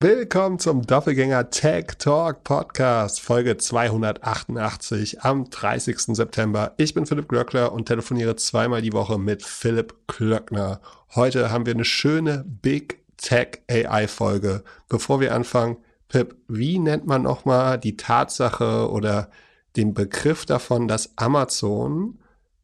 Willkommen 0.00 0.60
zum 0.60 0.86
Doppelgänger 0.86 1.50
Tech 1.50 1.86
Talk 1.98 2.44
Podcast, 2.44 3.20
Folge 3.20 3.56
288 3.56 5.22
am 5.22 5.50
30. 5.50 6.14
September. 6.14 6.72
Ich 6.76 6.94
bin 6.94 7.04
Philipp 7.04 7.28
Glöckler 7.28 7.72
und 7.72 7.86
telefoniere 7.86 8.36
zweimal 8.36 8.80
die 8.80 8.92
Woche 8.92 9.18
mit 9.18 9.42
Philipp 9.42 9.96
Klöckner. 10.06 10.80
Heute 11.16 11.50
haben 11.50 11.66
wir 11.66 11.74
eine 11.74 11.84
schöne 11.84 12.44
Big 12.46 13.00
Tech 13.16 13.62
AI 13.68 14.06
Folge. 14.06 14.62
Bevor 14.88 15.18
wir 15.18 15.34
anfangen, 15.34 15.78
Pip, 16.06 16.36
wie 16.46 16.78
nennt 16.78 17.08
man 17.08 17.22
nochmal 17.22 17.76
die 17.76 17.96
Tatsache 17.96 18.88
oder 18.92 19.32
den 19.74 19.94
Begriff 19.94 20.46
davon, 20.46 20.86
dass 20.86 21.18
Amazon 21.18 22.20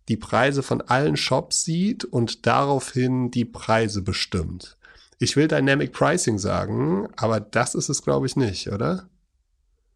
die 0.09 0.17
Preise 0.17 0.63
von 0.63 0.83
allen 0.83 1.17
Shops 1.17 1.65
sieht 1.65 2.05
und 2.05 2.47
daraufhin 2.47 3.33
die 3.33 3.45
Preise 3.45 4.03
bestimmt? 4.03 4.77
Ich 5.19 5.37
will 5.37 5.49
Dynamic 5.49 5.93
Pricing 5.93 6.39
sagen, 6.39 7.09
aber 7.17 7.41
das 7.41 7.75
ist 7.75 7.89
es, 7.89 8.03
glaube 8.03 8.27
ich, 8.27 8.37
nicht, 8.37 8.71
oder? 8.71 9.09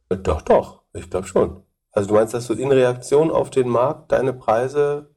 Doch, 0.09 0.42
doch, 0.42 0.83
ich 0.92 1.11
glaube 1.11 1.27
schon. 1.27 1.62
Also 1.92 2.09
du 2.09 2.15
meinst, 2.15 2.34
dass 2.34 2.47
du 2.47 2.55
in 2.55 2.70
Reaktion 2.70 3.30
auf 3.30 3.51
den 3.51 3.69
Markt 3.69 4.12
deine 4.12 4.33
Preise 4.33 5.11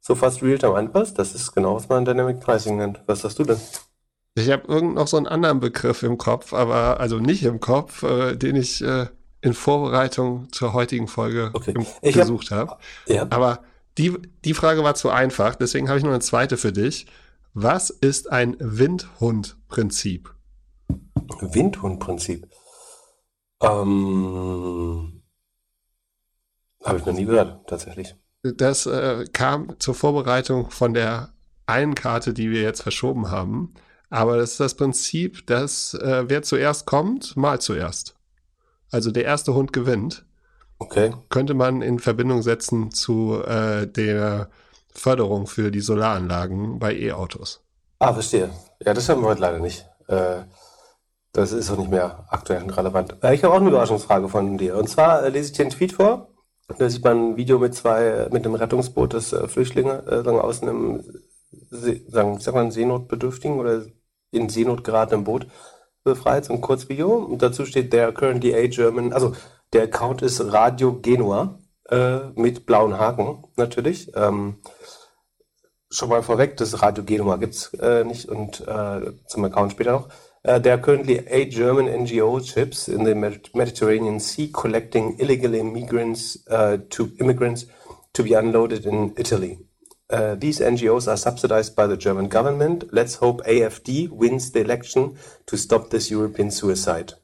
so 0.00 0.14
fast 0.14 0.42
real-time 0.42 0.74
anpasst? 0.74 1.18
Das 1.18 1.34
ist 1.34 1.52
genau, 1.52 1.74
was 1.74 1.88
man 1.88 2.04
Dynamic 2.04 2.40
Pricing 2.40 2.76
nennt. 2.76 3.02
Was 3.06 3.22
sagst 3.22 3.38
du 3.38 3.44
denn? 3.44 3.58
Ich 4.34 4.50
habe 4.50 4.68
irgend 4.68 4.94
noch 4.94 5.08
so 5.08 5.16
einen 5.16 5.26
anderen 5.26 5.60
Begriff 5.60 6.02
im 6.02 6.18
Kopf, 6.18 6.52
aber 6.52 7.00
also 7.00 7.18
nicht 7.18 7.42
im 7.42 7.58
Kopf, 7.58 8.02
äh, 8.02 8.36
den 8.36 8.54
ich 8.54 8.82
äh, 8.82 9.06
in 9.40 9.54
Vorbereitung 9.54 10.48
zur 10.52 10.74
heutigen 10.74 11.08
Folge 11.08 11.50
okay. 11.54 11.74
gesucht 12.02 12.50
habe. 12.50 12.72
Hab. 12.72 12.80
Ja. 13.06 13.26
Aber 13.30 13.60
die, 13.98 14.16
die 14.44 14.54
Frage 14.54 14.84
war 14.84 14.94
zu 14.94 15.10
einfach, 15.10 15.54
deswegen 15.54 15.88
habe 15.88 15.98
ich 15.98 16.04
noch 16.04 16.10
eine 16.10 16.20
zweite 16.20 16.56
für 16.56 16.72
dich. 16.72 17.06
Was 17.58 17.88
ist 17.88 18.30
ein 18.30 18.54
Windhundprinzip? 18.58 20.34
Windhundprinzip? 21.40 22.46
Ähm, 23.62 25.22
Habe 26.84 26.98
ich 26.98 27.06
noch 27.06 27.14
nie 27.14 27.24
gehört, 27.24 27.66
tatsächlich. 27.66 28.14
Das 28.42 28.84
äh, 28.84 29.24
kam 29.32 29.74
zur 29.80 29.94
Vorbereitung 29.94 30.70
von 30.70 30.92
der 30.92 31.32
einen 31.64 31.94
Karte, 31.94 32.34
die 32.34 32.50
wir 32.50 32.60
jetzt 32.60 32.82
verschoben 32.82 33.30
haben. 33.30 33.72
Aber 34.10 34.36
das 34.36 34.50
ist 34.50 34.60
das 34.60 34.74
Prinzip, 34.74 35.46
dass 35.46 35.94
äh, 35.94 36.24
wer 36.28 36.42
zuerst 36.42 36.84
kommt, 36.84 37.38
mal 37.38 37.58
zuerst. 37.58 38.16
Also 38.90 39.10
der 39.10 39.24
erste 39.24 39.54
Hund 39.54 39.72
gewinnt. 39.72 40.26
Okay. 40.76 41.14
Könnte 41.30 41.54
man 41.54 41.80
in 41.80 42.00
Verbindung 42.00 42.42
setzen 42.42 42.90
zu 42.90 43.42
äh, 43.42 43.86
der 43.86 44.50
Förderung 44.96 45.46
für 45.46 45.70
die 45.70 45.80
Solaranlagen 45.80 46.78
bei 46.78 46.94
E-Autos. 46.94 47.62
Ah, 47.98 48.12
verstehe. 48.12 48.50
Ja, 48.84 48.92
das 48.92 49.08
haben 49.08 49.22
wir 49.22 49.28
heute 49.28 49.40
leider 49.40 49.58
nicht. 49.58 49.86
Äh, 50.08 50.42
das 51.32 51.52
ist 51.52 51.70
auch 51.70 51.78
nicht 51.78 51.90
mehr 51.90 52.26
aktuell 52.28 52.62
und 52.62 52.76
relevant. 52.76 53.16
Äh, 53.22 53.34
ich 53.34 53.44
habe 53.44 53.54
auch 53.54 53.60
eine 53.60 53.68
Überraschungsfrage 53.68 54.28
von 54.28 54.58
dir. 54.58 54.76
Und 54.76 54.88
zwar 54.88 55.22
äh, 55.24 55.28
lese 55.30 55.50
ich 55.50 55.56
dir 55.56 55.62
einen 55.62 55.70
Tweet 55.70 55.92
vor. 55.92 56.28
Da 56.78 56.90
sieht 56.90 57.04
man 57.04 57.30
ein 57.30 57.36
Video 57.36 57.58
mit 57.58 57.74
zwei, 57.74 58.28
mit 58.32 58.44
einem 58.44 58.56
Rettungsboot, 58.56 59.14
das 59.14 59.28
Flüchtlinge 59.46 60.02
sagen, 60.04 60.40
aus 60.40 60.62
einem, 60.62 61.04
sagen, 61.70 62.40
sag 62.40 62.54
mal, 62.54 62.72
Seenotbedürftigen 62.72 63.60
oder 63.60 63.84
in 64.32 64.48
Seenot 64.48 64.82
geratenen 64.82 65.22
Boot 65.22 65.46
befreit. 66.02 66.44
So 66.44 66.54
ein 66.54 66.60
Kurzvideo. 66.60 67.18
Und 67.18 67.40
dazu 67.40 67.66
steht 67.66 67.92
der 67.92 68.10
currently 68.10 68.52
a 68.52 68.66
German, 68.66 69.12
also 69.12 69.32
der 69.72 69.84
Account 69.84 70.22
ist 70.22 70.40
Radio 70.52 71.00
Genua 71.00 71.60
mit 72.34 72.66
blauen 72.66 72.98
Haken 72.98 73.44
natürlich. 73.56 74.10
Ähm, 74.16 74.56
schon 75.90 76.08
mal 76.08 76.22
vorweg, 76.22 76.56
das 76.56 76.82
Radio 76.82 77.04
Genua 77.04 77.36
gibt's 77.36 77.72
äh, 77.74 78.04
nicht 78.04 78.28
und 78.28 78.66
äh, 78.66 79.12
zum 79.26 79.44
Account 79.44 79.72
später 79.72 79.92
noch. 79.92 80.08
Uh, 80.46 80.60
there 80.60 80.74
are 80.74 80.80
currently 80.80 81.18
eight 81.28 81.50
German 81.50 81.88
NGO 81.88 82.38
ships 82.38 82.86
in 82.86 83.04
the 83.04 83.16
Mediterranean 83.16 84.20
Sea 84.20 84.48
collecting 84.52 85.18
illegal 85.18 85.52
immigrants 85.54 86.38
uh, 86.48 86.78
to 86.88 87.10
immigrants 87.18 87.66
to 88.12 88.22
be 88.22 88.34
unloaded 88.34 88.86
in 88.86 89.12
Italy. 89.16 89.58
Uh, 90.08 90.36
these 90.36 90.60
NGOs 90.60 91.08
are 91.08 91.16
subsidized 91.16 91.74
by 91.74 91.88
the 91.88 91.96
German 91.96 92.28
government. 92.28 92.84
Let's 92.92 93.16
hope 93.16 93.42
AfD 93.44 94.08
wins 94.08 94.52
the 94.52 94.60
election 94.60 95.18
to 95.46 95.56
stop 95.56 95.90
this 95.90 96.10
European 96.10 96.52
suicide. 96.52 97.14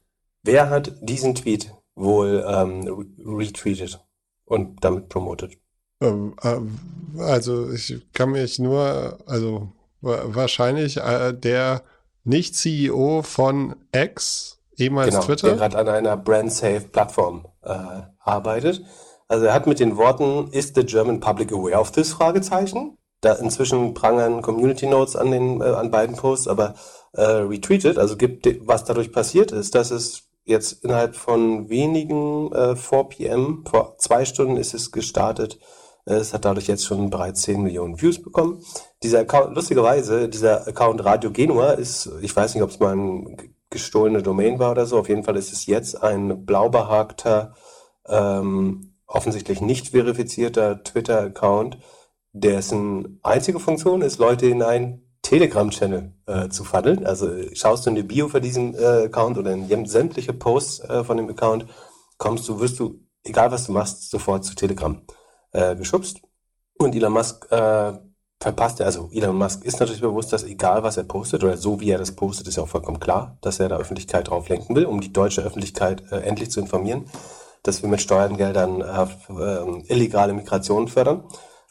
Wer 0.42 0.68
hat 0.70 0.92
diesen 1.00 1.36
Tweet 1.36 1.72
wohl 1.94 2.44
ähm, 2.44 3.06
retweetet 3.24 4.00
und 4.44 4.82
damit 4.82 5.08
promotet? 5.08 5.61
Ähm, 6.02 6.34
ähm, 6.42 6.78
also 7.18 7.70
ich 7.70 8.02
kann 8.12 8.30
mich 8.30 8.58
nur, 8.58 9.18
also 9.26 9.68
wahrscheinlich 10.00 10.96
äh, 10.96 11.32
der 11.32 11.82
nicht 12.24 12.56
CEO 12.56 13.22
von 13.22 13.76
X, 13.92 14.58
ehemals 14.76 15.10
genau, 15.10 15.24
Twitter. 15.24 15.48
Der 15.48 15.56
gerade 15.56 15.78
an 15.78 15.88
einer 15.88 16.16
Brand-Safe-Plattform 16.16 17.46
äh, 17.62 17.74
arbeitet. 18.20 18.82
Also 19.28 19.46
er 19.46 19.54
hat 19.54 19.66
mit 19.66 19.80
den 19.80 19.96
Worten, 19.96 20.48
ist 20.52 20.74
the 20.74 20.84
German 20.84 21.20
public 21.20 21.52
aware 21.52 21.80
of 21.80 21.92
this? 21.92 22.12
Fragezeichen. 22.12 22.98
Da 23.20 23.34
inzwischen 23.34 23.94
prangern 23.94 24.42
Community 24.42 24.86
Notes 24.86 25.14
an 25.14 25.30
den 25.30 25.60
äh, 25.60 25.64
an 25.64 25.92
beiden 25.92 26.16
Posts, 26.16 26.48
aber 26.48 26.74
äh, 27.12 27.22
retweetet, 27.22 27.96
also 27.96 28.16
gibt, 28.16 28.48
was 28.66 28.84
dadurch 28.84 29.12
passiert 29.12 29.52
ist, 29.52 29.76
dass 29.76 29.92
es 29.92 30.24
jetzt 30.44 30.84
innerhalb 30.84 31.14
von 31.14 31.68
wenigen 31.68 32.50
äh, 32.52 32.74
4 32.74 33.04
p.m., 33.04 33.64
vor 33.68 33.96
zwei 33.98 34.24
Stunden 34.24 34.56
ist 34.56 34.74
es 34.74 34.90
gestartet, 34.90 35.60
es 36.04 36.34
hat 36.34 36.44
dadurch 36.44 36.66
jetzt 36.66 36.84
schon 36.84 37.10
bereits 37.10 37.42
10 37.42 37.62
Millionen 37.62 38.00
Views 38.00 38.20
bekommen. 38.20 38.62
Dieser 39.02 39.20
Account, 39.20 39.54
lustigerweise, 39.54 40.28
dieser 40.28 40.66
Account 40.66 41.04
Radio 41.04 41.30
Genua 41.30 41.72
ist, 41.72 42.10
ich 42.22 42.34
weiß 42.34 42.54
nicht, 42.54 42.62
ob 42.62 42.70
es 42.70 42.80
mal 42.80 42.96
ein 42.96 43.54
gestohlene 43.70 44.22
Domain 44.22 44.58
war 44.58 44.72
oder 44.72 44.86
so, 44.86 44.98
auf 44.98 45.08
jeden 45.08 45.24
Fall 45.24 45.36
ist 45.36 45.52
es 45.52 45.66
jetzt 45.66 46.02
ein 46.02 46.44
blau 46.44 46.68
behagter, 46.68 47.54
ähm, 48.06 48.94
offensichtlich 49.06 49.60
nicht 49.60 49.88
verifizierter 49.88 50.82
Twitter-Account, 50.82 51.78
dessen 52.32 53.20
einzige 53.22 53.60
Funktion 53.60 54.02
ist, 54.02 54.18
Leute 54.18 54.46
in 54.46 54.62
einen 54.62 55.16
Telegram-Channel 55.22 56.12
äh, 56.26 56.48
zu 56.48 56.64
faddeln. 56.64 57.06
Also 57.06 57.30
schaust 57.52 57.86
du 57.86 57.90
in 57.90 57.96
die 57.96 58.02
Bio 58.02 58.28
für 58.28 58.40
diesen 58.40 58.74
äh, 58.74 59.04
Account 59.04 59.38
oder 59.38 59.52
in 59.52 59.86
sämtliche 59.86 60.32
Posts 60.32 60.80
äh, 60.80 61.04
von 61.04 61.16
dem 61.16 61.28
Account, 61.28 61.66
kommst 62.18 62.48
du, 62.48 62.60
wirst 62.60 62.78
du, 62.80 63.00
egal 63.22 63.52
was 63.52 63.66
du 63.66 63.72
machst, 63.72 64.10
sofort 64.10 64.44
zu 64.44 64.54
Telegram 64.54 65.00
äh, 65.52 65.76
geschubst. 65.76 66.20
Und 66.78 66.94
Elon 66.94 67.12
Musk 67.12 67.50
äh, 67.50 67.92
verpasst 68.42 68.80
er, 68.80 68.86
also 68.86 69.08
Elon 69.12 69.36
Musk 69.36 69.64
ist 69.64 69.78
natürlich 69.80 70.00
bewusst, 70.00 70.32
dass 70.32 70.44
egal 70.44 70.82
was 70.82 70.96
er 70.96 71.04
postet 71.04 71.44
oder 71.44 71.56
so 71.56 71.80
wie 71.80 71.90
er 71.90 71.98
das 71.98 72.12
postet, 72.12 72.48
ist 72.48 72.56
ja 72.56 72.64
auch 72.64 72.68
vollkommen 72.68 73.00
klar, 73.00 73.38
dass 73.40 73.60
er 73.60 73.68
da 73.68 73.76
Öffentlichkeit 73.76 74.28
drauf 74.28 74.48
lenken 74.48 74.74
will, 74.74 74.84
um 74.84 75.00
die 75.00 75.12
deutsche 75.12 75.42
Öffentlichkeit 75.42 76.02
äh, 76.10 76.20
endlich 76.20 76.50
zu 76.50 76.60
informieren, 76.60 77.06
dass 77.62 77.82
wir 77.82 77.88
mit 77.88 78.00
Steuergeldern 78.00 78.80
äh, 78.80 79.02
äh, 79.32 79.92
illegale 79.92 80.32
Migration 80.32 80.88
fördern. 80.88 81.24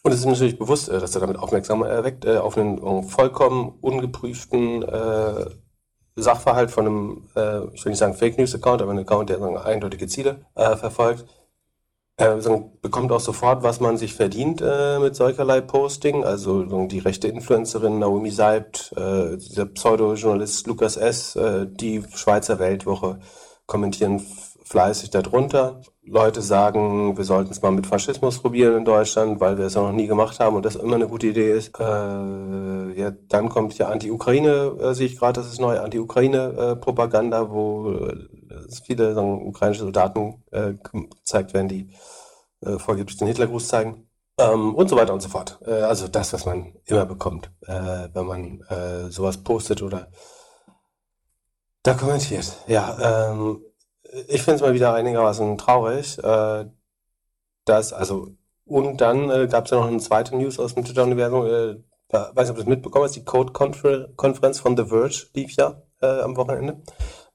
Und 0.03 0.13
es 0.13 0.19
ist 0.19 0.25
natürlich 0.25 0.57
bewusst, 0.57 0.89
äh, 0.89 0.99
dass 0.99 1.13
er 1.13 1.21
damit 1.21 1.37
Aufmerksamkeit 1.37 1.91
erweckt 1.91 2.25
äh, 2.25 2.37
auf 2.37 2.57
einen 2.57 3.03
vollkommen 3.03 3.77
ungeprüften 3.81 4.83
äh, 4.83 5.45
Sachverhalt 6.15 6.71
von 6.71 6.85
einem, 6.85 7.29
äh, 7.35 7.65
ich 7.73 7.85
will 7.85 7.91
nicht 7.91 7.99
sagen 7.99 8.13
Fake 8.13 8.37
News 8.37 8.53
Account, 8.53 8.81
aber 8.81 8.91
ein 8.91 8.99
Account, 8.99 9.29
der 9.29 9.41
eindeutige 9.65 10.07
Ziele 10.07 10.45
äh, 10.55 10.75
verfolgt 10.75 11.25
äh, 12.17 12.39
sagen, 12.39 12.77
bekommt 12.81 13.11
auch 13.11 13.19
sofort, 13.19 13.63
was 13.63 13.79
man 13.79 13.97
sich 13.97 14.13
verdient 14.13 14.61
äh, 14.61 14.99
mit 14.99 15.15
solcherlei 15.15 15.61
Posting. 15.61 16.23
Also 16.23 16.63
die 16.87 16.99
rechte 16.99 17.27
Influencerin 17.27 17.99
Naomi 17.99 18.31
Seibt, 18.31 18.93
äh, 18.95 19.37
der 19.55 19.65
Pseudo-Journalist 19.65 20.67
Lukas 20.67 20.97
S., 20.97 21.35
äh, 21.35 21.67
die 21.67 22.03
Schweizer 22.13 22.59
Weltwoche 22.59 23.19
kommentieren 23.65 24.21
fleißig 24.63 25.09
darunter. 25.09 25.81
Leute 26.03 26.41
sagen, 26.41 27.17
wir 27.17 27.25
sollten 27.25 27.51
es 27.51 27.61
mal 27.61 27.71
mit 27.71 27.85
Faschismus 27.85 28.39
probieren 28.39 28.77
in 28.77 28.85
Deutschland, 28.85 29.39
weil 29.39 29.57
wir 29.57 29.65
es 29.65 29.75
noch 29.75 29.91
nie 29.91 30.07
gemacht 30.07 30.39
haben 30.39 30.55
und 30.55 30.65
das 30.65 30.75
immer 30.75 30.95
eine 30.95 31.07
gute 31.07 31.27
Idee 31.27 31.51
ist. 31.51 31.77
Äh, 31.79 31.83
ja, 31.83 33.11
dann 33.29 33.49
kommt 33.49 33.77
ja 33.77 33.89
Anti-Ukraine, 33.89 34.77
äh, 34.81 34.93
sehe 34.93 35.07
ich 35.07 35.17
gerade, 35.17 35.41
das 35.41 35.51
ist 35.51 35.59
neue 35.59 35.81
Anti-Ukraine-Propaganda, 35.81 37.51
wo 37.51 37.91
äh, 37.91 38.15
viele 38.79 39.13
sagen, 39.13 39.47
ukrainische 39.47 39.81
Soldaten 39.81 40.43
äh, 40.51 40.73
gezeigt 40.73 41.53
werden, 41.53 41.67
die 41.67 41.93
äh, 42.61 42.77
vorgeblich 42.77 43.17
den 43.17 43.27
Hitlergruß 43.27 43.67
zeigen. 43.67 44.07
Ähm, 44.37 44.75
und 44.75 44.89
so 44.89 44.95
weiter 44.95 45.13
und 45.13 45.21
so 45.21 45.29
fort. 45.29 45.59
Äh, 45.65 45.81
also 45.81 46.07
das, 46.07 46.33
was 46.33 46.45
man 46.45 46.73
immer 46.85 47.05
bekommt, 47.05 47.51
äh, 47.67 48.07
wenn 48.13 48.25
man 48.25 48.61
äh, 48.69 49.09
sowas 49.11 49.37
postet 49.37 49.81
oder 49.81 50.07
da 51.83 51.93
kommentiert. 51.93 52.57
Ja, 52.67 53.33
ähm, 53.33 53.63
ich 54.27 54.41
finde 54.41 54.55
es 54.55 54.61
mal 54.61 54.73
wieder 54.73 54.93
einigermaßen 54.93 55.57
traurig, 55.57 56.17
äh, 56.23 56.65
dass, 57.65 57.93
also, 57.93 58.29
und 58.65 59.01
dann 59.01 59.27
gab 59.49 59.65
es 59.65 59.71
ja 59.71 59.77
noch 59.77 59.87
eine 59.87 59.99
zweite 59.99 60.35
News 60.35 60.59
aus 60.59 60.73
dem 60.75 60.85
Twitter-Universum, 60.85 61.43
weiß 61.43 61.79
nicht, 62.09 62.49
ob 62.49 62.55
du 62.55 62.61
das 62.61 62.65
mitbekommen 62.65 63.05
hast, 63.05 63.15
die 63.15 63.25
Code-Konferenz 63.25 64.59
von 64.59 64.77
The 64.77 64.85
Verge 64.85 65.27
lief 65.33 65.55
ja 65.55 65.81
äh, 66.01 66.21
am 66.21 66.35
Wochenende 66.37 66.81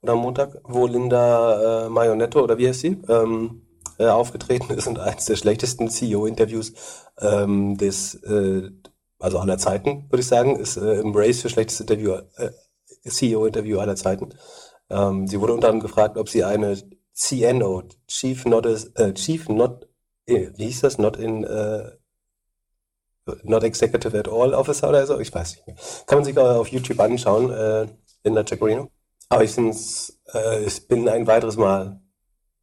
oder 0.03 0.13
am 0.13 0.21
Montag, 0.21 0.59
wo 0.65 0.87
Linda 0.87 1.87
äh, 1.87 1.89
Marionetto, 1.89 2.43
oder 2.43 2.59
wie 2.59 2.69
heißt 2.69 2.81
sie, 2.81 3.01
ähm, 3.09 3.63
äh, 3.99 4.07
aufgetreten 4.07 4.73
ist 4.73 4.87
und 4.87 4.99
eines 4.99 5.25
der 5.25 5.37
schlechtesten 5.37 5.89
CEO-Interviews 5.89 6.73
ähm, 7.19 7.77
des, 7.77 8.15
äh, 8.25 8.71
also 9.19 9.39
aller 9.39 9.59
Zeiten, 9.59 10.05
würde 10.11 10.21
ich 10.21 10.27
sagen, 10.27 10.57
ist 10.57 10.77
äh, 10.77 11.01
im 11.01 11.15
Race 11.15 11.41
für 11.41 11.49
schlechteste 11.49 11.85
Interview, 11.85 12.19
äh, 12.37 12.51
CEO-Interview 13.09 13.79
aller 13.79 13.97
Zeiten. 13.97 14.31
Ähm, 14.91 15.27
sie 15.27 15.41
wurde 15.41 15.55
unter 15.55 15.69
anderem 15.69 15.89
gefragt, 15.89 16.19
ob 16.19 16.29
sie 16.29 16.45
eine 16.45 16.77
CNO, 17.15 17.85
Chief 18.07 18.45
Not, 18.45 18.67
äh, 18.97 19.15
Chief 19.15 19.49
Not, 19.49 19.89
äh, 20.27 20.51
wie 20.57 20.67
hieß 20.67 20.83
das? 20.83 20.99
Not 20.99 21.17
in, 21.17 21.45
äh, 21.45 21.93
Not 23.43 23.65
Executive 23.65 24.17
at 24.17 24.29
All 24.29 24.55
Officer 24.55 24.89
oder 24.89 25.07
so, 25.07 25.19
ich 25.19 25.35
weiß 25.35 25.57
nicht 25.57 25.67
mehr. 25.67 25.77
Kann 26.07 26.19
man 26.19 26.25
sich 26.25 26.39
auf 26.39 26.69
YouTube 26.69 27.01
anschauen, 27.01 27.51
äh, 27.51 27.87
Linda 28.23 28.45
Jacarino. 28.47 28.91
Aber 29.29 29.45
ich, 29.45 29.57
äh, 29.59 30.65
ich 30.65 30.87
bin 30.89 31.09
ein 31.09 31.27
weiteres 31.27 31.57
Mal, 31.57 32.01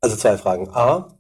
also 0.02 0.16
zwei 0.16 0.38
Fragen. 0.38 0.70
A, 0.70 1.18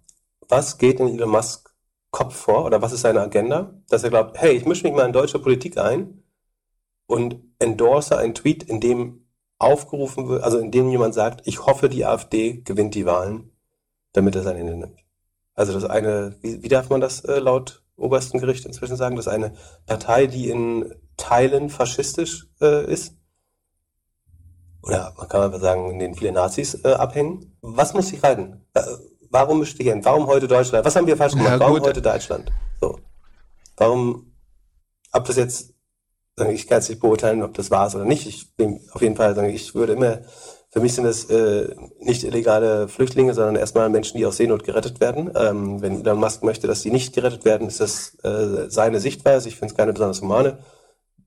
was 0.49 0.77
geht 0.77 0.99
in 0.99 1.07
Elon 1.07 1.29
Musk 1.29 1.73
Kopf 2.11 2.35
vor 2.35 2.65
oder 2.65 2.81
was 2.81 2.93
ist 2.93 3.01
seine 3.01 3.21
Agenda? 3.21 3.73
Dass 3.89 4.03
er 4.03 4.11
glaubt, 4.11 4.37
hey, 4.39 4.53
ich 4.55 4.65
mische 4.65 4.83
mich 4.83 4.93
mal 4.93 5.05
in 5.05 5.13
deutsche 5.13 5.39
Politik 5.39 5.77
ein 5.77 6.23
und 7.07 7.37
endorse 7.59 8.17
einen 8.17 8.35
Tweet, 8.35 8.63
in 8.63 8.79
dem 8.79 9.27
aufgerufen 9.57 10.27
wird, 10.27 10.43
also 10.43 10.59
in 10.59 10.71
dem 10.71 10.89
jemand 10.89 11.13
sagt, 11.15 11.47
ich 11.47 11.65
hoffe, 11.65 11.89
die 11.89 12.05
AfD 12.05 12.61
gewinnt 12.61 12.95
die 12.95 13.05
Wahlen, 13.05 13.51
damit 14.11 14.35
er 14.35 14.43
sein 14.43 14.57
Ende 14.57 14.75
nimmt. 14.75 14.99
Also 15.55 15.73
das 15.73 15.85
eine, 15.85 16.35
wie, 16.41 16.61
wie 16.61 16.67
darf 16.67 16.89
man 16.89 17.01
das 17.01 17.21
äh, 17.21 17.39
laut 17.39 17.83
obersten 17.95 18.39
Gericht 18.39 18.65
inzwischen 18.65 18.95
sagen, 18.95 19.15
dass 19.15 19.27
eine 19.27 19.53
Partei, 19.85 20.27
die 20.27 20.49
in 20.49 20.93
Teilen 21.17 21.69
faschistisch 21.69 22.47
äh, 22.61 22.85
ist, 22.91 23.15
oder 24.83 25.13
man 25.18 25.27
kann 25.27 25.41
einfach 25.41 25.59
sagen, 25.59 25.91
in 25.91 26.00
denen 26.00 26.15
viele 26.15 26.31
Nazis 26.31 26.80
äh, 26.83 26.94
abhängen. 26.94 27.57
Was 27.62 27.94
muss 27.94 28.12
ich 28.12 28.21
halten? 28.21 28.65
Äh, 28.74 28.81
warum 29.30 29.63
hin? 29.63 30.03
Warum 30.03 30.27
heute 30.27 30.47
Deutschland? 30.47 30.85
Was 30.85 30.95
haben 30.95 31.07
wir 31.07 31.18
falsch 31.18 31.33
gemacht? 31.33 31.51
Ja, 31.51 31.59
warum 31.59 31.81
heute 31.81 32.01
Deutschland? 32.01 32.51
So. 32.81 33.00
Warum, 33.77 34.33
ob 35.12 35.25
das 35.25 35.38
jetzt, 35.38 35.74
ich 36.50 36.68
kann 36.68 36.80
es 36.80 36.89
nicht 36.89 37.01
beurteilen, 37.01 37.44
ob 37.44 37.53
das 37.53 37.71
war 37.71 37.88
es 37.88 37.95
oder 37.95 38.06
nicht. 38.06 38.27
Ich 38.27 38.56
bin 38.56 38.81
auf 38.91 39.01
jeden 39.01 39.15
Fall, 39.15 39.38
ich 39.50 39.74
würde 39.74 39.94
immer 39.94 40.19
für 40.74 40.80
mich 40.80 40.95
sind 40.95 41.06
es 41.06 41.25
äh, 41.25 41.75
nicht 42.00 42.24
illegale 42.24 42.88
Flüchtlinge, 42.88 43.36
sondern 43.36 43.57
erstmal 43.57 43.89
Menschen, 43.89 44.18
die 44.18 44.25
aus 44.25 44.38
Seenot 44.38 44.63
gerettet 44.63 45.00
werden. 45.00 45.31
Ähm, 45.36 45.83
wenn 45.83 46.01
Elon 46.01 46.19
Musk 46.19 46.41
möchte, 46.41 46.65
dass 46.65 46.81
die 46.81 46.89
nicht 46.89 47.13
gerettet 47.13 47.45
werden, 47.45 47.68
ist 47.68 47.79
das 47.79 48.18
äh, 48.24 48.71
seine 48.71 49.00
Sichtweise. 49.00 49.50
Ich 49.50 49.56
finde 49.56 49.71
es 49.71 49.77
keine 49.77 49.94
besonders 49.94 50.21
humane. 50.21 50.57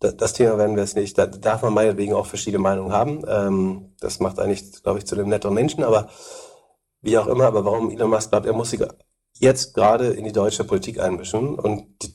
Da, 0.00 0.12
das 0.12 0.32
Thema 0.32 0.58
werden 0.58 0.76
wir 0.76 0.82
es 0.82 0.94
nicht. 0.94 1.16
Da 1.18 1.26
darf 1.26 1.62
man 1.62 1.74
meinetwegen 1.74 2.14
auch 2.14 2.26
verschiedene 2.26 2.62
Meinungen 2.62 2.92
haben. 2.92 3.22
Ähm, 3.28 3.94
das 4.00 4.20
macht 4.20 4.38
eigentlich, 4.38 4.82
glaube 4.82 4.98
ich, 4.98 5.06
zu 5.06 5.16
dem 5.16 5.28
netteren 5.28 5.54
Menschen. 5.54 5.84
Aber 5.84 6.08
wie 7.00 7.18
auch 7.18 7.26
immer, 7.26 7.44
aber 7.46 7.64
warum 7.64 7.90
Elon 7.90 8.10
Musk 8.10 8.30
glaubt, 8.30 8.46
er 8.46 8.52
muss 8.52 8.70
sich 8.70 8.82
jetzt 9.38 9.74
gerade 9.74 10.08
in 10.08 10.24
die 10.24 10.32
deutsche 10.32 10.64
Politik 10.64 11.00
einmischen 11.00 11.58
und 11.58 12.02
die 12.02 12.14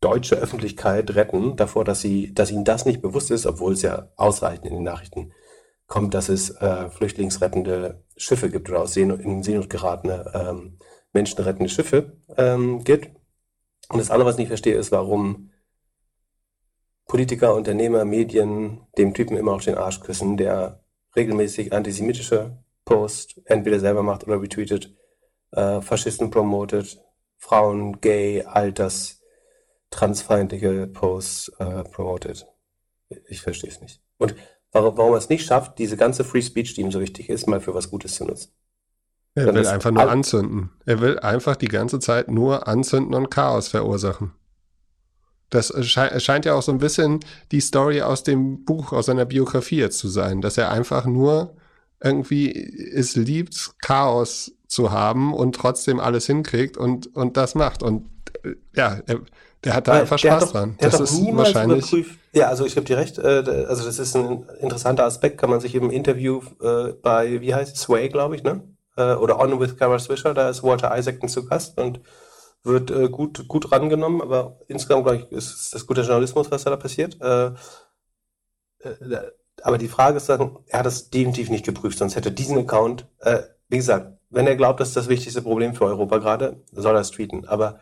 deutsche 0.00 0.36
Öffentlichkeit 0.36 1.14
retten 1.14 1.56
davor, 1.56 1.84
dass 1.84 2.00
sie, 2.00 2.34
dass 2.34 2.50
ihnen 2.50 2.64
das 2.64 2.84
nicht 2.84 3.00
bewusst 3.00 3.30
ist, 3.30 3.46
obwohl 3.46 3.72
es 3.72 3.82
ja 3.82 4.10
ausreichend 4.16 4.66
in 4.66 4.74
den 4.74 4.82
Nachrichten 4.82 5.32
kommt, 5.86 6.14
dass 6.14 6.28
es 6.28 6.50
äh, 6.50 6.90
flüchtlingsrettende 6.90 8.04
Schiffe 8.16 8.50
gibt 8.50 8.68
oder 8.68 8.82
aus 8.82 8.94
Seenot, 8.94 9.20
in 9.20 9.42
Seenot 9.42 9.70
geratene 9.70 10.30
ähm, 10.34 10.78
menschenrettende 11.12 11.70
Schiffe 11.70 12.18
ähm, 12.36 12.84
gibt. 12.84 13.16
Und 13.88 13.98
das 13.98 14.10
andere, 14.10 14.28
was 14.28 14.34
ich 14.34 14.40
nicht 14.40 14.48
verstehe, 14.48 14.76
ist, 14.76 14.92
warum 14.92 15.50
Politiker, 17.06 17.54
Unternehmer, 17.54 18.04
Medien 18.04 18.80
dem 18.98 19.14
Typen 19.14 19.36
immer 19.36 19.52
auf 19.52 19.64
den 19.64 19.76
Arsch 19.76 20.00
küssen, 20.00 20.36
der 20.36 20.80
regelmäßig 21.14 21.72
antisemitische 21.72 22.58
Posts 22.84 23.40
entweder 23.44 23.80
selber 23.80 24.02
macht 24.02 24.26
oder 24.26 24.40
retweetet, 24.40 24.94
äh, 25.52 25.80
Faschisten 25.80 26.30
promotet, 26.30 26.98
Frauen, 27.38 28.00
Gay, 28.00 28.42
Alters, 28.42 29.22
transfeindliche 29.90 30.86
Posts 30.86 31.52
äh, 31.58 31.84
promotet. 31.84 32.46
Ich 33.28 33.42
verstehe 33.42 33.70
es 33.70 33.80
nicht. 33.80 34.00
Und 34.18 34.34
warum, 34.72 34.96
warum 34.96 35.12
er 35.12 35.18
es 35.18 35.28
nicht 35.28 35.46
schafft, 35.46 35.78
diese 35.78 35.96
ganze 35.96 36.24
Free 36.24 36.42
Speech, 36.42 36.74
die 36.74 36.80
ihm 36.80 36.90
so 36.90 37.00
wichtig 37.00 37.28
ist, 37.28 37.46
mal 37.46 37.60
für 37.60 37.74
was 37.74 37.90
Gutes 37.90 38.14
zu 38.14 38.24
nutzen. 38.24 38.52
Er 39.34 39.46
Dann 39.46 39.56
will 39.56 39.66
einfach 39.66 39.90
nur 39.90 40.08
anzünden. 40.08 40.70
Er 40.86 41.00
will 41.00 41.18
einfach 41.18 41.56
die 41.56 41.68
ganze 41.68 41.98
Zeit 41.98 42.28
nur 42.28 42.68
anzünden 42.68 43.14
und 43.14 43.30
Chaos 43.30 43.68
verursachen. 43.68 44.32
Das 45.50 45.72
sche 45.84 46.20
scheint 46.20 46.44
ja 46.44 46.54
auch 46.54 46.62
so 46.62 46.72
ein 46.72 46.78
bisschen 46.78 47.20
die 47.52 47.60
Story 47.60 48.02
aus 48.02 48.22
dem 48.22 48.64
Buch, 48.64 48.92
aus 48.92 49.06
seiner 49.06 49.24
Biografie 49.24 49.78
jetzt 49.78 49.98
zu 49.98 50.08
sein, 50.08 50.40
dass 50.40 50.58
er 50.58 50.70
einfach 50.70 51.04
nur 51.04 51.56
irgendwie 52.02 52.52
es 52.94 53.16
liebt, 53.16 53.74
Chaos 53.80 54.52
zu 54.66 54.90
haben 54.90 55.32
und 55.32 55.54
trotzdem 55.54 56.00
alles 56.00 56.26
hinkriegt 56.26 56.76
und, 56.76 57.14
und 57.14 57.36
das 57.36 57.54
macht. 57.54 57.82
Und 57.82 58.06
äh, 58.42 58.54
ja, 58.74 59.00
er, 59.06 59.20
der 59.64 59.74
hat 59.74 59.88
da 59.88 59.92
einfach 59.92 60.18
Spaß 60.18 60.44
doch, 60.44 60.52
dran. 60.52 60.76
das 60.78 61.00
ist 61.00 61.18
wahrscheinlich. 61.32 61.92
Überprüft. 61.92 62.18
Ja, 62.32 62.48
also 62.48 62.66
ich 62.66 62.74
gebe 62.74 62.84
dir 62.84 62.98
recht. 62.98 63.18
Äh, 63.18 63.64
also 63.68 63.84
das 63.84 63.98
ist 63.98 64.14
ein 64.14 64.44
interessanter 64.60 65.04
Aspekt, 65.04 65.38
kann 65.38 65.50
man 65.50 65.60
sich 65.60 65.74
im 65.74 65.90
Interview 65.90 66.42
äh, 66.60 66.92
bei, 67.02 67.40
wie 67.40 67.54
heißt 67.54 67.76
es, 67.76 67.82
Sway, 67.82 68.08
glaube 68.08 68.36
ich, 68.36 68.42
ne? 68.42 68.62
Äh, 68.96 69.14
oder 69.14 69.40
On 69.40 69.58
with 69.58 69.76
Kara 69.76 69.98
Swisher, 69.98 70.34
da 70.34 70.50
ist 70.50 70.62
Walter 70.62 70.96
Isaacson 70.96 71.28
zu 71.28 71.46
Gast 71.46 71.78
und 71.80 72.00
wird 72.64 72.90
äh, 72.90 73.08
gut, 73.08 73.46
gut 73.46 73.70
rangenommen, 73.70 74.22
aber 74.22 74.58
insgesamt, 74.66 75.04
glaube 75.04 75.18
ich, 75.18 75.32
ist 75.32 75.74
das 75.74 75.86
guter 75.86 76.02
Journalismus, 76.02 76.50
was 76.50 76.64
da 76.64 76.76
passiert. 76.76 77.20
Äh, 77.20 77.52
äh, 78.80 79.30
aber 79.62 79.78
die 79.78 79.88
Frage 79.88 80.16
ist 80.16 80.28
dann, 80.28 80.58
er 80.66 80.80
hat 80.80 80.86
es 80.86 81.10
definitiv 81.10 81.50
nicht 81.50 81.64
geprüft, 81.64 81.98
sonst 81.98 82.16
hätte 82.16 82.32
diesen 82.32 82.58
Account, 82.58 83.06
äh, 83.20 83.42
wie 83.68 83.76
gesagt, 83.76 84.18
wenn 84.30 84.46
er 84.46 84.56
glaubt, 84.56 84.80
das 84.80 84.88
ist 84.88 84.96
das 84.96 85.08
wichtigste 85.08 85.42
Problem 85.42 85.74
für 85.74 85.84
Europa 85.84 86.18
gerade, 86.18 86.62
soll 86.72 86.96
er 86.96 87.00
es 87.00 87.10
tweeten. 87.10 87.46
Aber 87.46 87.80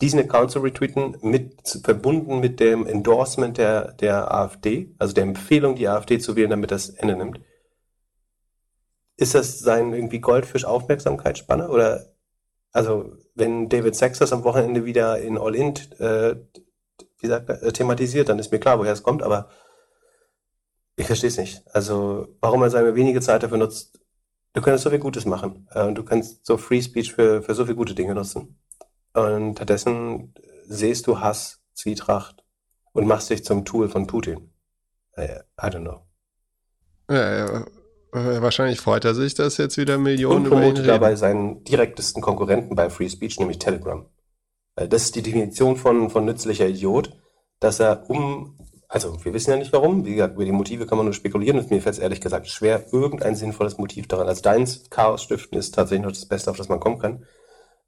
diesen 0.00 0.20
Account 0.20 0.50
zu 0.50 0.60
retweeten, 0.60 1.16
mit, 1.22 1.80
verbunden 1.82 2.40
mit 2.40 2.60
dem 2.60 2.86
Endorsement 2.86 3.56
der, 3.56 3.92
der 3.92 4.32
AfD, 4.32 4.94
also 4.98 5.14
der 5.14 5.24
Empfehlung, 5.24 5.76
die 5.76 5.88
AfD 5.88 6.18
zu 6.18 6.36
wählen, 6.36 6.50
damit 6.50 6.70
das 6.70 6.90
Ende 6.90 7.16
nimmt, 7.16 7.40
ist 9.16 9.34
das 9.34 9.60
sein 9.60 9.92
irgendwie 9.94 10.20
Goldfisch-Aufmerksamkeitsspanne? 10.20 11.68
Oder, 11.68 12.13
also, 12.74 13.16
wenn 13.36 13.68
David 13.68 13.94
Sachs 13.94 14.18
das 14.18 14.32
am 14.32 14.42
Wochenende 14.42 14.84
wieder 14.84 15.20
in 15.20 15.38
All-In, 15.38 15.74
äh, 16.00 16.34
wie 17.20 17.26
sagt 17.28 17.48
er, 17.48 17.62
äh, 17.62 17.72
thematisiert, 17.72 18.28
dann 18.28 18.40
ist 18.40 18.50
mir 18.50 18.58
klar, 18.58 18.80
woher 18.80 18.92
es 18.92 19.04
kommt, 19.04 19.22
aber 19.22 19.48
ich 20.96 21.06
verstehe 21.06 21.28
es 21.28 21.38
nicht. 21.38 21.62
Also, 21.72 22.36
warum 22.40 22.62
er 22.62 22.70
seine 22.70 22.96
wenige 22.96 23.20
Zeit 23.20 23.44
dafür 23.44 23.58
nutzt. 23.58 24.00
Du 24.54 24.60
könntest 24.60 24.82
so 24.82 24.90
viel 24.90 24.98
Gutes 24.98 25.24
machen. 25.24 25.68
Äh, 25.70 25.84
und 25.84 25.94
du 25.94 26.04
kannst 26.04 26.44
so 26.44 26.56
Free 26.56 26.82
Speech 26.82 27.14
für, 27.14 27.42
für 27.42 27.54
so 27.54 27.64
viele 27.64 27.76
gute 27.76 27.94
Dinge 27.94 28.12
nutzen. 28.12 28.60
Und 29.12 29.54
stattdessen 29.54 30.34
siehst 30.66 31.06
du 31.06 31.20
Hass, 31.20 31.62
Zwietracht 31.74 32.44
und 32.92 33.06
machst 33.06 33.30
dich 33.30 33.44
zum 33.44 33.64
Tool 33.64 33.88
von 33.88 34.08
Putin. 34.08 34.52
Äh, 35.12 35.42
I 35.62 35.66
don't 35.66 35.82
know. 35.82 36.00
Ja, 37.08 37.36
ja. 37.36 37.66
Äh, 38.14 38.40
wahrscheinlich 38.40 38.80
freut 38.80 39.04
er 39.04 39.14
sich, 39.14 39.34
dass 39.34 39.58
jetzt 39.58 39.76
wieder 39.76 39.98
Millionen 39.98 40.46
und 40.46 40.58
reden. 40.58 40.86
dabei 40.86 41.16
seinen 41.16 41.64
direktesten 41.64 42.22
Konkurrenten 42.22 42.76
bei 42.76 42.88
Free 42.88 43.08
Speech, 43.08 43.38
nämlich 43.38 43.58
Telegram. 43.58 44.06
Das 44.76 45.02
ist 45.02 45.16
die 45.16 45.22
Definition 45.22 45.76
von, 45.76 46.10
von 46.10 46.24
nützlicher 46.24 46.68
Idiot, 46.68 47.16
dass 47.60 47.80
er 47.80 48.08
um 48.08 48.56
also 48.94 49.24
wir 49.24 49.34
wissen 49.34 49.50
ja 49.50 49.56
nicht 49.56 49.72
warum. 49.72 50.04
Wie 50.04 50.14
gesagt, 50.14 50.34
über 50.34 50.44
die 50.44 50.52
Motive 50.52 50.86
kann 50.86 50.98
man 50.98 51.06
nur 51.06 51.14
spekulieren 51.14 51.58
und 51.58 51.68
mir 51.68 51.82
fällt 51.82 51.96
es 51.96 52.00
ehrlich 52.00 52.20
gesagt 52.20 52.46
schwer, 52.46 52.86
irgendein 52.92 53.34
sinnvolles 53.34 53.76
Motiv 53.76 54.06
daran. 54.06 54.28
Also 54.28 54.40
deins 54.42 54.88
Chaos 54.88 55.24
stiften 55.24 55.58
ist 55.58 55.74
tatsächlich 55.74 56.04
noch 56.04 56.12
das 56.12 56.26
Beste, 56.26 56.48
auf 56.48 56.56
das 56.56 56.68
man 56.68 56.78
kommen 56.78 57.00
kann. 57.00 57.26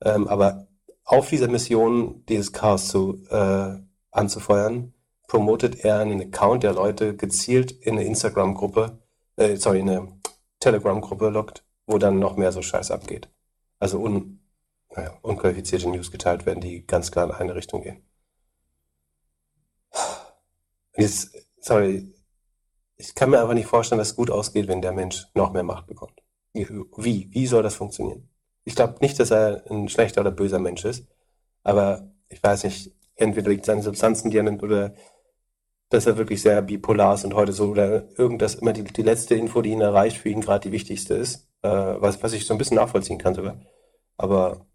Ähm, 0.03 0.27
aber 0.27 0.67
auf 1.05 1.29
dieser 1.29 1.47
Mission, 1.47 2.25
dieses 2.29 2.53
Chaos 2.53 2.89
zu 2.89 3.25
äh, 3.31 3.77
anzufeuern, 4.11 4.95
promotet 5.29 5.85
er 5.85 6.01
einen 6.01 6.21
Account, 6.21 6.65
der 6.65 6.73
Leute 6.73 7.15
gezielt 7.15 7.71
in 7.71 7.93
eine 7.95 8.05
Instagram-Gruppe, 8.05 8.99
äh, 9.37 9.57
sorry, 9.57 9.81
in 9.81 9.91
eine 9.91 10.16
Telegram-Gruppe 10.61 11.29
lockt, 11.29 11.65
wo 11.87 11.99
dann 11.99 12.19
noch 12.19 12.37
mehr 12.37 12.53
so 12.53 12.63
Scheiß 12.63 12.91
abgeht. 12.91 13.29
Also 13.79 14.01
un, 14.01 14.41
naja, 14.95 15.17
unqualifizierte 15.23 15.89
News 15.89 16.11
geteilt 16.11 16.47
werden, 16.47 16.61
die 16.61 16.87
ganz 16.87 17.11
klar 17.11 17.27
in 17.27 17.33
eine 17.33 17.55
Richtung 17.55 17.83
gehen. 17.83 18.03
Jetzt, 20.97 21.37
sorry, 21.61 22.15
ich 22.97 23.15
kann 23.15 23.31
mir 23.31 23.41
einfach 23.41 23.55
nicht 23.55 23.67
vorstellen, 23.67 23.99
dass 23.99 24.09
es 24.09 24.17
gut 24.17 24.31
ausgeht, 24.31 24.69
wenn 24.69 24.81
der 24.81 24.93
Mensch 24.93 25.27
noch 25.35 25.53
mehr 25.53 25.63
Macht 25.63 25.87
bekommt. 25.87 26.23
Wie? 26.55 27.29
Wie 27.31 27.47
soll 27.47 27.63
das 27.63 27.75
funktionieren? 27.75 28.31
Ich 28.65 28.75
glaube 28.75 28.97
nicht, 29.01 29.21
dass 29.21 29.31
er 29.31 29.63
ein 29.71 29.89
schlechter 29.89 30.23
oder 30.23 30.31
böser 30.31 30.59
Mensch 30.59 30.85
ist, 30.85 31.07
aber 31.63 32.11
ich 32.29 32.43
weiß 32.43 32.65
nicht, 32.65 32.95
entweder 33.15 33.51
liegt 33.51 33.67
seine 33.67 33.83
Substanzen, 33.83 34.31
die 34.31 34.39
er 34.39 34.43
nimmt, 34.43 34.63
oder 34.63 34.95
dass 35.89 36.07
er 36.07 36.17
wirklich 36.17 36.43
sehr 36.43 36.61
bipolar 36.63 37.15
ist 37.15 37.25
und 37.25 37.35
heute 37.35 37.53
so, 37.53 37.71
oder 37.71 38.09
irgendwas 38.19 38.57
immer 38.57 38.73
die, 38.73 38.85
die 38.85 39.03
letzte 39.03 39.35
Info, 39.35 39.63
die 39.63 39.71
ihn 39.71 39.81
erreicht, 39.81 40.19
für 40.19 40.29
ihn 40.29 40.41
gerade 40.41 40.69
die 40.69 40.73
wichtigste 40.73 41.15
ist, 41.15 41.49
äh, 41.63 41.69
was, 41.69 42.23
was 42.23 42.33
ich 42.33 42.47
so 42.47 42.55
ein 42.55 42.59
bisschen 42.59 42.77
nachvollziehen 42.77 43.19
kann 43.19 43.35
sogar. 43.35 43.61
Aber 44.17 44.67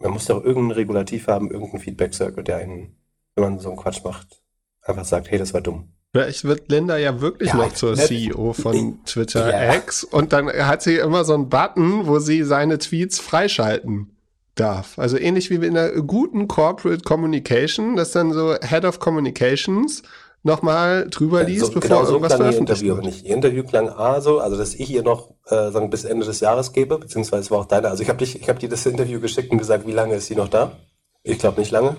man 0.00 0.12
muss 0.12 0.26
doch 0.26 0.42
irgendein 0.42 0.76
Regulativ 0.76 1.26
haben, 1.28 1.50
irgendein 1.50 1.80
Feedback-Circle, 1.80 2.44
der 2.44 2.56
einen, 2.56 2.96
wenn 3.34 3.44
man 3.44 3.58
so 3.58 3.68
einen 3.68 3.78
Quatsch 3.78 4.02
macht, 4.04 4.42
einfach 4.82 5.04
sagt, 5.04 5.30
hey, 5.30 5.38
das 5.38 5.52
war 5.52 5.60
dumm. 5.60 5.92
Vielleicht 6.12 6.44
wird 6.44 6.70
Linda 6.70 6.96
ja 6.96 7.20
wirklich 7.20 7.48
ja, 7.48 7.56
noch 7.56 7.72
zur 7.72 7.96
CEO 7.96 8.52
von 8.52 9.04
Twitter 9.04 9.50
ja. 9.50 9.74
X 9.74 10.04
und 10.04 10.32
dann 10.32 10.48
hat 10.48 10.80
sie 10.80 10.96
immer 10.96 11.24
so 11.24 11.34
einen 11.34 11.48
Button, 11.48 12.06
wo 12.06 12.20
sie 12.20 12.44
seine 12.44 12.78
Tweets 12.78 13.18
freischalten 13.18 14.13
darf. 14.54 14.98
Also 14.98 15.18
ähnlich 15.18 15.50
wie 15.50 15.54
in 15.56 15.76
einer 15.76 15.90
guten 16.02 16.48
Corporate 16.48 17.02
Communication, 17.02 17.96
dass 17.96 18.12
dann 18.12 18.32
so 18.32 18.54
Head 18.60 18.84
of 18.84 19.00
Communications 19.00 20.02
nochmal 20.42 21.08
drüber 21.10 21.42
liest, 21.42 21.66
so, 21.66 21.72
bevor 21.72 21.88
genau 21.88 22.04
so 22.04 22.12
irgendwas 22.12 22.34
klang 22.34 22.42
veröffentlicht 22.42 22.82
Interview 22.82 22.94
wird. 22.96 23.06
nicht. 23.06 23.24
Ihr 23.24 23.34
Interview 23.34 23.64
klang 23.64 23.88
A 23.88 24.20
so, 24.20 24.38
also 24.38 24.56
dass 24.56 24.74
ich 24.74 24.90
ihr 24.90 25.02
noch 25.02 25.30
äh, 25.46 25.70
sagen 25.70 25.90
bis 25.90 26.04
Ende 26.04 26.26
des 26.26 26.40
Jahres 26.40 26.72
gebe, 26.72 26.98
beziehungsweise 26.98 27.50
war 27.50 27.60
auch 27.60 27.64
deine. 27.64 27.88
Also 27.88 28.02
ich 28.02 28.08
habe 28.08 28.18
dich, 28.18 28.40
ich 28.40 28.48
habe 28.48 28.58
dir 28.58 28.68
das 28.68 28.86
Interview 28.86 29.20
geschickt 29.20 29.50
und 29.50 29.58
gesagt, 29.58 29.86
wie 29.86 29.92
lange 29.92 30.14
ist 30.14 30.26
sie 30.26 30.36
noch 30.36 30.48
da? 30.48 30.76
Ich 31.22 31.38
glaube 31.38 31.60
nicht 31.60 31.70
lange, 31.70 31.96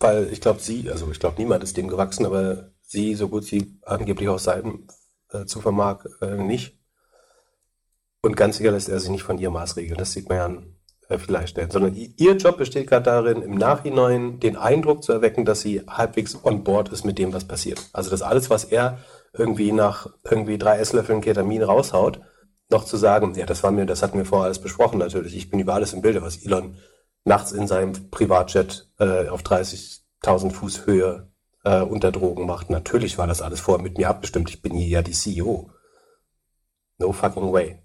weil 0.00 0.28
ich 0.32 0.40
glaube 0.40 0.60
sie, 0.60 0.90
also 0.90 1.10
ich 1.10 1.20
glaube 1.20 1.36
niemand 1.38 1.62
ist 1.62 1.76
dem 1.76 1.88
gewachsen, 1.88 2.24
aber 2.24 2.70
sie, 2.80 3.14
so 3.14 3.28
gut 3.28 3.44
sie 3.44 3.78
angeblich 3.82 4.28
auch 4.28 4.38
sein 4.38 4.88
äh, 5.30 5.44
zu 5.44 5.60
vermag, 5.60 6.04
äh, 6.22 6.36
nicht. 6.36 6.78
Und 8.22 8.36
ganz 8.36 8.56
sicher 8.56 8.70
lässt 8.70 8.88
er 8.88 9.00
sich 9.00 9.10
nicht 9.10 9.24
von 9.24 9.38
ihr 9.38 9.50
maßregeln. 9.50 9.98
Das 9.98 10.12
sieht 10.12 10.28
man 10.28 10.38
ja 10.38 10.44
an 10.46 10.76
vielleicht 11.18 11.50
stellen, 11.50 11.70
sondern 11.70 11.94
ihr 11.94 12.36
Job 12.36 12.58
besteht 12.58 12.88
gerade 12.88 13.04
darin, 13.04 13.42
im 13.42 13.54
Nachhinein 13.54 14.40
den 14.40 14.56
Eindruck 14.56 15.02
zu 15.02 15.12
erwecken, 15.12 15.44
dass 15.44 15.60
sie 15.60 15.82
halbwegs 15.86 16.38
on 16.44 16.64
board 16.64 16.90
ist 16.90 17.04
mit 17.04 17.18
dem, 17.18 17.32
was 17.32 17.44
passiert. 17.44 17.80
Also 17.92 18.10
dass 18.10 18.22
alles, 18.22 18.50
was 18.50 18.64
er 18.64 18.98
irgendwie 19.32 19.72
nach 19.72 20.08
irgendwie 20.28 20.58
drei 20.58 20.78
Esslöffeln 20.78 21.20
Ketamin 21.20 21.62
raushaut, 21.62 22.20
noch 22.70 22.84
zu 22.84 22.96
sagen, 22.96 23.34
ja, 23.34 23.46
das 23.46 23.62
war 23.62 23.70
mir, 23.70 23.86
das 23.86 24.02
hatten 24.02 24.18
wir 24.18 24.24
vorher 24.24 24.46
alles 24.46 24.58
besprochen 24.58 24.98
natürlich. 24.98 25.36
Ich 25.36 25.50
bin 25.50 25.60
über 25.60 25.74
alles 25.74 25.92
im 25.92 26.02
Bilde, 26.02 26.22
was 26.22 26.44
Elon 26.44 26.76
nachts 27.24 27.52
in 27.52 27.66
seinem 27.66 28.10
Privatjet 28.10 28.90
äh, 28.98 29.28
auf 29.28 29.42
30.000 29.42 30.50
Fuß 30.50 30.86
Höhe 30.86 31.30
äh, 31.64 31.80
unter 31.80 32.12
Drogen 32.12 32.46
macht. 32.46 32.70
Natürlich 32.70 33.18
war 33.18 33.26
das 33.26 33.42
alles 33.42 33.60
vorher 33.60 33.82
mit 33.82 33.98
mir 33.98 34.08
abgestimmt. 34.08 34.50
Ich 34.50 34.62
bin 34.62 34.74
hier 34.74 34.88
ja 34.88 35.02
die 35.02 35.12
CEO. 35.12 35.70
No 36.98 37.12
fucking 37.12 37.52
way. 37.52 37.81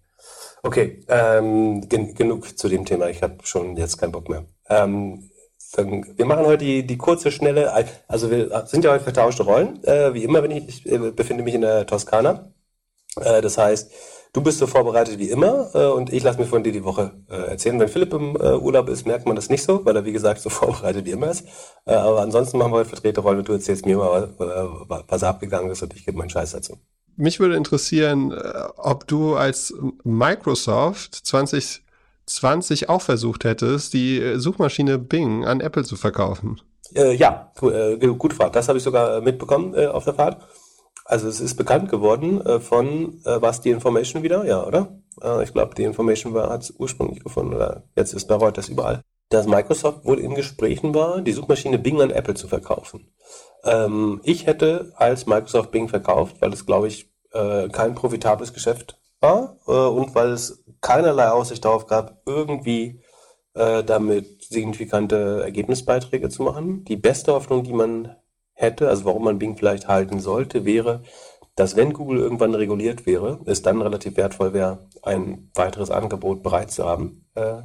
Okay, 0.64 1.06
ähm, 1.08 1.88
gen 1.88 2.14
genug 2.16 2.58
zu 2.58 2.68
dem 2.68 2.86
Thema. 2.86 3.10
Ich 3.10 3.22
habe 3.22 3.38
schon 3.44 3.78
jetzt 3.78 3.98
keinen 3.98 4.12
Bock 4.12 4.30
mehr. 4.30 4.46
Ähm, 4.70 5.30
wir 5.76 6.26
machen 6.26 6.46
heute 6.46 6.66
die, 6.66 6.88
die 6.88 6.98
kurze, 6.98 7.32
schnelle, 7.32 7.74
also 8.08 8.32
wir 8.32 8.66
sind 8.68 8.84
ja 8.86 8.92
heute 8.92 9.04
vertauschte 9.04 9.44
Rollen. 9.44 9.84
Äh, 9.84 10.14
wie 10.14 10.24
immer, 10.24 10.42
wenn 10.42 10.52
ich, 10.52 10.68
ich 10.68 10.92
äh, 10.92 11.12
befinde 11.12 11.44
mich 11.44 11.54
in 11.54 11.62
der 11.62 11.86
Toskana. 11.86 12.52
Äh, 13.20 13.42
das 13.42 13.58
heißt, 13.58 13.92
du 14.34 14.42
bist 14.42 14.60
so 14.60 14.68
vorbereitet 14.68 15.20
wie 15.20 15.30
immer 15.30 15.70
äh, 15.74 15.88
und 15.88 16.14
ich 16.14 16.24
lasse 16.24 16.40
mir 16.40 16.46
von 16.46 16.64
dir 16.64 16.72
die 16.72 16.84
Woche 16.84 17.12
äh, 17.30 17.50
erzählen. 17.52 17.80
Wenn 17.80 17.90
Philipp 17.90 18.14
im 18.14 18.36
äh, 18.38 18.54
Urlaub 18.56 18.90
ist, 18.90 19.06
merkt 19.06 19.26
man 19.26 19.36
das 19.36 19.50
nicht 19.50 19.64
so, 19.64 19.86
weil 19.86 19.96
er 19.96 20.06
wie 20.06 20.14
gesagt 20.14 20.42
so 20.42 20.50
vorbereitet 20.52 21.06
wie 21.06 21.12
immer 21.12 21.30
ist. 21.32 21.46
Äh, 21.86 21.94
aber 21.96 22.22
ansonsten 22.22 22.58
machen 22.58 22.72
wir 22.72 22.80
heute 22.80 22.90
Vertreterrollen 22.90 23.40
und 23.40 23.48
du 23.48 23.54
erzählst 23.54 23.86
mir 23.86 23.98
mal, 23.98 24.34
äh, 24.40 25.04
was 25.08 25.24
abgegangen 25.24 25.72
ist 25.72 25.84
und 25.84 25.94
ich 25.96 26.06
gebe 26.06 26.18
meinen 26.18 26.30
Scheiß 26.30 26.52
dazu. 26.52 26.78
Mich 27.18 27.40
würde 27.40 27.56
interessieren, 27.56 28.32
äh, 28.32 28.54
ob 28.78 29.08
du 29.08 29.36
als 29.36 29.74
Microsoft 30.04 31.16
2020 31.16 32.90
auch 32.90 33.02
versucht 33.02 33.44
hättest, 33.44 33.94
die 33.94 34.20
äh, 34.20 34.38
Suchmaschine 34.40 34.98
Bing 35.00 35.46
an 35.46 35.60
Apple 35.60 35.84
zu 35.84 35.96
verkaufen. 35.96 36.62
Äh, 36.96 37.16
ja, 37.16 37.52
äh, 37.62 37.98
gu- 37.98 38.16
gute 38.16 38.36
Frage. 38.36 38.52
Das 38.52 38.68
habe 38.68 38.78
ich 38.78 38.84
sogar 38.84 39.18
äh, 39.18 39.22
mitbekommen 39.22 39.74
äh, 39.74 39.88
auf 39.88 40.04
der 40.06 40.14
Fahrt. 40.14 40.42
Also 41.06 41.28
es 41.28 41.40
ist 41.40 41.56
bekannt 41.56 41.90
geworden 41.90 42.42
von, 42.60 43.22
äh, 43.24 43.42
war 43.42 43.54
die 43.64 43.70
Information 43.70 44.24
wieder? 44.24 44.44
Ja, 44.46 44.66
oder? 44.66 44.90
Ich 45.42 45.52
glaube, 45.54 45.74
die 45.74 45.84
Information 45.84 46.36
hat 46.36 46.62
es 46.64 46.74
ursprünglich 46.78 47.24
gefunden, 47.24 47.56
oder 47.56 47.84
jetzt 47.96 48.14
ist 48.14 48.28
bei 48.28 48.36
Reuters 48.36 48.70
überall, 48.70 49.02
dass 49.30 49.48
Microsoft 49.48 50.06
wohl 50.06 50.20
in 50.20 50.36
Gesprächen 50.36 50.94
war, 50.94 51.22
die 51.22 51.32
Suchmaschine 51.32 51.80
Bing 51.80 52.00
an 52.02 52.12
Apple 52.12 52.36
zu 52.36 52.48
verkaufen. 52.48 53.08
Ähm, 53.64 54.22
ich 54.24 54.46
hätte 54.46 54.92
als 54.96 55.26
Microsoft 55.26 55.72
Bing 55.72 55.90
verkauft, 55.90 56.38
weil 56.40 56.54
es, 56.54 56.66
glaube 56.66 56.88
ich, 56.88 57.12
äh, 57.32 57.70
kein 57.70 57.96
profitables 57.96 58.54
Geschäft 58.54 59.00
war 59.20 59.58
äh, 59.68 59.72
und 59.72 60.16
weil 60.16 60.30
es 60.32 60.64
keinerlei 60.82 61.30
Aussicht 61.30 61.66
darauf 61.66 61.88
gab, 61.88 62.22
irgendwie 62.26 63.02
äh, 63.54 63.84
damit 63.84 64.44
signifikante 64.44 65.42
Ergebnisbeiträge 65.44 66.30
zu 66.30 66.44
machen. 66.44 66.84
Die 66.86 66.96
beste 66.98 67.34
Hoffnung, 67.34 67.64
die 67.64 67.74
man 67.74 68.16
hätte, 68.54 68.90
also 68.90 69.06
warum 69.06 69.24
man 69.24 69.40
Bing 69.40 69.58
vielleicht 69.58 69.88
halten 69.88 70.20
sollte, 70.20 70.66
wäre, 70.66 71.02
dass 71.56 71.76
wenn 71.76 71.94
Google 71.94 72.20
irgendwann 72.20 72.54
reguliert 72.54 73.06
wäre, 73.06 73.40
es 73.46 73.64
dann 73.64 73.82
relativ 73.82 74.16
wertvoll 74.16 74.54
wäre, 74.54 74.88
ein 75.02 75.50
weiteres 75.56 75.90
Angebot 75.90 76.44
bereit 76.44 76.72
zu 76.72 76.86
haben. 76.86 77.26
Äh, 77.34 77.64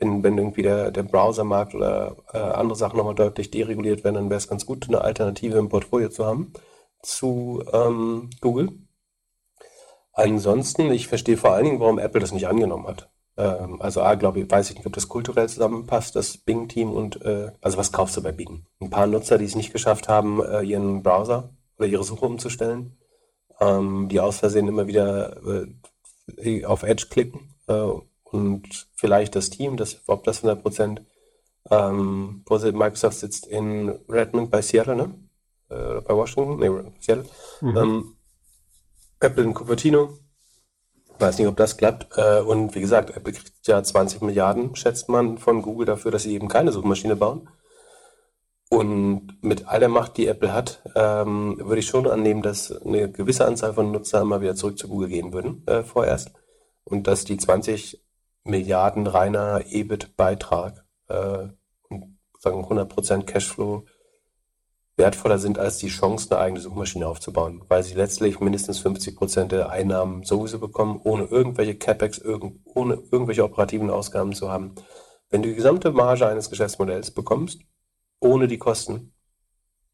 wenn, 0.00 0.22
wenn 0.22 0.38
irgendwie 0.38 0.62
der, 0.62 0.90
der 0.90 1.02
Browsermarkt 1.02 1.74
oder 1.74 2.16
äh, 2.32 2.38
andere 2.38 2.76
Sachen 2.76 2.96
nochmal 2.96 3.14
deutlich 3.14 3.50
dereguliert 3.50 4.02
werden, 4.02 4.16
dann 4.16 4.30
wäre 4.30 4.38
es 4.38 4.48
ganz 4.48 4.66
gut, 4.66 4.88
eine 4.88 5.02
Alternative 5.02 5.58
im 5.58 5.68
Portfolio 5.68 6.08
zu 6.08 6.26
haben 6.26 6.52
zu 7.02 7.62
ähm, 7.72 8.30
Google. 8.40 8.70
Ansonsten, 10.12 10.90
ich 10.90 11.08
verstehe 11.08 11.36
vor 11.36 11.52
allen 11.52 11.64
Dingen, 11.64 11.80
warum 11.80 11.98
Apple 11.98 12.20
das 12.20 12.32
nicht 12.32 12.48
angenommen 12.48 12.86
hat. 12.86 13.10
Ähm, 13.36 13.80
also 13.80 14.02
A, 14.02 14.14
glaube 14.14 14.40
ich, 14.40 14.50
weiß 14.50 14.70
ich 14.70 14.76
nicht, 14.76 14.86
ob 14.86 14.92
das 14.92 15.08
kulturell 15.08 15.48
zusammenpasst, 15.48 16.16
das 16.16 16.36
Bing-Team 16.38 16.90
und, 16.92 17.22
äh, 17.22 17.52
also 17.60 17.78
was 17.78 17.92
kaufst 17.92 18.16
du 18.16 18.22
bei 18.22 18.32
Bing? 18.32 18.66
Ein 18.80 18.90
paar 18.90 19.06
Nutzer, 19.06 19.38
die 19.38 19.44
es 19.44 19.54
nicht 19.54 19.72
geschafft 19.72 20.08
haben, 20.08 20.42
äh, 20.42 20.62
ihren 20.62 21.02
Browser 21.02 21.50
oder 21.78 21.86
ihre 21.86 22.04
Suche 22.04 22.26
umzustellen, 22.26 22.98
ähm, 23.60 24.08
die 24.08 24.20
aus 24.20 24.38
Versehen 24.38 24.68
immer 24.68 24.86
wieder 24.86 25.36
äh, 26.36 26.64
auf 26.64 26.82
Edge 26.82 27.06
klicken 27.10 27.54
äh, 27.68 27.92
und 28.30 28.88
vielleicht 28.94 29.34
das 29.34 29.50
Team, 29.50 29.76
das, 29.76 30.00
ob 30.06 30.24
das 30.24 30.38
100 30.38 30.62
Prozent, 30.62 31.02
ähm, 31.70 32.44
Microsoft 32.48 33.18
sitzt 33.18 33.46
in 33.46 33.90
Redmond 34.08 34.50
bei 34.50 34.62
Seattle, 34.62 34.96
ne? 34.96 35.14
Äh, 35.68 36.00
bei 36.00 36.14
Washington? 36.14 36.58
Nee, 36.58 36.70
Seattle. 37.00 37.26
Ähm, 37.62 38.16
Apple 39.20 39.44
in 39.44 39.54
Cupertino. 39.54 40.18
Weiß 41.18 41.38
nicht, 41.38 41.48
ob 41.48 41.56
das 41.56 41.76
klappt. 41.76 42.16
Äh, 42.16 42.40
und 42.40 42.74
wie 42.74 42.80
gesagt, 42.80 43.14
Apple 43.16 43.32
kriegt 43.32 43.66
ja 43.66 43.82
20 43.82 44.22
Milliarden, 44.22 44.74
schätzt 44.74 45.08
man, 45.08 45.38
von 45.38 45.60
Google 45.60 45.86
dafür, 45.86 46.10
dass 46.10 46.22
sie 46.22 46.34
eben 46.34 46.48
keine 46.48 46.72
Suchmaschine 46.72 47.16
bauen. 47.16 47.48
Und 48.70 49.42
mit 49.42 49.66
all 49.66 49.80
der 49.80 49.88
Macht, 49.88 50.16
die 50.16 50.28
Apple 50.28 50.52
hat, 50.52 50.80
ähm, 50.94 51.58
würde 51.58 51.80
ich 51.80 51.88
schon 51.88 52.06
annehmen, 52.06 52.40
dass 52.40 52.70
eine 52.70 53.10
gewisse 53.10 53.44
Anzahl 53.44 53.74
von 53.74 53.90
Nutzern 53.90 54.28
mal 54.28 54.40
wieder 54.40 54.54
zurück 54.54 54.78
zu 54.78 54.88
Google 54.88 55.08
gehen 55.08 55.32
würden, 55.32 55.66
äh, 55.66 55.82
vorerst. 55.82 56.30
Und 56.84 57.08
dass 57.08 57.24
die 57.24 57.36
20 57.36 58.00
Milliarden 58.44 59.06
reiner 59.06 59.64
EBIT-Beitrag 59.70 60.84
äh, 61.08 61.48
und 61.88 62.18
sagen 62.38 62.64
100% 62.64 63.24
Cashflow 63.24 63.84
wertvoller 64.96 65.38
sind 65.38 65.58
als 65.58 65.78
die 65.78 65.88
Chance, 65.88 66.30
eine 66.30 66.40
eigene 66.40 66.60
Suchmaschine 66.60 67.06
aufzubauen, 67.06 67.64
weil 67.68 67.82
sie 67.82 67.94
letztlich 67.94 68.38
mindestens 68.38 68.80
50 68.80 69.16
Prozent 69.16 69.52
der 69.52 69.70
Einnahmen 69.70 70.24
sowieso 70.24 70.58
bekommen, 70.58 71.00
ohne 71.02 71.24
irgendwelche 71.24 71.74
CapEx, 71.74 72.18
irgend, 72.18 72.60
ohne 72.64 73.02
irgendwelche 73.10 73.44
operativen 73.44 73.90
Ausgaben 73.90 74.34
zu 74.34 74.50
haben. 74.50 74.74
Wenn 75.30 75.42
du 75.42 75.48
die 75.48 75.54
gesamte 75.54 75.90
Marge 75.92 76.26
eines 76.26 76.50
Geschäftsmodells 76.50 77.12
bekommst, 77.12 77.62
ohne 78.20 78.46
die 78.46 78.58
Kosten, 78.58 79.14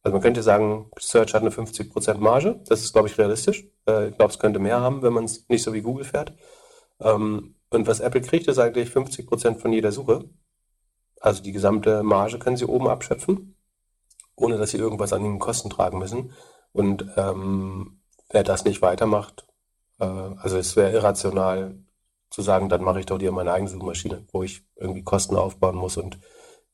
also 0.03 0.15
man 0.15 0.23
könnte 0.23 0.43
sagen, 0.43 0.91
Search 0.99 1.35
hat 1.35 1.43
eine 1.43 1.51
50 1.51 1.91
Prozent 1.93 2.21
Marge, 2.21 2.61
das 2.69 2.83
ist, 2.83 2.93
glaube 2.93 3.09
ich, 3.09 3.19
realistisch. 3.19 3.65
Äh, 3.89 4.11
ich 4.11 4.17
glaube, 4.17 4.33
es 4.33 4.39
könnte 4.39 4.61
mehr 4.61 4.81
haben, 4.81 5.03
wenn 5.03 5.13
man 5.13 5.25
es 5.25 5.49
nicht 5.49 5.63
so 5.65 5.73
wie 5.73 5.83
Google 5.83 6.05
fährt. 6.05 6.33
Ähm, 7.01 7.56
und 7.77 7.87
was 7.87 8.01
Apple 8.01 8.23
kriegt, 8.23 8.49
ist 8.49 8.59
eigentlich 8.59 8.91
50 8.91 9.27
Prozent 9.27 9.61
von 9.61 9.73
jeder 9.73 9.93
Suche. 9.93 10.29
Also 11.21 11.43
die 11.43 11.53
gesamte 11.53 12.03
Marge 12.03 12.39
können 12.39 12.57
sie 12.57 12.67
oben 12.67 12.89
abschöpfen 12.89 13.57
ohne 14.37 14.59
dass 14.59 14.71
sie 14.71 14.79
irgendwas 14.79 15.13
an 15.13 15.25
den 15.25 15.39
Kosten 15.39 15.71
tragen 15.71 15.99
müssen. 15.99 16.33
Und 16.73 17.07
ähm, 17.17 18.01
wer 18.31 18.45
das 18.45 18.65
nicht 18.65 18.83
weitermacht, 18.83 19.47
äh, 19.99 20.05
also 20.05 20.59
es 20.59 20.77
wäre 20.77 20.93
irrational 20.93 21.79
zu 22.31 22.43
sagen, 22.43 22.69
dann 22.69 22.85
mache 22.85 23.01
ich 23.01 23.07
doch 23.07 23.19
dir 23.19 23.33
meine 23.33 23.53
eigene 23.53 23.71
Suchmaschine, 23.71 24.27
wo 24.33 24.43
ich 24.43 24.63
irgendwie 24.77 25.03
Kosten 25.03 25.37
aufbauen 25.37 25.77
muss 25.77 25.97
und 25.97 26.19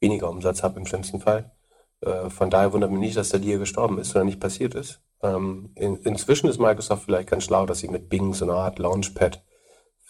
weniger 0.00 0.28
Umsatz 0.28 0.62
habe 0.62 0.80
im 0.80 0.87
schlimmsten 0.87 1.21
Fall. 1.21 1.52
Äh, 2.00 2.30
von 2.30 2.50
daher 2.50 2.73
wundert 2.73 2.90
mich 2.90 3.00
nicht, 3.00 3.16
dass 3.16 3.28
der 3.28 3.40
Deal 3.40 3.61
gestorben 3.61 3.99
ist 3.99 4.14
oder 4.14 4.25
nicht 4.25 4.40
passiert 4.40 4.75
ist. 4.75 5.00
Ähm, 5.23 5.71
in, 5.76 5.97
inzwischen 5.99 6.49
ist 6.49 6.59
Microsoft 6.59 7.04
vielleicht 7.04 7.30
ganz 7.30 7.44
schlau, 7.44 7.64
dass 7.64 7.78
sie 7.78 7.88
mit 7.88 8.09
Bing 8.09 8.35
so 8.35 8.44
eine 8.44 8.54
Art 8.54 8.80
Launchpad 8.80 9.44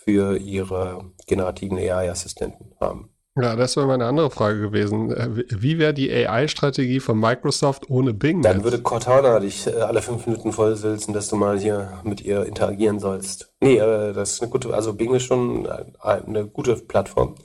für 0.05 0.37
ihre 0.37 1.13
generativen 1.27 1.79
AI-Assistenten 1.79 2.75
haben. 2.81 3.09
Ja, 3.35 3.57
das 3.57 3.77
wäre 3.77 3.87
meine 3.87 4.05
andere 4.05 4.31
Frage 4.31 4.61
gewesen. 4.61 5.11
Äh, 5.11 5.45
wie- 5.49 5.79
wäre 5.79 5.95
die 5.95 6.11
AI-Strategie 6.13 7.01
von 7.01 7.19
Microsoft 7.19 7.89
ohne 7.89 8.13
Bing? 8.13 8.43
Dann 8.43 8.57
jetzt? 8.57 8.65
würde 8.65 8.83
Cortana 8.83 9.41
dich 9.41 9.67
äh, 9.67 9.71
alle 9.81 10.03
fünf 10.03 10.27
Minuten 10.27 10.53
vollsülzen, 10.53 11.15
dass 11.15 11.29
du 11.29 11.37
mal 11.37 11.59
hier 11.59 12.01
mit 12.05 12.21
ihr 12.21 12.45
interagieren 12.45 12.99
sollst. 12.99 13.53
Nee, 13.61 13.79
äh, 13.79 14.13
das 14.13 14.33
ist 14.33 14.43
eine 14.43 14.51
gute, 14.51 14.75
also 14.75 14.93
Bing 14.93 15.15
ist 15.15 15.23
schon 15.25 15.67
ein- 15.67 15.97
eine 16.03 16.47
gute 16.47 16.77
Plattform. 16.77 17.37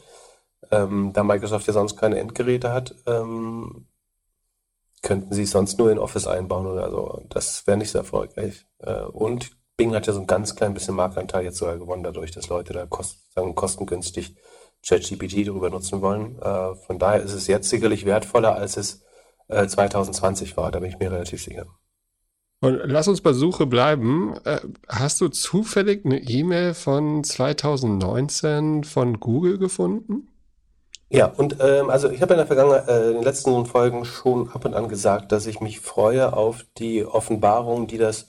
Ähm, 0.71 1.11
da 1.13 1.23
Microsoft 1.23 1.67
ja 1.67 1.73
sonst 1.73 1.95
keine 1.95 2.19
Endgeräte 2.19 2.73
hat, 2.73 2.93
ähm, 3.05 3.87
könnten 5.03 5.33
sie 5.33 5.43
es 5.43 5.51
sonst 5.51 5.79
nur 5.79 5.89
in 5.91 5.99
Office 5.99 6.27
einbauen 6.27 6.65
oder 6.67 6.89
so. 6.91 7.21
Das 7.29 7.65
wäre 7.65 7.77
nicht 7.77 7.91
so 7.91 7.99
erfolgreich. 7.99 8.65
Äh, 8.79 9.03
und 9.03 9.51
Bing 9.77 9.93
hat 9.93 10.07
ja 10.07 10.13
so 10.13 10.19
ein 10.19 10.27
ganz 10.27 10.55
klein 10.55 10.73
bisschen 10.73 10.95
Marktanteil 10.95 11.45
jetzt 11.45 11.57
sogar 11.57 11.77
gewonnen, 11.77 12.03
dadurch, 12.03 12.31
dass 12.31 12.49
Leute 12.49 12.73
da 12.73 12.85
kost, 12.87 13.31
sagen, 13.33 13.53
kostengünstig 13.55 14.35
ChatGPT 14.85 15.47
darüber 15.47 15.69
nutzen 15.69 16.01
wollen. 16.01 16.39
Äh, 16.41 16.75
von 16.75 16.97
daher 16.97 17.21
ist 17.21 17.33
es 17.33 17.47
jetzt 17.47 17.69
sicherlich 17.69 18.05
wertvoller, 18.05 18.55
als 18.55 18.77
es 18.77 19.03
äh, 19.47 19.67
2020 19.67 20.57
war, 20.57 20.71
da 20.71 20.79
bin 20.79 20.89
ich 20.89 20.99
mir 20.99 21.11
relativ 21.11 21.43
sicher. 21.43 21.67
Und 22.59 22.79
lass 22.85 23.07
uns 23.07 23.21
bei 23.21 23.33
Suche 23.33 23.67
bleiben. 23.67 24.35
Äh, 24.43 24.61
Hast 24.87 25.21
du 25.21 25.29
zufällig 25.29 26.05
eine 26.05 26.19
E-Mail 26.19 26.73
von 26.73 27.23
2019 27.23 28.83
von 28.83 29.19
Google 29.19 29.59
gefunden? 29.59 30.29
Ja, 31.09 31.27
und 31.27 31.57
ähm, 31.61 31.89
also 31.89 32.09
ich 32.09 32.21
habe 32.21 32.33
in 32.33 32.39
der 32.39 32.47
Vergangenheit, 32.47 32.87
äh, 32.89 33.09
in 33.09 33.13
den 33.15 33.23
letzten 33.23 33.65
Folgen 33.65 34.03
schon 34.03 34.49
ab 34.49 34.65
und 34.65 34.73
an 34.73 34.89
gesagt, 34.89 35.31
dass 35.31 35.45
ich 35.45 35.61
mich 35.61 35.79
freue 35.79 36.33
auf 36.33 36.65
die 36.77 37.05
Offenbarung, 37.05 37.87
die 37.87 37.97
das 37.97 38.27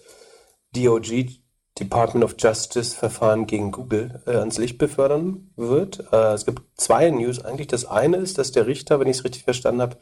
DOG, 0.85 1.41
Department 1.79 2.25
of 2.25 2.35
Justice 2.39 2.97
Verfahren 2.97 3.47
gegen 3.47 3.71
Google 3.71 4.23
äh, 4.27 4.37
ans 4.37 4.59
Licht 4.59 4.79
befördern 4.79 5.51
wird. 5.57 6.13
Äh, 6.13 6.35
es 6.35 6.45
gibt 6.45 6.63
zwei 6.77 7.11
News 7.11 7.45
eigentlich. 7.45 7.69
Das 7.69 7.85
eine 7.85 8.17
ist, 8.19 8.39
dass 8.39 8.53
der 8.53 8.67
Richter, 8.67 9.01
wenn 9.01 9.09
ich 9.09 9.19
es 9.19 9.25
richtig 9.25 9.45
verstanden 9.45 9.83
habe, 9.83 9.97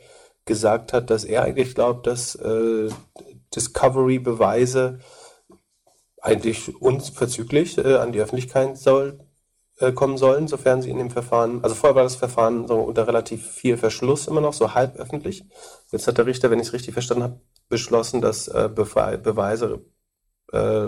gesagt 0.44 0.92
hat, 0.92 1.10
dass 1.10 1.24
er 1.24 1.42
eigentlich 1.42 1.74
glaubt, 1.74 2.06
dass 2.06 2.34
äh, 2.36 2.88
Discovery-Beweise 3.54 5.00
eigentlich 6.20 6.80
unverzüglich 6.80 7.78
äh, 7.78 7.96
an 7.96 8.12
die 8.12 8.20
Öffentlichkeit 8.20 8.78
soll, 8.78 9.18
äh, 9.78 9.92
kommen 9.92 10.16
sollen, 10.16 10.48
sofern 10.48 10.82
sie 10.82 10.90
in 10.90 10.98
dem 10.98 11.10
Verfahren, 11.10 11.62
also 11.62 11.74
vorher 11.74 11.96
war 11.96 12.02
das 12.02 12.16
Verfahren 12.16 12.66
so 12.66 12.76
unter 12.76 13.06
relativ 13.06 13.46
viel 13.46 13.76
Verschluss 13.76 14.26
immer 14.26 14.40
noch, 14.40 14.52
so 14.52 14.74
halb 14.74 14.96
öffentlich. 14.96 15.44
Jetzt 15.90 16.06
hat 16.06 16.18
der 16.18 16.26
Richter, 16.26 16.50
wenn 16.50 16.60
ich 16.60 16.68
es 16.68 16.72
richtig 16.72 16.94
verstanden 16.94 17.24
habe, 17.24 17.40
beschlossen, 17.68 18.20
dass 18.20 18.48
äh, 18.48 18.68
Beweise 18.72 19.84
äh, 20.52 20.86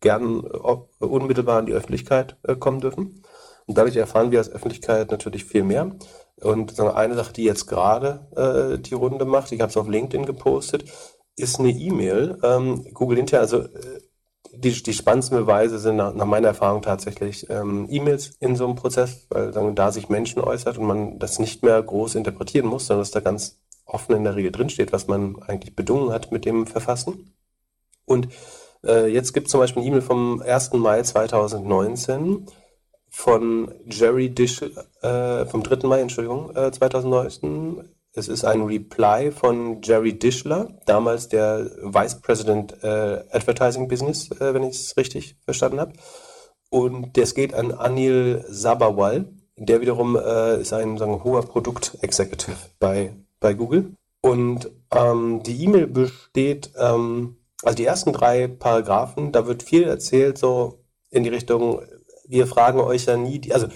gern 0.00 0.44
äh, 0.44 1.04
unmittelbar 1.04 1.60
in 1.60 1.66
die 1.66 1.72
Öffentlichkeit 1.72 2.36
äh, 2.42 2.56
kommen 2.56 2.80
dürfen. 2.80 3.22
Und 3.66 3.76
dadurch 3.76 3.96
erfahren 3.96 4.30
wir 4.30 4.38
als 4.38 4.50
Öffentlichkeit 4.50 5.10
natürlich 5.10 5.44
viel 5.44 5.64
mehr. 5.64 5.96
Und 6.40 6.78
eine 6.78 7.14
Sache, 7.14 7.32
die 7.32 7.44
jetzt 7.44 7.66
gerade 7.66 8.26
äh, 8.36 8.78
die 8.78 8.94
Runde 8.94 9.24
macht, 9.24 9.52
ich 9.52 9.60
habe 9.60 9.70
es 9.70 9.76
auf 9.76 9.88
LinkedIn 9.88 10.26
gepostet, 10.26 10.84
ist 11.36 11.58
eine 11.58 11.70
E-Mail. 11.70 12.38
Ähm, 12.42 12.84
Google 12.92 13.18
intern, 13.18 13.40
also 13.40 13.62
äh, 13.62 14.00
die, 14.52 14.82
die 14.82 14.92
spannendsten 14.92 15.38
Beweise 15.38 15.78
sind 15.78 15.96
nach, 15.96 16.14
nach 16.14 16.24
meiner 16.24 16.48
Erfahrung 16.48 16.82
tatsächlich 16.82 17.48
ähm, 17.50 17.86
E-Mails 17.90 18.36
in 18.40 18.56
so 18.56 18.64
einem 18.64 18.76
Prozess, 18.76 19.26
weil 19.30 19.50
dann, 19.50 19.74
da 19.74 19.92
sich 19.92 20.08
Menschen 20.08 20.40
äußert 20.40 20.78
und 20.78 20.86
man 20.86 21.18
das 21.18 21.38
nicht 21.38 21.62
mehr 21.62 21.82
groß 21.82 22.14
interpretieren 22.14 22.66
muss, 22.66 22.86
sondern 22.86 23.02
dass 23.02 23.10
da 23.10 23.20
ganz 23.20 23.60
offen 23.84 24.16
in 24.16 24.24
der 24.24 24.36
Regel 24.36 24.52
drinsteht, 24.52 24.92
was 24.92 25.06
man 25.06 25.42
eigentlich 25.42 25.76
bedungen 25.76 26.12
hat 26.12 26.32
mit 26.32 26.44
dem 26.44 26.66
Verfassen. 26.66 27.34
Und 28.04 28.28
äh, 28.84 29.06
jetzt 29.06 29.32
gibt 29.32 29.46
es 29.46 29.50
zum 29.52 29.60
Beispiel 29.60 29.82
eine 29.82 29.90
E-Mail 29.90 30.02
vom 30.02 30.42
1. 30.42 30.72
Mai 30.74 31.02
2019 31.02 32.46
von 33.08 33.74
Jerry 33.86 34.30
Dish, 34.30 34.62
äh, 35.02 35.46
vom 35.46 35.62
3. 35.62 35.86
Mai, 35.86 36.00
Entschuldigung, 36.00 36.54
äh, 36.54 36.70
2019. 36.70 37.82
Es 38.12 38.28
ist 38.28 38.44
ein 38.44 38.62
Reply 38.62 39.30
von 39.30 39.82
Jerry 39.82 40.18
Dischler, 40.18 40.68
damals 40.86 41.28
der 41.28 41.70
Vice 41.82 42.20
President 42.22 42.74
äh, 42.82 43.22
Advertising 43.30 43.88
Business, 43.88 44.30
äh, 44.32 44.54
wenn 44.54 44.62
ich 44.62 44.76
es 44.76 44.96
richtig 44.96 45.36
verstanden 45.44 45.80
habe. 45.80 45.92
Und 46.70 47.16
das 47.16 47.34
geht 47.34 47.52
an 47.54 47.72
Anil 47.72 48.44
Sabawal. 48.48 49.26
Der 49.58 49.80
wiederum 49.80 50.16
äh, 50.16 50.60
ist 50.60 50.72
ein 50.72 50.98
sagen, 50.98 51.24
hoher 51.24 51.42
Produkt-Executive 51.42 52.56
bei, 52.78 53.14
bei 53.38 53.54
Google. 53.54 53.92
Und 54.22 54.70
ähm, 54.92 55.42
die 55.42 55.64
E-Mail 55.64 55.86
besteht 55.86 56.72
ähm, 56.78 57.35
also 57.62 57.76
die 57.76 57.84
ersten 57.84 58.12
drei 58.12 58.48
Paragraphen, 58.48 59.32
da 59.32 59.46
wird 59.46 59.62
viel 59.62 59.84
erzählt, 59.84 60.38
so 60.38 60.84
in 61.10 61.22
die 61.22 61.30
Richtung, 61.30 61.82
wir 62.26 62.46
fragen 62.46 62.80
euch 62.80 63.06
ja 63.06 63.16
nie, 63.16 63.38
die, 63.38 63.54
also 63.54 63.68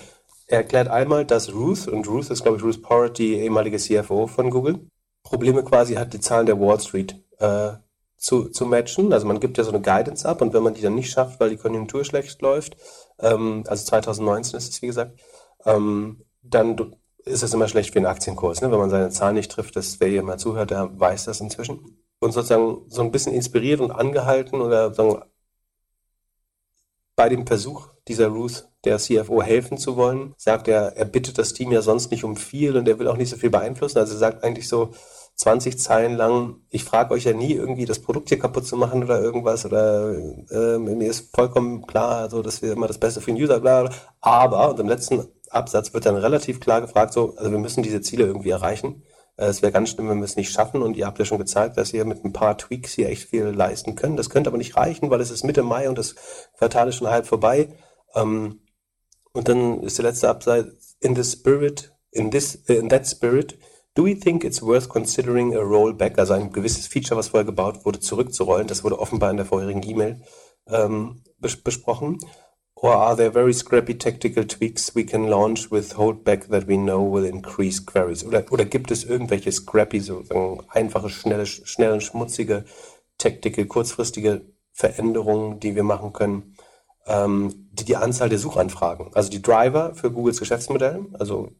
er 0.47 0.59
erklärt 0.59 0.89
einmal, 0.89 1.25
dass 1.25 1.53
Ruth, 1.55 1.87
und 1.87 2.09
Ruth 2.09 2.31
ist, 2.31 2.43
glaube 2.43 2.59
ich, 2.59 2.65
Ruth 2.65 2.83
Porritt, 2.83 3.19
die 3.19 3.37
ehemalige 3.37 3.79
CFO 3.79 4.27
von 4.27 4.51
Google, 4.51 4.81
Probleme 5.23 5.63
quasi 5.63 5.95
hat, 5.95 6.13
die 6.13 6.21
Zahlen 6.21 6.47
der 6.47 6.61
Wall 6.61 6.81
Street 6.81 7.23
äh, 7.39 7.73
zu, 8.17 8.49
zu 8.49 8.67
matchen. 8.67 9.13
Also 9.13 9.27
man 9.27 9.39
gibt 9.39 9.59
ja 9.59 9.65
so 9.65 9.71
eine 9.71 9.81
Guidance 9.81 10.29
ab 10.29 10.43
und 10.43 10.53
wenn 10.53 10.63
man 10.63 10.75
die 10.75 10.83
dann 10.83 10.95
nicht 10.95 11.11
schafft, 11.11 11.39
weil 11.41 11.51
die 11.51 11.57
Konjunktur 11.57 12.05
schlecht 12.05 12.43
läuft, 12.43 12.77
ähm, 13.21 13.65
also 13.67 13.85
2019 13.85 14.59
ist 14.59 14.73
es 14.73 14.83
wie 14.83 14.89
gesagt, 14.89 15.21
ähm, 15.65 16.25
dann 16.43 16.97
ist 17.25 17.43
es 17.43 17.55
immer 17.55 17.69
schlecht 17.69 17.93
für 17.93 18.01
den 18.01 18.07
Aktienkurs. 18.07 18.61
Ne? 18.61 18.73
Wenn 18.73 18.79
man 18.79 18.91
seine 18.91 19.11
Zahlen 19.11 19.37
nicht 19.37 19.51
trifft, 19.51 19.77
das, 19.77 20.01
wer 20.01 20.09
hier 20.09 20.23
mal 20.23 20.39
zuhört, 20.39 20.71
der 20.71 20.99
weiß 20.99 21.27
das 21.27 21.41
inzwischen 21.41 22.00
und 22.21 22.33
sozusagen 22.33 22.83
so 22.89 23.03
ein 23.03 23.11
bisschen 23.11 23.35
inspiriert 23.35 23.81
und 23.81 23.91
angehalten 23.91 24.61
oder 24.61 24.95
sagen, 24.95 25.23
bei 27.17 27.29
dem 27.29 27.47
Versuch 27.47 27.89
dieser 28.09 28.29
Ruth, 28.29 28.69
der 28.85 28.99
CFO, 28.99 29.43
helfen 29.43 29.77
zu 29.77 29.97
wollen, 29.97 30.35
sagt 30.39 30.69
er, 30.69 30.97
er 30.97 31.05
bittet 31.05 31.37
das 31.37 31.53
Team 31.53 31.71
ja 31.71 31.83
sonst 31.83 32.11
nicht 32.11 32.25
um 32.25 32.37
viel 32.37 32.77
und 32.77 32.89
er 32.89 32.99
will 32.99 33.09
auch 33.09 33.17
nicht 33.17 33.29
so 33.29 33.37
viel 33.37 33.51
beeinflussen. 33.51 33.99
Also 33.99 34.15
er 34.15 34.19
sagt 34.19 34.43
eigentlich 34.43 34.69
so 34.69 34.91
20 35.35 35.79
Zeilen 35.79 36.17
lang, 36.17 36.57
ich 36.71 36.85
frage 36.85 37.13
euch 37.13 37.25
ja 37.25 37.33
nie 37.33 37.53
irgendwie 37.53 37.85
das 37.85 37.99
Produkt 37.99 38.29
hier 38.29 38.39
kaputt 38.39 38.67
zu 38.67 38.77
machen 38.77 39.05
oder 39.05 39.21
irgendwas 39.21 39.65
oder 39.65 40.15
äh, 40.15 40.79
mir 40.79 41.09
ist 41.09 41.35
vollkommen 41.35 41.87
klar, 41.87 42.31
so 42.31 42.43
dass 42.43 42.63
wir 42.63 42.73
immer 42.73 42.87
das 42.87 42.99
Beste 42.99 43.21
für 43.21 43.33
den 43.33 43.43
User, 43.43 43.61
bla, 43.61 43.83
bla. 43.83 43.95
aber 44.21 44.71
und 44.71 44.81
im 44.81 44.89
letzten 44.89 45.29
Absatz 45.51 45.93
wird 45.93 46.07
dann 46.07 46.17
relativ 46.17 46.61
klar 46.61 46.81
gefragt, 46.81 47.13
so, 47.13 47.35
also 47.37 47.51
wir 47.51 47.59
müssen 47.59 47.83
diese 47.83 48.01
Ziele 48.01 48.25
irgendwie 48.25 48.51
erreichen. 48.51 49.03
Äh, 49.41 49.47
es 49.47 49.63
wäre 49.63 49.73
ganz 49.73 49.91
schlimm, 49.91 50.09
wenn 50.09 50.19
wir 50.19 50.25
es 50.25 50.37
nicht 50.37 50.53
schaffen. 50.53 50.83
Und 50.83 50.97
ihr 50.97 51.07
habt 51.07 51.19
ja 51.19 51.25
schon 51.25 51.39
gezeigt, 51.39 51.77
dass 51.77 51.93
ihr 51.93 52.05
mit 52.05 52.25
ein 52.25 52.33
paar 52.33 52.59
Tweaks 52.59 52.93
hier 52.93 53.09
echt 53.09 53.29
viel 53.29 53.47
leisten 53.47 53.97
könnt. 53.97 54.19
Das 54.19 54.31
könnte 54.31 54.51
aber 54.51 54.59
nicht 54.59 54.77
reichen, 54.77 55.11
weil 55.11 55.21
es 55.21 55.31
ist 55.31 55.45
Mitte 55.45 55.63
Mai 55.63 55.89
und 55.89 55.99
das 55.99 56.15
Quartal 56.59 56.89
ist 56.89 56.97
schon 56.97 57.09
halb 57.09 57.27
vorbei. 57.27 57.69
Ähm, 58.15 58.61
und 59.33 59.49
dann 59.49 59.83
ist 59.83 59.99
der 59.99 60.05
letzte 60.05 60.29
Absatz, 60.29 60.97
in 61.01 61.17
the 61.17 61.25
spirit, 61.25 61.93
in 62.11 62.31
this, 62.31 62.57
in 62.67 62.89
that 62.89 63.07
spirit, 63.07 63.57
do 63.95 64.05
we 64.05 64.19
think 64.19 64.45
it's 64.45 64.61
worth 64.61 64.89
considering 64.89 65.55
a 65.57 65.61
rollback, 65.61 66.19
also 66.19 66.35
ein 66.35 66.53
gewisses 66.53 66.87
Feature, 66.87 67.17
was 67.17 67.29
vorher 67.29 67.47
gebaut 67.47 67.85
wurde, 67.85 68.01
zurückzurollen? 68.01 68.67
Das 68.67 68.85
wurde 68.85 68.99
offenbar 68.99 69.31
in 69.31 69.37
der 69.37 69.47
vorherigen 69.47 69.83
E-Mail 69.83 70.21
ähm, 70.69 71.23
bes 71.39 71.57
besprochen. 71.57 72.19
Or 72.83 72.95
are 72.95 73.15
there 73.15 73.31
very 73.31 73.53
scrappy 73.53 73.95
tactical 73.95 74.45
tweaks 74.45 74.95
we 74.95 75.05
can 75.05 75.29
launch 75.29 75.71
with 75.71 75.97
holdback 75.97 76.49
that 76.49 76.67
we 76.67 76.79
know 76.79 77.03
will 77.03 77.27
increase 77.27 77.79
queries? 77.79 78.25
Oder, 78.25 78.45
oder 78.51 78.65
gibt 78.65 78.91
es 78.91 79.05
irgendwelche 79.05 79.53
scrappy, 79.53 80.01
so 80.01 80.25
einfache, 80.71 81.11
schnelle, 81.11 81.45
schnelle, 81.45 82.01
schmutzige, 82.01 82.65
tactical, 83.19 83.67
kurzfristige 83.67 84.41
Veränderungen, 84.73 85.61
die 85.61 85.77
wir 85.77 85.83
machen 85.83 86.15
können, 86.15 86.57
ähm, 87.07 87.69
die 87.73 87.85
die 87.85 87.97
Anzahl 87.97 88.31
der 88.31 88.39
Suchanfragen, 88.39 89.11
also 89.13 89.31
die 89.31 89.43
Driver 89.43 89.95
für 89.95 90.11
Googles 90.11 90.39
Geschäftsmodell, 90.39 91.05
also 91.19 91.51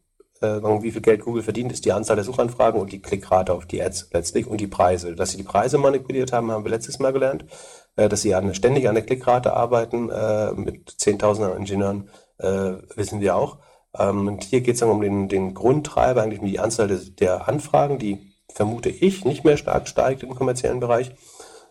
äh, 0.41 0.59
wie 0.81 0.91
viel 0.91 1.01
Geld 1.01 1.21
Google 1.21 1.43
verdient, 1.43 1.71
ist 1.71 1.85
die 1.85 1.91
Anzahl 1.91 2.15
der 2.15 2.25
Suchanfragen 2.25 2.81
und 2.81 2.91
die 2.91 3.01
Klickrate 3.01 3.53
auf 3.53 3.67
die 3.67 3.81
Ads 3.81 4.09
letztlich 4.11 4.47
und 4.47 4.59
die 4.59 4.67
Preise. 4.67 5.15
Dass 5.15 5.31
sie 5.31 5.37
die 5.37 5.43
Preise 5.43 5.77
manipuliert 5.77 6.33
haben, 6.33 6.51
haben 6.51 6.65
wir 6.65 6.71
letztes 6.71 6.97
Mal 6.97 7.13
gelernt. 7.13 7.45
Äh, 7.95 8.09
dass 8.09 8.21
sie 8.21 8.33
an, 8.35 8.53
ständig 8.53 8.87
an 8.87 8.95
der 8.95 9.05
Klickrate 9.05 9.53
arbeiten, 9.53 10.09
äh, 10.09 10.53
mit 10.53 10.89
Zehntausenden 10.97 11.57
Ingenieuren, 11.57 12.09
äh, 12.37 12.73
wissen 12.95 13.19
wir 13.19 13.35
auch. 13.35 13.57
Ähm, 13.97 14.27
und 14.27 14.43
hier 14.43 14.61
geht 14.61 14.75
es 14.75 14.79
dann 14.79 14.89
um 14.89 15.01
den, 15.01 15.27
den 15.27 15.53
Grundtreiber, 15.53 16.21
eigentlich 16.21 16.39
um 16.39 16.47
die 16.47 16.59
Anzahl 16.59 16.87
des, 16.87 17.15
der 17.15 17.47
Anfragen, 17.47 17.99
die 17.99 18.33
vermute 18.53 18.89
ich 18.89 19.25
nicht 19.25 19.43
mehr 19.43 19.57
stark 19.57 19.87
steigt 19.87 20.23
im 20.23 20.35
kommerziellen 20.35 20.79
Bereich. 20.79 21.11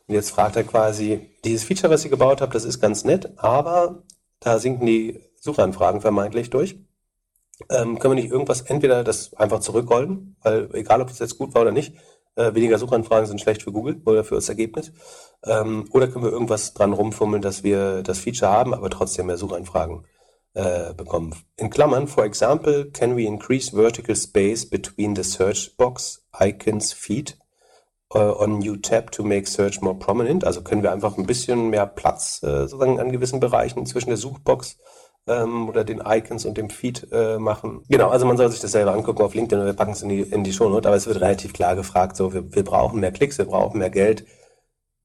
Und 0.07 0.15
jetzt 0.15 0.31
fragt 0.31 0.57
er 0.57 0.65
quasi, 0.65 1.31
dieses 1.45 1.65
Feature, 1.65 1.93
was 1.93 2.05
ihr 2.05 2.11
gebaut 2.11 2.41
habt, 2.41 2.55
das 2.55 2.65
ist 2.65 2.81
ganz 2.81 3.05
nett, 3.05 3.33
aber 3.39 4.03
da 4.41 4.59
sinken 4.59 4.87
die 4.87 5.21
Suchanfragen 5.41 6.01
vermeintlich 6.01 6.51
durch. 6.51 6.77
Ähm, 7.69 7.99
können 7.99 8.17
wir 8.17 8.23
nicht 8.23 8.33
irgendwas, 8.33 8.63
entweder 8.63 9.05
das 9.05 9.35
einfach 9.35 9.61
zurückrollen, 9.61 10.37
weil 10.43 10.69
egal 10.75 11.01
ob 11.01 11.09
das 11.09 11.19
jetzt 11.19 11.39
gut 11.39 11.55
war 11.55 11.63
oder 11.63 11.73
nicht, 11.73 11.95
äh, 12.37 12.55
weniger 12.55 12.79
Suchanfragen 12.79 13.27
sind 13.27 13.41
schlecht 13.41 13.63
für 13.63 13.73
Google 13.73 14.01
oder 14.05 14.25
für 14.25 14.37
das 14.37 14.49
Ergebnis. 14.49 14.93
Ähm, 15.45 15.89
oder 15.93 16.09
können 16.09 16.25
wir 16.25 16.33
irgendwas 16.33 16.75
dran 16.75 16.93
rumfummeln, 16.93 17.43
dass 17.43 17.63
wir 17.63 18.03
das 18.03 18.19
Feature 18.19 18.51
haben, 18.51 18.75
aber 18.75 18.91
trotzdem 18.91 19.27
mehr 19.27 19.37
Suchanfragen 19.37 20.05
äh, 20.55 20.95
bekommen. 20.95 21.35
In 21.57 21.71
Klammern, 21.71 22.09
for 22.09 22.25
example, 22.25 22.91
can 22.91 23.17
we 23.17 23.25
increase 23.25 23.75
vertical 23.75 24.17
space 24.17 24.69
between 24.69 25.15
the 25.15 25.23
search 25.23 25.77
box 25.77 26.25
icons 26.39 26.93
feed 26.93 27.37
uh, 28.15 28.35
on 28.39 28.59
new 28.59 28.77
tab 28.77 29.13
to 29.13 29.23
make 29.23 29.47
search 29.49 29.81
more 29.81 29.99
prominent? 29.99 30.45
Also 30.45 30.63
können 30.63 30.83
wir 30.83 30.93
einfach 30.93 31.17
ein 31.17 31.27
bisschen 31.27 31.71
mehr 31.71 31.87
Platz 31.87 32.43
äh, 32.43 32.67
sozusagen 32.67 32.99
an 32.99 33.13
gewissen 33.13 33.41
Bereichen 33.41 33.87
zwischen 33.87 34.09
der 34.09 34.19
Suchbox 34.19 34.79
ähm, 35.27 35.69
oder 35.69 35.85
den 35.85 36.03
Icons 36.05 36.45
und 36.45 36.57
dem 36.57 36.71
Feed 36.71 37.09
äh, 37.13 37.39
machen. 37.39 37.83
Genau, 37.89 38.09
also 38.09 38.27
man 38.27 38.37
soll 38.37 38.51
sich 38.51 38.61
das 38.61 38.73
selber 38.73 38.93
angucken 38.93 39.23
auf 39.23 39.35
LinkedIn 39.35 39.61
und 39.61 39.67
wir 39.67 39.75
packen 39.75 39.93
es 39.93 40.03
in 40.03 40.09
die, 40.09 40.23
in 40.23 40.45
die 40.45 40.53
Shownote, 40.53 40.89
aber 40.89 40.97
es 40.97 41.07
wird 41.07 41.21
relativ 41.21 41.53
klar 41.53 41.77
gefragt, 41.77 42.17
so 42.17 42.33
wir, 42.33 42.55
wir 42.55 42.65
brauchen 42.65 43.01
mehr 43.01 43.13
Klicks, 43.13 43.39
wir 43.39 43.47
brauchen 43.47 43.79
mehr 43.79 43.91
Geld 43.91 44.25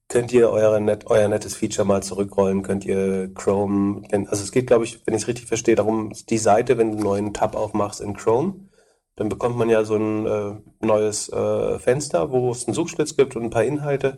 könnt 0.07 0.31
ihr 0.31 0.49
eure 0.49 0.81
net, 0.81 1.07
euer 1.07 1.27
nettes 1.27 1.55
Feature 1.55 1.85
mal 1.85 2.03
zurückrollen, 2.03 2.63
könnt 2.63 2.85
ihr 2.85 3.33
Chrome, 3.33 4.03
wenn, 4.09 4.27
also 4.27 4.43
es 4.43 4.51
geht, 4.51 4.67
glaube 4.67 4.85
ich, 4.85 5.05
wenn 5.05 5.15
ich 5.15 5.23
es 5.23 5.27
richtig 5.27 5.47
verstehe, 5.47 5.75
darum, 5.75 6.13
die 6.29 6.37
Seite, 6.37 6.77
wenn 6.77 6.91
du 6.91 6.97
einen 6.97 7.03
neuen 7.03 7.33
Tab 7.33 7.55
aufmachst 7.55 8.01
in 8.01 8.15
Chrome, 8.15 8.69
dann 9.15 9.29
bekommt 9.29 9.57
man 9.57 9.69
ja 9.69 9.83
so 9.85 9.95
ein 9.95 10.25
äh, 10.27 10.85
neues 10.85 11.29
äh, 11.29 11.79
Fenster, 11.79 12.31
wo 12.31 12.51
es 12.51 12.67
einen 12.67 12.75
Suchschlitz 12.75 13.15
gibt 13.15 13.35
und 13.35 13.43
ein 13.43 13.49
paar 13.49 13.63
Inhalte. 13.63 14.17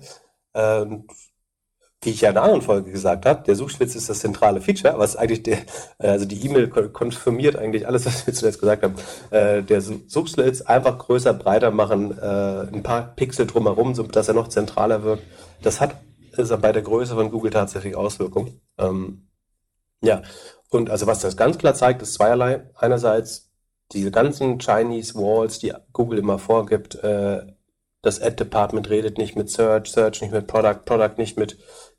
Äh, 0.53 0.85
wie 2.03 2.11
ich 2.11 2.21
ja 2.21 2.29
in 2.29 2.37
einer 2.37 2.43
anderen 2.43 2.61
Folge 2.61 2.91
gesagt 2.91 3.25
habe, 3.25 3.43
der 3.43 3.55
Suchschlitz 3.55 3.95
ist 3.95 4.09
das 4.09 4.19
zentrale 4.19 4.61
Feature, 4.61 4.99
was 4.99 5.15
eigentlich 5.15 5.43
der, 5.43 5.57
äh, 5.97 6.09
also 6.09 6.25
die 6.25 6.45
E-Mail 6.45 6.67
konfirmiert 6.67 7.55
eigentlich 7.55 7.87
alles, 7.87 8.05
was 8.05 8.27
wir 8.27 8.33
zuletzt 8.33 8.59
gesagt 8.59 8.83
haben. 8.83 8.95
Äh, 9.31 9.63
der 9.63 9.81
Suchschlitz 9.81 10.61
einfach 10.61 10.97
größer, 10.99 11.33
breiter 11.33 11.71
machen, 11.71 12.17
äh, 12.17 12.67
ein 12.71 12.83
paar 12.83 13.15
Pixel 13.15 13.47
drumherum, 13.47 13.95
so 13.95 14.03
dass 14.03 14.27
er 14.27 14.35
noch 14.35 14.47
zentraler 14.47 15.03
wirkt. 15.03 15.23
Das 15.61 15.81
hat 15.81 15.95
ist 16.37 16.61
bei 16.61 16.71
der 16.71 16.81
Größe 16.81 17.15
von 17.15 17.31
Google 17.31 17.51
tatsächlich 17.51 17.95
Auswirkungen. 17.95 18.61
Ähm, 18.77 19.27
ja, 20.01 20.21
und 20.69 20.89
also 20.89 21.07
was 21.07 21.21
das 21.21 21.37
ganz 21.37 21.57
klar 21.57 21.73
zeigt, 21.73 22.01
ist 22.01 22.13
zweierlei. 22.13 22.69
Einerseits 22.75 23.51
diese 23.91 24.11
ganzen 24.11 24.59
Chinese 24.59 25.15
Walls, 25.15 25.59
die 25.59 25.73
Google 25.93 26.19
immer 26.19 26.39
vorgibt, 26.39 26.95
äh, 26.95 27.41
das 28.01 28.21
Ad 28.21 28.35
Department 28.35 28.89
redet 28.89 29.17
nicht 29.17 29.35
mit 29.35 29.49
Search, 29.49 29.89
Search 29.91 30.21
nicht 30.21 30.31
mit 30.31 30.47
Product, 30.47 30.85
Product 30.85 31.17
nicht 31.17 31.37
mit 31.37 31.57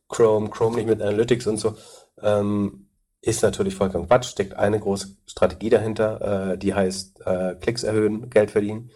Chrome, 0.09 0.51
Chrome 0.51 0.77
nicht 0.77 0.89
mit 0.89 1.03
Analytics 1.03 1.47
und 1.47 1.59
so, 1.59 1.77
ähm, 2.23 2.89
ist 3.21 3.43
natürlich 3.43 3.75
vollkommen 3.75 4.07
Quatsch. 4.07 4.31
Steckt 4.31 4.55
eine 4.55 4.81
große 4.81 5.17
Strategie 5.27 5.71
dahinter, 5.71 6.53
äh, 6.53 6.59
die 6.59 6.75
heißt 6.75 7.21
äh, 7.27 7.55
Klicks 7.57 7.83
erhöhen, 7.83 8.31
Geld 8.31 8.51
verdienen, 8.51 8.91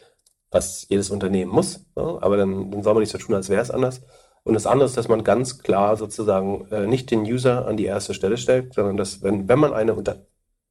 was 0.51 0.87
jedes 0.89 1.11
Unternehmen 1.11 1.51
muss. 1.51 1.85
Ja? 1.97 2.19
Aber 2.21 2.37
dann, 2.37 2.71
dann 2.71 2.83
soll 2.83 2.95
man 2.95 3.03
nicht 3.03 3.13
so 3.13 3.19
tun, 3.19 3.35
als 3.35 3.49
wäre 3.49 3.63
es 3.63 3.71
anders. 3.71 4.03
Und 4.45 4.55
das 4.55 4.67
andere 4.67 4.87
ist, 4.87 4.97
dass 4.97 5.09
man 5.09 5.23
ganz 5.23 5.59
klar 5.61 5.97
sozusagen 5.97 6.67
äh, 6.71 6.87
nicht 6.87 7.11
den 7.11 7.23
User 7.23 7.67
an 7.67 7.77
die 7.77 7.85
erste 7.85 8.15
Stelle 8.15 8.37
stellt, 8.37 8.75
sondern 8.75 8.97
dass, 8.97 9.23
wenn, 9.23 9.49
wenn 9.49 9.59
man 9.59 9.73
eine, 9.73 9.97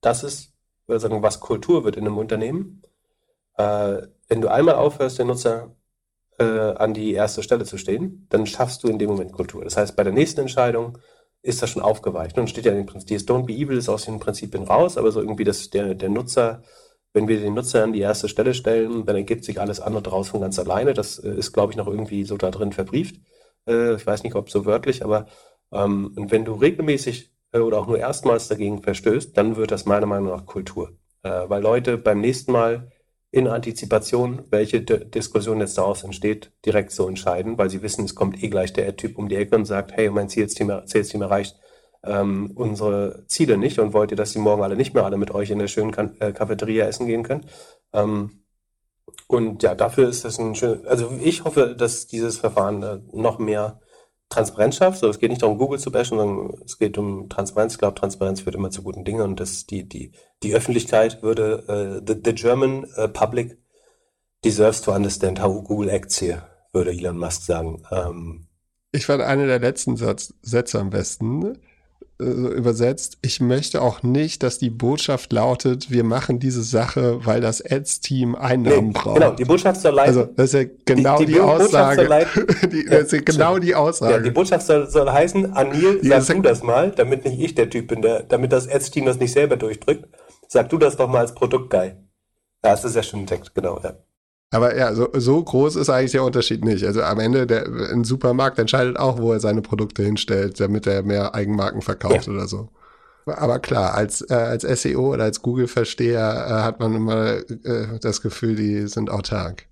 das 0.02 0.24
ist, 0.24 0.52
sagen, 0.88 1.24
was 1.24 1.40
Kultur 1.40 1.86
wird 1.86 1.96
in 1.96 2.06
einem 2.06 2.18
Unternehmen, 2.18 2.82
äh, 3.58 4.02
wenn 4.28 4.42
du 4.42 4.50
einmal 4.50 4.76
aufhörst, 4.76 5.20
den 5.20 5.28
Nutzer 5.28 5.76
äh, 6.40 6.44
an 6.44 6.94
die 6.94 7.14
erste 7.14 7.44
Stelle 7.44 7.66
zu 7.66 7.78
stehen, 7.78 8.28
dann 8.30 8.46
schaffst 8.46 8.84
du 8.84 8.88
in 8.88 9.00
dem 9.00 9.10
Moment 9.10 9.32
Kultur. 9.32 9.64
Das 9.64 9.78
heißt, 9.78 9.96
bei 9.96 10.04
der 10.04 10.14
nächsten 10.14 10.42
Entscheidung 10.42 10.98
ist 11.42 11.62
das 11.62 11.70
schon 11.70 11.82
aufgeweicht. 11.82 12.38
Und 12.38 12.50
steht 12.50 12.66
ja 12.66 12.74
im 12.74 12.86
Prinzip, 12.86 13.08
dieses 13.10 13.28
Don't 13.28 13.46
be 13.46 13.54
evil 13.54 13.78
ist 13.78 13.90
aus 13.90 14.06
den 14.06 14.20
Prinzipien 14.20 14.64
raus, 14.64 14.98
aber 14.98 15.12
so 15.12 15.22
irgendwie, 15.22 15.44
dass 15.44 15.70
der, 15.70 15.96
der 15.96 16.10
Nutzer, 16.10 16.64
wenn 17.14 17.28
wir 17.28 17.40
den 17.40 17.54
Nutzer 17.54 17.84
an 17.84 17.94
die 17.94 18.00
erste 18.00 18.30
Stelle 18.30 18.54
stellen, 18.54 19.06
dann 19.06 19.16
ergibt 19.16 19.44
sich 19.44 19.60
alles 19.60 19.80
andere 19.80 20.04
draus 20.04 20.30
von 20.30 20.42
ganz 20.42 20.60
alleine. 20.60 20.94
Das 20.94 21.20
äh, 21.20 21.32
ist, 21.32 21.52
glaube 21.54 21.74
ich, 21.74 21.78
noch 21.78 21.88
irgendwie 21.88 22.24
so 22.24 22.38
da 22.38 22.52
drin 22.52 22.72
verbrieft. 22.72 23.16
Äh, 23.68 23.96
ich 23.96 24.06
weiß 24.06 24.24
nicht, 24.24 24.36
ob 24.36 24.50
so 24.50 24.66
wörtlich, 24.66 25.04
aber 25.04 25.28
ähm, 25.72 26.14
und 26.16 26.32
wenn 26.32 26.46
du 26.46 26.54
regelmäßig 26.54 27.32
äh, 27.54 27.60
oder 27.60 27.80
auch 27.80 27.88
nur 27.88 28.00
erstmals 28.00 28.48
dagegen 28.48 28.82
verstößt, 28.82 29.36
dann 29.38 29.56
wird 29.56 29.72
das 29.72 29.86
meiner 29.86 30.06
Meinung 30.06 30.30
nach 30.30 30.46
Kultur. 30.46 30.92
Äh, 31.24 31.50
weil 31.50 31.62
Leute 31.62 31.98
beim 31.98 32.22
nächsten 32.22 32.52
Mal 32.52 32.92
in 33.32 33.48
Antizipation, 33.48 34.44
welche 34.50 34.82
D 34.82 35.06
Diskussion 35.06 35.60
jetzt 35.62 35.78
daraus 35.78 36.04
entsteht, 36.04 36.52
direkt 36.66 36.92
so 36.92 37.08
entscheiden, 37.08 37.58
weil 37.58 37.70
sie 37.70 37.82
wissen, 37.82 38.06
es 38.06 38.16
kommt 38.16 38.44
eh 38.44 38.50
gleich 38.50 38.74
der 38.74 38.96
Typ 38.98 39.18
um 39.18 39.30
die 39.30 39.38
Ecke 39.38 39.56
und 39.56 39.66
sagt, 39.66 39.94
hey, 39.94 40.10
mein 40.10 40.30
Zielteam, 40.30 40.82
Zielteam 40.86 41.22
erreicht 41.22 41.58
ähm, 42.04 42.52
unsere 42.56 43.26
Ziele 43.28 43.58
nicht 43.58 43.80
und 43.80 43.94
wollt 43.94 44.12
ihr, 44.12 44.18
dass 44.18 44.32
sie 44.32 44.40
morgen 44.40 44.64
alle 44.64 44.76
nicht 44.76 44.94
mehr 44.94 45.06
alle 45.06 45.18
mit 45.18 45.32
euch 45.32 45.52
in 45.52 45.60
der 45.60 45.68
schönen 45.68 45.92
kan 45.92 46.16
äh, 46.20 46.34
Cafeteria 46.34 46.86
essen 46.86 47.08
gehen 47.08 47.24
können? 47.24 47.46
Ähm, 47.94 48.44
und 49.28 49.64
ja, 49.64 49.76
dafür 49.76 50.10
ist 50.10 50.26
das 50.26 50.40
ein 50.40 50.56
schön, 50.56 50.86
also 50.88 51.12
ich 51.22 51.44
hoffe, 51.44 51.76
dass 51.78 52.08
dieses 52.08 52.38
Verfahren 52.38 52.84
äh, 52.84 53.00
noch 53.14 53.40
mehr 53.40 53.80
Transparenz 54.32 54.78
schafft. 54.78 55.00
So, 55.00 55.10
es 55.10 55.20
geht 55.20 55.30
nicht 55.30 55.44
darum, 55.44 55.58
Google 55.58 55.80
zu 55.80 55.92
bashen, 55.92 56.18
sondern 56.18 56.62
es 56.66 56.80
geht 56.80 56.98
um 56.98 57.30
Transparenz. 57.30 57.74
Ich 57.74 57.80
glaube, 57.80 58.00
Transparenz 58.00 58.42
führt 58.42 58.56
immer 58.56 58.72
zu 58.72 58.82
guten 58.82 59.06
Dingen 59.06 59.22
und 59.22 59.40
das, 59.40 59.68
die, 59.68 59.88
die, 59.88 60.12
die 60.42 60.56
Öffentlichkeit 60.56 61.22
würde, 61.22 61.64
uh, 61.68 62.06
the, 62.06 62.20
the 62.24 62.34
German 62.34 62.86
uh, 62.98 63.08
public 63.08 63.58
deserves 64.44 64.82
to 64.82 64.92
understand 64.92 65.42
how 65.42 65.64
Google 65.64 65.90
acts 65.90 66.20
here, 66.20 66.44
würde 66.74 66.92
Elon 66.92 67.18
Musk 67.18 67.44
sagen. 67.44 67.84
Ähm, 67.92 68.48
ich 68.92 69.06
fand 69.06 69.22
eine 69.22 69.48
der 69.48 69.60
letzten 69.60 69.96
Satz, 69.96 70.34
Sätze 70.42 70.80
am 70.80 70.90
besten. 70.90 71.58
Äh, 72.22 72.54
übersetzt, 72.54 73.18
ich 73.24 73.42
möchte 73.42 73.82
auch 73.82 74.04
nicht, 74.04 74.44
dass 74.44 74.60
die 74.60 74.70
Botschaft 74.70 75.34
lautet, 75.34 75.90
wir 75.90 76.04
machen 76.04 76.38
diese 76.38 76.62
Sache, 76.62 77.26
weil 77.26 77.42
das 77.42 77.66
Ads-Team 77.66 78.36
Einnahmen 78.36 78.88
nee, 78.88 78.94
braucht. 78.94 79.16
Genau, 79.16 79.32
die 79.32 79.46
Botschaft 79.46 79.82
soll 79.82 79.96
leiten. 79.96 80.20
Also, 80.20 80.32
das 80.36 80.54
ist 80.54 80.62
ja 80.62 80.70
genau 80.86 81.18
die, 81.18 81.26
die, 81.26 81.34
die 81.34 81.40
Aussage. 81.40 82.04
die, 82.72 82.86
das 82.86 83.06
ist 83.06 83.12
ja 83.14 83.22
genau 83.22 83.58
die 83.58 83.74
Aussage. 83.74 84.14
Ja, 84.14 84.20
die 84.20 84.30
Botschaft 84.30 84.68
soll, 84.68 84.88
soll 84.88 85.10
heißen, 85.10 85.54
Anil, 85.54 86.00
sag 86.04 86.36
du 86.36 86.42
das 86.44 86.62
mal, 86.62 86.92
damit 86.92 87.26
nicht 87.26 87.40
ich 87.40 87.56
der 87.56 87.72
Typ 87.72 87.88
bin, 87.88 88.04
der, 88.04 88.22
damit 88.22 88.52
das 88.52 88.70
Ads-Team 88.70 89.06
das 89.06 89.18
nicht 89.18 89.34
selber 89.34 89.58
durchdrückt. 89.58 90.08
Sag 90.48 90.70
du 90.70 90.78
das 90.78 90.98
doch 90.98 91.10
mal 91.10 91.22
als 91.22 91.34
Produktguy. 91.34 91.88
Ja, 91.88 91.96
das 92.62 92.86
ist 92.86 92.96
ja 92.96 93.02
schon 93.02 93.22
ein 93.22 93.28
Text, 93.28 93.56
genau, 93.56 93.80
ja. 93.84 93.96
Aber 94.52 94.78
ja, 94.78 94.94
so, 94.94 95.08
so 95.14 95.42
groß 95.42 95.78
ist 95.78 95.90
eigentlich 95.90 96.12
der 96.12 96.26
Unterschied 96.26 96.66
nicht. 96.66 96.86
Also 96.86 97.02
am 97.02 97.20
Ende, 97.20 97.48
der, 97.48 97.66
ein 97.92 98.04
Supermarkt 98.04 98.60
entscheidet 98.60 99.00
auch, 99.00 99.18
wo 99.18 99.32
er 99.32 99.40
seine 99.40 99.62
Produkte 99.62 100.04
hinstellt, 100.04 100.60
damit 100.60 100.86
er 100.88 101.04
mehr 101.04 101.34
Eigenmarken 101.34 101.82
verkauft 101.82 102.28
ja. 102.28 102.34
oder 102.34 102.48
so. 102.48 102.70
Aber 103.26 103.60
klar, 103.60 103.94
als, 103.94 104.22
äh, 104.30 104.34
als 104.34 104.64
SEO 104.64 105.14
oder 105.14 105.24
als 105.24 105.42
Google-Versteher 105.42 106.48
äh, 106.48 106.64
hat 106.64 106.80
man 106.80 106.96
immer 106.96 107.38
äh, 107.38 108.00
das 108.02 108.22
Gefühl, 108.22 108.56
die 108.56 108.88
sind 108.88 109.10
autark. 109.10 109.68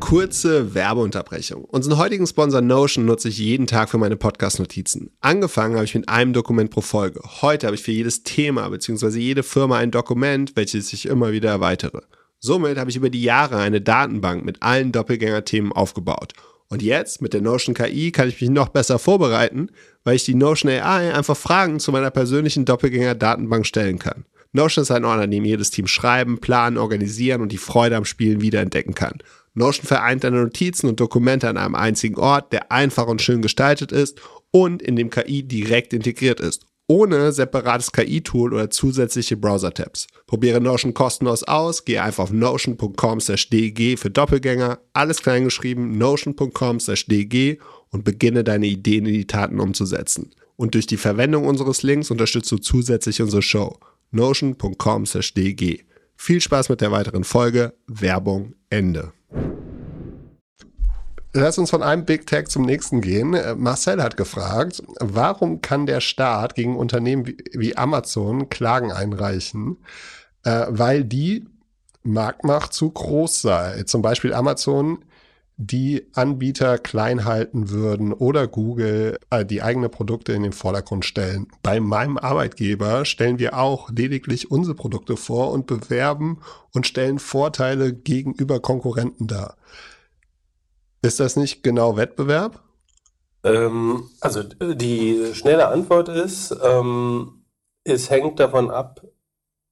Kurze 0.00 0.74
Werbeunterbrechung. 0.74 1.64
Unseren 1.64 1.98
heutigen 1.98 2.26
Sponsor 2.26 2.60
Notion 2.60 3.04
nutze 3.04 3.28
ich 3.28 3.38
jeden 3.38 3.66
Tag 3.66 3.88
für 3.90 3.98
meine 3.98 4.16
Podcast-Notizen. 4.16 5.10
Angefangen 5.20 5.74
habe 5.74 5.84
ich 5.84 5.94
mit 5.94 6.08
einem 6.08 6.32
Dokument 6.32 6.70
pro 6.70 6.80
Folge. 6.80 7.20
Heute 7.42 7.66
habe 7.66 7.76
ich 7.76 7.82
für 7.82 7.92
jedes 7.92 8.22
Thema 8.24 8.68
bzw. 8.68 9.18
jede 9.18 9.42
Firma 9.42 9.76
ein 9.76 9.90
Dokument, 9.90 10.56
welches 10.56 10.92
ich 10.92 11.06
immer 11.06 11.30
wieder 11.32 11.50
erweitere. 11.50 12.00
Somit 12.40 12.78
habe 12.78 12.90
ich 12.90 12.96
über 12.96 13.10
die 13.10 13.22
Jahre 13.22 13.56
eine 13.56 13.80
Datenbank 13.80 14.44
mit 14.44 14.62
allen 14.62 14.92
Doppelgänger-Themen 14.92 15.72
aufgebaut. 15.72 16.34
Und 16.68 16.82
jetzt 16.82 17.22
mit 17.22 17.32
der 17.32 17.40
Notion 17.40 17.74
KI 17.74 18.12
kann 18.12 18.28
ich 18.28 18.40
mich 18.40 18.50
noch 18.50 18.68
besser 18.68 18.98
vorbereiten, 18.98 19.70
weil 20.04 20.16
ich 20.16 20.24
die 20.24 20.34
Notion 20.34 20.70
AI 20.70 21.14
einfach 21.14 21.36
Fragen 21.36 21.80
zu 21.80 21.92
meiner 21.92 22.10
persönlichen 22.10 22.64
Doppelgänger-Datenbank 22.64 23.66
stellen 23.66 23.98
kann. 23.98 24.24
Notion 24.52 24.82
ist 24.82 24.90
ein 24.90 25.04
Ort, 25.04 25.20
an 25.20 25.30
dem 25.30 25.44
jedes 25.44 25.70
Team 25.70 25.86
schreiben, 25.86 26.38
planen, 26.38 26.78
organisieren 26.78 27.40
und 27.40 27.52
die 27.52 27.58
Freude 27.58 27.96
am 27.96 28.04
Spielen 28.04 28.40
wiederentdecken 28.40 28.94
kann. 28.94 29.18
Notion 29.54 29.86
vereint 29.86 30.24
deine 30.24 30.42
Notizen 30.42 30.88
und 30.88 31.00
Dokumente 31.00 31.48
an 31.48 31.56
einem 31.56 31.74
einzigen 31.74 32.16
Ort, 32.16 32.52
der 32.52 32.70
einfach 32.70 33.06
und 33.08 33.20
schön 33.20 33.42
gestaltet 33.42 33.90
ist 33.90 34.20
und 34.50 34.82
in 34.82 34.96
dem 34.96 35.10
KI 35.10 35.42
direkt 35.42 35.92
integriert 35.92 36.40
ist, 36.40 36.64
ohne 36.88 37.30
separates 37.32 37.92
KI-Tool 37.92 38.54
oder 38.54 38.70
zusätzliche 38.70 39.36
Browser-Tabs. 39.36 40.08
Probiere 40.26 40.60
Notion 40.60 40.94
kostenlos 40.94 41.44
aus, 41.44 41.84
gehe 41.84 42.02
einfach 42.02 42.24
auf 42.24 42.32
notion.com/dg 42.32 43.96
für 43.96 44.10
Doppelgänger, 44.10 44.80
alles 44.94 45.22
kleingeschrieben, 45.22 45.96
notion.com/dg 45.98 47.58
und 47.90 48.04
beginne 48.04 48.42
deine 48.42 48.66
Ideen 48.66 49.06
in 49.06 49.14
die 49.14 49.26
Taten 49.26 49.60
umzusetzen. 49.60 50.30
Und 50.56 50.74
durch 50.74 50.86
die 50.86 50.96
Verwendung 50.96 51.46
unseres 51.46 51.82
Links 51.82 52.10
unterstützt 52.10 52.50
du 52.50 52.58
zusätzlich 52.58 53.22
unsere 53.22 53.42
Show. 53.42 53.78
notion.com/dg. 54.10 55.84
Viel 56.16 56.40
Spaß 56.40 56.68
mit 56.68 56.80
der 56.80 56.90
weiteren 56.90 57.22
Folge. 57.22 57.74
Werbung 57.86 58.54
Ende. 58.70 59.12
Lass 61.40 61.56
uns 61.56 61.70
von 61.70 61.84
einem 61.84 62.04
Big 62.04 62.26
Tech 62.26 62.48
zum 62.48 62.64
nächsten 62.64 63.00
gehen. 63.00 63.32
Äh, 63.32 63.54
Marcel 63.54 64.02
hat 64.02 64.16
gefragt, 64.16 64.82
warum 64.98 65.62
kann 65.62 65.86
der 65.86 66.00
Staat 66.00 66.56
gegen 66.56 66.76
Unternehmen 66.76 67.26
wie, 67.52 67.76
Amazon 67.76 68.48
Klagen 68.48 68.90
einreichen, 68.90 69.76
äh, 70.42 70.66
weil 70.68 71.04
die 71.04 71.46
Marktmacht 72.02 72.72
zu 72.72 72.90
groß 72.90 73.40
sei. 73.40 73.84
Zum 73.84 74.02
Beispiel 74.02 74.34
Amazon 74.34 75.04
die 75.56 76.08
Anbieter 76.12 76.76
klein 76.76 77.24
halten 77.24 77.70
würden 77.70 78.12
oder 78.12 78.48
Google 78.48 79.20
äh, 79.30 79.44
die 79.44 79.62
eigene 79.62 79.88
Produkte 79.88 80.32
in 80.32 80.42
den 80.42 80.52
Vordergrund 80.52 81.04
stellen. 81.04 81.46
Bei 81.62 81.78
meinem 81.78 82.18
Arbeitgeber 82.18 83.04
stellen 83.04 83.38
wir 83.38 83.56
auch 83.56 83.90
lediglich 83.90 84.50
unsere 84.50 84.74
Produkte 84.74 85.16
vor 85.16 85.52
und 85.52 85.68
bewerben 85.68 86.40
und 86.74 86.88
stellen 86.88 87.20
Vorteile 87.20 87.92
gegenüber 87.92 88.58
Konkurrenten 88.58 89.28
dar. 89.28 89.56
Ist 91.02 91.20
das 91.20 91.36
nicht 91.36 91.62
genau 91.62 91.96
Wettbewerb? 91.96 92.62
Ähm, 93.44 94.10
also 94.20 94.42
die 94.42 95.32
schnelle 95.34 95.68
Antwort 95.68 96.08
ist, 96.08 96.56
ähm, 96.62 97.44
es 97.84 98.10
hängt 98.10 98.40
davon 98.40 98.70
ab, 98.70 99.00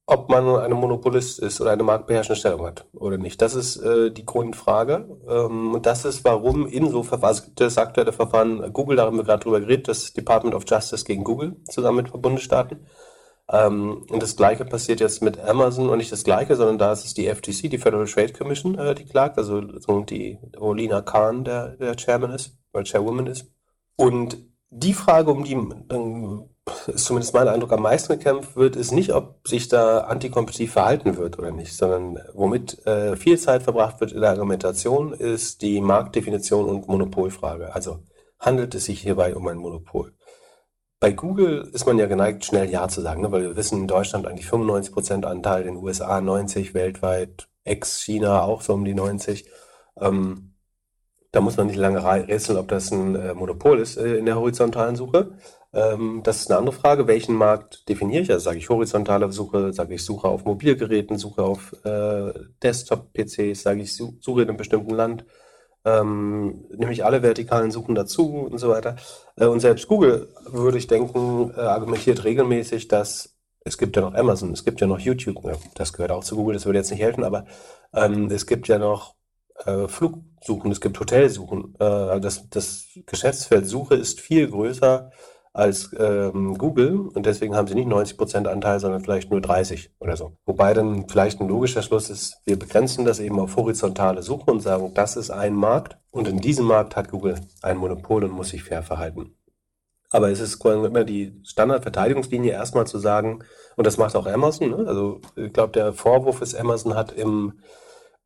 ob 0.09 0.29
man 0.29 0.47
ein 0.55 0.71
Monopolist 0.71 1.39
ist 1.39 1.59
oder 1.59 1.71
eine 1.71 1.83
marktbeherrschende 1.83 2.39
Stellung 2.39 2.65
hat 2.65 2.85
oder 2.93 3.17
nicht. 3.17 3.41
Das 3.41 3.55
ist 3.55 3.75
äh, 3.77 4.09
die 4.09 4.25
Grundfrage. 4.25 5.05
Ähm, 5.27 5.75
und 5.75 5.85
das 5.85 6.05
ist, 6.05 6.23
warum 6.23 6.65
in 6.65 6.89
so 6.89 7.03
Verfahren, 7.03 7.35
also 7.35 7.43
das 7.55 7.77
aktuelle 7.77 8.13
Verfahren 8.13 8.71
Google, 8.71 8.95
da 8.95 9.05
haben 9.05 9.17
wir 9.17 9.25
gerade 9.25 9.43
drüber 9.43 9.59
geredet, 9.59 9.89
das 9.89 10.13
Department 10.13 10.55
of 10.55 10.63
Justice 10.65 11.03
gegen 11.03 11.25
Google 11.25 11.57
zusammen 11.69 11.97
mit 11.97 12.09
Verbundesstaaten. 12.09 12.87
Ähm, 13.49 14.05
und 14.09 14.21
das 14.21 14.35
Gleiche 14.35 14.65
passiert 14.65 14.99
jetzt 14.99 15.21
mit 15.21 15.39
Amazon 15.39 15.89
und 15.89 15.97
nicht 15.97 16.11
das 16.11 16.23
Gleiche, 16.23 16.55
sondern 16.55 16.77
da 16.77 16.91
ist 16.91 17.05
es 17.05 17.13
die 17.13 17.27
FTC, 17.27 17.69
die 17.69 17.77
Federal 17.77 18.05
Trade 18.05 18.33
Commission, 18.33 18.77
äh, 18.77 18.93
die 18.93 19.05
klagt, 19.05 19.37
also 19.37 19.61
die 19.61 20.37
Olina 20.57 21.01
Khan, 21.01 21.43
der, 21.43 21.69
der 21.77 21.95
Chairman 21.95 22.31
ist, 22.31 22.57
oder 22.73 22.83
Chairwoman 22.83 23.27
ist. 23.27 23.47
Und 23.95 24.37
die 24.69 24.93
Frage, 24.93 25.31
um 25.31 25.43
die 25.43 25.57
dann 25.87 26.49
ist 26.87 27.05
zumindest 27.05 27.33
mein 27.33 27.47
Eindruck 27.47 27.71
am 27.71 27.81
meisten 27.81 28.13
gekämpft 28.13 28.55
wird, 28.55 28.75
ist 28.75 28.91
nicht, 28.91 29.13
ob 29.13 29.47
sich 29.47 29.67
da 29.67 29.99
antikompetitiv 29.99 30.73
verhalten 30.73 31.17
wird 31.17 31.39
oder 31.39 31.51
nicht, 31.51 31.73
sondern 31.73 32.19
womit 32.33 32.85
äh, 32.85 33.15
viel 33.15 33.39
Zeit 33.39 33.63
verbracht 33.63 33.99
wird 34.01 34.11
in 34.11 34.21
der 34.21 34.31
Argumentation, 34.31 35.13
ist 35.13 35.61
die 35.61 35.79
Marktdefinition 35.81 36.65
und 36.65 36.87
Monopolfrage. 36.87 37.73
Also 37.73 37.99
handelt 38.39 38.75
es 38.75 38.85
sich 38.85 39.01
hierbei 39.01 39.35
um 39.35 39.47
ein 39.47 39.57
Monopol? 39.57 40.13
Bei 40.99 41.11
Google 41.11 41.69
ist 41.73 41.85
man 41.85 41.99
ja 41.99 42.07
geneigt, 42.07 42.45
schnell 42.45 42.69
Ja 42.69 42.87
zu 42.87 43.01
sagen, 43.01 43.21
ne? 43.21 43.31
weil 43.31 43.43
wir 43.43 43.55
wissen, 43.55 43.81
in 43.81 43.87
Deutschland 43.87 44.25
eigentlich 44.25 44.47
95% 44.47 45.25
Anteil, 45.25 45.61
in 45.61 45.75
den 45.75 45.83
USA 45.83 46.19
90, 46.21 46.73
weltweit, 46.73 47.47
ex-China 47.65 48.41
auch 48.41 48.61
so 48.61 48.73
um 48.73 48.83
die 48.83 48.95
90. 48.95 49.47
Ähm, 49.99 50.55
da 51.31 51.41
muss 51.41 51.57
man 51.57 51.67
nicht 51.67 51.75
lange 51.75 52.03
rätseln, 52.03 52.57
ob 52.57 52.67
das 52.69 52.91
ein 52.91 53.15
äh, 53.15 53.33
Monopol 53.35 53.79
ist 53.79 53.97
äh, 53.97 54.15
in 54.17 54.25
der 54.25 54.37
horizontalen 54.37 54.95
Suche. 54.95 55.37
Ähm, 55.71 56.21
das 56.23 56.37
ist 56.37 56.49
eine 56.49 56.57
andere 56.57 56.75
Frage. 56.75 57.05
Welchen 57.05 57.35
Markt 57.35 57.87
definiere 57.89 58.23
ich? 58.23 58.31
Also 58.31 58.45
sage 58.45 58.57
ich 58.57 58.69
horizontale 58.69 59.31
Suche, 59.31 59.73
sage 59.73 59.93
ich 59.93 60.03
Suche 60.03 60.27
auf 60.27 60.45
Mobilgeräten, 60.45 61.19
Suche 61.19 61.43
auf 61.43 61.75
äh, 61.85 62.33
Desktop-PCs, 62.63 63.61
sage 63.61 63.81
ich 63.81 63.95
Suche 63.95 64.41
in 64.41 64.49
einem 64.49 64.57
bestimmten 64.57 64.95
Land. 64.95 65.25
Ähm, 65.87 66.65
nehme 66.75 66.91
ich 66.91 67.05
alle 67.05 67.23
vertikalen 67.23 67.71
Suchen 67.71 67.95
dazu 67.95 68.47
und 68.51 68.57
so 68.57 68.69
weiter. 68.69 68.97
Äh, 69.37 69.45
und 69.45 69.61
selbst 69.61 69.87
Google, 69.87 70.27
würde 70.45 70.77
ich 70.77 70.87
denken, 70.87 71.53
äh, 71.55 71.61
argumentiert 71.61 72.23
regelmäßig, 72.25 72.89
dass 72.89 73.37
es 73.63 73.77
gibt 73.77 73.95
ja 73.95 74.01
noch 74.01 74.13
Amazon, 74.13 74.51
es 74.53 74.65
gibt 74.65 74.81
ja 74.81 74.87
noch 74.87 74.99
YouTube, 74.99 75.41
das 75.75 75.93
gehört 75.93 76.11
auch 76.11 76.23
zu 76.23 76.35
Google, 76.35 76.53
das 76.53 76.65
würde 76.65 76.79
jetzt 76.79 76.91
nicht 76.91 77.01
helfen, 77.01 77.23
aber 77.23 77.45
ähm, 77.93 78.29
es 78.31 78.45
gibt 78.45 78.67
ja 78.67 78.79
noch 78.79 79.15
äh, 79.65 79.87
Flugsuchen, 79.87 80.71
es 80.71 80.81
gibt 80.81 80.99
Hotelsuchen. 80.99 81.75
Äh, 81.79 82.19
das, 82.19 82.49
das 82.49 82.85
Geschäftsfeld 83.05 83.67
Suche 83.67 83.95
ist 83.95 84.19
viel 84.19 84.49
größer 84.49 85.11
als 85.57 85.89
ähm, 85.97 86.57
Google 86.57 87.09
und 87.13 87.25
deswegen 87.25 87.55
haben 87.55 87.67
sie 87.67 87.73
nicht 87.73 87.89
90% 87.89 88.45
Anteil, 88.45 88.79
sondern 88.79 89.01
vielleicht 89.01 89.31
nur 89.31 89.39
30% 89.39 89.89
oder 89.99 90.15
so. 90.15 90.37
Wobei 90.45 90.73
dann 90.73 91.09
vielleicht 91.09 91.41
ein 91.41 91.47
logischer 91.47 91.81
Schluss 91.81 92.11
ist, 92.11 92.41
wir 92.45 92.59
begrenzen 92.59 93.05
das 93.05 93.19
eben 93.19 93.39
auf 93.39 93.55
horizontale 93.55 94.21
Suche 94.21 94.51
und 94.51 94.61
sagen, 94.61 94.93
das 94.93 95.17
ist 95.17 95.31
ein 95.31 95.55
Markt 95.55 95.97
und 96.11 96.27
in 96.27 96.39
diesem 96.39 96.65
Markt 96.65 96.95
hat 96.95 97.09
Google 97.09 97.39
ein 97.63 97.77
Monopol 97.77 98.23
und 98.23 98.31
muss 98.31 98.49
sich 98.49 98.63
fair 98.63 98.83
verhalten. 98.83 99.35
Aber 100.09 100.29
es 100.29 100.39
ist 100.39 100.63
immer 100.63 101.03
die 101.03 101.41
Standardverteidigungslinie 101.43 102.51
erstmal 102.51 102.85
zu 102.85 102.99
sagen, 102.99 103.43
und 103.75 103.87
das 103.87 103.97
macht 103.97 104.15
auch 104.15 104.27
Amazon, 104.27 104.69
ne? 104.69 104.85
also 104.87 105.21
ich 105.35 105.51
glaube, 105.51 105.73
der 105.73 105.91
Vorwurf 105.91 106.41
ist, 106.41 106.55
Amazon 106.55 106.95
hat 106.95 107.11
im 107.11 107.59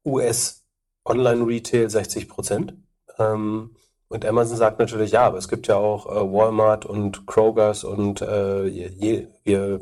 US 0.06 0.66
Online-Retail 1.06 1.90
60 1.90 2.28
Prozent. 2.28 2.76
Ähm, 3.18 3.72
und 4.12 4.26
Amazon 4.26 4.58
sagt 4.58 4.78
natürlich, 4.78 5.12
ja, 5.12 5.22
aber 5.22 5.38
es 5.38 5.48
gibt 5.48 5.68
ja 5.68 5.78
auch 5.78 6.06
äh, 6.06 6.34
Walmart 6.34 6.86
und 6.86 7.26
Krogers 7.28 7.86
und 7.86 8.22
äh, 8.22 8.66
je, 8.66 9.28
wir, 9.46 9.80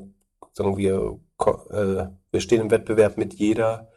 sagen 0.53 0.77
wir, 0.77 1.19
äh, 1.71 2.05
wir 2.31 2.39
stehen 2.39 2.61
im 2.61 2.69
Wettbewerb 2.69 3.17
mit 3.17 3.33
jeder, 3.33 3.89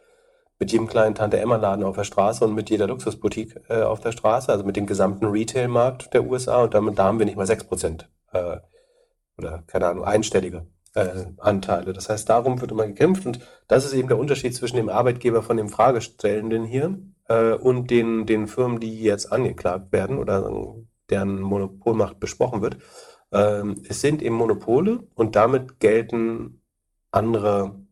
mit 0.57 0.71
jedem 0.71 0.87
kleinen 0.87 1.13
Tante-Emma-Laden 1.13 1.83
auf 1.83 1.95
der 1.97 2.03
Straße 2.03 2.43
und 2.45 2.55
mit 2.55 2.71
jeder 2.71 2.87
Luxusboutique 2.87 3.61
äh, 3.69 3.83
auf 3.83 3.99
der 3.99 4.11
Straße, 4.11 4.51
also 4.51 4.63
mit 4.63 4.75
dem 4.75 4.87
gesamten 4.87 5.25
Retail-Markt 5.25 6.15
der 6.15 6.25
USA 6.25 6.63
und 6.63 6.73
damit 6.73 6.97
da 6.97 7.03
haben 7.03 7.19
wir 7.19 7.27
nicht 7.27 7.37
mal 7.37 7.45
6% 7.45 8.05
äh, 8.31 8.57
oder 9.37 9.63
keine 9.67 9.85
Ahnung, 9.85 10.03
einstellige 10.03 10.65
äh, 10.95 11.25
Anteile. 11.37 11.93
Das 11.93 12.09
heißt, 12.09 12.27
darum 12.27 12.59
wird 12.59 12.71
immer 12.71 12.87
gekämpft. 12.87 13.27
Und 13.27 13.39
das 13.67 13.85
ist 13.85 13.93
eben 13.93 14.07
der 14.07 14.17
Unterschied 14.17 14.55
zwischen 14.55 14.77
dem 14.77 14.89
Arbeitgeber 14.89 15.43
von 15.43 15.57
dem 15.57 15.69
Fragestellenden 15.69 16.65
hier 16.65 16.97
äh, 17.33 17.53
und 17.53 17.89
den, 17.89 18.25
den 18.25 18.47
Firmen, 18.47 18.79
die 18.79 19.01
jetzt 19.01 19.31
angeklagt 19.31 19.91
werden 19.91 20.17
oder 20.17 20.75
deren 21.09 21.41
Monopolmacht 21.41 22.19
besprochen 22.19 22.61
wird. 22.61 22.77
Ähm, 23.31 23.83
es 23.87 24.01
sind 24.01 24.21
eben 24.21 24.35
Monopole 24.35 25.07
und 25.15 25.35
damit 25.35 25.79
gelten 25.79 26.61
andere, 27.11 27.85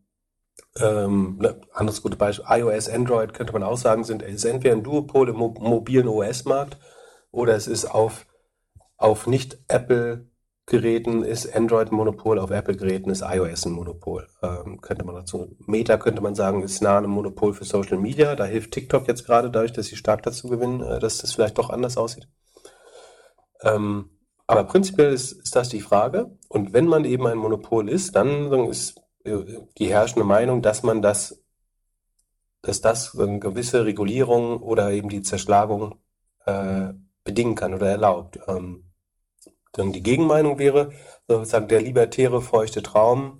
ähm, 0.79 1.37
ne, 1.39 1.59
anderes 1.73 2.01
gutes 2.01 2.17
Beispiel, 2.17 2.45
iOS, 2.47 2.89
Android 2.89 3.33
könnte 3.33 3.53
man 3.53 3.63
auch 3.63 3.77
sagen, 3.77 4.03
sind, 4.03 4.21
ist 4.21 4.45
entweder 4.45 4.75
ein 4.75 4.83
Duopol 4.83 5.29
im 5.29 5.37
mo 5.37 5.53
mobilen 5.59 6.07
OS-Markt 6.07 6.77
oder 7.31 7.55
es 7.55 7.67
ist 7.67 7.85
auf, 7.85 8.25
auf 8.97 9.27
nicht 9.27 9.59
Apple 9.67 10.27
Geräten 10.71 11.25
ist 11.25 11.53
Android 11.53 11.91
ein 11.91 11.95
Monopol, 11.95 12.39
auf 12.39 12.49
Apple-Geräten 12.49 13.09
ist 13.09 13.23
iOS 13.23 13.65
ein 13.65 13.73
Monopol. 13.73 14.29
Ähm, 14.41 14.79
könnte 14.79 15.03
man 15.03 15.15
dazu. 15.15 15.53
Meta 15.67 15.97
könnte 15.97 16.21
man 16.21 16.33
sagen, 16.33 16.63
ist 16.63 16.81
nah 16.81 16.97
einem 16.97 17.11
Monopol 17.11 17.53
für 17.53 17.65
Social 17.65 17.97
Media. 17.97 18.37
Da 18.37 18.45
hilft 18.45 18.71
TikTok 18.71 19.05
jetzt 19.09 19.25
gerade 19.25 19.51
dadurch, 19.51 19.73
dass 19.73 19.87
sie 19.87 19.97
stark 19.97 20.23
dazu 20.23 20.47
gewinnen, 20.47 20.81
äh, 20.81 20.99
dass 20.99 21.17
das 21.17 21.33
vielleicht 21.33 21.57
doch 21.57 21.71
anders 21.71 21.97
aussieht. 21.97 22.29
Ähm, 23.63 24.11
aber 24.47 24.63
prinzipiell 24.63 25.11
ist, 25.11 25.33
ist 25.33 25.53
das 25.57 25.67
die 25.67 25.81
Frage. 25.81 26.37
Und 26.47 26.71
wenn 26.71 26.87
man 26.87 27.03
eben 27.03 27.27
ein 27.27 27.37
Monopol 27.37 27.89
ist, 27.89 28.15
dann 28.15 28.49
ist 28.69 28.95
äh, 29.25 29.39
die 29.77 29.89
herrschende 29.89 30.23
Meinung, 30.23 30.61
dass 30.61 30.83
man 30.83 31.01
das, 31.01 31.43
dass 32.61 32.79
das 32.79 33.19
eine 33.19 33.39
gewisse 33.39 33.83
Regulierung 33.83 34.61
oder 34.61 34.89
eben 34.91 35.09
die 35.09 35.21
Zerschlagung 35.21 35.95
äh, 36.45 36.93
bedingen 37.25 37.55
kann 37.55 37.73
oder 37.73 37.89
erlaubt. 37.89 38.39
Ähm, 38.47 38.90
dann 39.73 39.91
die 39.93 40.03
Gegenmeinung 40.03 40.59
wäre, 40.59 40.91
sozusagen 41.27 41.67
der 41.67 41.81
libertäre, 41.81 42.41
feuchte 42.41 42.83
Traum, 42.83 43.39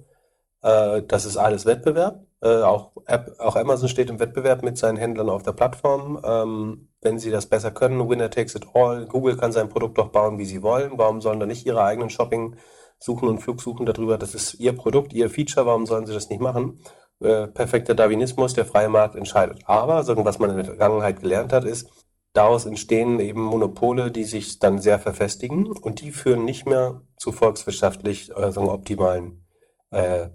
äh, 0.62 1.02
das 1.04 1.26
ist 1.26 1.38
alles 1.38 1.66
Wettbewerb. 1.66 2.26
Äh, 2.42 2.62
auch, 2.64 2.92
App, 3.06 3.36
auch 3.40 3.56
Amazon 3.56 3.90
steht 3.90 4.10
im 4.10 4.20
Wettbewerb 4.20 4.64
mit 4.64 4.78
seinen 4.78 4.98
Händlern 4.98 5.30
auf 5.30 5.44
der 5.44 5.52
Plattform. 5.54 6.22
Ähm, 6.24 6.90
wenn 7.02 7.20
sie 7.20 7.32
das 7.32 7.48
besser 7.48 7.72
können, 7.72 8.10
Winner 8.10 8.30
takes 8.30 8.56
it 8.56 8.68
all. 8.74 9.06
Google 9.06 9.38
kann 9.38 9.52
sein 9.52 9.70
Produkt 9.70 9.98
doch 9.98 10.10
bauen, 10.10 10.38
wie 10.38 10.46
sie 10.46 10.64
wollen. 10.64 10.94
Warum 10.96 11.22
sollen 11.22 11.40
da 11.40 11.46
nicht 11.46 11.66
ihre 11.66 11.84
eigenen 11.84 12.10
Shopping 12.10 12.56
suchen 13.00 13.28
und 13.28 13.40
Flugsuchen 13.40 13.86
darüber? 13.86 14.18
Das 14.18 14.36
ist 14.36 14.56
ihr 14.56 14.74
Produkt, 14.74 15.14
ihr 15.14 15.30
Feature. 15.30 15.66
Warum 15.66 15.86
sollen 15.86 16.06
sie 16.06 16.14
das 16.14 16.30
nicht 16.30 16.42
machen? 16.42 16.80
Äh, 17.20 17.48
perfekter 17.48 17.94
Darwinismus, 17.94 18.54
der 18.54 18.66
freie 18.66 18.90
Markt 18.90 19.16
entscheidet. 19.16 19.60
Aber, 19.66 20.08
was 20.26 20.40
man 20.40 20.50
in 20.52 20.58
der 20.58 20.66
Vergangenheit 20.66 21.22
gelernt 21.22 21.54
hat, 21.54 21.66
ist, 21.66 21.90
Daraus 22.34 22.66
entstehen 22.66 23.20
eben 23.20 23.42
Monopole, 23.42 24.10
die 24.10 24.24
sich 24.24 24.60
dann 24.60 24.80
sehr 24.80 25.00
verfestigen 25.00 25.68
und 25.68 26.02
die 26.02 26.12
führen 26.12 26.46
nicht 26.46 26.66
mehr 26.66 27.02
zu 27.18 27.32
volkswirtschaftlich 27.32 28.28
sagen 28.28 28.70
optimalen 28.70 29.46
äh, 29.90 30.30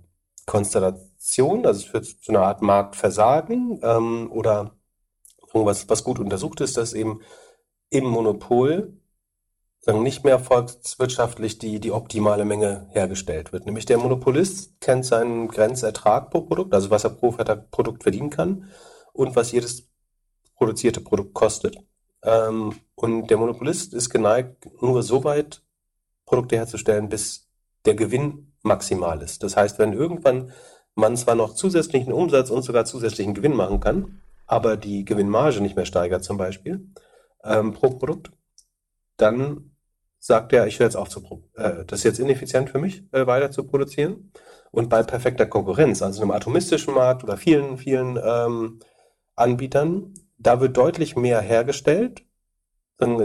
Konstellationen. 0.45 1.65
Also 1.65 1.81
es 1.81 1.87
führt 1.87 2.05
zu 2.05 2.33
einer 2.33 2.43
Art 2.43 2.61
Marktversagen 2.61 3.81
ähm, 3.83 4.31
oder 4.31 4.77
irgendwas, 5.55 5.89
was 5.89 6.05
gut 6.05 6.19
untersucht 6.19 6.61
ist, 6.61 6.77
dass 6.77 6.93
eben 6.93 7.21
im 7.89 8.05
Monopol 8.05 9.01
sagen, 9.81 10.03
nicht 10.03 10.25
mehr 10.25 10.39
volkswirtschaftlich 10.39 11.59
die, 11.59 11.81
die 11.81 11.93
optimale 11.93 12.45
Menge 12.45 12.89
hergestellt 12.91 13.53
wird. 13.53 13.65
Nämlich 13.65 13.87
der 13.87 13.99
Monopolist 13.99 14.81
kennt 14.81 15.07
seinen 15.07 15.49
Grenzertrag 15.49 16.31
pro 16.31 16.43
Produkt, 16.43 16.75
also 16.75 16.91
was 16.91 17.05
er 17.05 17.11
pro 17.11 17.33
Produkt 17.71 18.03
verdienen 18.03 18.31
kann 18.31 18.69
und 19.13 19.35
was 19.35 19.53
jedes 19.53 19.89
produzierte 20.57 21.01
Produkt 21.01 21.35
kostet. 21.35 21.77
Ähm, 22.23 22.75
und 22.95 23.29
der 23.29 23.37
Monopolist 23.37 23.95
ist 23.95 24.11
geneigt, 24.11 24.69
nur 24.81 25.03
so 25.03 25.25
weit 25.25 25.63
Produkte 26.25 26.57
herzustellen, 26.57 27.09
bis 27.09 27.49
der 27.85 27.95
Gewinn 27.95 28.53
maximal 28.63 29.23
ist. 29.23 29.43
Das 29.43 29.57
heißt, 29.57 29.79
wenn 29.79 29.93
irgendwann 29.93 30.53
man 30.95 31.17
zwar 31.17 31.35
noch 31.35 31.55
zusätzlichen 31.55 32.13
Umsatz 32.13 32.51
und 32.51 32.63
sogar 32.63 32.85
zusätzlichen 32.85 33.35
Gewinn 33.35 33.55
machen 33.55 33.81
kann, 33.81 34.23
aber 34.47 34.77
die 34.77 35.05
Gewinnmarge 35.05 35.61
nicht 35.61 35.77
mehr 35.77 35.85
steigert 35.85 36.25
zum 36.25 36.39
Beispiel 36.39 36.89
ähm, 37.45 37.73
pro 37.73 37.91
Produkt, 37.91 38.33
dann 39.17 39.73
sagt 40.19 40.53
er, 40.53 40.67
ich 40.67 40.79
höre 40.79 40.87
jetzt 40.87 40.97
auf 40.97 41.09
zu, 41.09 41.23
äh, 41.55 41.85
das 41.87 42.01
ist 42.01 42.05
jetzt 42.05 42.19
ineffizient 42.19 42.71
für 42.71 42.79
mich, 42.79 43.05
äh, 43.13 43.27
weiter 43.27 43.51
zu 43.51 43.65
produzieren. 43.65 44.33
Und 44.73 44.89
bei 44.89 45.03
perfekter 45.03 45.47
Konkurrenz, 45.47 46.03
also 46.03 46.23
einem 46.23 46.33
atomistischen 46.33 46.95
Markt 46.95 47.23
oder 47.25 47.37
vielen, 47.37 47.79
vielen 47.79 48.19
ähm, 48.23 48.81
Anbietern, 49.35 50.15
da 50.39 50.61
wird 50.61 50.77
deutlich 50.77 51.17
mehr 51.17 51.41
hergestellt 51.41 52.25
und 52.99 53.21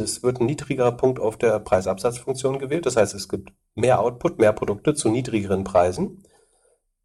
es 0.00 0.22
wird 0.22 0.40
ein 0.40 0.46
niedrigerer 0.46 0.92
Punkt 0.92 1.20
auf 1.20 1.36
der 1.36 1.58
Preisabsatzfunktion 1.60 2.58
gewählt. 2.58 2.86
Das 2.86 2.96
heißt, 2.96 3.14
es 3.14 3.28
gibt 3.28 3.52
mehr 3.74 4.00
Output, 4.00 4.38
mehr 4.38 4.52
Produkte 4.52 4.94
zu 4.94 5.10
niedrigeren 5.10 5.64
Preisen. 5.64 6.24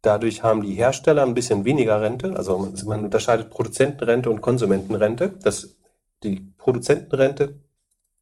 Dadurch 0.02 0.42
haben 0.42 0.62
die 0.62 0.74
Hersteller 0.74 1.22
ein 1.22 1.34
bisschen 1.34 1.64
weniger 1.64 2.00
Rente. 2.00 2.36
Also 2.36 2.72
man 2.86 3.04
unterscheidet 3.04 3.50
Produzentenrente 3.50 4.30
und 4.30 4.40
Konsumentenrente. 4.40 5.34
Das, 5.42 5.76
die 6.22 6.40
Produzentenrente 6.56 7.60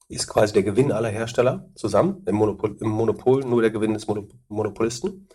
ist 0.08 0.28
quasi 0.28 0.52
der 0.52 0.62
Gewinn 0.62 0.92
aller 0.92 1.08
Hersteller 1.08 1.70
zusammen. 1.74 2.22
Im 2.26 2.36
Monopol, 2.36 2.76
im 2.80 2.88
Monopol 2.88 3.44
nur 3.44 3.62
der 3.62 3.70
Gewinn 3.70 3.94
des 3.94 4.06
Monopolisten. 4.48 5.28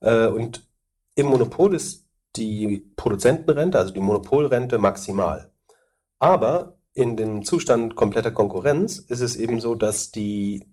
Äh, 0.00 0.26
und 0.26 0.66
im 1.14 1.26
Monopol 1.26 1.74
ist 1.74 2.07
die 2.36 2.90
Produzentenrente, 2.96 3.78
also 3.78 3.92
die 3.92 4.00
Monopolrente 4.00 4.78
maximal. 4.78 5.52
Aber 6.18 6.78
in 6.94 7.16
dem 7.16 7.44
Zustand 7.44 7.94
kompletter 7.94 8.30
Konkurrenz 8.30 8.98
ist 8.98 9.20
es 9.20 9.36
eben 9.36 9.60
so, 9.60 9.74
dass 9.74 10.10
die 10.10 10.66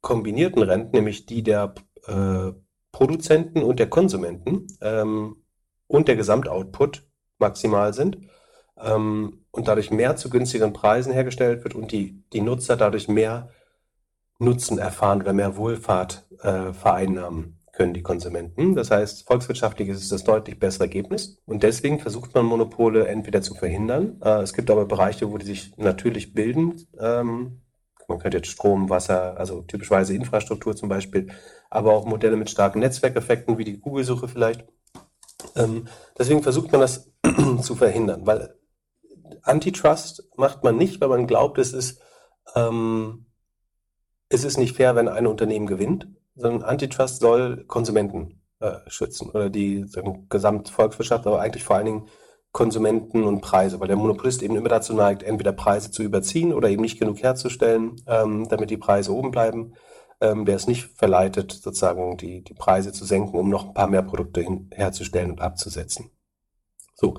kombinierten 0.00 0.62
Renten, 0.62 0.96
nämlich 0.96 1.26
die 1.26 1.42
der 1.42 1.74
äh, 2.06 2.52
Produzenten 2.92 3.62
und 3.62 3.78
der 3.78 3.90
Konsumenten 3.90 4.66
ähm, 4.80 5.44
und 5.86 6.08
der 6.08 6.16
Gesamtoutput 6.16 7.06
maximal 7.38 7.92
sind 7.92 8.18
ähm, 8.78 9.44
und 9.50 9.68
dadurch 9.68 9.90
mehr 9.90 10.16
zu 10.16 10.30
günstigeren 10.30 10.72
Preisen 10.72 11.12
hergestellt 11.12 11.64
wird 11.64 11.74
und 11.74 11.92
die, 11.92 12.24
die 12.32 12.40
Nutzer 12.40 12.76
dadurch 12.76 13.08
mehr 13.08 13.50
Nutzen 14.38 14.78
erfahren 14.78 15.20
oder 15.20 15.32
mehr 15.32 15.56
Wohlfahrt 15.56 16.26
äh, 16.40 16.72
vereinnahmen 16.72 17.59
können 17.80 17.94
die 17.94 18.02
Konsumenten. 18.02 18.74
Das 18.74 18.90
heißt, 18.90 19.26
volkswirtschaftlich 19.26 19.88
ist 19.88 20.02
es 20.02 20.10
das 20.10 20.22
deutlich 20.22 20.58
bessere 20.58 20.84
Ergebnis. 20.84 21.38
Und 21.46 21.62
deswegen 21.62 21.98
versucht 21.98 22.34
man 22.34 22.44
Monopole 22.44 23.06
entweder 23.06 23.40
zu 23.40 23.54
verhindern. 23.54 24.20
Äh, 24.22 24.42
es 24.42 24.52
gibt 24.52 24.70
aber 24.70 24.84
Bereiche, 24.84 25.32
wo 25.32 25.38
die 25.38 25.46
sich 25.46 25.74
natürlich 25.78 26.34
bilden. 26.34 26.86
Ähm, 27.00 27.62
man 28.06 28.18
könnte 28.18 28.36
jetzt 28.36 28.50
Strom, 28.50 28.90
Wasser, 28.90 29.38
also 29.38 29.62
typischerweise 29.62 30.14
Infrastruktur 30.14 30.76
zum 30.76 30.90
Beispiel, 30.90 31.28
aber 31.70 31.94
auch 31.94 32.04
Modelle 32.04 32.36
mit 32.36 32.50
starken 32.50 32.80
Netzwerkeffekten, 32.80 33.56
wie 33.56 33.64
die 33.64 33.80
Google-Suche 33.80 34.28
vielleicht. 34.28 34.66
Ähm, 35.56 35.86
deswegen 36.18 36.42
versucht 36.42 36.70
man 36.72 36.82
das 36.82 37.10
zu 37.62 37.76
verhindern, 37.76 38.26
weil 38.26 38.58
Antitrust 39.40 40.28
macht 40.36 40.64
man 40.64 40.76
nicht, 40.76 41.00
weil 41.00 41.08
man 41.08 41.26
glaubt, 41.26 41.56
es 41.56 41.72
ist 41.72 42.02
ähm, 42.54 43.24
es 44.28 44.44
ist 44.44 44.58
nicht 44.58 44.76
fair, 44.76 44.94
wenn 44.96 45.08
ein 45.08 45.26
Unternehmen 45.26 45.66
gewinnt, 45.66 46.08
sondern 46.40 46.62
Antitrust 46.62 47.20
soll 47.20 47.64
Konsumenten 47.66 48.40
äh, 48.60 48.78
schützen 48.88 49.30
oder 49.30 49.50
die 49.50 49.84
so 49.86 50.02
Gesamtvolkswirtschaft, 50.28 51.26
aber 51.26 51.40
eigentlich 51.40 51.64
vor 51.64 51.76
allen 51.76 51.86
Dingen 51.86 52.08
Konsumenten 52.52 53.24
und 53.24 53.40
Preise, 53.40 53.78
weil 53.78 53.88
der 53.88 53.96
Monopolist 53.96 54.42
eben 54.42 54.56
immer 54.56 54.68
dazu 54.68 54.92
neigt, 54.92 55.22
entweder 55.22 55.52
Preise 55.52 55.90
zu 55.90 56.02
überziehen 56.02 56.52
oder 56.52 56.68
eben 56.68 56.82
nicht 56.82 56.98
genug 56.98 57.22
herzustellen, 57.22 57.96
ähm, 58.06 58.48
damit 58.48 58.70
die 58.70 58.76
Preise 58.76 59.14
oben 59.14 59.30
bleiben. 59.30 59.74
Ähm, 60.20 60.44
der 60.44 60.56
ist 60.56 60.68
nicht 60.68 60.84
verleitet, 60.96 61.52
sozusagen 61.52 62.16
die, 62.16 62.42
die 62.42 62.54
Preise 62.54 62.92
zu 62.92 63.04
senken, 63.04 63.38
um 63.38 63.48
noch 63.48 63.68
ein 63.68 63.74
paar 63.74 63.86
mehr 63.86 64.02
Produkte 64.02 64.40
hin, 64.40 64.68
herzustellen 64.72 65.30
und 65.30 65.40
abzusetzen. 65.40 66.10
So, 66.94 67.18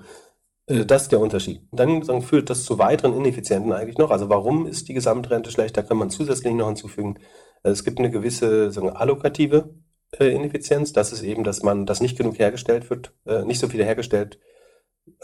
äh, 0.67 0.85
das 0.85 1.03
ist 1.03 1.11
der 1.11 1.21
Unterschied. 1.21 1.61
Dann 1.71 2.03
sagen, 2.03 2.21
führt 2.21 2.49
das 2.49 2.65
zu 2.65 2.77
weiteren 2.77 3.15
Ineffizienten 3.15 3.71
eigentlich 3.71 3.97
noch. 3.97 4.11
Also 4.11 4.29
warum 4.29 4.67
ist 4.67 4.89
die 4.89 4.93
Gesamtrente 4.93 5.49
schlecht? 5.49 5.77
Da 5.77 5.81
kann 5.81 5.97
man 5.97 6.09
zusätzlich 6.09 6.53
noch 6.53 6.67
hinzufügen, 6.67 7.17
äh, 7.63 7.69
es 7.69 7.83
gibt 7.83 7.99
eine 7.99 8.11
gewisse 8.11 8.71
sagen, 8.71 8.89
allokative 8.89 9.73
äh, 10.19 10.33
Ineffizienz. 10.33 10.93
Das 10.93 11.13
ist 11.13 11.23
eben, 11.23 11.43
dass 11.43 11.63
man, 11.63 11.85
dass 11.85 12.01
nicht 12.01 12.17
genug 12.17 12.39
hergestellt 12.39 12.89
wird, 12.89 13.13
äh, 13.25 13.43
nicht 13.43 13.59
so 13.59 13.67
viel 13.67 13.83
hergestellt 13.83 14.39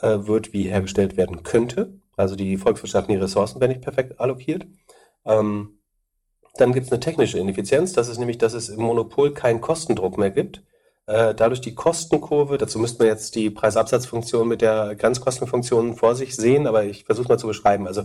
äh, 0.02 0.20
wird, 0.22 0.54
wie 0.54 0.64
hergestellt 0.64 1.18
werden 1.18 1.44
könnte. 1.44 2.00
Also 2.16 2.36
die 2.36 2.58
volkswirtschaftlichen 2.58 3.22
Ressourcen 3.22 3.60
werden 3.62 3.72
nicht 3.72 3.84
perfekt 3.84 4.20
allokiert. 4.20 4.66
Ähm, 5.26 5.80
dann 6.56 6.74
gibt 6.74 6.88
es 6.88 6.92
eine 6.92 7.00
technische 7.00 7.38
Ineffizienz. 7.38 7.94
Das 7.94 8.08
ist 8.08 8.18
nämlich, 8.18 8.40
dass 8.40 8.54
es 8.54 8.70
im 8.70 8.82
Monopol 8.82 9.34
keinen 9.34 9.62
Kostendruck 9.62 10.18
mehr 10.18 10.32
gibt. 10.32 10.64
Äh, 11.06 11.36
dadurch 11.36 11.62
die 11.62 11.76
Kostenkurve, 11.76 12.58
dazu 12.58 12.80
müsste 12.80 13.00
man 13.00 13.08
jetzt 13.08 13.36
die 13.36 13.50
Preisabsatzfunktion 13.50 14.48
mit 14.48 14.62
der 14.62 14.96
Grenzkostenfunktion 14.96 15.96
vor 15.96 16.16
sich 16.16 16.36
sehen, 16.36 16.68
aber 16.68 16.84
ich 16.84 17.06
versuche 17.06 17.30
mal 17.30 17.38
zu 17.38 17.48
beschreiben. 17.48 17.88
Also 17.88 18.04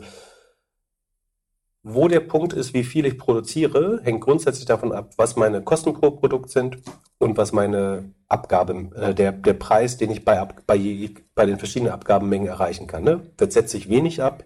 wo 1.82 2.06
der 2.06 2.20
Punkt 2.20 2.52
ist, 2.52 2.74
wie 2.74 2.84
viel 2.84 3.06
ich 3.06 3.18
produziere, 3.18 4.00
hängt 4.04 4.20
grundsätzlich 4.20 4.66
davon 4.66 4.92
ab, 4.92 5.14
was 5.16 5.36
meine 5.36 5.62
Kosten 5.62 5.94
pro 5.94 6.12
Produkt 6.12 6.50
sind 6.50 6.78
und 7.18 7.36
was 7.36 7.52
meine 7.52 8.14
Abgabe, 8.28 8.90
äh, 8.94 9.14
der, 9.14 9.32
der 9.32 9.54
Preis, 9.54 9.96
den 9.96 10.10
ich 10.10 10.24
bei, 10.24 10.46
bei, 10.66 11.10
bei 11.34 11.46
den 11.46 11.58
verschiedenen 11.58 11.92
Abgabenmengen 11.92 12.48
erreichen 12.48 12.86
kann. 12.86 13.02
Ne? 13.02 13.32
Das 13.36 13.54
setze 13.54 13.76
ich 13.76 13.88
wenig 13.88 14.22
ab, 14.22 14.44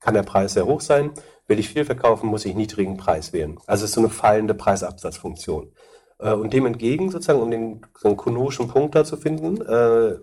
kann 0.00 0.14
der 0.14 0.22
Preis 0.22 0.54
sehr 0.54 0.66
hoch 0.66 0.80
sein. 0.80 1.12
Will 1.46 1.58
ich 1.58 1.68
viel 1.68 1.84
verkaufen, 1.84 2.28
muss 2.28 2.44
ich 2.44 2.54
niedrigen 2.54 2.96
Preis 2.96 3.32
wählen. 3.32 3.58
Also 3.66 3.84
es 3.84 3.90
ist 3.90 3.94
so 3.94 4.00
eine 4.00 4.10
fallende 4.10 4.54
Preisabsatzfunktion. 4.54 5.72
Äh, 6.18 6.32
und 6.32 6.52
dem 6.52 6.66
entgegen, 6.66 7.10
sozusagen, 7.10 7.40
um 7.40 7.50
den 7.50 7.86
so 7.96 8.08
einen 8.08 8.16
konoschen 8.16 8.68
Punkt 8.68 8.94
da 8.94 9.04
zu 9.04 9.16
finden, 9.16 9.60
äh, 9.60 10.18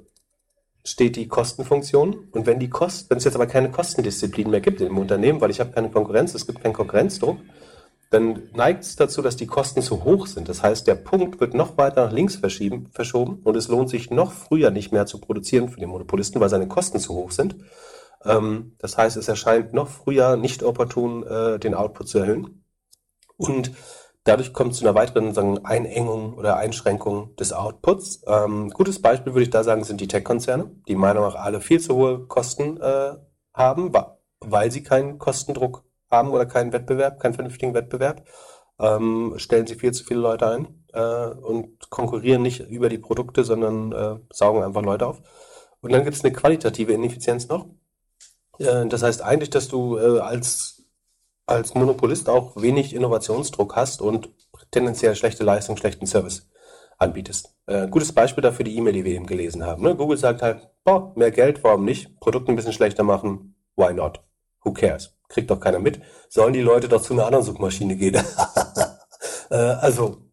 steht 0.88 1.18
die 1.18 1.28
Kostenfunktion. 1.28 2.30
Und 2.32 2.46
wenn 2.46 2.60
die 2.60 2.70
Kosten, 2.70 3.10
wenn 3.10 3.18
es 3.18 3.26
jetzt 3.26 3.36
aber 3.36 3.48
keine 3.48 3.70
Kostendisziplin 3.70 4.50
mehr 4.50 4.62
gibt 4.62 4.80
im 4.80 4.98
Unternehmen, 4.98 5.42
weil 5.42 5.52
ich 5.52 5.60
habe 5.60 5.72
keine 5.72 5.90
Konkurrenz, 5.92 6.34
es 6.34 6.48
gibt 6.48 6.64
keinen 6.64 6.74
Konkurrenzdruck, 6.74 7.38
dann 8.10 8.44
neigt 8.54 8.86
es 8.86 8.96
dazu, 8.96 9.22
dass 9.22 9.36
die 9.36 9.48
Kosten 9.48 9.82
zu 9.82 10.06
hoch 10.06 10.28
sind. 10.28 10.48
Das 10.48 10.64
heißt, 10.64 10.88
der 10.88 10.96
Punkt 10.96 11.42
wird 11.42 11.54
noch 11.54 11.78
weiter 11.78 12.06
nach 12.06 12.14
links 12.14 12.38
verschieben, 12.38 12.88
verschoben 12.94 13.42
und 13.44 13.58
es 13.58 13.68
lohnt 13.68 13.90
sich 13.90 14.12
noch 14.12 14.32
früher 14.32 14.72
nicht 14.72 14.94
mehr 14.94 15.06
zu 15.06 15.20
produzieren 15.20 15.68
für 15.68 15.82
den 15.82 15.90
Monopolisten, 15.90 16.40
weil 16.40 16.48
seine 16.48 16.70
Kosten 16.70 17.00
zu 17.00 17.14
hoch 17.14 17.32
sind. 17.32 17.58
Ähm, 18.24 18.76
das 18.78 18.98
heißt, 18.98 19.18
es 19.18 19.28
erscheint 19.28 19.74
noch 19.74 19.90
früher 19.90 20.38
nicht 20.38 20.64
opportun, 20.64 21.28
äh, 21.28 21.60
den 21.60 21.74
Output 21.74 22.08
zu 22.08 22.20
erhöhen. 22.20 22.64
Und 23.36 23.72
Dadurch 24.28 24.52
kommt 24.52 24.74
es 24.74 24.80
zu 24.80 24.86
einer 24.86 24.94
weiteren 24.94 25.34
sagen, 25.34 25.64
Einengung 25.64 26.34
oder 26.34 26.58
Einschränkung 26.58 27.34
des 27.38 27.54
Outputs. 27.54 28.24
Ähm, 28.28 28.72
gutes 28.72 29.02
Beispiel 29.02 29.34
würde 29.34 29.44
ich 29.44 29.52
da 29.52 29.64
sagen, 29.64 29.86
sind 29.86 30.02
die 30.02 30.10
Tech-Konzerne, 30.10 30.70
die 30.86 30.96
meiner 30.96 31.22
Meinung 31.22 31.34
nach 31.34 31.42
alle 31.42 31.62
viel 31.62 31.80
zu 31.80 31.96
hohe 31.96 32.28
Kosten 32.28 32.76
äh, 32.76 33.14
haben, 33.54 33.94
weil 34.42 34.70
sie 34.70 34.84
keinen 34.84 35.18
Kostendruck 35.18 35.86
haben 36.12 36.32
oder 36.32 36.46
keinen 36.46 36.74
Wettbewerb, 36.74 37.22
keinen 37.22 37.36
vernünftigen 37.36 37.74
Wettbewerb. 37.74 38.28
Ähm, 38.82 39.36
stellen 39.38 39.66
sie 39.66 39.76
viel 39.76 39.94
zu 39.94 40.04
viele 40.04 40.20
Leute 40.20 40.50
ein 40.50 40.84
äh, 40.92 41.28
und 41.30 41.90
konkurrieren 41.90 42.42
nicht 42.42 42.60
über 42.60 42.90
die 42.90 42.98
Produkte, 42.98 43.46
sondern 43.46 43.94
äh, 43.94 44.20
saugen 44.30 44.62
einfach 44.62 44.82
Leute 44.82 45.08
auf. 45.08 45.22
Und 45.80 45.94
dann 45.94 46.04
gibt 46.04 46.18
es 46.18 46.26
eine 46.26 46.34
qualitative 46.34 46.92
Ineffizienz 46.92 47.48
noch. 47.48 47.68
Äh, 48.60 48.88
das 48.88 49.04
heißt 49.04 49.22
eigentlich, 49.22 49.52
dass 49.52 49.70
du 49.70 49.98
äh, 49.98 50.20
als 50.20 50.77
als 51.48 51.74
Monopolist 51.74 52.30
auch 52.30 52.56
wenig 52.62 52.94
Innovationsdruck 52.94 53.76
hast 53.76 54.02
und 54.02 54.30
tendenziell 54.70 55.16
schlechte 55.16 55.44
Leistung, 55.44 55.78
schlechten 55.78 56.06
Service 56.06 56.48
anbietest. 56.98 57.56
Äh, 57.68 57.88
gutes 57.88 58.12
Beispiel 58.12 58.42
dafür 58.42 58.66
die 58.66 58.76
E-Mail, 58.76 58.94
die 58.94 59.06
wir 59.06 59.14
eben 59.14 59.26
gelesen 59.26 59.66
haben. 59.66 59.84
Ne? 59.84 59.96
Google 59.96 60.18
sagt 60.18 60.42
halt, 60.42 60.70
boah, 60.84 61.14
mehr 61.16 61.32
Geld, 61.32 61.64
warum 61.64 61.86
nicht? 61.86 62.20
Produkte 62.20 62.52
ein 62.52 62.56
bisschen 62.56 62.74
schlechter 62.74 63.04
machen, 63.04 63.56
why 63.76 63.94
not? 63.94 64.22
Who 64.64 64.74
cares? 64.74 65.16
Kriegt 65.30 65.50
doch 65.50 65.60
keiner 65.60 65.80
mit. 65.80 66.02
Sollen 66.30 66.54
die 66.54 66.62
Leute 66.62 66.90
doch 66.90 67.02
zu 67.02 67.14
einer 67.14 67.26
anderen 67.26 67.46
Suchmaschine 67.46 67.96
gehen? 67.96 68.16
äh, 69.50 69.56
also 69.56 70.27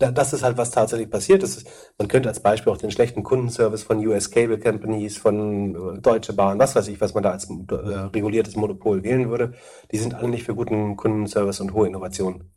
das 0.00 0.32
ist 0.32 0.42
halt, 0.42 0.56
was 0.56 0.70
tatsächlich 0.70 1.10
passiert 1.10 1.42
ist. 1.42 1.66
Man 1.98 2.08
könnte 2.08 2.28
als 2.28 2.40
Beispiel 2.40 2.72
auch 2.72 2.78
den 2.78 2.90
schlechten 2.90 3.22
Kundenservice 3.22 3.82
von 3.82 4.04
US 4.06 4.30
Cable 4.30 4.58
Companies, 4.58 5.18
von 5.18 5.96
äh, 5.96 6.00
Deutsche 6.00 6.32
Bahn, 6.32 6.58
was 6.58 6.74
weiß 6.74 6.88
ich, 6.88 7.00
was 7.00 7.14
man 7.14 7.22
da 7.22 7.32
als 7.32 7.48
äh, 7.50 7.74
reguliertes 7.74 8.56
Monopol 8.56 9.02
wählen 9.02 9.28
würde. 9.28 9.52
Die 9.92 9.98
sind 9.98 10.14
alle 10.14 10.28
nicht 10.28 10.44
für 10.44 10.54
guten 10.54 10.96
Kundenservice 10.96 11.60
und 11.60 11.74
hohe 11.74 11.86
Innovation 11.86 12.50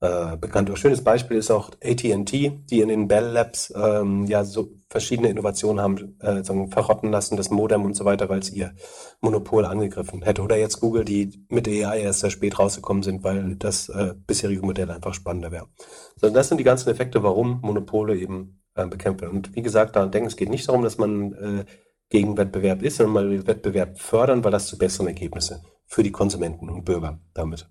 äh, 0.00 0.36
bekannt. 0.36 0.70
Ein 0.70 0.76
schönes 0.76 1.02
Beispiel 1.02 1.38
ist 1.38 1.50
auch 1.50 1.70
AT&T, 1.82 2.62
die 2.70 2.80
in 2.80 2.88
den 2.88 3.08
Bell 3.08 3.26
Labs 3.32 3.72
ähm, 3.76 4.26
ja 4.26 4.44
so 4.44 4.70
verschiedene 4.88 5.28
Innovationen 5.28 5.82
haben 5.82 6.16
äh, 6.20 6.44
sagen, 6.44 6.70
verrotten 6.70 7.10
lassen, 7.10 7.36
das 7.36 7.50
Modem 7.50 7.84
und 7.84 7.94
so 7.94 8.04
weiter, 8.04 8.28
weil 8.28 8.38
es 8.38 8.50
ihr 8.50 8.74
Monopol 9.20 9.64
angegriffen 9.64 10.22
hätte. 10.22 10.42
Oder 10.42 10.56
jetzt 10.56 10.80
Google, 10.80 11.04
die 11.04 11.44
mit 11.48 11.66
AI 11.68 12.00
erst 12.00 12.20
sehr 12.20 12.30
spät 12.30 12.58
rausgekommen 12.58 13.02
sind, 13.02 13.24
weil 13.24 13.56
das 13.56 13.88
äh, 13.88 14.14
bisherige 14.26 14.62
Modell 14.62 14.90
einfach 14.90 15.14
spannender 15.14 15.50
wäre. 15.50 15.66
So, 16.16 16.30
das 16.30 16.48
sind 16.48 16.58
die 16.58 16.64
ganzen 16.64 16.90
Effekte, 16.90 17.22
warum 17.22 17.60
Monopole 17.62 18.16
eben 18.16 18.62
äh, 18.76 18.86
bekämpft 18.86 19.22
werden. 19.22 19.36
Und 19.36 19.56
wie 19.56 19.62
gesagt, 19.62 19.96
daran 19.96 20.12
denken, 20.12 20.28
es 20.28 20.36
geht 20.36 20.48
nicht 20.48 20.68
darum, 20.68 20.82
dass 20.82 20.98
man 20.98 21.32
äh, 21.32 21.64
gegen 22.08 22.38
Wettbewerb 22.38 22.82
ist, 22.82 22.96
sondern 22.96 23.14
mal 23.14 23.46
Wettbewerb 23.46 23.98
fördern, 23.98 24.44
weil 24.44 24.52
das 24.52 24.68
zu 24.68 24.78
besseren 24.78 25.08
Ergebnissen 25.08 25.58
für 25.86 26.02
die 26.02 26.12
Konsumenten 26.12 26.70
und 26.70 26.84
Bürger 26.84 27.18
damit 27.34 27.68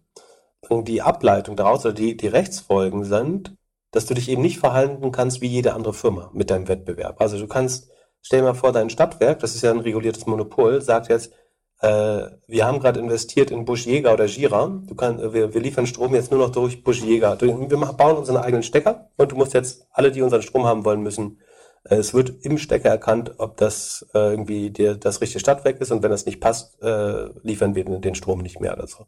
die 0.69 1.01
Ableitung 1.01 1.55
daraus 1.55 1.85
oder 1.85 1.93
die, 1.93 2.17
die 2.17 2.27
Rechtsfolgen 2.27 3.03
sind, 3.03 3.55
dass 3.91 4.05
du 4.05 4.13
dich 4.13 4.29
eben 4.29 4.41
nicht 4.41 4.59
verhalten 4.59 5.11
kannst 5.11 5.41
wie 5.41 5.47
jede 5.47 5.73
andere 5.73 5.93
Firma 5.93 6.29
mit 6.33 6.49
deinem 6.49 6.67
Wettbewerb. 6.67 7.21
Also 7.21 7.37
du 7.37 7.47
kannst, 7.47 7.89
stell 8.21 8.39
dir 8.41 8.47
mal 8.47 8.53
vor, 8.53 8.71
dein 8.71 8.89
Stadtwerk, 8.89 9.39
das 9.39 9.55
ist 9.55 9.63
ja 9.63 9.71
ein 9.71 9.79
reguliertes 9.79 10.25
Monopol, 10.25 10.81
sagt 10.81 11.09
jetzt, 11.09 11.33
äh, 11.79 12.23
wir 12.47 12.65
haben 12.65 12.79
gerade 12.79 12.99
investiert 12.99 13.51
in 13.51 13.65
Busch 13.65 13.85
Jäger 13.85 14.13
oder 14.13 14.25
Gira. 14.25 14.81
Du 14.87 14.95
kannst, 14.95 15.33
wir, 15.33 15.53
wir 15.53 15.61
liefern 15.61 15.85
Strom 15.85 16.15
jetzt 16.15 16.31
nur 16.31 16.39
noch 16.39 16.51
durch 16.51 16.83
Busch 16.83 17.01
Jäger. 17.01 17.39
Wir 17.39 17.77
bauen 17.93 18.17
unseren 18.17 18.37
eigenen 18.37 18.63
Stecker 18.63 19.09
und 19.17 19.31
du 19.31 19.35
musst 19.35 19.53
jetzt 19.53 19.87
alle, 19.91 20.11
die 20.11 20.21
unseren 20.21 20.41
Strom 20.41 20.65
haben 20.65 20.85
wollen, 20.85 21.01
müssen. 21.01 21.39
Äh, 21.83 21.95
es 21.95 22.13
wird 22.13 22.33
im 22.41 22.57
Stecker 22.57 22.89
erkannt, 22.89 23.33
ob 23.37 23.57
das 23.57 24.05
äh, 24.13 24.31
irgendwie 24.31 24.71
dir 24.71 24.95
das 24.95 25.21
richtige 25.21 25.39
Stadtwerk 25.39 25.79
ist 25.79 25.91
und 25.91 26.01
wenn 26.03 26.11
das 26.11 26.25
nicht 26.25 26.41
passt, 26.41 26.81
äh, 26.81 27.29
liefern 27.43 27.75
wir 27.75 27.83
den 27.83 28.15
Strom 28.15 28.41
nicht 28.41 28.59
mehr 28.59 28.73
oder 28.73 28.87
so. 28.87 29.05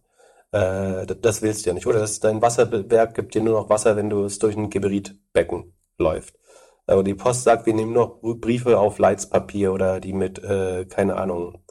Äh, 0.52 1.06
das 1.06 1.42
willst 1.42 1.66
du 1.66 1.70
ja 1.70 1.74
nicht. 1.74 1.88
Oder 1.88 2.00
das, 2.00 2.20
dein 2.20 2.42
Wasserwerk 2.42 3.16
gibt 3.16 3.36
dir 3.36 3.42
nur 3.42 3.62
noch 3.62 3.70
Wasser, 3.70 3.96
wenn 3.96 4.10
du 4.10 4.26
es 4.26 4.40
durch 4.40 4.56
ein 4.56 4.70
Geberitbecken 4.70 5.74
läuft. 5.98 6.36
Aber 6.88 7.04
die 7.04 7.14
Post 7.14 7.44
sagt, 7.44 7.68
wir 7.68 7.74
nehmen 7.74 7.94
noch 7.94 8.20
Briefe 8.22 8.80
auf 8.80 8.98
Leitspapier 8.98 9.72
oder 9.72 10.00
die 10.00 10.14
mit, 10.14 10.44
äh, 10.44 10.86
keine 10.86 11.18
Ahnung, 11.18 11.64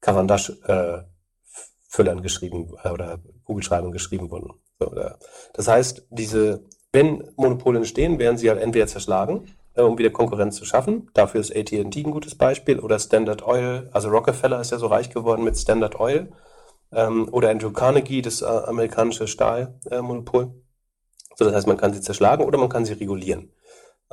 Cavendish-Füllern 0.00 2.18
äh, 2.18 2.22
geschrieben 2.22 2.74
äh, 2.82 2.88
oder 2.88 3.20
Kugelschreibung 3.44 3.92
geschrieben 3.92 4.30
wurden. 4.30 4.50
So, 4.80 4.88
oder. 4.88 5.18
Das 5.52 5.68
heißt, 5.68 6.08
diese, 6.10 6.64
wenn 6.92 7.30
Monopole 7.36 7.78
entstehen, 7.78 8.18
werden 8.18 8.38
sie 8.38 8.50
halt 8.50 8.60
entweder 8.60 8.88
zerschlagen, 8.88 9.54
äh, 9.74 9.82
um 9.82 9.98
wieder 9.98 10.10
Konkurrenz 10.10 10.56
zu 10.56 10.64
schaffen. 10.64 11.10
Dafür 11.14 11.40
ist 11.40 11.54
AT&T 11.54 11.78
ein 11.78 12.10
gutes 12.10 12.34
Beispiel 12.34 12.80
oder 12.80 12.98
Standard 12.98 13.46
Oil. 13.46 13.88
Also 13.92 14.08
Rockefeller 14.08 14.60
ist 14.60 14.72
ja 14.72 14.78
so 14.78 14.88
reich 14.88 15.10
geworden 15.10 15.44
mit 15.44 15.56
Standard 15.56 16.00
Oil 16.00 16.32
ähm, 16.92 17.28
oder 17.32 17.50
Andrew 17.50 17.70
Carnegie, 17.70 18.22
das 18.22 18.42
äh, 18.42 18.46
amerikanische 18.46 19.26
Stahlmonopol. 19.26 20.44
Äh, 20.44 20.48
so, 21.36 21.44
das 21.44 21.54
heißt, 21.54 21.66
man 21.66 21.76
kann 21.76 21.92
sie 21.92 22.00
zerschlagen 22.00 22.44
oder 22.44 22.58
man 22.58 22.68
kann 22.68 22.84
sie 22.84 22.94
regulieren. 22.94 23.52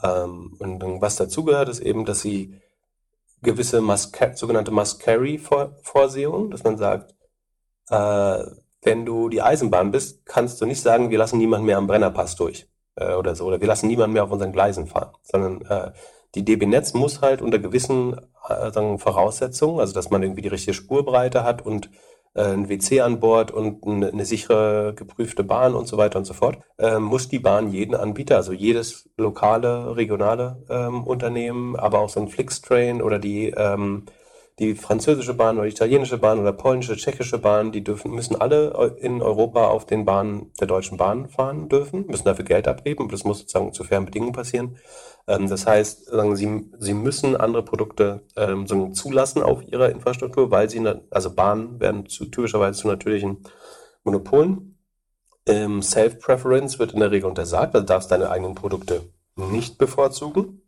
Ähm, 0.01 0.55
und 0.59 1.01
was 1.01 1.15
dazugehört, 1.15 1.69
ist 1.69 1.79
eben, 1.79 2.05
dass 2.05 2.21
sie 2.21 2.59
gewisse 3.41 3.81
Must 3.81 4.17
sogenannte 4.35 4.71
Must-Carry-Vorsehungen, 4.71 6.51
dass 6.51 6.63
man 6.63 6.77
sagt, 6.77 7.13
äh, 7.89 8.43
wenn 8.81 9.05
du 9.05 9.29
die 9.29 9.41
Eisenbahn 9.41 9.91
bist, 9.91 10.25
kannst 10.25 10.59
du 10.61 10.65
nicht 10.65 10.81
sagen, 10.81 11.09
wir 11.09 11.17
lassen 11.17 11.37
niemanden 11.37 11.65
mehr 11.65 11.77
am 11.77 11.87
Brennerpass 11.87 12.35
durch 12.35 12.67
äh, 12.95 13.13
oder 13.13 13.35
so, 13.35 13.45
oder 13.45 13.61
wir 13.61 13.67
lassen 13.67 13.87
niemanden 13.87 14.13
mehr 14.13 14.23
auf 14.23 14.31
unseren 14.31 14.51
Gleisen 14.51 14.87
fahren, 14.87 15.11
sondern 15.21 15.61
äh, 15.61 15.91
die 16.35 16.43
DB 16.43 16.65
Netz 16.65 16.93
muss 16.93 17.21
halt 17.21 17.41
unter 17.41 17.59
gewissen 17.59 18.19
äh, 18.47 18.71
sagen, 18.71 18.99
Voraussetzungen, 18.99 19.79
also 19.79 19.93
dass 19.93 20.09
man 20.09 20.23
irgendwie 20.23 20.41
die 20.41 20.49
richtige 20.49 20.73
Spurbreite 20.73 21.43
hat 21.43 21.65
und 21.65 21.89
ein 22.35 22.69
WC 22.69 23.01
an 23.01 23.19
Bord 23.19 23.51
und 23.51 23.85
eine, 23.85 24.07
eine 24.07 24.25
sichere, 24.25 24.93
geprüfte 24.95 25.43
Bahn 25.43 25.75
und 25.75 25.87
so 25.87 25.97
weiter 25.97 26.19
und 26.19 26.25
so 26.25 26.33
fort, 26.33 26.57
äh, 26.77 26.99
muss 26.99 27.27
die 27.27 27.39
Bahn 27.39 27.71
jeden 27.71 27.95
Anbieter, 27.95 28.37
also 28.37 28.53
jedes 28.53 29.09
lokale, 29.17 29.95
regionale 29.95 30.63
ähm, 30.69 31.03
Unternehmen, 31.03 31.75
aber 31.75 31.99
auch 31.99 32.09
so 32.09 32.19
ein 32.19 32.27
Flixtrain 32.27 33.01
oder 33.01 33.19
die, 33.19 33.49
ähm, 33.55 34.05
die 34.63 34.75
französische 34.75 35.33
Bahn 35.33 35.57
oder 35.57 35.67
italienische 35.67 36.17
Bahn 36.17 36.39
oder 36.39 36.53
polnische, 36.53 36.95
tschechische 36.95 37.37
Bahn, 37.37 37.71
die 37.71 37.83
dürfen, 37.83 38.11
müssen 38.11 38.39
alle 38.39 38.95
in 38.99 39.21
Europa 39.21 39.67
auf 39.67 39.85
den 39.85 40.05
Bahnen 40.05 40.51
der 40.59 40.67
Deutschen 40.67 40.97
Bahn 40.97 41.27
fahren 41.27 41.69
dürfen, 41.69 42.05
müssen 42.07 42.25
dafür 42.25 42.45
Geld 42.45 42.67
abgeben 42.67 43.03
und 43.03 43.13
das 43.13 43.23
muss 43.23 43.39
sozusagen 43.39 43.73
zu 43.73 43.83
fairen 43.83 44.05
Bedingungen 44.05 44.33
passieren. 44.33 44.77
Ähm, 45.27 45.49
das 45.49 45.67
heißt, 45.67 46.11
sie, 46.33 46.71
sie 46.79 46.93
müssen 46.93 47.35
andere 47.35 47.63
Produkte 47.63 48.21
ähm, 48.35 48.65
zulassen 48.93 49.43
auf 49.43 49.61
ihrer 49.67 49.89
Infrastruktur, 49.89 50.51
weil 50.51 50.69
sie, 50.69 50.81
also 51.09 51.33
Bahnen 51.33 51.79
werden 51.79 52.07
zu, 52.07 52.25
typischerweise 52.25 52.79
zu 52.79 52.87
natürlichen 52.87 53.43
Monopolen. 54.03 54.77
Ähm, 55.45 55.81
Self-Preference 55.81 56.79
wird 56.79 56.93
in 56.93 57.01
der 57.01 57.11
Regel 57.11 57.29
untersagt, 57.29 57.75
also 57.75 57.85
darfst 57.85 58.11
deine 58.11 58.29
eigenen 58.29 58.55
Produkte 58.55 59.01
nicht 59.35 59.77
bevorzugen. 59.77 60.62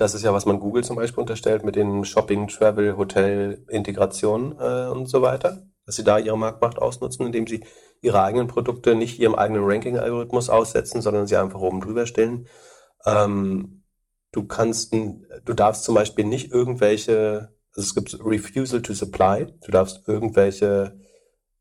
Das 0.00 0.14
ist 0.14 0.22
ja, 0.22 0.32
was 0.32 0.46
man 0.46 0.60
Google 0.60 0.82
zum 0.82 0.96
Beispiel 0.96 1.20
unterstellt 1.20 1.62
mit 1.62 1.76
den 1.76 2.06
Shopping, 2.06 2.48
Travel, 2.48 2.96
Hotel, 2.96 3.66
Integration 3.68 4.56
äh, 4.58 4.86
und 4.86 5.04
so 5.10 5.20
weiter. 5.20 5.66
Dass 5.84 5.96
sie 5.96 6.04
da 6.04 6.18
ihre 6.18 6.38
Marktmacht 6.38 6.78
ausnutzen, 6.78 7.26
indem 7.26 7.46
sie 7.46 7.64
ihre 8.00 8.22
eigenen 8.22 8.46
Produkte 8.46 8.94
nicht 8.94 9.20
ihrem 9.20 9.34
eigenen 9.34 9.62
Ranking-Algorithmus 9.62 10.48
aussetzen, 10.48 11.02
sondern 11.02 11.26
sie 11.26 11.36
einfach 11.36 11.60
oben 11.60 11.82
drüber 11.82 12.06
stellen. 12.06 12.48
Ähm, 13.04 13.82
du 14.32 14.44
kannst, 14.44 14.94
du 14.94 15.52
darfst 15.52 15.84
zum 15.84 15.96
Beispiel 15.96 16.24
nicht 16.24 16.50
irgendwelche, 16.50 17.54
also 17.76 17.86
es 17.86 17.94
gibt 17.94 18.24
Refusal 18.24 18.80
to 18.80 18.94
Supply, 18.94 19.48
du 19.66 19.70
darfst 19.70 20.08
irgendwelche 20.08 20.98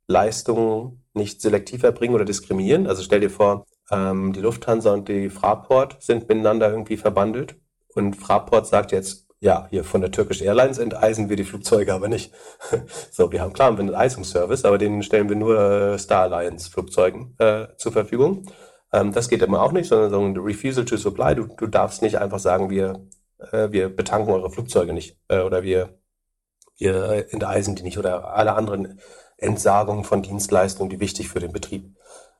Leistungen 0.07 1.03
nicht 1.13 1.41
selektiv 1.41 1.83
erbringen 1.83 2.15
oder 2.15 2.23
diskriminieren. 2.23 2.87
Also 2.87 3.03
stell 3.03 3.19
dir 3.19 3.31
vor, 3.31 3.65
ähm, 3.91 4.31
die 4.31 4.39
Lufthansa 4.39 4.93
und 4.93 5.09
die 5.09 5.29
Fraport 5.29 6.01
sind 6.01 6.29
miteinander 6.29 6.69
irgendwie 6.69 6.95
verbandelt 6.95 7.57
und 7.95 8.15
Fraport 8.15 8.67
sagt 8.67 8.91
jetzt, 8.91 9.27
ja, 9.41 9.67
hier 9.69 9.83
von 9.83 10.01
der 10.01 10.11
Turkish 10.11 10.41
Airlines 10.41 10.77
enteisen 10.77 11.29
wir 11.29 11.37
die 11.37 11.45
Flugzeuge 11.45 11.93
aber 11.93 12.09
nicht. 12.09 12.33
so, 13.11 13.31
wir 13.31 13.41
haben 13.41 13.53
klar, 13.53 13.69
einen 13.69 13.89
Enteisungsservice, 13.89 14.65
aber 14.65 14.77
den 14.77 15.01
stellen 15.01 15.29
wir 15.29 15.35
nur 15.35 15.57
äh, 15.57 15.97
Star 15.97 16.23
Alliance 16.23 16.69
Flugzeugen 16.69 17.35
äh, 17.39 17.67
zur 17.77 17.93
Verfügung. 17.93 18.45
Ähm, 18.91 19.13
das 19.13 19.29
geht 19.29 19.41
immer 19.41 19.61
auch 19.61 19.71
nicht, 19.71 19.87
sondern 19.87 20.09
so 20.09 20.19
ein 20.19 20.37
Refusal 20.37 20.85
to 20.85 20.97
Supply. 20.97 21.35
Du, 21.35 21.45
du 21.45 21.67
darfst 21.67 22.01
nicht 22.01 22.17
einfach 22.17 22.39
sagen, 22.39 22.69
wir, 22.69 23.07
äh, 23.51 23.71
wir 23.71 23.95
betanken 23.95 24.33
eure 24.33 24.49
Flugzeuge 24.49 24.93
nicht 24.93 25.17
äh, 25.29 25.39
oder 25.39 25.63
wir, 25.63 25.97
wir 26.77 27.27
enteisen 27.31 27.75
die 27.75 27.83
nicht 27.83 27.97
oder 27.97 28.33
alle 28.33 28.53
anderen 28.53 28.99
Entsagungen 29.37 30.03
von 30.03 30.21
Dienstleistungen, 30.21 30.89
die 30.89 30.99
wichtig 30.99 31.29
für 31.29 31.39
den 31.39 31.53
Betrieb 31.53 31.95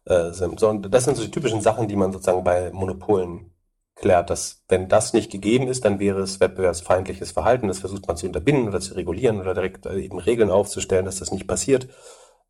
äh, 0.06 0.32
sind. 0.32 0.60
So, 0.60 0.70
und 0.70 0.94
das 0.94 1.06
sind 1.06 1.16
so 1.16 1.24
die 1.24 1.32
typischen 1.32 1.62
Sachen, 1.62 1.88
die 1.88 1.96
man 1.96 2.12
sozusagen 2.12 2.44
bei 2.44 2.72
Monopolen 2.72 3.52
klärt, 4.00 4.30
dass 4.30 4.64
wenn 4.68 4.88
das 4.88 5.14
nicht 5.14 5.32
gegeben 5.32 5.68
ist, 5.68 5.86
dann 5.86 6.00
wäre 6.00 6.22
es 6.22 6.40
wettbewerbsfeindliches 6.40 7.32
Verhalten. 7.32 7.68
Das 7.68 7.80
versucht 7.80 8.08
man 8.08 8.18
zu 8.18 8.26
unterbinden 8.26 8.68
oder 8.68 8.80
zu 8.80 8.96
regulieren 8.96 9.40
oder 9.40 9.54
direkt 9.54 9.86
äh, 9.86 10.00
eben 10.00 10.20
Regeln 10.20 10.50
aufzustellen, 10.50 11.06
dass 11.06 11.20
das 11.20 11.32
nicht 11.32 11.48
passiert. 11.48 11.88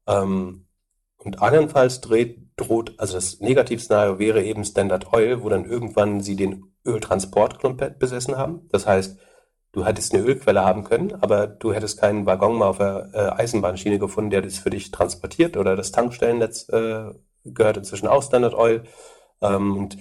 Ähm, 0.08 0.66
und 1.18 1.42
andernfalls 1.42 2.02
dreht, 2.02 2.50
droht, 2.56 2.94
also 2.98 3.16
das 3.16 3.40
Negativszenario 3.42 4.20
wäre 4.20 4.44
eben 4.44 4.64
Standard 4.64 5.12
Oil, 5.14 5.44
wo 5.44 5.50
dann 5.50 5.66
irgendwann 5.66 6.22
sie 6.22 6.36
den 6.36 6.72
Öltransport 6.86 7.60
komplett 7.60 8.00
besessen 8.00 8.38
haben. 8.38 8.68
Das 8.72 8.88
heißt, 8.88 9.18
du 9.74 9.86
hättest 9.86 10.14
eine 10.14 10.24
Ölquelle 10.24 10.64
haben 10.64 10.84
können, 10.84 11.14
aber 11.22 11.48
du 11.48 11.74
hättest 11.74 12.00
keinen 12.00 12.26
Waggon 12.26 12.58
mal 12.58 12.68
auf 12.68 12.78
der 12.78 13.10
äh, 13.14 13.42
Eisenbahnschiene 13.42 14.00
gefunden, 14.00 14.30
der 14.30 14.42
das 14.42 14.58
für 14.60 14.70
dich 14.70 14.92
transportiert 14.92 15.58
oder 15.58 15.76
das 15.76 15.92
Tankstellennetz 15.92 16.70
äh, 16.70 17.12
gehört 17.44 17.78
inzwischen 17.78 18.08
auch 18.08 18.24
Standard 18.24 18.54
Oil. 18.54 18.84
Ähm, 19.42 19.78
und 19.78 19.98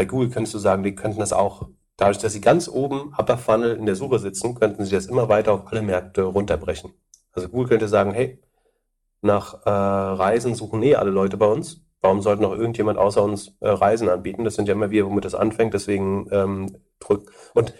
bei 0.00 0.06
Google 0.06 0.30
könntest 0.30 0.54
du 0.54 0.58
sagen, 0.58 0.82
die 0.82 0.94
könnten 0.94 1.20
das 1.20 1.34
auch, 1.34 1.68
dadurch, 1.98 2.16
dass 2.16 2.32
sie 2.32 2.40
ganz 2.40 2.70
oben 2.70 3.12
Upper 3.18 3.36
Funnel 3.36 3.76
in 3.76 3.84
der 3.84 3.96
Suche 3.96 4.18
sitzen, 4.18 4.54
könnten 4.54 4.86
sie 4.86 4.94
das 4.94 5.04
immer 5.04 5.28
weiter 5.28 5.52
auf 5.52 5.66
alle 5.66 5.82
Märkte 5.82 6.22
runterbrechen. 6.22 6.94
Also 7.32 7.50
Google 7.50 7.68
könnte 7.68 7.86
sagen, 7.86 8.12
hey, 8.12 8.40
nach 9.20 9.66
äh, 9.66 9.68
Reisen 9.68 10.54
suchen 10.54 10.82
eh 10.82 10.94
alle 10.94 11.10
Leute 11.10 11.36
bei 11.36 11.44
uns. 11.44 11.82
Warum 12.00 12.22
sollte 12.22 12.40
noch 12.40 12.52
irgendjemand 12.52 12.96
außer 12.96 13.22
uns 13.22 13.54
äh, 13.60 13.68
Reisen 13.68 14.08
anbieten? 14.08 14.44
Das 14.44 14.54
sind 14.54 14.68
ja 14.68 14.72
immer 14.72 14.90
wir, 14.90 15.04
womit 15.04 15.26
das 15.26 15.34
anfängt. 15.34 15.74
Deswegen 15.74 16.28
ähm, 16.32 16.78
drückt. 16.98 17.28
Und 17.52 17.74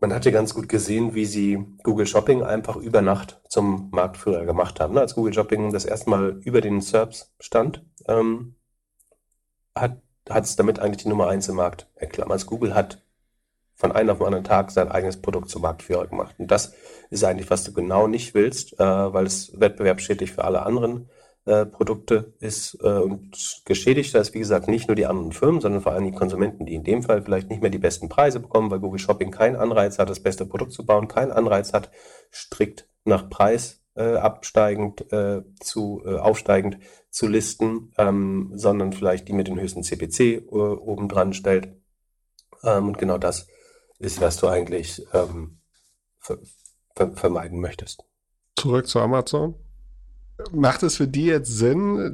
man 0.00 0.14
hatte 0.14 0.30
ganz 0.30 0.54
gut 0.54 0.68
gesehen, 0.68 1.16
wie 1.16 1.24
sie 1.24 1.66
Google 1.82 2.06
Shopping 2.06 2.44
einfach 2.44 2.76
über 2.76 3.02
Nacht 3.02 3.40
zum 3.48 3.88
Marktführer 3.90 4.44
gemacht 4.44 4.78
haben. 4.78 4.96
Als 4.98 5.16
Google 5.16 5.34
Shopping 5.34 5.72
das 5.72 5.84
erste 5.84 6.10
Mal 6.10 6.38
über 6.44 6.60
den 6.60 6.80
SERPs 6.80 7.34
stand, 7.40 7.84
ähm, 8.06 8.54
hat 9.74 10.03
hat 10.28 10.44
es 10.44 10.56
damit 10.56 10.78
eigentlich 10.78 11.02
die 11.02 11.08
Nummer 11.08 11.28
eins 11.28 11.48
im 11.48 11.56
Markt 11.56 11.86
erklärt. 11.96 12.30
Also 12.30 12.46
Google 12.46 12.74
hat 12.74 13.02
von 13.74 13.92
einem 13.92 14.10
auf 14.10 14.18
den 14.18 14.26
anderen 14.26 14.44
Tag 14.44 14.70
sein 14.70 14.90
eigenes 14.90 15.20
Produkt 15.20 15.50
zum 15.50 15.62
Marktführer 15.62 16.06
gemacht. 16.06 16.36
Und 16.38 16.50
das 16.50 16.74
ist 17.10 17.24
eigentlich, 17.24 17.50
was 17.50 17.64
du 17.64 17.72
genau 17.72 18.06
nicht 18.06 18.34
willst, 18.34 18.74
äh, 18.74 18.84
weil 18.84 19.26
es 19.26 19.58
wettbewerbsschädlich 19.58 20.32
für 20.32 20.44
alle 20.44 20.62
anderen 20.62 21.10
äh, 21.44 21.66
Produkte 21.66 22.32
ist. 22.38 22.78
Äh, 22.82 23.00
und 23.00 23.62
geschädigt 23.64 24.14
ist, 24.14 24.32
wie 24.32 24.38
gesagt, 24.38 24.68
nicht 24.68 24.88
nur 24.88 24.94
die 24.94 25.06
anderen 25.06 25.32
Firmen, 25.32 25.60
sondern 25.60 25.82
vor 25.82 25.92
allem 25.92 26.04
die 26.04 26.12
Konsumenten, 26.12 26.66
die 26.66 26.74
in 26.74 26.84
dem 26.84 27.02
Fall 27.02 27.22
vielleicht 27.22 27.50
nicht 27.50 27.60
mehr 27.60 27.70
die 27.70 27.78
besten 27.78 28.08
Preise 28.08 28.40
bekommen, 28.40 28.70
weil 28.70 28.80
Google 28.80 29.00
Shopping 29.00 29.30
keinen 29.30 29.56
Anreiz 29.56 29.98
hat, 29.98 30.08
das 30.08 30.20
beste 30.20 30.46
Produkt 30.46 30.72
zu 30.72 30.86
bauen, 30.86 31.08
keinen 31.08 31.32
Anreiz 31.32 31.72
hat, 31.72 31.90
strikt 32.32 32.88
nach 33.04 33.28
Preis 33.28 33.83
äh, 33.96 34.16
absteigend 34.16 35.12
äh, 35.12 35.42
zu 35.60 36.02
äh, 36.04 36.16
aufsteigend 36.16 36.78
zu 37.10 37.28
listen, 37.28 37.92
ähm, 37.96 38.52
sondern 38.54 38.92
vielleicht 38.92 39.28
die 39.28 39.32
mit 39.32 39.48
den 39.48 39.60
höchsten 39.60 39.82
CPC 39.82 40.20
äh, 40.20 40.40
oben 40.50 41.08
dran 41.08 41.32
stellt. 41.32 41.68
Ähm, 42.62 42.88
und 42.88 42.98
genau 42.98 43.18
das 43.18 43.46
ist, 43.98 44.20
was 44.20 44.36
du 44.36 44.48
eigentlich 44.48 45.06
ähm, 45.12 45.58
ver 46.18 46.38
ver 46.96 47.12
vermeiden 47.12 47.60
möchtest. 47.60 48.04
Zurück 48.56 48.86
zu 48.86 49.00
Amazon. 49.00 49.54
Macht 50.52 50.82
es 50.82 50.96
für 50.96 51.06
die 51.06 51.26
jetzt 51.26 51.56
Sinn, 51.56 52.12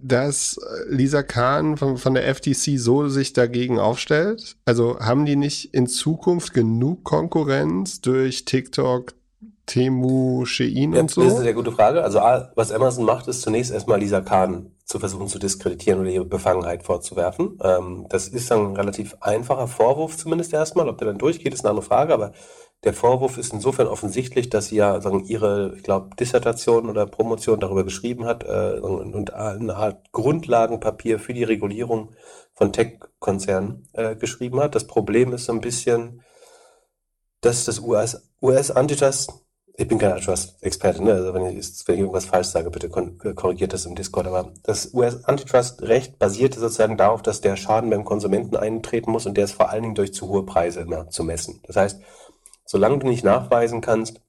dass 0.00 0.60
Lisa 0.88 1.24
Kahn 1.24 1.76
von, 1.76 1.96
von, 1.96 2.14
der 2.14 2.32
FTC 2.32 2.78
so 2.78 3.08
sich 3.08 3.32
dagegen 3.32 3.80
aufstellt? 3.80 4.56
Also 4.64 5.00
haben 5.00 5.26
die 5.26 5.34
nicht 5.34 5.74
in 5.74 5.88
Zukunft 5.88 6.54
genug 6.54 7.02
Konkurrenz 7.02 8.00
durch 8.00 8.44
TikTok, 8.44 9.14
Temu, 9.68 10.44
Shein 10.46 10.94
ja, 10.94 11.00
und 11.00 11.10
so? 11.10 11.20
Das 11.20 11.30
ist 11.30 11.36
eine 11.36 11.44
sehr 11.44 11.54
gute 11.54 11.70
Frage. 11.70 12.02
Also 12.02 12.18
was 12.18 12.72
Amazon 12.72 13.04
macht, 13.04 13.28
ist 13.28 13.42
zunächst 13.42 13.70
erstmal 13.70 14.00
Lisa 14.00 14.22
Kahn 14.22 14.72
zu 14.84 14.98
versuchen 14.98 15.28
zu 15.28 15.38
diskreditieren 15.38 16.00
oder 16.00 16.08
ihre 16.08 16.24
Befangenheit 16.24 16.82
vorzuwerfen. 16.82 17.58
Ähm, 17.62 18.06
das 18.08 18.28
ist 18.28 18.50
ein 18.50 18.74
relativ 18.74 19.16
einfacher 19.20 19.68
Vorwurf 19.68 20.16
zumindest 20.16 20.52
erstmal. 20.52 20.88
Ob 20.88 20.98
der 20.98 21.08
dann 21.08 21.18
durchgeht, 21.18 21.52
ist 21.52 21.60
eine 21.60 21.70
andere 21.70 21.84
Frage. 21.84 22.14
Aber 22.14 22.32
der 22.84 22.94
Vorwurf 22.94 23.36
ist 23.36 23.52
insofern 23.52 23.88
offensichtlich, 23.88 24.48
dass 24.48 24.68
sie 24.68 24.76
ja 24.76 25.00
sagen, 25.00 25.24
ihre, 25.26 25.74
ich 25.76 25.82
glaube, 25.82 26.16
Dissertation 26.18 26.88
oder 26.88 27.06
Promotion 27.06 27.60
darüber 27.60 27.84
geschrieben 27.84 28.24
hat 28.24 28.44
äh, 28.44 28.80
und 28.80 29.34
eine 29.34 29.76
Art 29.76 30.10
Grundlagenpapier 30.12 31.18
für 31.18 31.34
die 31.34 31.44
Regulierung 31.44 32.14
von 32.54 32.72
Tech-Konzernen 32.72 33.88
äh, 33.92 34.16
geschrieben 34.16 34.60
hat. 34.60 34.74
Das 34.74 34.86
Problem 34.86 35.32
ist 35.34 35.44
so 35.44 35.52
ein 35.52 35.60
bisschen, 35.60 36.22
dass 37.42 37.66
das 37.66 37.80
US, 37.80 38.30
US 38.40 38.70
ich 39.80 39.86
bin 39.86 39.98
kein 39.98 40.10
Antitrust-Experte, 40.10 41.04
ne? 41.04 41.12
Also 41.12 41.34
wenn 41.34 41.56
ich, 41.56 41.86
wenn 41.86 41.94
ich 41.94 42.00
irgendwas 42.00 42.24
falsch 42.24 42.48
sage, 42.48 42.68
bitte 42.68 42.88
korrigiert 42.88 43.72
das 43.72 43.86
im 43.86 43.94
Discord. 43.94 44.26
Aber 44.26 44.52
das 44.64 44.92
US-Antitrust-Recht 44.92 46.18
basierte 46.18 46.58
sozusagen 46.58 46.96
darauf, 46.96 47.22
dass 47.22 47.40
der 47.40 47.54
Schaden 47.54 47.88
beim 47.88 48.04
Konsumenten 48.04 48.56
eintreten 48.56 49.12
muss 49.12 49.26
und 49.26 49.36
der 49.36 49.44
ist 49.44 49.52
vor 49.52 49.70
allen 49.70 49.82
Dingen 49.82 49.94
durch 49.94 50.12
zu 50.12 50.28
hohe 50.28 50.44
Preise 50.44 50.80
immer 50.80 51.08
zu 51.10 51.22
messen. 51.22 51.60
Das 51.64 51.76
heißt, 51.76 52.00
solange 52.64 52.98
du 52.98 53.06
nicht 53.06 53.22
nachweisen 53.22 53.80
kannst, 53.80 54.20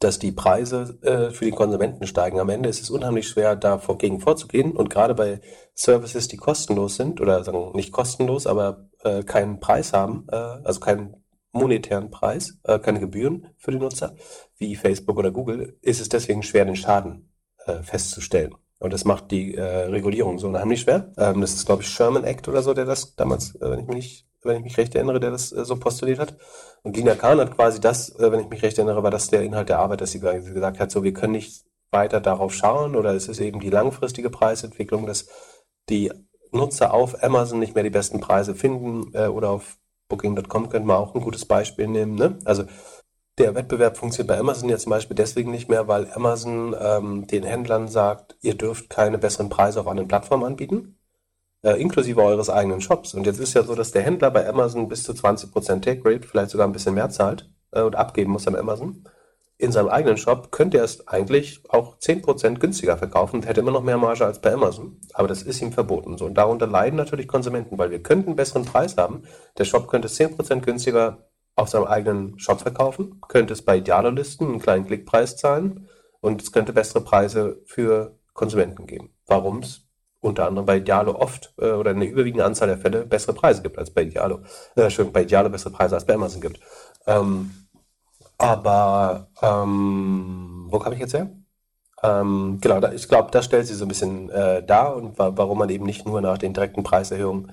dass 0.00 0.18
die 0.18 0.32
Preise 0.32 0.98
äh, 1.02 1.30
für 1.32 1.44
die 1.44 1.50
Konsumenten 1.50 2.06
steigen, 2.06 2.40
am 2.40 2.48
Ende 2.48 2.70
ist 2.70 2.80
es 2.80 2.88
unheimlich 2.88 3.28
schwer, 3.28 3.56
dagegen 3.56 4.20
vorzugehen. 4.20 4.72
Und 4.72 4.88
gerade 4.88 5.14
bei 5.14 5.42
Services, 5.74 6.28
die 6.28 6.38
kostenlos 6.38 6.96
sind 6.96 7.20
oder 7.20 7.44
sagen 7.44 7.72
nicht 7.74 7.92
kostenlos, 7.92 8.46
aber 8.46 8.88
äh, 9.04 9.22
keinen 9.22 9.60
Preis 9.60 9.92
haben, 9.92 10.26
äh, 10.32 10.36
also 10.36 10.80
keinen 10.80 11.21
monetären 11.52 12.10
Preis, 12.10 12.58
äh, 12.64 12.78
keine 12.78 13.00
Gebühren 13.00 13.48
für 13.58 13.70
die 13.70 13.78
Nutzer, 13.78 14.16
wie 14.56 14.74
Facebook 14.74 15.18
oder 15.18 15.30
Google, 15.30 15.78
ist 15.82 16.00
es 16.00 16.08
deswegen 16.08 16.42
schwer, 16.42 16.64
den 16.64 16.76
Schaden 16.76 17.30
äh, 17.66 17.82
festzustellen. 17.82 18.54
Und 18.78 18.92
das 18.92 19.04
macht 19.04 19.30
die 19.30 19.54
äh, 19.54 19.62
Regulierung 19.62 20.38
so 20.38 20.48
unheimlich 20.48 20.80
schwer. 20.80 21.12
Ähm, 21.16 21.40
das 21.40 21.54
ist, 21.54 21.66
glaube 21.66 21.82
ich, 21.82 21.88
Sherman 21.88 22.24
Act 22.24 22.48
oder 22.48 22.62
so, 22.62 22.74
der 22.74 22.84
das 22.84 23.14
damals, 23.14 23.54
äh, 23.56 23.70
wenn 23.70 23.80
ich 23.80 23.86
mich 23.86 24.26
wenn 24.44 24.56
ich 24.56 24.64
mich 24.64 24.76
recht 24.76 24.96
erinnere, 24.96 25.20
der 25.20 25.30
das 25.30 25.52
äh, 25.52 25.64
so 25.64 25.76
postuliert 25.76 26.18
hat. 26.18 26.36
Und 26.82 26.96
Lina 26.96 27.14
Kahn 27.14 27.38
hat 27.38 27.54
quasi 27.54 27.80
das, 27.80 28.08
äh, 28.18 28.32
wenn 28.32 28.40
ich 28.40 28.48
mich 28.48 28.60
recht 28.62 28.76
erinnere, 28.76 29.04
war 29.04 29.12
das 29.12 29.28
der 29.28 29.42
Inhalt 29.42 29.68
der 29.68 29.78
Arbeit, 29.78 30.00
dass 30.00 30.10
sie 30.10 30.18
gesagt 30.18 30.80
hat, 30.80 30.90
so 30.90 31.04
wir 31.04 31.12
können 31.12 31.34
nicht 31.34 31.64
weiter 31.92 32.20
darauf 32.20 32.52
schauen 32.52 32.96
oder 32.96 33.14
es 33.14 33.28
ist 33.28 33.40
eben 33.40 33.60
die 33.60 33.70
langfristige 33.70 34.30
Preisentwicklung, 34.30 35.06
dass 35.06 35.28
die 35.88 36.10
Nutzer 36.50 36.92
auf 36.92 37.22
Amazon 37.22 37.60
nicht 37.60 37.76
mehr 37.76 37.84
die 37.84 37.90
besten 37.90 38.18
Preise 38.18 38.56
finden 38.56 39.16
oder 39.16 39.50
auf 39.50 39.78
Booking.com 40.12 40.68
könnte 40.68 40.86
man 40.86 40.98
auch 40.98 41.14
ein 41.14 41.22
gutes 41.22 41.46
Beispiel 41.46 41.88
nehmen. 41.88 42.14
Ne? 42.14 42.38
Also 42.44 42.64
der 43.38 43.54
Wettbewerb 43.54 43.96
funktioniert 43.96 44.28
bei 44.28 44.38
Amazon 44.38 44.68
ja 44.68 44.76
zum 44.76 44.90
Beispiel 44.90 45.16
deswegen 45.16 45.50
nicht 45.50 45.70
mehr, 45.70 45.88
weil 45.88 46.12
Amazon 46.12 46.76
ähm, 46.78 47.26
den 47.26 47.44
Händlern 47.44 47.88
sagt, 47.88 48.36
ihr 48.42 48.54
dürft 48.54 48.90
keine 48.90 49.16
besseren 49.16 49.48
Preise 49.48 49.80
auf 49.80 49.88
anderen 49.88 50.08
Plattformen 50.08 50.44
anbieten, 50.44 50.98
äh, 51.62 51.80
inklusive 51.80 52.22
eures 52.22 52.50
eigenen 52.50 52.82
Shops. 52.82 53.14
Und 53.14 53.24
jetzt 53.24 53.40
ist 53.40 53.54
ja 53.54 53.62
so, 53.62 53.74
dass 53.74 53.92
der 53.92 54.02
Händler 54.02 54.30
bei 54.30 54.46
Amazon 54.46 54.88
bis 54.88 55.02
zu 55.02 55.12
20% 55.12 55.80
Take 55.80 56.02
Rate, 56.04 56.28
vielleicht 56.28 56.50
sogar 56.50 56.66
ein 56.66 56.72
bisschen 56.72 56.94
mehr 56.94 57.08
zahlt 57.08 57.50
äh, 57.70 57.80
und 57.80 57.96
abgeben 57.96 58.32
muss 58.32 58.46
an 58.46 58.54
Amazon. 58.54 59.04
In 59.58 59.70
seinem 59.70 59.88
eigenen 59.88 60.16
Shop 60.16 60.50
könnte 60.50 60.78
er 60.78 60.84
es 60.84 61.06
eigentlich 61.06 61.60
auch 61.68 61.96
10% 61.98 62.58
günstiger 62.58 62.96
verkaufen 62.96 63.36
und 63.36 63.46
hätte 63.46 63.60
immer 63.60 63.70
noch 63.70 63.82
mehr 63.82 63.98
Marge 63.98 64.26
als 64.26 64.40
bei 64.40 64.52
Amazon. 64.52 65.00
Aber 65.14 65.28
das 65.28 65.42
ist 65.42 65.62
ihm 65.62 65.72
verboten. 65.72 66.18
So, 66.18 66.26
und 66.26 66.34
darunter 66.34 66.66
leiden 66.66 66.96
natürlich 66.96 67.28
Konsumenten, 67.28 67.78
weil 67.78 67.90
wir 67.90 68.02
könnten 68.02 68.30
einen 68.30 68.36
besseren 68.36 68.64
Preis 68.64 68.96
haben. 68.96 69.22
Der 69.58 69.64
Shop 69.64 69.88
könnte 69.88 70.06
es 70.06 70.18
10% 70.18 70.60
günstiger 70.60 71.28
auf 71.54 71.68
seinem 71.68 71.84
eigenen 71.84 72.38
Shop 72.38 72.60
verkaufen, 72.60 73.20
könnte 73.28 73.52
es 73.52 73.62
bei 73.62 73.76
Idealo 73.76 74.10
listen, 74.10 74.46
einen 74.46 74.60
kleinen 74.60 74.86
Klickpreis 74.86 75.36
zahlen 75.36 75.88
und 76.20 76.42
es 76.42 76.50
könnte 76.50 76.72
bessere 76.72 77.02
Preise 77.02 77.60
für 77.66 78.18
Konsumenten 78.32 78.86
geben. 78.86 79.14
Warum 79.26 79.58
es 79.58 79.82
unter 80.20 80.46
anderem 80.46 80.66
bei 80.66 80.78
Idealo 80.78 81.16
oft 81.16 81.52
äh, 81.58 81.72
oder 81.72 81.90
eine 81.90 82.06
überwiegende 82.06 82.44
Anzahl 82.44 82.68
der 82.68 82.78
Fälle 82.78 83.04
bessere 83.04 83.34
Preise 83.34 83.60
gibt 83.62 83.76
als 83.76 83.90
bei 83.90 84.02
Idealo. 84.02 84.40
Äh, 84.76 84.88
schön, 84.88 85.12
bei 85.12 85.22
Idealo 85.22 85.50
bessere 85.50 85.72
Preise 85.72 85.96
als 85.96 86.06
bei 86.06 86.14
Amazon 86.14 86.40
gibt. 86.40 86.60
Ähm, 87.06 87.61
aber 88.42 89.28
ähm, 89.40 90.66
wo 90.68 90.78
kam 90.78 90.92
ich 90.92 90.98
jetzt 90.98 91.14
her? 91.14 91.30
Ähm, 92.02 92.58
genau, 92.60 92.80
da, 92.80 92.92
ich 92.92 93.08
glaube, 93.08 93.30
das 93.30 93.44
stellt 93.44 93.66
sie 93.66 93.74
so 93.74 93.84
ein 93.84 93.88
bisschen 93.88 94.28
äh, 94.30 94.64
dar 94.64 94.96
und 94.96 95.18
wa 95.18 95.32
warum 95.36 95.58
man 95.58 95.70
eben 95.70 95.86
nicht 95.86 96.04
nur 96.04 96.20
nach 96.20 96.38
den 96.38 96.52
direkten 96.52 96.82
Preiserhöhungen 96.82 97.52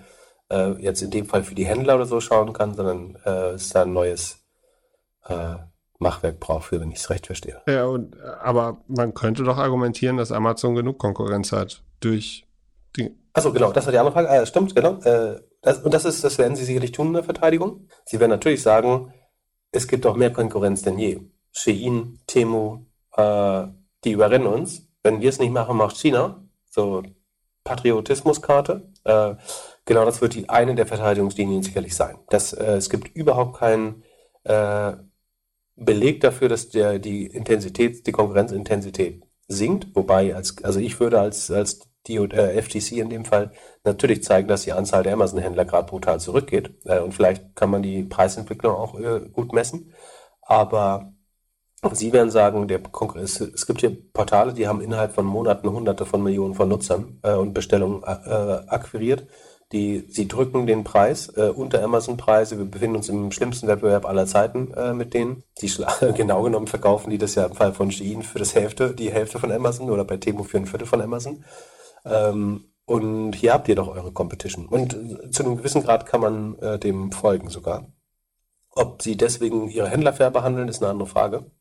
äh, 0.51 0.71
jetzt 0.81 1.01
in 1.01 1.11
dem 1.11 1.25
Fall 1.25 1.43
für 1.43 1.55
die 1.55 1.65
Händler 1.65 1.95
oder 1.95 2.05
so 2.05 2.19
schauen 2.19 2.53
kann, 2.53 2.73
sondern 2.73 3.17
äh, 3.25 3.51
es 3.51 3.69
da 3.69 3.83
ein 3.83 3.93
neues 3.93 4.39
äh, 5.27 5.55
Machwerk 5.99 6.39
braucht, 6.39 6.65
für, 6.65 6.79
wenn 6.79 6.91
ich 6.91 6.99
es 6.99 7.09
recht 7.09 7.27
verstehe. 7.27 7.61
Ja, 7.67 7.85
und, 7.85 8.19
aber 8.21 8.81
man 8.87 9.13
könnte 9.13 9.43
doch 9.43 9.57
argumentieren, 9.57 10.17
dass 10.17 10.31
Amazon 10.31 10.73
genug 10.73 10.97
Konkurrenz 10.97 11.51
hat 11.51 11.83
durch 11.99 12.47
die. 12.95 13.15
Achso, 13.33 13.53
genau, 13.53 13.71
das 13.71 13.85
war 13.85 13.91
die 13.91 13.99
andere 13.99 14.13
Frage. 14.13 14.29
Ah, 14.29 14.45
stimmt, 14.45 14.75
genau. 14.75 14.99
Äh, 15.03 15.41
das, 15.61 15.79
und 15.79 15.93
das 15.93 16.05
ist, 16.05 16.23
das 16.23 16.37
werden 16.37 16.55
sie 16.55 16.63
sicherlich 16.63 16.93
tun 16.93 17.07
in 17.07 17.13
der 17.13 17.23
Verteidigung. 17.23 17.87
Sie 18.05 18.19
werden 18.19 18.31
natürlich 18.31 18.63
sagen, 18.63 19.13
es 19.71 19.87
gibt 19.87 20.05
auch 20.05 20.15
mehr 20.15 20.31
Konkurrenz 20.31 20.81
denn 20.81 20.97
je. 20.97 21.19
Shein, 21.51 22.19
Temu, 22.27 22.85
äh, 23.15 23.67
die 24.03 24.11
überrennen 24.11 24.47
uns. 24.47 24.87
Wenn 25.03 25.21
wir 25.21 25.29
es 25.29 25.39
nicht 25.39 25.51
machen, 25.51 25.77
macht 25.77 25.97
China. 25.97 26.43
So 26.69 27.03
Patriotismuskarte. 27.63 28.91
Äh, 29.03 29.35
genau 29.85 30.05
das 30.05 30.21
wird 30.21 30.35
die 30.35 30.49
eine 30.49 30.75
der 30.75 30.87
Verteidigungslinien 30.87 31.63
sicherlich 31.63 31.95
sein. 31.95 32.17
Das, 32.29 32.53
äh, 32.53 32.75
es 32.77 32.89
gibt 32.89 33.15
überhaupt 33.15 33.57
keinen 33.57 34.03
äh, 34.43 34.93
Beleg 35.75 36.21
dafür, 36.21 36.49
dass 36.49 36.69
der, 36.69 36.99
die 36.99 37.25
Intensität, 37.25 38.05
die 38.05 38.11
Konkurrenzintensität 38.11 39.23
sinkt. 39.47 39.95
Wobei, 39.95 40.35
als, 40.35 40.63
also 40.63 40.79
ich 40.79 40.99
würde 40.99 41.19
als, 41.19 41.49
als 41.51 41.88
die 42.07 42.15
äh, 42.15 42.61
FTC 42.61 42.93
in 42.93 43.09
dem 43.09 43.25
Fall 43.25 43.51
natürlich 43.83 44.23
zeigen, 44.23 44.47
dass 44.47 44.63
die 44.63 44.73
Anzahl 44.73 45.03
der 45.03 45.13
Amazon-Händler 45.13 45.65
gerade 45.65 45.87
brutal 45.87 46.19
zurückgeht. 46.19 46.73
Äh, 46.85 46.99
und 46.99 47.13
vielleicht 47.13 47.55
kann 47.55 47.69
man 47.69 47.83
die 47.83 48.03
Preisentwicklung 48.03 48.75
auch 48.75 48.99
äh, 48.99 49.21
gut 49.31 49.53
messen. 49.53 49.93
Aber 50.41 51.13
Sie 51.93 52.11
werden 52.11 52.29
sagen, 52.29 52.67
der 52.67 52.79
Konkurrenz, 52.79 53.39
es 53.39 53.65
gibt 53.65 53.79
hier 53.79 53.95
Portale, 54.11 54.53
die 54.53 54.67
haben 54.67 54.81
innerhalb 54.81 55.13
von 55.13 55.25
Monaten 55.25 55.69
Hunderte 55.69 56.05
von 56.05 56.21
Millionen 56.21 56.53
von 56.53 56.67
Nutzern 56.67 57.19
äh, 57.23 57.33
und 57.33 57.53
Bestellungen 57.53 58.03
äh, 58.03 58.07
akquiriert. 58.67 59.27
Die, 59.71 60.05
sie 60.09 60.27
drücken 60.27 60.65
den 60.65 60.83
Preis 60.83 61.29
äh, 61.37 61.43
unter 61.43 61.81
Amazon-Preise. 61.83 62.57
Wir 62.57 62.65
befinden 62.65 62.97
uns 62.97 63.07
im 63.07 63.31
schlimmsten 63.31 63.67
Wettbewerb 63.67 64.05
aller 64.05 64.25
Zeiten 64.25 64.73
äh, 64.73 64.93
mit 64.93 65.13
denen. 65.13 65.43
Die 65.61 65.71
genau 66.15 66.41
genommen 66.43 66.67
verkaufen 66.67 67.11
die 67.11 67.19
das 67.19 67.35
ja 67.35 67.45
im 67.45 67.53
Fall 67.53 67.73
von 67.73 67.91
Shein 67.91 68.23
für 68.23 68.39
das 68.39 68.55
Hälfte, 68.55 68.93
die 68.93 69.11
Hälfte 69.11 69.39
von 69.39 69.51
Amazon 69.51 69.89
oder 69.89 70.03
bei 70.03 70.17
Temo 70.17 70.43
für 70.43 70.57
ein 70.57 70.65
Viertel 70.65 70.87
von 70.87 71.01
Amazon. 71.01 71.45
Ähm, 72.05 72.65
und 72.85 73.33
hier 73.33 73.53
habt 73.53 73.67
ihr 73.67 73.75
doch 73.75 73.87
eure 73.87 74.11
Competition. 74.11 74.67
Und 74.67 74.93
äh, 74.93 75.29
zu 75.29 75.43
einem 75.43 75.57
gewissen 75.57 75.83
Grad 75.83 76.05
kann 76.05 76.21
man 76.21 76.57
äh, 76.59 76.79
dem 76.79 77.11
folgen 77.11 77.49
sogar. 77.49 77.87
Ob 78.71 79.01
sie 79.01 79.17
deswegen 79.17 79.69
ihre 79.69 79.89
Händler 79.89 80.13
fair 80.13 80.31
behandeln, 80.31 80.67
ist 80.67 80.81
eine 80.81 80.91
andere 80.91 81.07
Frage. 81.07 81.51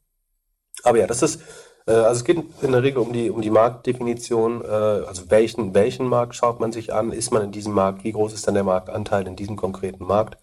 Aber 0.84 0.99
ja, 0.99 1.07
das 1.07 1.22
ist, 1.22 1.43
äh, 1.86 1.93
also 1.93 2.20
es 2.20 2.24
geht 2.24 2.39
in 2.62 2.72
der 2.72 2.82
Regel 2.82 3.03
um 3.03 3.12
die, 3.12 3.30
um 3.30 3.43
die 3.43 3.51
Marktdefinition, 3.51 4.62
äh, 4.62 4.66
also 4.66 5.30
welchen, 5.30 5.74
welchen 5.74 6.07
Markt 6.07 6.34
schaut 6.34 6.61
man 6.61 6.72
sich 6.72 6.93
an, 6.93 7.12
ist 7.12 7.32
man 7.32 7.43
in 7.43 7.53
diesem 7.53 7.74
Markt, 7.74 8.05
wie 8.05 8.12
groß 8.12 8.32
ist 8.32 8.47
dann 8.47 8.55
der 8.55 8.64
Marktanteil 8.64 9.26
in 9.26 9.36
diesem 9.36 9.57
konkreten 9.57 10.05
Markt 10.05 10.39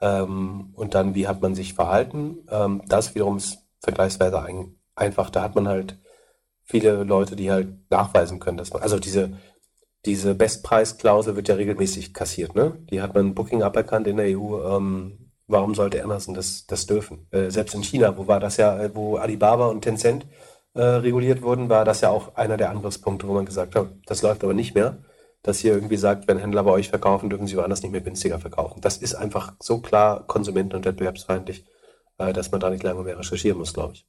ähm, 0.00 0.72
und 0.76 0.94
dann 0.94 1.14
wie 1.14 1.26
hat 1.26 1.40
man 1.42 1.54
sich 1.54 1.74
verhalten. 1.74 2.46
Ähm, 2.50 2.82
das 2.86 3.14
wiederum 3.14 3.36
ist 3.36 3.58
vergleichsweise 3.80 4.40
ein, 4.42 4.76
einfach, 4.94 5.30
da 5.30 5.42
hat 5.42 5.54
man 5.54 5.68
halt 5.68 5.98
viele 6.70 7.02
Leute, 7.04 7.36
die 7.36 7.50
halt 7.50 7.68
nachweisen 7.90 8.38
können, 8.38 8.56
dass 8.56 8.72
man, 8.72 8.82
also 8.82 8.98
diese, 8.98 9.32
diese 10.06 10.34
Bestpreisklausel 10.34 11.36
wird 11.36 11.48
ja 11.48 11.56
regelmäßig 11.56 12.14
kassiert, 12.14 12.54
ne? 12.54 12.78
Die 12.90 13.02
hat 13.02 13.14
man 13.14 13.34
Booking 13.34 13.62
aberkannt 13.62 14.06
in 14.06 14.16
der 14.16 14.38
EU. 14.38 14.76
Ähm, 14.76 15.32
warum 15.46 15.74
sollte 15.74 16.02
Amazon 16.02 16.34
das, 16.34 16.66
das 16.66 16.86
dürfen? 16.86 17.26
Äh, 17.32 17.50
selbst 17.50 17.74
in 17.74 17.82
China, 17.82 18.16
wo 18.16 18.26
war 18.26 18.40
das 18.40 18.56
ja, 18.56 18.80
äh, 18.80 18.94
wo 18.94 19.16
Alibaba 19.16 19.66
und 19.66 19.82
Tencent 19.82 20.26
äh, 20.74 20.82
reguliert 20.82 21.42
wurden, 21.42 21.68
war 21.68 21.84
das 21.84 22.00
ja 22.00 22.10
auch 22.10 22.36
einer 22.36 22.56
der 22.56 22.70
Angriffspunkte, 22.70 23.26
wo 23.26 23.34
man 23.34 23.44
gesagt 23.44 23.74
hat, 23.74 23.88
das 24.06 24.22
läuft 24.22 24.44
aber 24.44 24.54
nicht 24.54 24.74
mehr. 24.74 24.98
Dass 25.42 25.58
hier 25.58 25.72
irgendwie 25.72 25.96
sagt, 25.96 26.28
wenn 26.28 26.38
Händler 26.38 26.64
bei 26.64 26.70
euch 26.70 26.90
verkaufen, 26.90 27.30
dürfen 27.30 27.46
sie 27.46 27.56
woanders 27.56 27.82
nicht 27.82 27.92
mehr 27.92 28.02
günstiger 28.02 28.38
verkaufen. 28.38 28.82
Das 28.82 28.98
ist 28.98 29.14
einfach 29.14 29.54
so 29.58 29.80
klar 29.80 30.26
konsumenten- 30.26 30.76
und 30.76 30.84
wettbewerbsfeindlich, 30.84 31.64
äh, 32.18 32.32
dass 32.32 32.52
man 32.52 32.60
da 32.60 32.70
nicht 32.70 32.82
lange 32.82 33.02
mehr 33.02 33.18
recherchieren 33.18 33.58
muss, 33.58 33.74
glaube 33.74 33.94
ich. 33.94 34.06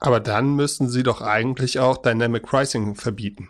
Aber 0.00 0.20
dann 0.20 0.54
müssten 0.54 0.88
sie 0.88 1.02
doch 1.02 1.20
eigentlich 1.20 1.80
auch 1.80 1.96
Dynamic 1.98 2.44
Pricing 2.44 2.94
verbieten. 2.94 3.48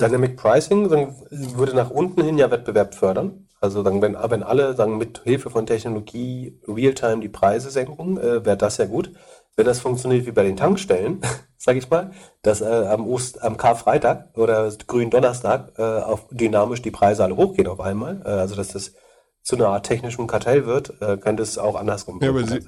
Dynamic 0.00 0.36
Pricing 0.36 0.90
würde 1.30 1.74
nach 1.74 1.90
unten 1.90 2.22
hin 2.22 2.38
ja 2.38 2.50
Wettbewerb 2.50 2.94
fördern. 2.94 3.48
Also 3.60 3.84
dann, 3.84 4.02
wenn, 4.02 4.14
wenn 4.14 4.42
alle 4.42 4.74
sagen, 4.74 4.98
mit 4.98 5.20
Hilfe 5.22 5.48
von 5.48 5.66
Technologie 5.66 6.60
Realtime 6.66 7.20
die 7.20 7.28
Preise 7.28 7.70
senken, 7.70 8.18
äh, 8.18 8.44
wäre 8.44 8.56
das 8.56 8.78
ja 8.78 8.86
gut. 8.86 9.12
Wenn 9.54 9.66
das 9.66 9.80
funktioniert 9.80 10.26
wie 10.26 10.32
bei 10.32 10.42
den 10.42 10.56
Tankstellen, 10.56 11.20
sage 11.58 11.78
ich 11.78 11.88
mal, 11.88 12.10
dass 12.42 12.60
äh, 12.60 12.64
am, 12.64 13.06
Ost, 13.06 13.40
am 13.40 13.56
Karfreitag 13.56 14.36
oder 14.36 14.68
grünen 14.88 15.10
Donnerstag 15.10 15.78
äh, 15.78 15.82
auf 15.82 16.26
dynamisch 16.32 16.82
die 16.82 16.90
Preise 16.90 17.22
alle 17.22 17.36
hochgehen 17.36 17.68
auf 17.68 17.78
einmal, 17.78 18.22
äh, 18.24 18.30
also 18.30 18.56
dass 18.56 18.68
das 18.68 18.94
zu 19.42 19.54
einer 19.54 19.68
Art 19.68 19.86
technischem 19.86 20.26
Kartell 20.26 20.66
wird, 20.66 21.00
äh, 21.00 21.16
könnte 21.16 21.44
es 21.44 21.58
auch 21.58 21.76
andersrum 21.76 22.18
ja, 22.20 22.30
aber, 22.30 22.44
sie, 22.44 22.60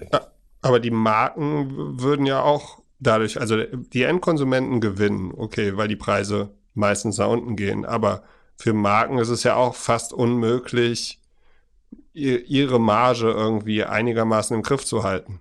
aber 0.62 0.78
die 0.78 0.90
Marken 0.90 2.00
würden 2.00 2.26
ja 2.26 2.42
auch 2.42 2.83
dadurch, 3.06 3.40
also 3.40 3.62
die 3.62 4.02
Endkonsumenten 4.02 4.80
gewinnen, 4.80 5.32
okay, 5.36 5.76
weil 5.76 5.88
die 5.88 5.96
Preise 5.96 6.50
meistens 6.74 7.18
nach 7.18 7.28
unten 7.28 7.56
gehen, 7.56 7.84
aber 7.84 8.22
für 8.56 8.72
Marken 8.72 9.18
ist 9.18 9.28
es 9.28 9.42
ja 9.42 9.56
auch 9.56 9.74
fast 9.74 10.12
unmöglich, 10.12 11.20
ihre 12.12 12.78
Marge 12.78 13.30
irgendwie 13.30 13.84
einigermaßen 13.84 14.56
im 14.56 14.62
Griff 14.62 14.84
zu 14.84 15.02
halten. 15.02 15.40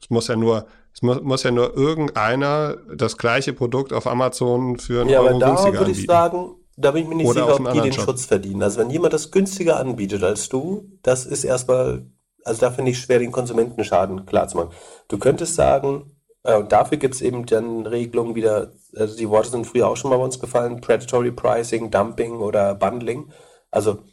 Es 0.00 0.10
muss 0.10 0.28
ja 0.28 0.36
nur, 0.36 0.66
es 0.92 1.00
muss, 1.00 1.22
muss 1.22 1.42
ja 1.42 1.50
nur 1.50 1.74
irgendeiner 1.74 2.76
das 2.94 3.16
gleiche 3.16 3.54
Produkt 3.54 3.92
auf 3.92 4.06
Amazon 4.06 4.78
für 4.78 5.00
einen 5.00 5.10
ja, 5.10 5.20
Euro 5.20 5.30
aber 5.30 5.38
da 5.38 5.46
günstiger 5.48 5.78
würde 5.78 5.90
ich 5.92 6.06
sagen, 6.06 6.54
da 6.76 6.90
bin 6.90 7.02
ich 7.02 7.08
mir 7.08 7.14
nicht 7.16 7.26
Oder 7.26 7.46
sicher, 7.46 7.66
ob 7.66 7.72
die 7.72 7.80
den 7.80 7.92
Shop. 7.92 8.04
Schutz 8.04 8.26
verdienen. 8.26 8.62
Also 8.62 8.80
wenn 8.80 8.90
jemand 8.90 9.14
das 9.14 9.30
günstiger 9.30 9.78
anbietet 9.78 10.22
als 10.22 10.48
du, 10.48 10.90
das 11.02 11.24
ist 11.24 11.44
erstmal, 11.44 12.06
also 12.44 12.60
da 12.60 12.70
finde 12.70 12.90
ich 12.90 12.98
schwer, 12.98 13.18
den 13.18 13.32
Konsumentenschaden 13.32 14.26
klarzumachen. 14.26 14.72
Du 15.08 15.18
könntest 15.18 15.54
sagen, 15.54 16.16
und 16.44 16.72
dafür 16.72 16.98
gibt 16.98 17.14
es 17.14 17.20
eben 17.20 17.46
dann 17.46 17.86
Regelungen 17.86 18.34
wieder, 18.34 18.72
also 18.96 19.16
die 19.16 19.28
Worte 19.28 19.50
sind 19.50 19.66
früher 19.66 19.88
auch 19.88 19.96
schon 19.96 20.10
mal 20.10 20.16
bei 20.18 20.24
uns 20.24 20.40
gefallen, 20.40 20.80
Predatory 20.80 21.30
Pricing, 21.30 21.90
Dumping 21.90 22.40
oder 22.40 22.74
Bundling. 22.74 23.30
Also 23.70 24.04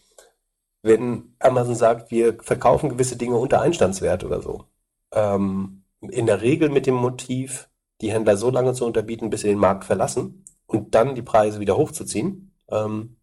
wenn 0.84 1.36
Amazon 1.40 1.76
sagt, 1.76 2.12
wir 2.12 2.38
verkaufen 2.42 2.90
gewisse 2.90 3.18
Dinge 3.18 3.38
unter 3.38 3.62
Einstandswert 3.62 4.24
oder 4.24 4.42
so, 4.42 4.66
ähm, 5.12 5.84
in 6.02 6.28
der 6.28 6.42
Regel 6.42 6.70
mit 6.70 6.86
dem 6.86 6.96
Motiv, 6.96 7.70
die 8.02 8.12
Händler 8.12 8.38
so 8.38 8.50
lange 8.50 8.74
zu 8.74 8.86
unterbieten, 8.86 9.30
bis 9.30 9.42
sie 9.42 9.50
den 9.50 9.58
Markt 9.58 9.84
verlassen 9.84 10.46
und 10.68 10.96
dann 10.96 11.16
die 11.16 11.22
Preise 11.22 11.60
wieder 11.60 11.78
hochzuziehen, 11.78 12.56
ähm, 12.70 13.18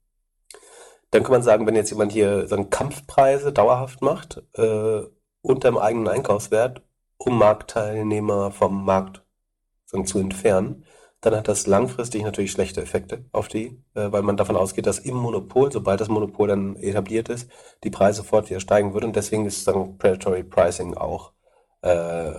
dann 1.10 1.22
kann 1.22 1.32
man 1.32 1.42
sagen, 1.42 1.66
wenn 1.66 1.76
jetzt 1.76 1.90
jemand 1.90 2.12
hier 2.12 2.46
so 2.48 2.62
Kampfpreise 2.64 3.52
dauerhaft 3.52 4.02
macht, 4.02 4.42
äh, 4.54 5.02
unter 5.40 5.70
dem 5.70 5.78
eigenen 5.78 6.08
Einkaufswert 6.08 6.82
um 7.18 7.38
Marktteilnehmer 7.38 8.50
vom 8.50 8.84
Markt 8.84 9.22
zu 9.86 10.18
entfernen, 10.18 10.84
dann 11.20 11.34
hat 11.34 11.48
das 11.48 11.66
langfristig 11.66 12.22
natürlich 12.22 12.52
schlechte 12.52 12.82
Effekte 12.82 13.24
auf 13.32 13.48
die, 13.48 13.82
äh, 13.94 14.12
weil 14.12 14.22
man 14.22 14.36
davon 14.36 14.56
ausgeht, 14.56 14.86
dass 14.86 14.98
im 14.98 15.16
Monopol, 15.16 15.72
sobald 15.72 16.00
das 16.00 16.08
Monopol 16.08 16.48
dann 16.48 16.76
etabliert 16.76 17.28
ist, 17.28 17.50
die 17.82 17.90
Preise 17.90 18.18
sofort 18.18 18.48
wieder 18.48 18.60
steigen 18.60 18.94
würden. 18.94 19.06
Und 19.06 19.16
deswegen 19.16 19.46
ist 19.46 19.66
dann 19.66 19.98
Predatory 19.98 20.44
Pricing 20.44 20.94
auch 20.94 21.32
äh, 21.82 22.34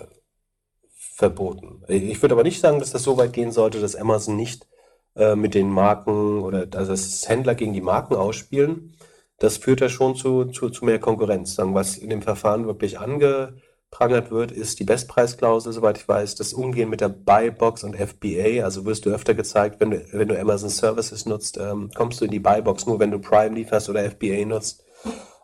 verboten. 1.15 1.84
Ich 1.88 2.21
würde 2.21 2.36
aber 2.36 2.43
nicht 2.43 2.61
sagen, 2.61 2.80
dass 2.80 2.91
das 2.91 3.03
so 3.03 3.17
weit 3.17 3.34
gehen 3.34 3.51
sollte, 3.51 3.82
dass 3.82 3.95
Amazon 3.95 4.36
nicht 4.36 4.67
äh, 5.15 5.36
mit 5.36 5.55
den 5.55 5.69
Marken 5.69 6.41
oder 6.41 6.67
also 6.75 6.91
dass 6.91 7.28
Händler 7.28 7.55
gegen 7.55 7.73
die 7.73 7.82
Marken 7.82 8.15
ausspielen. 8.15 8.95
Das 9.39 9.57
führt 9.57 9.82
ja 9.82 9.89
schon 9.89 10.15
zu, 10.15 10.45
zu, 10.45 10.69
zu 10.69 10.86
mehr 10.86 10.99
Konkurrenz. 10.99 11.57
Was 11.57 11.97
in 11.97 12.09
dem 12.09 12.21
Verfahren 12.21 12.67
wirklich 12.67 12.99
ange 12.99 13.55
prangert 13.92 14.32
wird, 14.32 14.52
ist 14.52 14.80
die 14.80 14.84
Bestpreisklausel, 14.84 15.72
soweit 15.72 15.98
ich 15.98 16.08
weiß, 16.08 16.36
das 16.36 16.54
Umgehen 16.54 16.90
mit 16.90 17.02
der 17.02 17.10
Buybox 17.10 17.84
und 17.84 17.96
FBA. 17.96 18.64
Also 18.64 18.86
wirst 18.86 19.06
du 19.06 19.10
öfter 19.10 19.34
gezeigt, 19.34 19.80
wenn 19.80 19.92
du, 19.92 20.06
wenn 20.12 20.28
du 20.28 20.40
Amazon 20.40 20.70
Services 20.70 21.26
nutzt, 21.26 21.58
ähm, 21.58 21.90
kommst 21.96 22.20
du 22.20 22.26
in 22.26 22.32
die 22.32 22.40
Buybox 22.40 22.86
nur, 22.86 23.00
wenn 23.00 23.12
du 23.12 23.20
Prime 23.20 23.56
lieferst 23.56 23.90
oder 23.90 24.10
FBA 24.10 24.46
nutzt. 24.46 24.84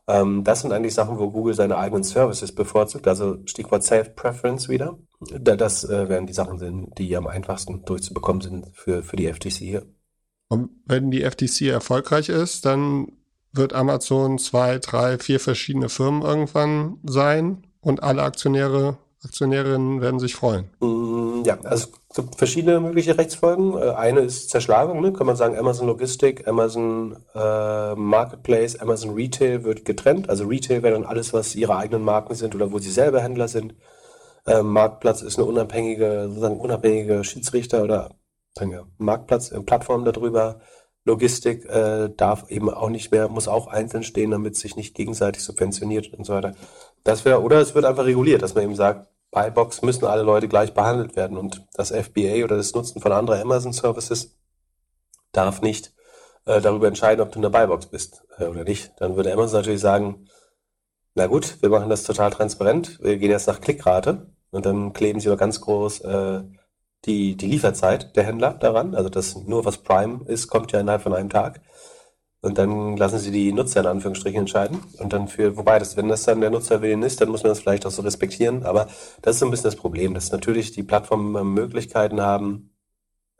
Ähm, 0.07 0.43
das 0.43 0.61
sind 0.61 0.73
eigentlich 0.73 0.93
Sachen, 0.93 1.17
wo 1.17 1.31
Google 1.31 1.53
seine 1.53 1.77
eigenen 1.77 2.03
Services 2.03 2.53
bevorzugt, 2.53 3.07
also 3.07 3.37
Stichwort 3.45 3.83
Self-Preference 3.83 4.67
wieder. 4.67 4.97
Das 5.19 5.85
äh, 5.85 6.09
werden 6.09 6.27
die 6.27 6.33
Sachen 6.33 6.59
sind, 6.59 6.97
die 6.97 7.15
am 7.15 7.27
einfachsten 7.27 7.85
durchzubekommen 7.85 8.41
sind 8.41 8.67
für, 8.73 9.03
für 9.03 9.15
die 9.15 9.31
FTC 9.31 9.53
hier. 9.53 9.85
Und 10.49 10.69
wenn 10.85 11.09
die 11.09 11.23
FTC 11.23 11.69
erfolgreich 11.69 12.27
ist, 12.27 12.65
dann 12.65 13.07
wird 13.53 13.73
Amazon 13.73 14.37
zwei, 14.39 14.79
drei, 14.79 15.17
vier 15.17 15.39
verschiedene 15.39 15.87
Firmen 15.87 16.21
irgendwann 16.21 16.97
sein 17.03 17.65
und 17.83 18.03
alle 18.03 18.23
Aktionäre, 18.23 18.97
Aktionärinnen 19.23 20.01
werden 20.01 20.19
sich 20.19 20.35
freuen. 20.35 20.69
Mm, 20.79 21.43
ja, 21.45 21.57
also 21.63 21.87
es 22.09 22.15
gibt 22.15 22.35
verschiedene 22.35 22.79
mögliche 22.79 23.17
Rechtsfolgen. 23.17 23.77
Äh, 23.77 23.91
eine 23.91 24.21
ist 24.21 24.49
Zerschlagung, 24.49 25.01
ne? 25.01 25.13
kann 25.13 25.27
man 25.27 25.35
sagen, 25.35 25.57
Amazon 25.57 25.87
Logistik, 25.87 26.47
Amazon 26.47 27.17
äh, 27.33 27.95
Marketplace, 27.95 28.79
Amazon 28.79 29.13
Retail 29.13 29.63
wird 29.63 29.85
getrennt. 29.85 30.29
Also 30.29 30.45
Retail 30.45 30.83
wäre 30.83 30.93
dann 30.93 31.05
alles, 31.05 31.33
was 31.33 31.55
ihre 31.55 31.77
eigenen 31.77 32.03
Marken 32.03 32.35
sind 32.35 32.55
oder 32.55 32.71
wo 32.71 32.79
sie 32.79 32.91
selber 32.91 33.21
Händler 33.21 33.47
sind. 33.47 33.75
Äh, 34.45 34.61
Marktplatz 34.61 35.21
ist 35.21 35.37
eine 35.37 35.47
unabhängige, 35.47 36.25
sozusagen 36.27 36.59
unabhängige 36.59 37.23
Schiedsrichter 37.23 37.83
oder 37.83 38.11
sagen 38.57 38.79
Marktplatz, 38.97 39.51
äh, 39.51 39.61
Plattform 39.61 40.05
darüber. 40.05 40.59
Logistik 41.05 41.65
äh, 41.65 42.09
darf 42.15 42.49
eben 42.49 42.69
auch 42.69 42.89
nicht 42.89 43.11
mehr, 43.11 43.27
muss 43.27 43.49
auch 43.49 43.67
einzeln 43.67 44.03
stehen, 44.03 44.31
damit 44.31 44.55
sich 44.55 44.77
nicht 44.77 44.95
gegenseitig 44.95 45.43
subventioniert 45.43 46.13
und 46.13 46.25
so 46.25 46.33
weiter. 46.33 46.55
Das 47.03 47.25
wäre, 47.25 47.41
oder 47.41 47.59
es 47.59 47.75
wird 47.75 47.85
einfach 47.85 48.05
reguliert, 48.05 48.41
dass 48.41 48.55
man 48.55 48.63
eben 48.63 48.75
sagt, 48.75 49.07
bei 49.31 49.49
Box 49.49 49.81
müssen 49.81 50.05
alle 50.05 50.21
Leute 50.21 50.47
gleich 50.47 50.73
behandelt 50.73 51.15
werden 51.15 51.37
und 51.37 51.65
das 51.73 51.91
FBA 51.91 52.43
oder 52.43 52.55
das 52.55 52.73
Nutzen 52.73 53.01
von 53.01 53.11
anderen 53.11 53.41
Amazon 53.41 53.73
Services 53.73 54.37
darf 55.31 55.61
nicht 55.61 55.93
äh, 56.45 56.61
darüber 56.61 56.87
entscheiden, 56.87 57.21
ob 57.21 57.31
du 57.31 57.39
eine 57.39 57.49
Buybox 57.49 57.87
bist 57.87 58.23
äh, 58.37 58.45
oder 58.45 58.63
nicht. 58.63 58.93
Dann 58.97 59.15
würde 59.15 59.33
Amazon 59.33 59.59
natürlich 59.59 59.81
sagen, 59.81 60.27
na 61.15 61.27
gut, 61.27 61.61
wir 61.61 61.69
machen 61.69 61.89
das 61.89 62.03
total 62.03 62.31
transparent, 62.31 62.99
wir 63.01 63.17
gehen 63.17 63.31
jetzt 63.31 63.47
nach 63.47 63.59
Klickrate 63.59 64.27
und 64.51 64.65
dann 64.65 64.93
kleben 64.93 65.19
sie 65.19 65.27
aber 65.27 65.37
ganz 65.37 65.61
groß 65.61 66.01
äh, 66.01 66.43
die, 67.05 67.35
die 67.35 67.47
Lieferzeit 67.47 68.15
der 68.15 68.23
Händler 68.23 68.53
daran. 68.53 68.95
Also 68.95 69.09
das 69.09 69.35
nur 69.35 69.65
was 69.65 69.79
Prime 69.79 70.21
ist, 70.27 70.47
kommt 70.47 70.71
ja 70.71 70.79
innerhalb 70.79 71.01
von 71.01 71.13
einem 71.13 71.29
Tag. 71.29 71.61
Und 72.43 72.57
dann 72.59 72.97
lassen 72.97 73.17
sie 73.17 73.31
die 73.31 73.51
Nutzer 73.51 73.79
in 73.79 73.87
Anführungsstrichen 73.87 74.41
entscheiden. 74.41 74.79
Und 74.99 75.13
dann 75.13 75.27
für, 75.27 75.57
wobei 75.57 75.79
das, 75.79 75.97
wenn 75.97 76.09
das 76.09 76.23
dann 76.23 76.41
der 76.41 76.51
Nutzerwillen 76.51 77.01
ist, 77.01 77.19
dann 77.19 77.29
muss 77.29 77.41
man 77.41 77.49
das 77.49 77.61
vielleicht 77.61 77.85
auch 77.85 77.91
so 77.91 78.03
respektieren. 78.03 78.63
Aber 78.63 78.87
das 79.21 79.35
ist 79.35 79.39
so 79.39 79.45
ein 79.45 79.51
bisschen 79.51 79.71
das 79.71 79.75
Problem, 79.75 80.13
dass 80.13 80.31
natürlich 80.31 80.71
die 80.71 80.83
Plattformen 80.83 81.53
Möglichkeiten 81.53 82.21
haben, 82.21 82.75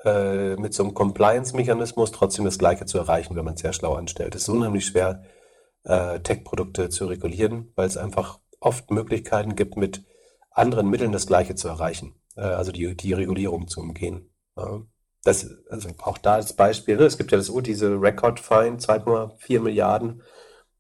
äh, 0.04 0.56
mit 0.56 0.74
so 0.74 0.84
einem 0.84 0.96
Compliance-Mechanismus 0.96 2.12
trotzdem 2.12 2.46
das 2.46 2.58
Gleiche 2.58 2.86
zu 2.86 2.98
erreichen, 2.98 3.36
wenn 3.36 3.46
man 3.46 3.54
es 3.54 3.62
sehr 3.62 3.74
schlau 3.74 3.94
anstellt. 3.94 4.36
Es 4.36 4.44
ist 4.44 4.50
unheimlich 4.50 4.86
schwer, 4.86 5.24
äh, 5.84 6.20
Tech-Produkte 6.22 6.90
zu 6.90 7.06
regulieren, 7.06 7.72
weil 7.76 7.88
es 7.88 7.98
einfach 7.98 8.40
oft 8.60 8.90
Möglichkeiten 8.90 9.56
gibt, 9.56 9.78
mit 9.78 10.04
anderen 10.50 10.90
Mitteln 10.90 11.12
das 11.12 11.28
Gleiche 11.28 11.56
zu 11.56 11.68
erreichen 11.68 12.16
äh, 12.36 12.42
also 12.42 12.72
die, 12.72 12.96
die 12.96 13.14
Regulierung 13.14 13.68
zu 13.68 13.82
umgehen. 13.82 14.30
Ja. 14.58 14.82
Das, 15.24 15.50
also 15.70 15.90
auch 16.00 16.18
da 16.18 16.34
als 16.36 16.54
Beispiel, 16.54 16.98
ne? 16.98 17.04
es 17.04 17.18
gibt 17.18 17.32
ja 17.32 17.38
das, 17.38 17.52
diese 17.64 18.02
Record 18.02 18.40
Fine, 18.40 18.78
2,4 18.78 19.62
Milliarden 19.62 20.22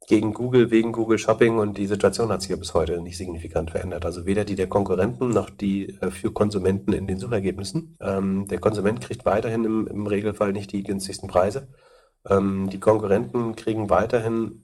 gegen 0.08 0.34
Google 0.34 0.72
wegen 0.72 0.91
Google 0.91 1.18
Shopping 1.18 1.60
und 1.60 1.78
die 1.78 1.88
Situation 1.88 2.30
hat 2.30 2.41
sich 2.41 2.52
ja 2.52 2.56
bis 2.56 2.74
heute 2.74 3.02
nicht 3.02 3.18
signifikant 3.18 3.72
verändert. 3.72 4.06
Also 4.06 4.26
weder 4.26 4.46
die 4.46 4.56
der 4.56 4.68
Konkurrenten 4.68 5.30
noch 5.30 5.50
die 5.50 5.98
äh, 6.02 6.12
für 6.12 6.32
Konsumenten 6.32 6.94
in 6.94 7.08
den 7.08 7.20
Suchergebnissen. 7.20 7.98
Ähm, 8.02 8.48
der 8.48 8.60
Konsument 8.60 9.02
kriegt 9.02 9.26
weiterhin 9.26 9.64
im, 9.64 9.88
im, 9.88 10.08
Regelfall 10.08 10.54
nicht 10.54 10.72
die 10.72 10.84
günstigsten 10.84 11.30
Preise. 11.30 11.68
Ähm, 12.30 12.70
die 12.70 12.80
Konkurrenten 12.80 13.56
kriegen 13.56 13.89
weiterhin 13.89 14.64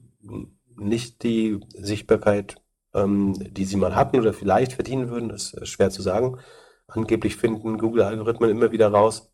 nicht 0.76 1.24
die 1.24 1.60
Sichtbarkeit, 1.74 2.58
ähm, 2.94 3.34
die 3.54 3.66
sie 3.66 3.78
mal 3.78 3.96
hatten 3.96 4.20
oder 4.20 4.34
vielleicht 4.34 4.74
verdienen 4.74 5.10
würden. 5.10 5.30
Das 5.30 5.54
ist 5.54 5.70
schwer 5.70 5.90
zu 5.90 6.02
sagen. 6.02 6.38
Angeblich 6.88 7.36
finden 7.36 7.78
Google-Algorithmen 7.78 8.50
immer 8.50 8.72
wieder 8.72 8.90
raus, 8.90 9.32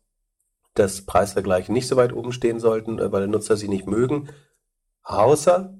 dass 0.78 1.02
Preisvergleiche 1.02 1.72
nicht 1.72 1.88
so 1.88 1.96
weit 1.96 2.12
oben 2.12 2.32
stehen 2.32 2.60
sollten, 2.60 2.98
äh, 2.98 3.10
weil 3.10 3.26
Nutzer 3.28 3.56
sie 3.56 3.68
nicht 3.68 3.86
mögen. 3.86 4.28
Außer 5.02 5.74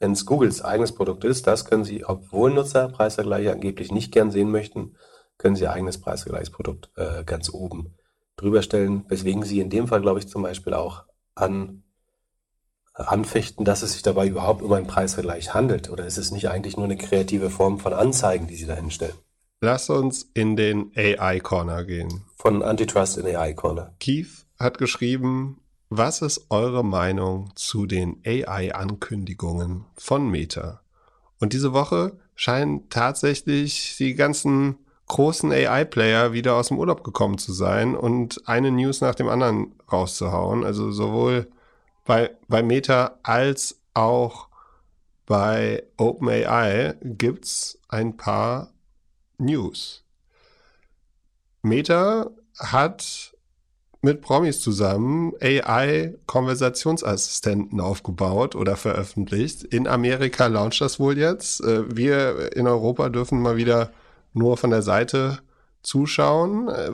wenn 0.00 0.12
es 0.12 0.24
Googles 0.24 0.62
eigenes 0.62 0.92
Produkt 0.92 1.24
ist, 1.24 1.46
das 1.46 1.66
können 1.66 1.84
sie, 1.84 2.04
obwohl 2.06 2.52
Nutzer 2.52 2.88
Preisvergleiche 2.88 3.52
angeblich 3.52 3.92
nicht 3.92 4.12
gern 4.12 4.30
sehen 4.30 4.50
möchten, 4.50 4.96
können 5.36 5.56
sie 5.56 5.64
ihr 5.64 5.72
eigenes 5.72 6.00
Preisvergleichsprodukt 6.00 6.90
äh, 6.96 7.22
ganz 7.24 7.50
oben 7.52 7.94
drüber 8.36 8.62
stellen, 8.62 9.04
weswegen 9.08 9.42
sie 9.42 9.60
in 9.60 9.68
dem 9.68 9.86
Fall, 9.86 10.00
glaube 10.00 10.18
ich, 10.18 10.28
zum 10.28 10.42
Beispiel 10.42 10.72
auch 10.72 11.04
an, 11.34 11.82
äh, 12.96 13.02
anfechten, 13.02 13.66
dass 13.66 13.82
es 13.82 13.92
sich 13.92 14.02
dabei 14.02 14.26
überhaupt 14.26 14.62
um 14.62 14.72
einen 14.72 14.86
Preisvergleich 14.86 15.52
handelt. 15.52 15.90
Oder 15.90 16.06
ist 16.06 16.16
es 16.16 16.30
nicht 16.30 16.48
eigentlich 16.48 16.76
nur 16.76 16.86
eine 16.86 16.96
kreative 16.96 17.50
Form 17.50 17.78
von 17.78 17.92
Anzeigen, 17.92 18.46
die 18.46 18.56
sie 18.56 18.66
da 18.66 18.74
hinstellen? 18.74 19.16
Lass 19.62 19.90
uns 19.90 20.30
in 20.32 20.56
den 20.56 20.90
AI 20.96 21.38
Corner 21.40 21.84
gehen. 21.84 22.24
Von 22.36 22.62
Antitrust 22.62 23.18
in 23.18 23.26
AI 23.26 23.52
Corner. 23.52 23.92
Keith 24.00 24.46
hat 24.58 24.78
geschrieben, 24.78 25.60
was 25.90 26.22
ist 26.22 26.46
eure 26.48 26.82
Meinung 26.82 27.50
zu 27.56 27.84
den 27.84 28.22
AI-Ankündigungen 28.24 29.84
von 29.98 30.30
Meta? 30.30 30.80
Und 31.40 31.52
diese 31.52 31.74
Woche 31.74 32.16
scheinen 32.34 32.88
tatsächlich 32.88 33.96
die 33.98 34.14
ganzen 34.14 34.78
großen 35.08 35.52
AI-Player 35.52 36.32
wieder 36.32 36.54
aus 36.54 36.68
dem 36.68 36.78
Urlaub 36.78 37.04
gekommen 37.04 37.36
zu 37.36 37.52
sein 37.52 37.94
und 37.94 38.48
eine 38.48 38.70
News 38.70 39.02
nach 39.02 39.14
dem 39.14 39.28
anderen 39.28 39.74
rauszuhauen. 39.92 40.64
Also 40.64 40.90
sowohl 40.90 41.50
bei, 42.06 42.30
bei 42.48 42.62
Meta 42.62 43.18
als 43.22 43.78
auch 43.92 44.48
bei 45.26 45.82
OpenAI 45.98 46.94
gibt 47.02 47.44
es 47.44 47.78
ein 47.88 48.16
paar 48.16 48.72
News. 49.40 50.04
Meta 51.62 52.30
hat 52.58 53.34
mit 54.02 54.22
Promis 54.22 54.60
zusammen 54.60 55.34
AI-Konversationsassistenten 55.40 57.80
aufgebaut 57.80 58.56
oder 58.56 58.76
veröffentlicht. 58.76 59.64
In 59.64 59.86
Amerika 59.86 60.46
launcht 60.46 60.80
das 60.80 60.98
wohl 60.98 61.18
jetzt. 61.18 61.62
Äh, 61.62 61.94
wir 61.94 62.56
in 62.56 62.66
Europa 62.66 63.10
dürfen 63.10 63.42
mal 63.42 63.58
wieder 63.58 63.90
nur 64.32 64.56
von 64.56 64.70
der 64.70 64.80
Seite 64.82 65.40
zuschauen. 65.82 66.68
Äh, 66.68 66.92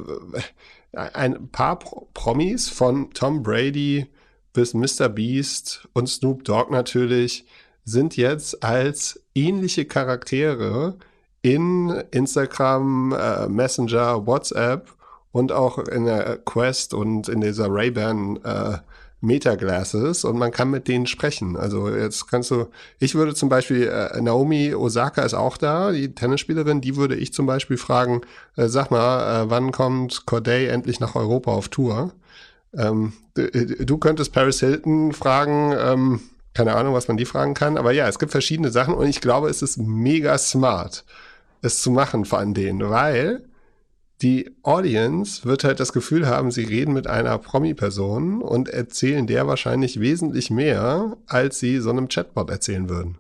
ein 0.96 1.50
paar 1.50 1.78
Promis 1.78 2.68
von 2.68 3.12
Tom 3.12 3.42
Brady 3.42 4.06
bis 4.52 4.74
Mr. 4.74 5.08
Beast 5.08 5.86
und 5.92 6.08
Snoop 6.08 6.44
Dogg 6.44 6.72
natürlich 6.72 7.44
sind 7.84 8.16
jetzt 8.16 8.64
als 8.64 9.22
ähnliche 9.34 9.84
Charaktere 9.84 10.96
in 11.46 11.90
Instagram, 12.10 13.12
äh, 13.12 13.46
Messenger, 13.46 14.26
WhatsApp 14.26 14.88
und 15.30 15.52
auch 15.52 15.78
in 15.78 16.06
der 16.06 16.38
Quest 16.38 16.92
und 16.92 17.28
in 17.28 17.40
dieser 17.40 17.68
Ray-Ban 17.70 18.40
äh, 18.42 18.78
Meta-Glasses 19.20 20.24
und 20.24 20.38
man 20.38 20.50
kann 20.50 20.72
mit 20.72 20.88
denen 20.88 21.06
sprechen. 21.06 21.56
Also 21.56 21.88
jetzt 21.88 22.28
kannst 22.28 22.50
du, 22.50 22.66
ich 22.98 23.14
würde 23.14 23.32
zum 23.34 23.48
Beispiel, 23.48 23.86
äh, 23.86 24.20
Naomi 24.20 24.74
Osaka 24.74 25.22
ist 25.22 25.34
auch 25.34 25.56
da, 25.56 25.92
die 25.92 26.12
Tennisspielerin, 26.12 26.80
die 26.80 26.96
würde 26.96 27.14
ich 27.14 27.32
zum 27.32 27.46
Beispiel 27.46 27.76
fragen, 27.76 28.22
äh, 28.56 28.66
sag 28.66 28.90
mal, 28.90 29.44
äh, 29.44 29.50
wann 29.50 29.70
kommt 29.70 30.26
Corday 30.26 30.66
endlich 30.66 30.98
nach 30.98 31.14
Europa 31.14 31.52
auf 31.52 31.68
Tour? 31.68 32.10
Ähm, 32.76 33.12
du, 33.34 33.48
du, 33.86 33.98
könntest 33.98 34.32
Paris 34.32 34.58
Hilton 34.58 35.12
fragen, 35.12 35.72
ähm, 35.78 36.20
keine 36.54 36.74
Ahnung, 36.74 36.92
was 36.92 37.06
man 37.06 37.16
die 37.16 37.24
fragen 37.24 37.54
kann, 37.54 37.78
aber 37.78 37.92
ja, 37.92 38.08
es 38.08 38.18
gibt 38.18 38.32
verschiedene 38.32 38.72
Sachen 38.72 38.94
und 38.94 39.06
ich 39.06 39.20
glaube, 39.20 39.48
es 39.48 39.62
ist 39.62 39.76
mega 39.76 40.36
smart 40.38 41.04
es 41.62 41.80
zu 41.80 41.90
machen 41.90 42.24
von 42.24 42.54
denen, 42.54 42.88
weil 42.88 43.44
die 44.22 44.56
Audience 44.62 45.44
wird 45.44 45.64
halt 45.64 45.78
das 45.78 45.92
Gefühl 45.92 46.26
haben, 46.26 46.50
sie 46.50 46.64
reden 46.64 46.94
mit 46.94 47.06
einer 47.06 47.36
Promi-Person 47.38 48.40
und 48.40 48.68
erzählen 48.68 49.26
der 49.26 49.46
wahrscheinlich 49.46 50.00
wesentlich 50.00 50.50
mehr, 50.50 51.16
als 51.26 51.58
sie 51.58 51.80
so 51.80 51.90
einem 51.90 52.08
Chatbot 52.08 52.48
erzählen 52.50 52.88
würden. 52.88 53.18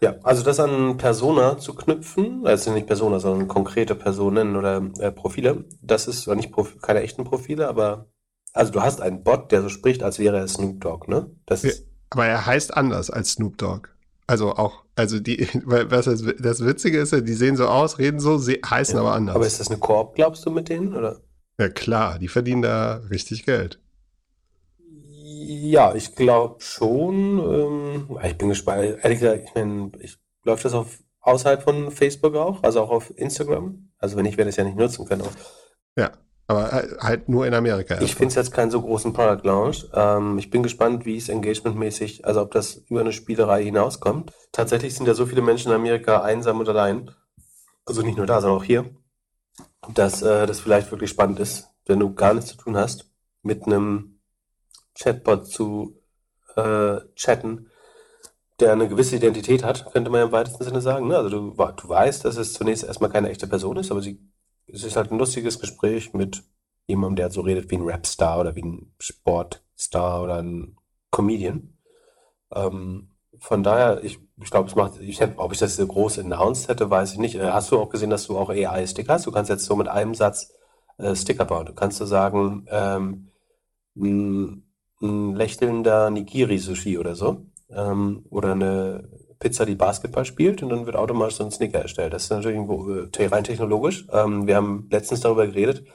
Ja, 0.00 0.16
also 0.22 0.44
das 0.44 0.60
an 0.60 0.98
Persona 0.98 1.58
zu 1.58 1.74
knüpfen, 1.74 2.46
also 2.46 2.72
nicht 2.72 2.86
Persona, 2.86 3.18
sondern 3.18 3.48
konkrete 3.48 3.94
Personen 3.94 4.54
oder 4.54 4.82
äh, 4.98 5.10
Profile, 5.10 5.64
das 5.82 6.06
ist 6.06 6.22
zwar 6.22 6.36
nicht 6.36 6.52
Profi 6.52 6.78
keine 6.78 7.00
echten 7.00 7.24
Profile, 7.24 7.68
aber 7.68 8.06
also 8.52 8.70
du 8.70 8.82
hast 8.82 9.00
einen 9.00 9.24
Bot, 9.24 9.50
der 9.50 9.62
so 9.62 9.68
spricht, 9.68 10.02
als 10.02 10.18
wäre 10.18 10.36
er 10.36 10.46
Snoop 10.46 10.80
Dogg, 10.80 11.08
ne? 11.08 11.30
Das 11.46 11.62
ja, 11.62 11.72
aber 12.10 12.26
er 12.26 12.46
heißt 12.46 12.76
anders 12.76 13.10
als 13.10 13.32
Snoop 13.32 13.58
Dogg. 13.58 13.88
Also 14.26 14.52
auch, 14.52 14.84
also 14.96 15.20
die, 15.20 15.48
was 15.64 16.06
das, 16.06 16.24
das 16.38 16.64
Witzige 16.64 16.98
ist 16.98 17.12
ja, 17.12 17.20
die 17.20 17.34
sehen 17.34 17.56
so 17.56 17.66
aus, 17.66 17.98
reden 17.98 18.20
so, 18.20 18.38
heißen 18.38 18.94
ja, 18.96 19.00
aber 19.00 19.12
anders. 19.12 19.36
Aber 19.36 19.46
ist 19.46 19.60
das 19.60 19.68
eine 19.68 19.78
Koop, 19.78 20.14
glaubst 20.14 20.44
du, 20.46 20.50
mit 20.50 20.68
denen, 20.68 20.94
oder? 20.94 21.20
Ja 21.58 21.68
klar, 21.68 22.18
die 22.18 22.28
verdienen 22.28 22.62
da 22.62 23.02
richtig 23.10 23.44
Geld. 23.44 23.80
Ja, 25.46 25.94
ich 25.94 26.14
glaube 26.14 26.56
schon. 26.60 27.38
Ähm, 27.38 28.18
ich 28.22 28.36
bin 28.38 28.48
gespannt. 28.48 28.98
Ehrlich 29.02 29.20
gesagt, 29.20 29.44
ich 29.44 29.54
meine, 29.54 29.92
ich, 30.00 30.18
läuft 30.44 30.64
das 30.64 30.74
auf 30.74 30.98
außerhalb 31.20 31.62
von 31.62 31.90
Facebook 31.90 32.34
auch, 32.34 32.62
also 32.62 32.82
auch 32.82 32.90
auf 32.90 33.16
Instagram? 33.16 33.90
Also 33.98 34.16
wenn 34.16 34.26
ich 34.26 34.36
werde 34.36 34.50
es 34.50 34.56
ja 34.56 34.64
nicht 34.64 34.76
nutzen 34.76 35.06
können. 35.06 35.22
Ja, 35.96 36.12
Aber 36.46 36.70
halt 37.00 37.28
nur 37.28 37.46
in 37.46 37.54
Amerika. 37.54 38.00
Ich 38.02 38.14
finde 38.14 38.28
es 38.28 38.34
jetzt 38.34 38.52
keinen 38.52 38.70
so 38.70 38.82
großen 38.82 39.14
Product 39.14 39.44
Launch. 39.44 39.86
Ähm, 39.94 40.36
ich 40.38 40.50
bin 40.50 40.62
gespannt, 40.62 41.06
wie 41.06 41.16
es 41.16 41.30
engagementmäßig, 41.30 42.26
also 42.26 42.42
ob 42.42 42.50
das 42.50 42.76
über 42.88 43.00
eine 43.00 43.12
Spielerei 43.12 43.64
hinauskommt. 43.64 44.32
Tatsächlich 44.52 44.94
sind 44.94 45.06
ja 45.06 45.14
so 45.14 45.24
viele 45.24 45.40
Menschen 45.40 45.70
in 45.70 45.76
Amerika 45.76 46.20
einsam 46.22 46.60
und 46.60 46.68
allein. 46.68 47.10
Also 47.86 48.02
nicht 48.02 48.18
nur 48.18 48.26
da, 48.26 48.40
sondern 48.40 48.58
auch 48.58 48.64
hier. 48.64 48.90
Dass 49.94 50.22
äh, 50.22 50.46
das 50.46 50.60
vielleicht 50.60 50.90
wirklich 50.90 51.10
spannend 51.10 51.40
ist, 51.40 51.70
wenn 51.86 52.00
du 52.00 52.14
gar 52.14 52.34
nichts 52.34 52.50
zu 52.50 52.56
tun 52.56 52.76
hast, 52.76 53.10
mit 53.42 53.64
einem 53.66 54.20
Chatbot 54.98 55.46
zu 55.46 56.00
äh, 56.56 56.98
chatten, 57.14 57.70
der 58.60 58.72
eine 58.72 58.88
gewisse 58.88 59.16
Identität 59.16 59.64
hat, 59.64 59.90
könnte 59.92 60.10
man 60.10 60.20
ja 60.20 60.26
im 60.26 60.32
weitesten 60.32 60.62
Sinne 60.62 60.80
sagen. 60.80 61.08
Ne? 61.08 61.16
Also 61.16 61.30
du, 61.30 61.50
du 61.50 61.88
weißt, 61.88 62.24
dass 62.24 62.36
es 62.36 62.52
zunächst 62.52 62.84
erstmal 62.84 63.10
keine 63.10 63.30
echte 63.30 63.46
Person 63.46 63.76
ist, 63.76 63.90
aber 63.90 64.00
sie 64.00 64.20
es 64.74 64.82
ist 64.82 64.96
halt 64.96 65.12
ein 65.12 65.18
lustiges 65.18 65.60
Gespräch 65.60 66.12
mit 66.12 66.42
jemandem, 66.86 67.16
der 67.16 67.30
so 67.30 67.40
redet 67.40 67.70
wie 67.70 67.76
ein 67.76 67.88
Rapstar 67.88 68.40
oder 68.40 68.56
wie 68.56 68.62
ein 68.62 68.92
Sportstar 68.98 70.22
oder 70.22 70.42
ein 70.42 70.76
Comedian. 71.10 71.78
Ähm, 72.52 73.10
von 73.38 73.62
daher, 73.62 74.02
ich, 74.02 74.18
ich 74.42 74.50
glaube, 74.50 74.68
es 74.68 74.74
macht, 74.74 75.00
ich 75.00 75.20
hätte, 75.20 75.38
ob 75.38 75.52
ich 75.52 75.58
das 75.58 75.76
so 75.76 75.86
groß 75.86 76.18
announced 76.18 76.68
hätte, 76.68 76.90
weiß 76.90 77.12
ich 77.12 77.18
nicht. 77.18 77.36
Äh, 77.36 77.50
hast 77.50 77.70
du 77.70 77.78
auch 77.78 77.88
gesehen, 77.88 78.10
dass 78.10 78.26
du 78.26 78.36
auch 78.36 78.50
AI-Sticker 78.50 79.14
hast? 79.14 79.26
Du 79.26 79.32
kannst 79.32 79.50
jetzt 79.50 79.64
so 79.64 79.76
mit 79.76 79.88
einem 79.88 80.14
Satz 80.14 80.52
äh, 80.98 81.14
Sticker 81.14 81.44
bauen. 81.44 81.66
Du 81.66 81.74
kannst 81.74 81.98
so 81.98 82.06
sagen, 82.06 82.66
ähm, 82.68 83.28
ein, 83.96 84.64
ein 85.00 85.34
lächelnder 85.34 86.10
Nigiri-Sushi 86.10 86.98
oder 86.98 87.14
so. 87.14 87.46
Ähm, 87.70 88.24
oder 88.30 88.52
eine 88.52 89.08
Pizza, 89.44 89.66
die 89.66 89.74
Basketball 89.74 90.24
spielt 90.24 90.62
und 90.62 90.70
dann 90.70 90.86
wird 90.86 90.96
automatisch 90.96 91.36
so 91.36 91.44
ein 91.44 91.50
Snicker 91.50 91.80
erstellt. 91.80 92.14
Das 92.14 92.24
ist 92.24 92.30
natürlich 92.30 92.58
äh, 93.18 93.26
rein 93.26 93.44
technologisch. 93.44 94.06
Ähm, 94.10 94.46
wir 94.46 94.56
haben 94.56 94.88
letztens 94.90 95.20
darüber 95.20 95.46
geredet, 95.46 95.86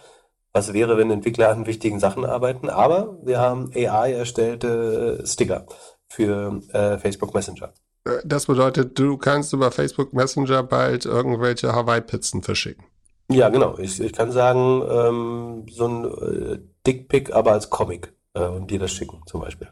was 0.53 0.71
wäre, 0.73 0.97
wenn 0.97 1.09
Entwickler 1.09 1.49
an 1.49 1.65
wichtigen 1.65 1.99
Sachen 1.99 2.25
arbeiten, 2.25 2.69
aber 2.69 3.17
wir 3.23 3.39
haben 3.39 3.71
AI 3.73 4.13
erstellte 4.13 5.23
Sticker 5.25 5.65
für 6.07 6.61
äh, 6.73 6.99
Facebook 6.99 7.33
Messenger. 7.33 7.73
Äh, 8.05 8.19
das 8.23 8.45
bedeutet, 8.45 8.99
du 8.99 9.17
kannst 9.17 9.51
über 9.53 9.71
Facebook 9.71 10.13
Messenger 10.13 10.61
bald 10.61 11.05
irgendwelche 11.05 11.73
Hawaii-Pizzen 11.73 12.43
verschicken. 12.43 12.85
Ja, 13.31 13.49
genau. 13.49 13.79
Ich, 13.79 13.99
ich 13.99 14.13
kann 14.13 14.31
sagen, 14.31 14.83
ähm, 14.91 15.65
so 15.71 15.87
ein 15.87 16.05
äh, 16.05 16.59
Dickpick, 16.85 17.33
aber 17.33 17.53
als 17.53 17.71
Comic 17.71 18.13
äh, 18.35 18.45
und 18.45 18.69
dir 18.69 18.77
das 18.77 18.91
schicken, 18.91 19.23
zum 19.25 19.41
Beispiel. 19.41 19.71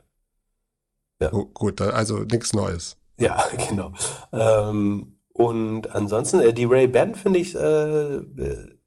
Ja. 1.21 1.31
Oh, 1.31 1.45
gut, 1.45 1.79
also 1.79 2.19
nichts 2.19 2.53
Neues. 2.53 2.96
Ja, 3.17 3.43
genau. 3.69 3.93
Ähm, 4.31 5.17
und 5.33 5.93
ansonsten, 5.93 6.39
äh, 6.39 6.53
die 6.53 6.65
Ray 6.65 6.87
Ban 6.87 7.15
finde 7.15 7.39
ich, 7.39 7.55
äh, 7.55 8.15
äh, 8.15 8.77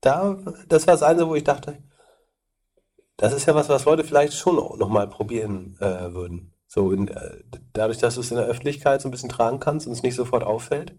da, 0.00 0.38
das 0.68 0.86
war 0.86 0.94
das 0.94 1.02
Einzige, 1.02 1.28
wo 1.28 1.34
ich 1.34 1.44
dachte, 1.44 1.82
das 3.16 3.32
ist 3.32 3.46
ja 3.46 3.54
was, 3.54 3.68
was 3.68 3.84
Leute 3.84 4.04
vielleicht 4.04 4.34
schon 4.34 4.56
nochmal 4.56 5.08
probieren 5.08 5.76
äh, 5.80 6.12
würden. 6.12 6.52
So, 6.66 6.90
in, 6.90 7.08
äh, 7.08 7.38
dadurch, 7.72 7.98
dass 7.98 8.16
du 8.16 8.20
es 8.20 8.30
in 8.30 8.36
der 8.36 8.46
Öffentlichkeit 8.46 9.00
so 9.00 9.08
ein 9.08 9.12
bisschen 9.12 9.28
tragen 9.28 9.60
kannst 9.60 9.86
und 9.86 9.92
es 9.92 10.02
nicht 10.02 10.16
sofort 10.16 10.42
auffällt. 10.42 10.96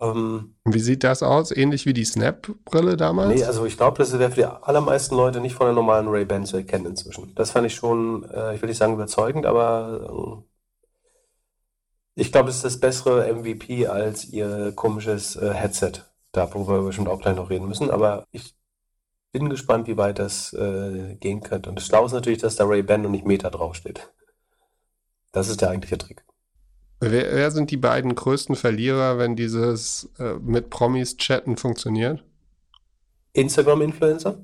Ähm, 0.00 0.56
wie 0.64 0.78
sieht 0.78 1.04
das 1.04 1.22
aus? 1.22 1.50
Ähnlich 1.50 1.86
wie 1.86 1.92
die 1.92 2.04
Snap-Brille 2.04 2.96
damals? 2.96 3.34
Nee, 3.34 3.44
also 3.44 3.64
ich 3.66 3.76
glaube, 3.76 3.98
das 3.98 4.16
wäre 4.18 4.30
für 4.30 4.40
die 4.40 4.44
allermeisten 4.44 5.16
Leute 5.16 5.40
nicht 5.40 5.54
von 5.54 5.66
der 5.66 5.74
normalen 5.74 6.08
Ray-Ban 6.08 6.44
zu 6.44 6.56
erkennen 6.56 6.86
inzwischen. 6.86 7.34
Das 7.34 7.50
fand 7.50 7.66
ich 7.66 7.74
schon, 7.74 8.24
äh, 8.30 8.54
ich 8.54 8.62
will 8.62 8.68
nicht 8.68 8.78
sagen 8.78 8.94
überzeugend, 8.94 9.46
aber 9.46 10.44
ich 12.14 12.32
glaube, 12.32 12.50
es 12.50 12.56
ist 12.56 12.64
das 12.64 12.80
bessere 12.80 13.32
MVP 13.32 13.86
als 13.86 14.24
ihr 14.24 14.72
komisches 14.72 15.36
äh, 15.36 15.52
Headset. 15.52 15.92
Da, 16.32 16.52
worüber 16.52 16.80
wir 16.80 16.86
bestimmt 16.86 17.08
auch 17.08 17.20
gleich 17.20 17.36
noch 17.36 17.50
reden 17.50 17.68
müssen. 17.68 17.90
Aber 17.90 18.26
ich 18.32 18.54
bin 19.32 19.48
gespannt, 19.48 19.86
wie 19.86 19.96
weit 19.96 20.18
das 20.18 20.52
äh, 20.52 21.16
gehen 21.16 21.42
könnte. 21.42 21.70
Und 21.70 21.76
das 21.76 21.86
Schlau 21.86 22.04
ist 22.04 22.12
natürlich, 22.12 22.40
dass 22.40 22.56
da 22.56 22.64
Ray-Ban 22.64 23.06
und 23.06 23.12
nicht 23.12 23.26
Meta 23.26 23.50
draufsteht. 23.50 24.12
Das 25.32 25.48
ist 25.48 25.62
der 25.62 25.70
eigentliche 25.70 25.98
Trick. 25.98 26.24
Wer, 27.00 27.34
wer 27.34 27.50
sind 27.50 27.70
die 27.70 27.78
beiden 27.78 28.14
größten 28.14 28.54
Verlierer, 28.54 29.18
wenn 29.18 29.34
dieses 29.34 30.10
äh, 30.18 30.34
mit 30.34 30.70
Promis 30.70 31.16
chatten 31.16 31.56
funktioniert? 31.56 32.22
Instagram-Influencer? 33.32 34.38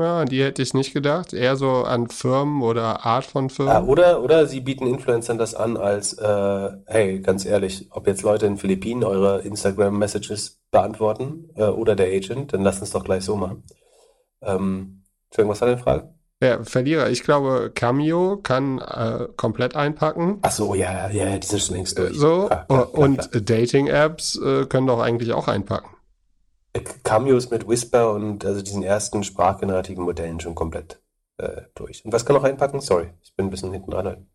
Ja, 0.00 0.24
die 0.24 0.42
hätte 0.42 0.62
ich 0.62 0.74
nicht 0.74 0.92
gedacht. 0.92 1.32
Eher 1.32 1.56
so 1.56 1.84
an 1.84 2.08
Firmen 2.08 2.62
oder 2.62 3.04
Art 3.04 3.24
von 3.24 3.50
Firmen. 3.50 3.72
Ja, 3.72 3.82
oder, 3.82 4.22
oder 4.22 4.46
sie 4.46 4.60
bieten 4.60 4.86
Influencern 4.86 5.38
das 5.38 5.54
an 5.54 5.76
als, 5.76 6.14
äh, 6.14 6.70
hey, 6.86 7.20
ganz 7.20 7.44
ehrlich, 7.44 7.88
ob 7.90 8.06
jetzt 8.06 8.22
Leute 8.22 8.46
in 8.46 8.54
den 8.54 8.58
Philippinen 8.58 9.04
eure 9.04 9.42
Instagram-Messages 9.42 10.60
beantworten 10.70 11.50
äh, 11.54 11.64
oder 11.64 11.94
der 11.94 12.06
Agent, 12.06 12.52
dann 12.52 12.62
lasst 12.62 12.80
uns 12.80 12.90
doch 12.90 13.04
gleich 13.04 13.24
so 13.24 13.36
machen. 13.36 13.64
Ähm, 14.40 15.02
Entschuldigung, 15.26 15.52
was 15.52 15.60
war 15.60 15.68
deine 15.68 15.80
Frage? 15.80 16.14
Ja, 16.42 16.64
Verlierer. 16.64 17.08
Ich 17.10 17.22
glaube, 17.22 17.70
Cameo 17.72 18.38
kann 18.42 18.80
äh, 18.80 19.28
komplett 19.36 19.76
einpacken. 19.76 20.38
Ach 20.42 20.50
so, 20.50 20.74
ja, 20.74 21.08
ja, 21.10 21.38
die 21.38 21.46
sind 21.46 21.62
schon 21.62 21.76
längst 21.76 21.96
durch. 21.96 22.18
So, 22.18 22.46
klar, 22.46 22.66
klar, 22.66 22.86
klar, 22.86 22.94
und 22.94 23.48
Dating-Apps 23.48 24.40
äh, 24.42 24.66
können 24.66 24.88
doch 24.88 25.00
eigentlich 25.00 25.32
auch 25.32 25.46
einpacken. 25.46 25.88
Cameos 27.04 27.50
mit 27.50 27.68
Whisper 27.68 28.12
und 28.12 28.44
also 28.44 28.62
diesen 28.62 28.82
ersten 28.82 29.22
sprachgenerativen 29.24 30.04
Modellen 30.04 30.40
schon 30.40 30.54
komplett 30.54 31.00
äh, 31.36 31.62
durch. 31.74 32.04
Und 32.04 32.12
was 32.12 32.24
kann 32.24 32.34
noch 32.34 32.44
einpacken? 32.44 32.80
Sorry, 32.80 33.10
ich 33.22 33.34
bin 33.36 33.46
ein 33.46 33.50
bisschen 33.50 33.72
hinten 33.72 33.90
dran. 33.90 34.26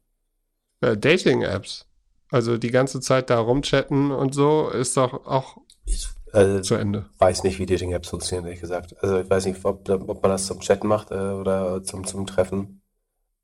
Äh, 0.81 0.97
Dating-Apps. 0.97 1.87
Also 2.29 2.57
die 2.57 2.71
ganze 2.71 2.99
Zeit 2.99 3.29
da 3.29 3.39
rumchatten 3.39 4.11
und 4.11 4.35
so 4.35 4.69
ist 4.69 4.97
doch 4.97 5.25
auch 5.25 5.57
ich, 5.85 6.07
also, 6.33 6.59
zu 6.59 6.75
Ende. 6.75 7.09
weiß 7.17 7.43
nicht, 7.43 7.57
wie 7.57 7.65
Dating-Apps 7.65 8.09
funktionieren, 8.09 8.45
ehrlich 8.45 8.61
gesagt. 8.61 8.95
Also 9.01 9.19
ich 9.19 9.29
weiß 9.29 9.45
nicht, 9.45 9.63
ob, 9.63 9.89
ob 9.89 10.21
man 10.21 10.31
das 10.31 10.45
zum 10.45 10.59
Chatten 10.59 10.87
macht 10.87 11.11
äh, 11.11 11.15
oder 11.15 11.83
zum, 11.83 12.05
zum 12.05 12.27
Treffen. 12.27 12.81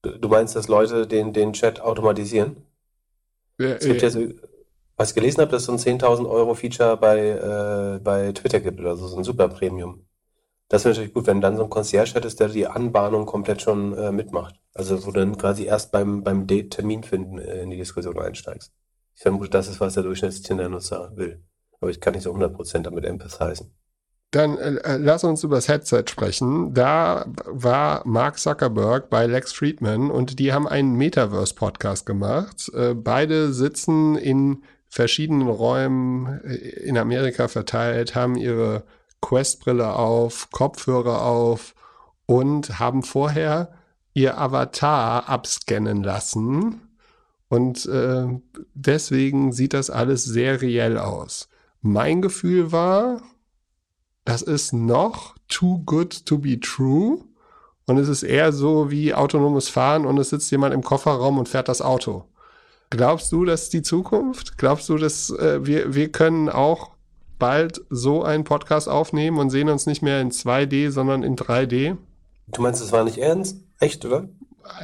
Du, 0.02 0.12
du 0.20 0.28
meinst, 0.28 0.56
dass 0.56 0.68
Leute 0.68 1.08
den, 1.08 1.34
den 1.34 1.54
Chat 1.54 1.80
automatisieren? 1.80 2.58
Ja, 3.58 3.70
es 3.70 3.86
gibt 3.86 4.02
ja, 4.02 4.10
ja 4.10 4.12
so 4.12 4.28
was 4.96 5.10
ich 5.10 5.16
gelesen 5.16 5.41
habe, 5.41 5.52
dass 5.52 5.66
so 5.66 5.72
ein 5.72 5.78
10.000 5.78 6.30
Euro 6.30 6.54
Feature 6.54 6.98
bei, 6.98 7.30
äh, 7.30 8.00
bei 8.00 8.32
Twitter 8.32 8.60
gibt 8.60 8.80
oder 8.80 8.96
so, 8.96 9.08
so 9.08 9.18
ein 9.18 9.24
super 9.24 9.50
Premium. 9.50 10.06
Das 10.70 10.86
wäre 10.86 10.94
natürlich 10.94 11.14
gut, 11.14 11.28
wenn 11.28 11.41
dann 11.41 11.58
so 11.58 11.64
ein 11.64 11.70
Concierge 11.70 12.14
hättest, 12.16 12.39
der 12.39 12.50
die 12.50 12.68
Anbahnung 12.68 13.26
komplett 13.26 13.62
schon 13.62 13.98
äh, 13.98 14.12
mitmacht. 14.12 14.56
Also 14.74 15.06
wo 15.06 15.12
du 15.12 15.20
dann 15.20 15.38
quasi 15.38 15.66
erst 15.66 15.91
beim, 15.91 16.24
beim 16.24 16.48
Date-Termin 16.48 17.04
finden 17.04 17.38
äh, 17.38 17.62
in 17.62 17.70
die 17.70 17.78
Diskussion 17.78 18.18
einsteigst. 18.18 18.72
Ich 19.16 19.22
vermute, 19.22 19.50
das 19.50 19.68
ist, 19.68 19.80
was 19.80 19.94
der 19.94 20.04
Durchschnitts-Tinder-Nutzer 20.04 21.12
will. 21.16 21.44
Aber 21.80 21.91
ich 21.91 22.00
kann 22.00 22.14
nicht 22.14 22.24
so 22.24 22.34
100% 22.34 22.82
damit 22.82 23.06
empathizen. 23.06 23.72
Dann 24.34 24.58
äh, 24.58 24.78
äh, 24.78 24.98
lass 24.98 25.24
uns 25.24 25.44
über 25.44 25.58
das 25.58 25.68
Headset 25.68 26.06
sprechen. 26.10 26.74
Da 26.74 27.26
war 27.46 28.02
Mark 28.06 28.39
Zuckerberg 28.39 29.12
bei 29.12 29.28
Lex 29.28 29.54
Friedman 29.54 30.10
und 30.10 30.39
die 30.39 30.54
haben 30.54 30.68
einen 30.68 30.96
Metaverse-Podcast 30.96 32.08
gemacht. 32.08 32.72
Äh, 32.74 32.96
beide 32.96 33.54
sitzen 33.54 34.16
in 34.16 34.64
verschiedenen 34.94 35.48
Räumen 35.48 36.39
äh, 36.44 36.54
in 36.54 37.00
Amerika 37.00 37.48
verteilt, 37.48 38.14
haben 38.14 38.36
ihre 38.36 38.84
Quest-Brille 39.22 39.96
auf, 39.96 40.50
Kopfhörer 40.52 41.24
auf 41.24 41.74
und 42.28 42.78
haben 42.78 43.02
vorher 43.02 43.74
ihr 44.14 44.38
Avatar 44.38 45.28
abscannen 45.28 46.04
lassen. 46.04 46.82
Und 47.50 47.88
äh, 47.88 48.28
deswegen 48.76 49.52
sieht 49.52 49.74
das 49.74 49.89
alles 49.89 50.26
sehr 50.26 50.62
reell 50.62 51.00
aus. 51.00 51.50
Mein 51.82 52.22
Gefühl 52.22 52.72
war, 52.72 53.24
das 54.26 54.44
ist 54.44 54.74
noch 54.74 55.36
too 55.48 55.80
good 55.86 56.24
to 56.28 56.38
be 56.38 56.60
true. 56.60 57.24
Und 57.88 57.98
es 57.98 58.10
ist 58.10 58.22
eher 58.22 58.54
so 58.54 58.91
wie 58.91 59.16
autonomes 59.16 59.70
Fahren 59.70 60.06
und 60.06 60.20
es 60.20 60.30
sitzt 60.30 60.52
jemand 60.52 60.76
im 60.76 60.84
Kofferraum 60.84 61.39
und 61.39 61.50
fährt 61.50 61.68
das 61.68 61.82
Auto. 61.82 62.26
Glaubst 62.96 63.32
du, 63.32 63.44
das 63.44 63.64
ist 63.64 63.74
die 63.74 63.82
Zukunft? 63.82 64.60
Glaubst 64.60 64.88
du, 64.88 64.98
dass 65.00 65.32
äh, 65.32 65.66
wir, 65.66 65.96
wir 65.96 66.12
können 66.12 66.48
auch 66.48 66.91
bald 67.39 67.82
so 67.89 68.22
einen 68.22 68.44
Podcast 68.44 68.88
aufnehmen 68.88 69.39
und 69.39 69.50
sehen 69.50 69.68
uns 69.68 69.88
nicht 69.88 70.04
mehr 70.04 70.22
in 70.22 70.30
2D, 70.30 70.91
sondern 70.91 71.24
in 71.24 71.36
3D? 71.36 71.98
Du 72.50 72.62
meinst, 72.62 72.84
das 72.84 72.91
war 72.91 73.04
nicht 73.04 73.18
ernst? 73.18 73.58
Echt, 73.80 74.06
oder? 74.06 74.30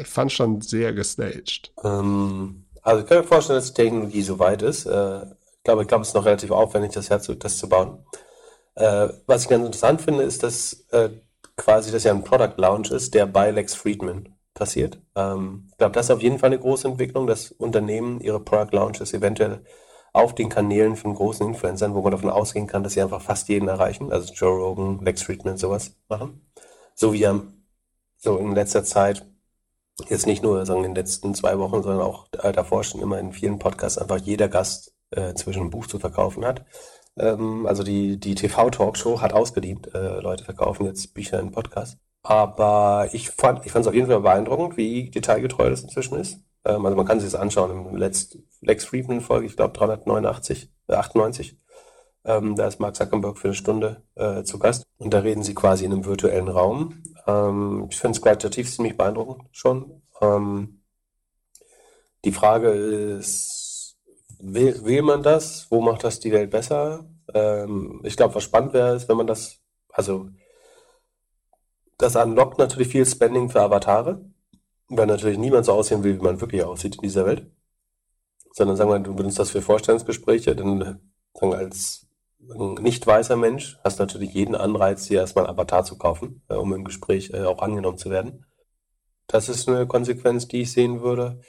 Ich 0.01 0.07
fand 0.07 0.31
schon 0.31 0.59
sehr 0.61 0.91
gestaged. 0.91 1.71
Ähm, 1.83 2.65
also 2.81 3.03
ich 3.03 3.07
kann 3.07 3.19
mir 3.19 3.25
vorstellen, 3.25 3.59
dass 3.59 3.73
die 3.73 3.83
Technologie 3.83 4.23
so 4.23 4.39
weit 4.39 4.63
ist. 4.63 4.87
Äh, 4.87 5.25
ich 5.25 5.63
glaube, 5.63 5.83
ich 5.83 5.87
glaube, 5.87 6.01
es 6.01 6.07
ist 6.07 6.15
noch 6.15 6.25
relativ 6.25 6.49
aufwendig, 6.49 6.93
das, 6.93 7.11
Herz, 7.11 7.31
das 7.37 7.57
zu 7.59 7.69
bauen. 7.69 8.03
Äh, 8.73 9.09
was 9.27 9.43
ich 9.43 9.49
ganz 9.49 9.63
interessant 9.63 10.01
finde, 10.01 10.23
ist, 10.23 10.41
dass 10.41 10.83
äh, 10.89 11.09
quasi 11.55 11.91
das 11.91 12.05
ja 12.05 12.11
ein 12.11 12.23
Product 12.23 12.55
Launch 12.57 12.89
ist, 12.89 13.13
der 13.13 13.27
bei 13.27 13.51
Lex 13.51 13.75
Friedman 13.75 14.29
passiert. 14.59 15.01
Ähm, 15.15 15.69
ich 15.71 15.77
glaube, 15.77 15.93
das 15.93 16.05
ist 16.05 16.11
auf 16.11 16.21
jeden 16.21 16.37
Fall 16.37 16.49
eine 16.49 16.59
große 16.59 16.87
Entwicklung, 16.87 17.25
dass 17.25 17.51
Unternehmen 17.51 18.19
ihre 18.19 18.39
Product 18.39 18.75
Launches 18.75 19.13
eventuell 19.13 19.63
auf 20.13 20.35
den 20.35 20.49
Kanälen 20.49 20.95
von 20.95 21.15
großen 21.15 21.47
Influencern, 21.47 21.95
wo 21.95 22.01
man 22.01 22.11
davon 22.11 22.29
ausgehen 22.29 22.67
kann, 22.67 22.83
dass 22.83 22.93
sie 22.93 23.01
einfach 23.01 23.21
fast 23.21 23.47
jeden 23.47 23.67
erreichen, 23.67 24.11
also 24.11 24.33
Joe 24.33 24.57
Rogan, 24.57 24.99
Lex 25.03 25.23
Friedman, 25.23 25.57
sowas 25.57 25.95
machen. 26.09 26.45
So 26.93 27.13
wie 27.13 27.23
er 27.23 27.41
so 28.17 28.37
in 28.37 28.53
letzter 28.53 28.83
Zeit, 28.83 29.25
jetzt 30.09 30.27
nicht 30.27 30.43
nur 30.43 30.65
sagen, 30.65 30.83
in 30.83 30.91
den 30.91 30.95
letzten 30.95 31.33
zwei 31.35 31.57
Wochen, 31.57 31.81
sondern 31.81 32.01
auch 32.01 32.27
davor 32.29 32.83
schon 32.83 33.01
immer 33.01 33.19
in 33.19 33.31
vielen 33.31 33.59
Podcasts 33.59 33.97
einfach 33.97 34.17
jeder 34.17 34.49
Gast 34.49 34.93
äh, 35.11 35.33
zwischen 35.35 35.63
ein 35.63 35.69
Buch 35.69 35.87
zu 35.87 35.99
verkaufen 35.99 36.45
hat. 36.45 36.65
Ähm, 37.17 37.65
also 37.65 37.83
die, 37.83 38.19
die 38.19 38.35
TV-Talkshow 38.35 39.21
hat 39.21 39.33
ausgedient. 39.33 39.93
Äh, 39.93 40.19
Leute 40.19 40.43
verkaufen 40.43 40.85
jetzt 40.85 41.13
Bücher 41.13 41.39
in 41.39 41.51
Podcast. 41.51 41.97
Aber 42.23 43.09
ich 43.13 43.29
fand 43.29 43.65
ich 43.65 43.71
fand 43.71 43.83
es 43.83 43.87
auf 43.87 43.93
jeden 43.93 44.07
Fall 44.07 44.21
beeindruckend, 44.21 44.77
wie 44.77 45.09
detailgetreu 45.09 45.69
das 45.69 45.83
inzwischen 45.83 46.15
ist. 46.17 46.39
Ähm, 46.65 46.85
also 46.85 46.97
man 46.97 47.05
kann 47.05 47.19
sich 47.19 47.31
das 47.31 47.39
anschauen 47.39 47.71
im 47.71 47.95
Let's, 47.95 48.37
Lex 48.61 48.85
Friedman-Folge, 48.85 49.45
ich 49.45 49.55
glaube 49.55 49.77
389, 49.77 50.69
äh, 50.87 50.93
98. 50.95 51.57
Ähm, 52.25 52.55
da 52.55 52.67
ist 52.67 52.79
Mark 52.79 52.95
Zuckerberg 52.95 53.37
für 53.37 53.47
eine 53.47 53.55
Stunde 53.55 54.03
äh, 54.15 54.43
zu 54.43 54.59
Gast 54.59 54.85
und 54.97 55.13
da 55.13 55.19
reden 55.19 55.43
sie 55.43 55.55
quasi 55.55 55.85
in 55.85 55.93
einem 55.93 56.05
virtuellen 56.05 56.49
Raum. 56.49 57.01
Ähm, 57.27 57.87
ich 57.89 57.97
finde 57.97 58.17
es 58.17 58.21
qualitativ 58.21 58.69
ziemlich 58.73 58.97
beeindruckend 58.97 59.47
schon. 59.51 60.01
Ähm, 60.21 60.81
die 62.25 62.33
Frage 62.33 62.69
ist, 62.71 63.97
will, 64.39 64.83
will 64.83 65.01
man 65.01 65.23
das? 65.23 65.67
Wo 65.69 65.81
macht 65.81 66.03
das 66.03 66.19
die 66.19 66.31
Welt 66.31 66.51
besser? 66.51 67.05
Ähm, 67.33 68.01
ich 68.03 68.17
glaube, 68.17 68.35
was 68.35 68.43
spannend 68.43 68.73
wäre, 68.73 68.95
ist, 68.95 69.07
wenn 69.07 69.17
man 69.17 69.27
das, 69.27 69.59
also 69.93 70.29
das 71.99 72.15
unlockt 72.15 72.57
natürlich 72.57 72.87
viel 72.87 73.05
Spending 73.05 73.49
für 73.49 73.61
Avatare, 73.61 74.25
weil 74.87 75.05
natürlich 75.05 75.37
niemand 75.37 75.65
so 75.65 75.73
aussehen 75.73 76.03
will, 76.03 76.17
wie 76.17 76.23
man 76.23 76.41
wirklich 76.41 76.63
aussieht 76.63 76.95
in 76.95 77.01
dieser 77.01 77.25
Welt. 77.25 77.45
Sondern 78.53 78.77
sagen 78.77 78.89
wir, 78.89 78.99
du 78.99 79.13
benutzt 79.13 79.37
das 79.37 79.51
für 79.51 79.61
Vorstellungsgespräche, 79.61 80.55
dann 80.55 80.99
sagen 81.33 81.51
wir, 81.51 81.57
als 81.57 82.07
nicht 82.79 83.05
weißer 83.05 83.35
Mensch 83.35 83.77
hast 83.83 83.99
du 83.99 84.03
natürlich 84.03 84.33
jeden 84.33 84.55
Anreiz, 84.55 85.07
dir 85.07 85.19
erstmal 85.19 85.45
ein 85.45 85.51
Avatar 85.51 85.83
zu 85.83 85.97
kaufen, 85.97 86.41
äh, 86.49 86.55
um 86.55 86.73
im 86.73 86.85
Gespräch 86.85 87.31
äh, 87.33 87.43
auch 87.43 87.61
angenommen 87.61 87.97
zu 87.97 88.09
werden. 88.09 88.45
Das 89.27 89.49
ist 89.49 89.67
eine 89.67 89.85
Konsequenz, 89.85 90.47
die 90.47 90.61
ich 90.61 90.71
sehen 90.71 91.01
würde. 91.01 91.41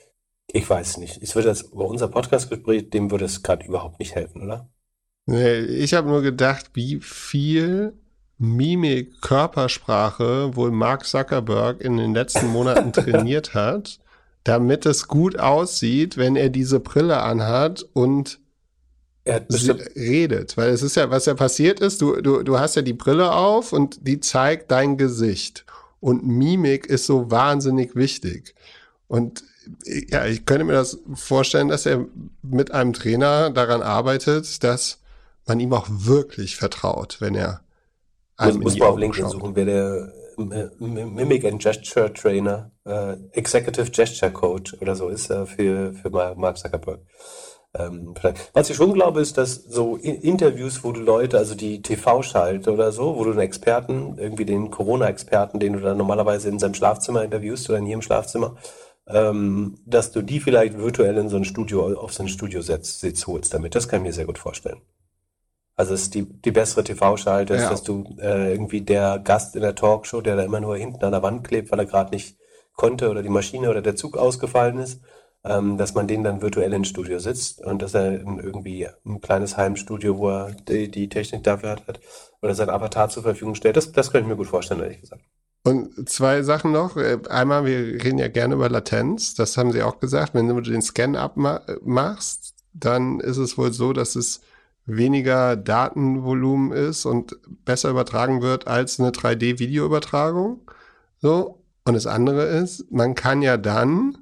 Ich 0.49 0.69
weiß 0.69 0.99
nicht. 0.99 1.23
Ich 1.23 1.35
würde 1.37 1.49
das 1.49 1.63
über 1.63 1.87
unser 1.87 2.09
Podcast-Gespräch, 2.09 2.91
dem 2.91 3.11
würde 3.11 3.25
es 3.25 3.43
gerade 3.43 3.65
überhaupt 3.65 4.01
nicht 4.01 4.17
helfen, 4.17 4.43
oder? 4.43 4.69
Nee, 5.27 5.61
ich 5.61 5.95
habe 5.95 6.09
nur 6.09 6.23
gedacht, 6.23 6.73
wie 6.75 7.01
viel 7.01 8.00
Mimik, 8.41 9.21
Körpersprache 9.21 10.57
wohl 10.57 10.71
Mark 10.71 11.05
Zuckerberg 11.05 11.83
in 11.83 11.99
den 11.99 12.15
letzten 12.15 12.49
Monaten 12.49 12.93
trainiert 12.95 13.53
hat, 13.53 14.01
damit 14.45 14.87
es 14.87 15.09
gut 15.09 15.39
aussieht, 15.39 16.17
wenn 16.17 16.37
er 16.37 16.49
diese 16.49 16.81
Brille 16.81 17.21
anhat 17.23 17.87
und 17.93 18.41
redet. 19.95 20.57
Weil 20.57 20.71
es 20.71 20.81
ist 20.81 20.97
ja, 20.97 21.11
was 21.11 21.27
ja 21.27 21.35
passiert 21.35 21.81
ist, 21.81 22.01
du, 22.01 22.23
du, 22.23 22.43
du 22.43 22.59
hast 22.59 22.77
ja 22.77 22.83
die 22.83 22.95
Brille 22.95 23.31
auf 23.31 23.75
und 23.75 24.07
die 24.07 24.21
zeigt 24.21 24.71
dein 24.71 24.97
Gesicht. 24.97 25.67
Und 26.01 26.27
Mimik 26.27 26.87
ist 26.87 27.05
so 27.05 27.31
wahnsinnig 27.31 27.95
wichtig. 27.95 28.55
Und 29.07 29.45
ja, 29.85 30.25
ich 30.25 30.47
könnte 30.47 30.65
mir 30.65 30.73
das 30.73 30.99
vorstellen, 31.13 31.69
dass 31.69 31.85
er 31.85 32.07
mit 32.41 32.71
einem 32.71 32.95
Trainer 32.95 33.51
daran 33.51 33.83
arbeitet, 33.83 34.65
dass 34.65 34.99
man 35.47 35.61
ihm 35.61 35.75
auch 35.75 35.89
wirklich 35.91 36.57
vertraut, 36.57 37.19
wenn 37.21 37.35
er 37.35 37.61
muss, 38.41 38.59
muss 38.59 38.79
man 38.79 38.89
auf 38.89 38.99
LinkedIn 38.99 39.29
suchen, 39.29 39.57
wer 39.57 39.65
der 39.65 40.13
Mimic 40.37 41.45
and 41.45 41.61
Gesture 41.63 42.13
Trainer, 42.13 42.71
äh, 42.85 43.17
Executive 43.33 43.91
Gesture 43.91 44.33
Coach 44.33 44.75
oder 44.81 44.95
so 44.95 45.09
ist 45.09 45.31
äh, 45.31 45.47
für, 45.47 45.93
für 45.93 46.11
Mark 46.11 46.59
Zuckerberg. 46.59 47.01
Ähm, 47.73 48.15
was 48.53 48.69
ich 48.69 48.77
schon 48.77 48.95
glaube, 48.95 49.21
ist, 49.21 49.39
dass 49.39 49.55
so 49.55 49.97
Interviews, 49.97 50.83
wo 50.83 50.91
du 50.91 51.01
Leute, 51.01 51.39
also 51.39 51.55
die 51.55 51.83
TV 51.83 52.23
schalte 52.23 52.73
oder 52.73 52.91
so, 52.91 53.17
wo 53.17 53.23
du 53.23 53.31
einen 53.31 53.41
Experten, 53.41 54.17
irgendwie 54.19 54.45
den 54.45 54.73
Corona-Experten, 54.73 55.61
den 55.61 55.75
du 55.75 55.81
dann 55.81 55.97
normalerweise 55.97 56.49
in 56.49 56.59
seinem 56.59 56.75
Schlafzimmer 56.75 57.23
interviewst 57.23 57.69
oder 57.71 57.79
in 57.79 57.87
jedem 57.87 58.03
Schlafzimmer, 58.03 58.57
ähm, 59.07 59.79
dass 59.87 60.11
du 60.11 60.23
die 60.23 60.41
vielleicht 60.41 60.79
virtuell 60.79 61.17
in 61.17 61.29
so 61.29 61.37
ein 61.37 61.45
Studio, 61.45 61.97
auf 61.97 62.13
so 62.13 62.25
ein 62.25 62.29
Studio 62.29 62.61
setzt, 62.61 63.05
holst 63.27 63.55
damit. 63.55 63.77
Das 63.77 63.89
kann 63.89 64.01
ich 64.01 64.07
mir 64.07 64.13
sehr 64.13 64.27
gut 64.27 64.39
vorstellen. 64.39 64.81
Also 65.81 65.95
es 65.95 66.03
ist 66.03 66.15
die, 66.15 66.27
die 66.27 66.51
bessere 66.51 66.85
TV-Schalte, 66.85 67.55
ja. 67.55 67.71
dass 67.71 67.83
du 67.83 68.05
äh, 68.21 68.53
irgendwie 68.53 68.83
der 68.83 69.19
Gast 69.19 69.57
in 69.57 69.63
der 69.63 69.75
Talkshow, 69.75 70.21
der 70.21 70.37
da 70.37 70.43
immer 70.43 70.61
nur 70.61 70.77
hinten 70.77 71.03
an 71.03 71.13
der 71.13 71.23
Wand 71.23 71.43
klebt, 71.49 71.73
weil 71.73 71.79
er 71.79 71.87
gerade 71.87 72.11
nicht 72.11 72.37
konnte 72.75 73.09
oder 73.09 73.23
die 73.23 73.31
Maschine 73.31 73.71
oder 73.71 73.81
der 73.81 73.97
Zug 73.97 74.19
ausgefallen 74.19 74.79
ist, 74.79 75.01
ähm, 75.43 75.79
dass 75.79 75.95
man 75.95 76.07
den 76.07 76.23
dann 76.23 76.43
virtuell 76.43 76.75
ins 76.75 76.89
Studio 76.89 77.19
sitzt 77.19 77.65
und 77.65 77.81
dass 77.81 77.95
er 77.95 78.21
in 78.21 78.39
irgendwie 78.39 78.89
ein 79.07 79.23
kleines 79.23 79.57
Heimstudio, 79.57 80.19
wo 80.19 80.29
er 80.29 80.51
die, 80.51 80.91
die 80.91 81.09
Technik 81.09 81.45
dafür 81.45 81.71
hat, 81.71 82.01
oder 82.43 82.55
sein 82.55 82.69
Avatar 82.69 83.09
zur 83.09 83.23
Verfügung 83.23 83.55
stellt. 83.55 83.79
Das, 83.79 83.91
das 83.91 84.13
könnte 84.13 84.27
ich 84.27 84.29
mir 84.29 84.37
gut 84.37 84.49
vorstellen, 84.49 84.83
ehrlich 84.83 85.01
gesagt. 85.01 85.23
Und 85.65 86.11
zwei 86.11 86.43
Sachen 86.43 86.73
noch. 86.73 86.99
Äh, 86.99 87.21
einmal, 87.31 87.65
wir 87.65 88.05
reden 88.05 88.19
ja 88.19 88.29
gerne 88.29 88.55
über 88.55 88.69
Latenz. 88.69 89.35
Das 89.35 89.57
haben 89.57 89.73
Sie 89.73 89.83
auch 89.83 89.99
gesagt. 89.99 90.35
Wenn 90.35 90.47
du 90.47 90.61
den 90.61 90.83
Scan 90.83 91.17
abmachst, 91.17 92.53
dann 92.75 93.19
ist 93.21 93.39
es 93.39 93.57
wohl 93.57 93.73
so, 93.73 93.95
dass 93.95 94.15
es 94.15 94.43
weniger 94.97 95.57
Datenvolumen 95.57 96.73
ist 96.73 97.07
und 97.07 97.37
besser 97.65 97.91
übertragen 97.91 98.43
wird 98.43 98.67
als 98.67 99.01
eine 99.01 99.11
3D-Videoübertragung. 99.11 100.61
So. 101.19 101.63
Und 101.85 101.95
das 101.95 102.07
andere 102.07 102.45
ist, 102.45 102.91
man 102.93 103.15
kann 103.15 103.43
ja 103.43 103.57
dann, 103.57 104.19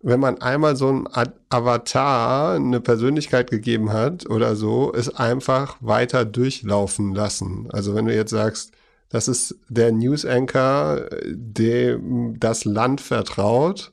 wenn 0.00 0.18
man 0.18 0.40
einmal 0.40 0.76
so 0.76 0.88
ein 0.88 1.06
Avatar 1.50 2.54
eine 2.54 2.80
Persönlichkeit 2.80 3.50
gegeben 3.50 3.92
hat 3.92 4.28
oder 4.28 4.56
so, 4.56 4.92
es 4.92 5.14
einfach 5.14 5.76
weiter 5.80 6.24
durchlaufen 6.24 7.14
lassen. 7.14 7.68
Also 7.70 7.94
wenn 7.94 8.06
du 8.06 8.14
jetzt 8.14 8.30
sagst, 8.30 8.72
das 9.10 9.28
ist 9.28 9.56
der 9.68 9.92
News 9.92 10.24
Anchor, 10.24 11.02
dem 11.26 12.40
das 12.40 12.64
Land 12.64 13.02
vertraut 13.02 13.92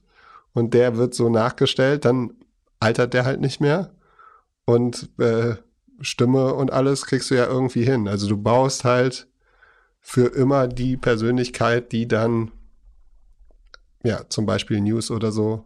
und 0.53 0.73
der 0.73 0.95
wird 0.95 1.13
so 1.13 1.29
nachgestellt, 1.29 2.05
dann 2.05 2.31
altert 2.79 3.13
der 3.13 3.25
halt 3.25 3.41
nicht 3.41 3.59
mehr 3.59 3.91
und 4.69 5.09
äh, 5.17 5.55
Stimme 5.99 6.53
und 6.53 6.71
alles 6.71 7.07
kriegst 7.07 7.31
du 7.31 7.35
ja 7.35 7.47
irgendwie 7.47 7.83
hin. 7.83 8.07
Also 8.07 8.27
du 8.29 8.37
baust 8.37 8.83
halt 8.83 9.27
für 9.99 10.27
immer 10.27 10.67
die 10.67 10.95
Persönlichkeit, 10.95 11.91
die 11.91 12.07
dann 12.07 12.51
ja 14.03 14.21
zum 14.29 14.45
Beispiel 14.45 14.79
News 14.79 15.09
oder 15.09 15.31
so 15.31 15.65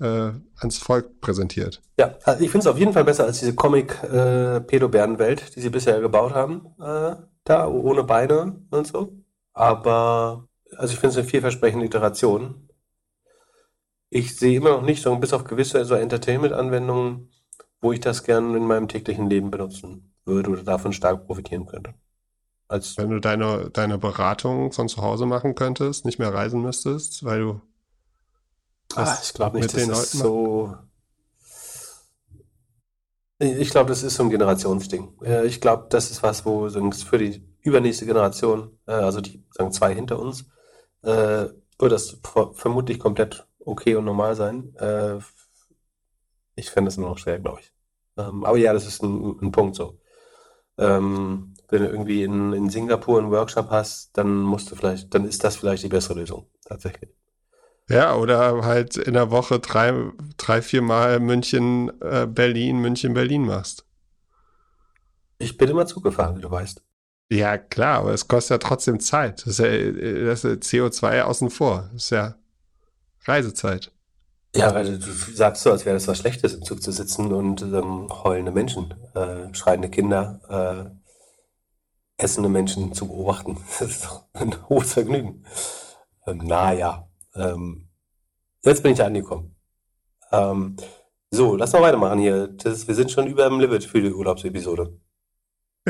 äh, 0.00 0.32
ans 0.56 0.78
Volk 0.78 1.20
präsentiert. 1.20 1.80
Ja, 1.96 2.16
also 2.24 2.42
ich 2.42 2.50
finde 2.50 2.64
es 2.64 2.66
auf 2.66 2.78
jeden 2.78 2.92
Fall 2.92 3.04
besser 3.04 3.24
als 3.24 3.38
diese 3.38 3.54
Comic-Pedo-Bären-Welt, 3.54 5.40
äh, 5.40 5.50
die 5.54 5.60
sie 5.60 5.70
bisher 5.70 6.00
gebaut 6.00 6.34
haben, 6.34 6.74
äh, 6.80 7.14
da 7.44 7.68
ohne 7.68 8.02
Beine 8.02 8.60
und 8.70 8.86
so. 8.88 9.12
Aber 9.52 10.48
also 10.76 10.92
ich 10.92 10.98
finde 10.98 11.12
es 11.12 11.18
eine 11.18 11.28
vielversprechende 11.28 11.86
Iteration. 11.86 12.68
Ich 14.10 14.36
sehe 14.36 14.56
immer 14.56 14.70
noch 14.70 14.82
nicht 14.82 15.02
so, 15.02 15.14
bis 15.16 15.32
auf 15.32 15.44
gewisse 15.44 15.84
so 15.84 15.94
Entertainment-Anwendungen, 15.94 17.30
wo 17.80 17.92
ich 17.92 18.00
das 18.00 18.24
gerne 18.24 18.56
in 18.56 18.66
meinem 18.66 18.88
täglichen 18.88 19.28
Leben 19.28 19.50
benutzen 19.50 20.12
würde 20.24 20.50
oder 20.50 20.62
davon 20.62 20.92
stark 20.92 21.26
profitieren 21.26 21.66
könnte. 21.66 21.94
Als 22.68 22.98
Wenn 22.98 23.10
du 23.10 23.20
deine, 23.20 23.70
deine 23.70 23.96
Beratung 23.96 24.72
von 24.72 24.88
zu 24.88 25.00
Hause 25.00 25.24
machen 25.24 25.54
könntest, 25.54 26.04
nicht 26.04 26.18
mehr 26.18 26.32
reisen 26.34 26.60
müsstest, 26.60 27.24
weil 27.24 27.40
du. 27.40 27.60
Ah, 28.94 29.16
ich 29.22 29.32
glaube 29.32 29.58
nicht, 29.58 29.74
das 29.74 29.82
ist 29.88 30.12
so. 30.12 30.76
Ich 33.38 33.70
glaube, 33.70 33.88
das 33.88 34.02
ist 34.02 34.16
so 34.16 34.24
ein 34.24 34.30
Generationsding. 34.30 35.16
Ich 35.46 35.60
glaube, 35.60 35.86
das 35.90 36.10
ist 36.10 36.22
was, 36.22 36.44
wo 36.44 36.68
für 36.68 37.18
die 37.18 37.48
übernächste 37.60 38.04
Generation, 38.04 38.76
äh, 38.86 38.92
also 38.92 39.20
die 39.20 39.44
sagen 39.52 39.70
zwei 39.72 39.94
hinter 39.94 40.18
uns, 40.18 40.46
äh, 41.02 41.46
wird 41.78 41.92
das 41.92 42.18
vermutlich 42.54 42.98
komplett 42.98 43.46
okay 43.60 43.94
und 43.94 44.04
normal 44.04 44.34
sein. 44.34 44.74
Äh, 46.58 46.60
ich 46.60 46.70
fände 46.70 46.88
es 46.88 46.96
nur 46.96 47.08
noch 47.08 47.18
schwer, 47.18 47.38
glaube 47.38 47.60
ich. 47.60 47.72
Ähm, 48.16 48.44
aber 48.44 48.58
ja, 48.58 48.72
das 48.72 48.86
ist 48.86 49.02
ein, 49.02 49.38
ein 49.40 49.52
Punkt 49.52 49.76
so. 49.76 49.98
Ähm, 50.78 51.54
wenn 51.68 51.82
du 51.82 51.88
irgendwie 51.88 52.22
in, 52.22 52.52
in 52.52 52.70
Singapur 52.70 53.18
einen 53.18 53.30
Workshop 53.30 53.70
hast, 53.70 54.16
dann 54.16 54.40
musst 54.40 54.70
du 54.70 54.76
vielleicht, 54.76 55.12
dann 55.14 55.24
ist 55.24 55.44
das 55.44 55.56
vielleicht 55.56 55.82
die 55.82 55.88
bessere 55.88 56.20
Lösung, 56.20 56.46
tatsächlich. 56.64 57.10
Ja, 57.90 58.14
oder 58.16 58.64
halt 58.64 58.96
in 58.96 59.14
der 59.14 59.30
Woche 59.30 59.60
drei, 59.60 60.12
drei 60.36 60.62
vier 60.62 60.82
Mal 60.82 61.20
München, 61.20 61.90
äh, 62.02 62.26
Berlin, 62.26 62.78
München, 62.78 63.14
Berlin 63.14 63.46
machst. 63.46 63.86
Ich 65.38 65.56
bin 65.56 65.70
immer 65.70 65.86
zugefahren, 65.86 66.36
wie 66.36 66.42
du 66.42 66.50
weißt. 66.50 66.82
Ja, 67.30 67.58
klar, 67.58 68.00
aber 68.00 68.12
es 68.12 68.28
kostet 68.28 68.50
ja 68.50 68.68
trotzdem 68.68 69.00
Zeit. 69.00 69.46
Das 69.46 69.58
ist 69.58 69.60
ja 69.60 70.24
das 70.24 70.44
ist 70.44 70.64
CO2 70.64 71.22
außen 71.22 71.50
vor. 71.50 71.88
Das 71.92 72.04
ist 72.04 72.10
ja 72.10 72.36
Reisezeit. 73.24 73.92
Ja, 74.58 74.74
weil 74.74 74.98
du 74.98 75.12
sagst 75.32 75.62
so, 75.62 75.70
als 75.70 75.86
wäre 75.86 75.94
das 75.94 76.08
was 76.08 76.18
Schlechtes, 76.18 76.54
im 76.54 76.64
Zug 76.64 76.82
zu 76.82 76.90
sitzen 76.90 77.32
und 77.32 77.62
ähm, 77.62 78.08
heulende 78.24 78.50
Menschen, 78.50 78.92
äh, 79.14 79.54
schreiende 79.54 79.88
Kinder, 79.88 80.40
äh, 82.18 82.20
essende 82.20 82.48
Menschen 82.48 82.92
zu 82.92 83.06
beobachten. 83.06 83.56
Das 83.78 83.88
ist 83.88 84.04
doch 84.04 84.24
ein 84.32 84.68
hohes 84.68 84.94
Vergnügen. 84.94 85.44
Ähm, 86.26 86.38
naja, 86.38 87.08
ähm, 87.36 87.88
jetzt 88.64 88.82
bin 88.82 88.94
ich 88.94 89.00
angekommen. 89.00 89.54
Ähm, 90.32 90.74
so, 91.30 91.54
lass 91.54 91.72
mal 91.72 91.82
weitermachen 91.82 92.18
hier. 92.18 92.48
Das, 92.48 92.88
wir 92.88 92.96
sind 92.96 93.12
schon 93.12 93.28
über 93.28 93.48
dem 93.48 93.60
Limit 93.60 93.84
für 93.84 94.02
die 94.02 94.12
Urlaubsepisode. 94.12 94.98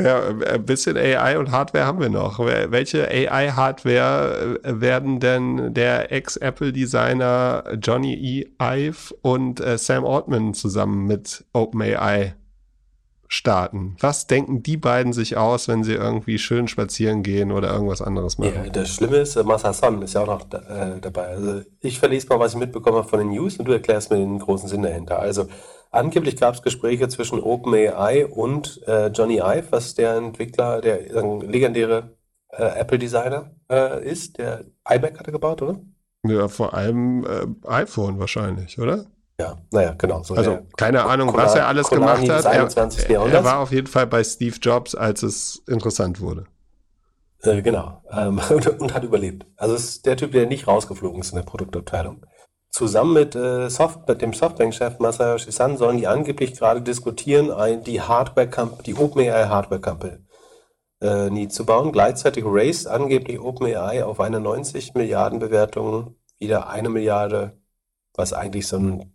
Ja, 0.03 0.21
ein 0.27 0.65
bisschen 0.65 0.97
AI 0.97 1.37
und 1.37 1.51
Hardware 1.51 1.85
haben 1.85 1.99
wir 1.99 2.09
noch. 2.09 2.39
Welche 2.39 3.07
AI-Hardware 3.07 4.59
äh, 4.63 4.81
werden 4.81 5.19
denn 5.19 5.73
der 5.73 6.11
Ex-Apple-Designer 6.11 7.77
Johnny 7.81 8.13
E. 8.13 8.47
Ive 8.61 9.15
und 9.21 9.59
äh, 9.59 9.77
Sam 9.77 10.05
Altman 10.05 10.53
zusammen 10.53 11.05
mit 11.05 11.45
OpenAI 11.53 12.35
starten. 13.31 13.95
Was 13.99 14.25
denken 14.25 14.63
die 14.63 14.75
beiden 14.75 15.13
sich 15.13 15.37
aus, 15.37 15.67
wenn 15.67 15.83
sie 15.83 15.93
irgendwie 15.93 16.39
schön 16.39 16.67
spazieren 16.67 17.21
gehen 17.21 17.51
oder 17.51 17.71
irgendwas 17.71 18.01
anderes 18.01 18.39
machen? 18.39 18.63
Ja, 18.65 18.69
das 18.71 18.89
Schlimme 18.89 19.17
ist, 19.17 19.41
Massa 19.45 19.71
Son 19.71 20.01
ist 20.01 20.15
ja 20.15 20.21
auch 20.21 20.27
noch 20.27 20.51
äh, 20.51 20.99
dabei. 20.99 21.27
Also 21.27 21.61
ich 21.79 21.99
verlese 21.99 22.27
mal, 22.27 22.39
was 22.39 22.53
ich 22.53 22.59
mitbekomme 22.59 23.03
von 23.03 23.19
den 23.19 23.29
News 23.29 23.57
und 23.57 23.67
du 23.67 23.71
erklärst 23.71 24.09
mir 24.09 24.17
den 24.17 24.39
großen 24.39 24.67
Sinn 24.67 24.81
dahinter. 24.81 25.19
Also 25.19 25.45
angeblich 25.91 26.37
gab 26.37 26.55
es 26.55 26.63
Gespräche 26.63 27.07
zwischen 27.07 27.39
OpenAI 27.39 28.25
und 28.25 28.81
äh, 28.87 29.07
Johnny 29.09 29.37
Ive, 29.37 29.67
was 29.69 29.93
der 29.93 30.15
Entwickler, 30.15 30.81
der 30.81 31.11
äh, 31.11 31.45
legendäre 31.45 32.17
äh, 32.49 32.79
Apple-Designer 32.79 33.51
äh, 33.69 34.09
ist. 34.09 34.39
Der 34.39 34.65
iMac 34.89 35.19
hat 35.19 35.27
er 35.27 35.33
gebaut, 35.33 35.61
oder? 35.61 35.79
Ja, 36.25 36.47
vor 36.47 36.73
allem 36.73 37.25
äh, 37.25 37.45
iPhone 37.67 38.17
wahrscheinlich, 38.17 38.79
oder? 38.79 39.05
Ja, 39.39 39.57
naja, 39.71 39.95
genau. 39.97 40.21
So 40.23 40.35
also 40.35 40.59
keine 40.75 41.05
Ahnung, 41.05 41.33
was 41.33 41.55
er 41.55 41.67
alles 41.67 41.87
Konami 41.87 42.25
gemacht 42.25 42.45
hat. 42.45 42.53
Er, 42.53 43.25
er, 43.25 43.43
war 43.45 43.59
auf 43.59 43.71
jeden 43.71 43.87
Fall 43.87 44.05
bei 44.05 44.21
Steve 44.21 44.57
Jobs, 44.61 44.95
als 44.95 45.23
es 45.23 45.63
interessant 45.65 46.19
wurde. 46.19 46.45
Äh, 47.43 47.61
genau. 47.61 48.01
Ähm, 48.11 48.41
und, 48.49 48.67
und, 48.81 48.93
hat 48.93 49.05
überlebt. 49.05 49.45
Also 49.55 49.75
ist 49.75 50.05
der 50.05 50.17
Typ, 50.17 50.33
der 50.33 50.45
nicht 50.45 50.67
rausgeflogen 50.67 51.21
ist 51.21 51.29
in 51.29 51.37
der 51.37 51.43
Produktabteilung. 51.43 52.25
Zusammen 52.69 53.13
mit, 53.13 53.33
äh, 53.33 53.69
Soft, 53.69 54.09
mit 54.09 54.21
dem 54.21 54.33
Softbank-Chef 54.33 54.99
Masayoshi 54.99 55.53
Son 55.53 55.77
sollen 55.77 55.97
die 55.97 56.07
angeblich 56.07 56.53
gerade 56.53 56.81
diskutieren, 56.81 57.49
ein, 57.49 57.83
die 57.83 58.01
Hardware 58.01 58.49
die 58.85 58.95
OpenAI 58.95 59.45
Hardware 59.45 59.79
Company 59.79 60.17
äh, 61.01 61.29
nie 61.29 61.47
zu 61.47 61.65
bauen. 61.65 61.93
Gleichzeitig 61.93 62.43
raced 62.45 62.87
angeblich 62.87 63.39
OpenAI 63.39 64.03
auf 64.03 64.19
eine 64.19 64.41
90 64.41 64.95
Milliarden 64.95 65.39
Bewertung 65.39 66.15
wieder 66.39 66.69
eine 66.69 66.89
Milliarde, 66.89 67.57
was 68.15 68.33
eigentlich 68.33 68.67
so 68.67 68.77
ein 68.77 69.13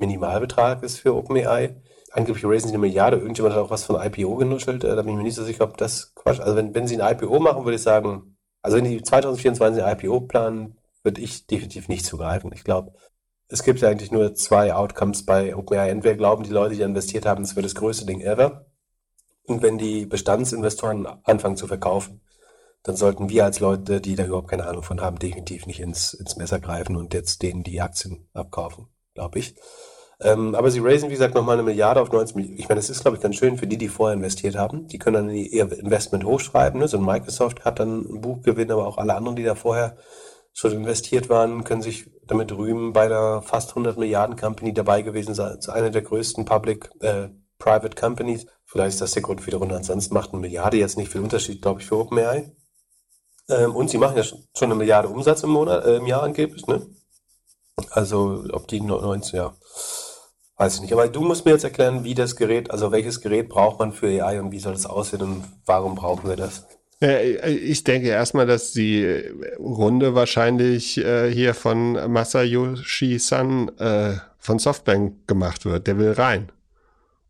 Minimalbetrag 0.00 0.82
ist 0.82 0.98
für 0.98 1.14
OpenAI. 1.14 1.76
Angeblich 2.12 2.44
raisen 2.44 2.68
sie 2.68 2.74
eine 2.74 2.80
Milliarde. 2.80 3.16
Irgendjemand 3.16 3.54
hat 3.54 3.62
auch 3.62 3.70
was 3.70 3.84
von 3.84 4.00
IPO 4.00 4.36
genuschelt. 4.36 4.84
Äh, 4.84 4.94
da 4.94 5.02
bin 5.02 5.12
ich 5.12 5.16
mir 5.16 5.22
nicht 5.22 5.34
so 5.34 5.44
sicher, 5.44 5.64
ob 5.64 5.76
das 5.76 6.14
Quatsch. 6.14 6.40
Also 6.40 6.56
wenn, 6.56 6.74
wenn 6.74 6.86
sie 6.86 7.00
ein 7.00 7.16
IPO 7.16 7.40
machen, 7.40 7.64
würde 7.64 7.76
ich 7.76 7.82
sagen, 7.82 8.36
also 8.62 8.76
wenn 8.76 8.84
die 8.84 9.02
2024 9.02 9.82
ein 9.82 9.98
IPO 9.98 10.22
planen, 10.22 10.78
würde 11.02 11.20
ich 11.20 11.46
definitiv 11.46 11.88
nicht 11.88 12.06
zugreifen. 12.06 12.52
Ich 12.54 12.64
glaube, 12.64 12.92
es 13.48 13.62
gibt 13.62 13.80
ja 13.80 13.88
eigentlich 13.88 14.10
nur 14.10 14.34
zwei 14.34 14.74
Outcomes 14.74 15.26
bei 15.26 15.54
OpenAI. 15.54 15.90
Entweder 15.90 16.16
glauben 16.16 16.44
die 16.44 16.50
Leute, 16.50 16.74
die 16.74 16.82
investiert 16.82 17.26
haben, 17.26 17.42
es 17.42 17.56
wird 17.56 17.66
das 17.66 17.74
größte 17.74 18.06
Ding 18.06 18.20
ever. 18.20 18.66
Und 19.46 19.62
wenn 19.62 19.76
die 19.76 20.06
Bestandsinvestoren 20.06 21.06
anfangen 21.24 21.56
zu 21.56 21.66
verkaufen, 21.66 22.22
dann 22.82 22.96
sollten 22.96 23.28
wir 23.28 23.44
als 23.44 23.60
Leute, 23.60 24.00
die 24.00 24.14
da 24.14 24.24
überhaupt 24.24 24.48
keine 24.48 24.66
Ahnung 24.66 24.82
von 24.82 25.00
haben, 25.00 25.18
definitiv 25.18 25.66
nicht 25.66 25.80
ins, 25.80 26.14
ins 26.14 26.36
Messer 26.36 26.60
greifen 26.60 26.96
und 26.96 27.12
jetzt 27.12 27.42
denen 27.42 27.62
die 27.62 27.80
Aktien 27.80 28.28
abkaufen 28.32 28.88
glaube 29.14 29.38
ich. 29.38 29.54
Ähm, 30.20 30.54
aber 30.54 30.70
sie 30.70 30.80
raisen, 30.80 31.08
wie 31.08 31.14
gesagt, 31.14 31.34
nochmal 31.34 31.54
eine 31.54 31.64
Milliarde 31.64 32.00
auf 32.00 32.12
90 32.12 32.36
Millionen. 32.36 32.58
Ich 32.58 32.68
meine, 32.68 32.80
das 32.80 32.90
ist, 32.90 33.02
glaube 33.02 33.16
ich, 33.16 33.22
ganz 33.22 33.36
schön 33.36 33.58
für 33.58 33.66
die, 33.66 33.76
die 33.76 33.88
vorher 33.88 34.16
investiert 34.16 34.56
haben. 34.56 34.86
Die 34.86 34.98
können 34.98 35.26
dann 35.26 35.30
ihr 35.30 35.70
Investment 35.72 36.24
hochschreiben. 36.24 36.80
Ne? 36.80 36.88
So 36.88 36.98
ein 36.98 37.04
Microsoft 37.04 37.64
hat 37.64 37.80
dann 37.80 38.02
ein 38.02 38.20
Buchgewinn, 38.20 38.70
aber 38.70 38.86
auch 38.86 38.98
alle 38.98 39.14
anderen, 39.14 39.36
die 39.36 39.42
da 39.42 39.54
vorher 39.54 39.96
schon 40.52 40.72
investiert 40.72 41.28
waren, 41.28 41.64
können 41.64 41.82
sich 41.82 42.10
damit 42.26 42.52
rühmen, 42.52 42.92
bei 42.92 43.08
der 43.08 43.42
fast 43.42 43.70
100 43.70 43.98
Milliarden 43.98 44.36
Company 44.36 44.72
dabei 44.72 45.02
gewesen 45.02 45.34
sein. 45.34 45.56
Das 45.56 45.68
eine 45.68 45.90
der 45.90 46.02
größten 46.02 46.44
Public, 46.44 46.90
äh, 47.00 47.28
Private 47.58 47.96
Companies. 47.96 48.46
Vielleicht 48.64 48.94
ist 48.94 49.00
das 49.00 49.12
der 49.12 49.22
Grund 49.22 49.40
für 49.40 49.50
die 49.50 49.56
Runde. 49.56 49.74
Ansonsten 49.74 50.14
macht 50.14 50.32
eine 50.32 50.40
Milliarde 50.40 50.76
jetzt 50.76 50.96
nicht 50.96 51.10
viel 51.10 51.22
Unterschied, 51.22 51.60
glaube 51.60 51.80
ich, 51.80 51.86
für 51.86 51.98
OpenAI. 51.98 52.52
Ähm, 53.48 53.74
und 53.74 53.90
sie 53.90 53.98
machen 53.98 54.16
ja 54.16 54.22
schon 54.22 54.38
eine 54.58 54.74
Milliarde 54.74 55.08
Umsatz 55.08 55.42
im 55.42 55.50
Monat, 55.50 55.84
äh, 55.84 55.96
im 55.96 56.06
Jahr 56.06 56.22
angeblich, 56.22 56.66
ne? 56.66 56.86
Also 57.90 58.44
ob 58.52 58.68
die 58.68 58.80
19, 58.80 59.38
ja, 59.38 59.54
weiß 60.56 60.76
ich 60.76 60.80
nicht. 60.82 60.92
Aber 60.92 61.08
du 61.08 61.20
musst 61.20 61.44
mir 61.44 61.52
jetzt 61.52 61.64
erklären, 61.64 62.04
wie 62.04 62.14
das 62.14 62.36
Gerät, 62.36 62.70
also 62.70 62.92
welches 62.92 63.20
Gerät 63.20 63.48
braucht 63.48 63.78
man 63.78 63.92
für 63.92 64.06
AI 64.06 64.40
und 64.40 64.52
wie 64.52 64.58
soll 64.58 64.72
das 64.72 64.86
aussehen 64.86 65.22
und 65.22 65.44
warum 65.66 65.94
brauchen 65.94 66.28
wir 66.28 66.36
das? 66.36 66.66
Ich 67.00 67.84
denke 67.84 68.08
erstmal, 68.08 68.46
dass 68.46 68.72
die 68.72 69.04
Runde 69.58 70.14
wahrscheinlich 70.14 70.98
äh, 70.98 71.30
hier 71.30 71.54
von 71.54 71.92
Masayoshi 72.10 73.18
San 73.18 73.68
äh, 73.78 74.14
von 74.38 74.58
Softbank 74.58 75.26
gemacht 75.26 75.66
wird. 75.66 75.86
Der 75.86 75.98
will 75.98 76.12
rein. 76.12 76.50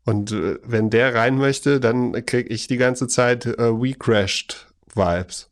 Und 0.05 0.33
äh, 0.33 0.59
wenn 0.63 0.91
der 0.91 1.15
rein 1.15 1.39
möchte, 1.39 1.81
dann 1.81 2.25
kriege 2.27 2.51
ich 2.51 2.67
die 2.67 2.77
ganze 2.77 3.09
Zeit 3.09 3.47
We 3.47 3.95
Crashed 3.95 4.67
Vibes. 4.95 5.51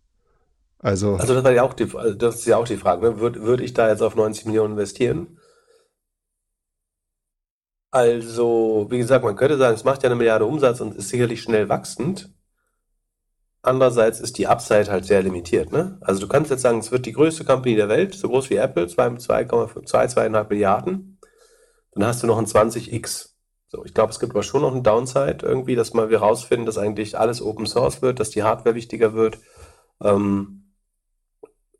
Also, 0.82 1.14
also 1.14 1.34
das, 1.34 1.44
war 1.44 1.52
ja 1.52 1.62
auch 1.62 1.74
die, 1.74 1.84
also 1.94 2.14
das 2.14 2.36
ist 2.36 2.46
ja 2.46 2.56
auch 2.56 2.66
die 2.66 2.76
Frage. 2.76 3.02
Ne? 3.02 3.20
Würde 3.20 3.42
würd 3.42 3.60
ich 3.60 3.72
da 3.72 3.88
jetzt 3.88 4.02
auf 4.02 4.16
90 4.16 4.46
Millionen 4.46 4.72
investieren? 4.72 5.38
Also, 7.92 8.86
wie 8.90 8.98
gesagt, 8.98 9.24
man 9.24 9.36
könnte 9.36 9.58
sagen, 9.58 9.74
es 9.74 9.84
macht 9.84 10.02
ja 10.02 10.08
eine 10.08 10.16
Milliarde 10.16 10.44
Umsatz 10.46 10.80
und 10.80 10.96
ist 10.96 11.10
sicherlich 11.10 11.40
schnell 11.42 11.68
wachsend. 11.68 12.34
Andererseits 13.62 14.18
ist 14.18 14.38
die 14.38 14.48
Upside 14.48 14.90
halt 14.90 15.04
sehr 15.04 15.22
limitiert. 15.22 15.70
Ne? 15.70 15.98
Also 16.00 16.20
du 16.20 16.26
kannst 16.26 16.50
jetzt 16.50 16.62
sagen, 16.62 16.78
es 16.78 16.90
wird 16.90 17.06
die 17.06 17.12
größte 17.12 17.44
Company 17.44 17.76
der 17.76 17.88
Welt, 17.88 18.14
so 18.14 18.28
groß 18.28 18.50
wie 18.50 18.56
Apple, 18.56 18.86
2,5, 18.86 19.86
2, 19.86 20.06
2,5 20.06 20.48
Milliarden. 20.48 21.20
Dann 21.92 22.06
hast 22.06 22.22
du 22.22 22.26
noch 22.26 22.38
ein 22.38 22.46
20x. 22.46 23.34
So, 23.68 23.84
ich 23.84 23.94
glaube, 23.94 24.10
es 24.10 24.18
gibt 24.18 24.32
aber 24.32 24.42
schon 24.42 24.62
noch 24.62 24.72
einen 24.72 24.82
Downside 24.82 25.38
irgendwie, 25.42 25.76
dass 25.76 25.94
mal 25.94 26.10
wir 26.10 26.18
rausfinden, 26.18 26.66
dass 26.66 26.76
eigentlich 26.76 27.16
alles 27.18 27.40
Open 27.40 27.66
Source 27.66 28.02
wird, 28.02 28.18
dass 28.18 28.30
die 28.30 28.42
Hardware 28.42 28.74
wichtiger 28.74 29.14
wird. 29.14 29.38
Ähm, 30.02 30.61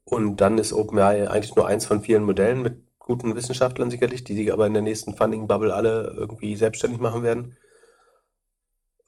und 0.04 0.36
dann 0.40 0.58
ist 0.58 0.72
OpenAI 0.72 1.28
eigentlich 1.28 1.54
nur 1.56 1.66
eins 1.66 1.86
von 1.86 2.02
vielen 2.02 2.24
Modellen 2.24 2.62
mit 2.62 2.82
guten 2.98 3.34
Wissenschaftlern 3.34 3.90
sicherlich, 3.90 4.24
die 4.24 4.34
sich 4.34 4.52
aber 4.52 4.66
in 4.66 4.74
der 4.74 4.82
nächsten 4.82 5.14
Funding-Bubble 5.14 5.74
alle 5.74 6.14
irgendwie 6.16 6.56
selbstständig 6.56 7.00
machen 7.00 7.22
werden. 7.22 7.56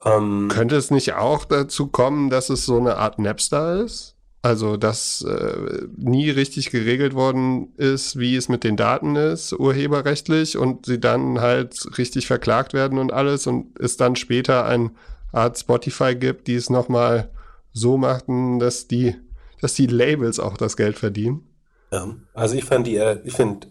Ähm, 0.04 0.48
Könnte 0.50 0.76
es 0.76 0.90
nicht 0.90 1.14
auch 1.14 1.44
dazu 1.44 1.88
kommen, 1.88 2.30
dass 2.30 2.50
es 2.50 2.66
so 2.66 2.76
eine 2.76 2.96
Art 2.96 3.18
Napster 3.18 3.82
ist? 3.82 4.16
Also, 4.42 4.76
dass 4.76 5.22
äh, 5.22 5.86
nie 5.96 6.28
richtig 6.28 6.70
geregelt 6.70 7.14
worden 7.14 7.72
ist, 7.78 8.18
wie 8.18 8.36
es 8.36 8.50
mit 8.50 8.62
den 8.62 8.76
Daten 8.76 9.16
ist, 9.16 9.54
urheberrechtlich, 9.54 10.58
und 10.58 10.84
sie 10.84 11.00
dann 11.00 11.40
halt 11.40 11.96
richtig 11.96 12.26
verklagt 12.26 12.74
werden 12.74 12.98
und 12.98 13.10
alles 13.10 13.46
und 13.46 13.78
es 13.80 13.96
dann 13.96 14.16
später 14.16 14.66
eine 14.66 14.90
Art 15.32 15.58
Spotify 15.58 16.14
gibt, 16.14 16.46
die 16.46 16.56
es 16.56 16.68
nochmal 16.68 17.30
so 17.72 17.96
machten, 17.96 18.58
dass 18.58 18.86
die 18.86 19.16
dass 19.64 19.72
die 19.72 19.86
Labels 19.86 20.38
auch 20.40 20.58
das 20.58 20.76
Geld 20.76 20.98
verdienen. 20.98 21.48
Ja, 21.90 22.14
also 22.34 22.54
ich 22.54 22.64
fand 22.64 22.86
die, 22.86 22.96
äh, 22.96 23.20
ich 23.24 23.32
finde 23.32 23.68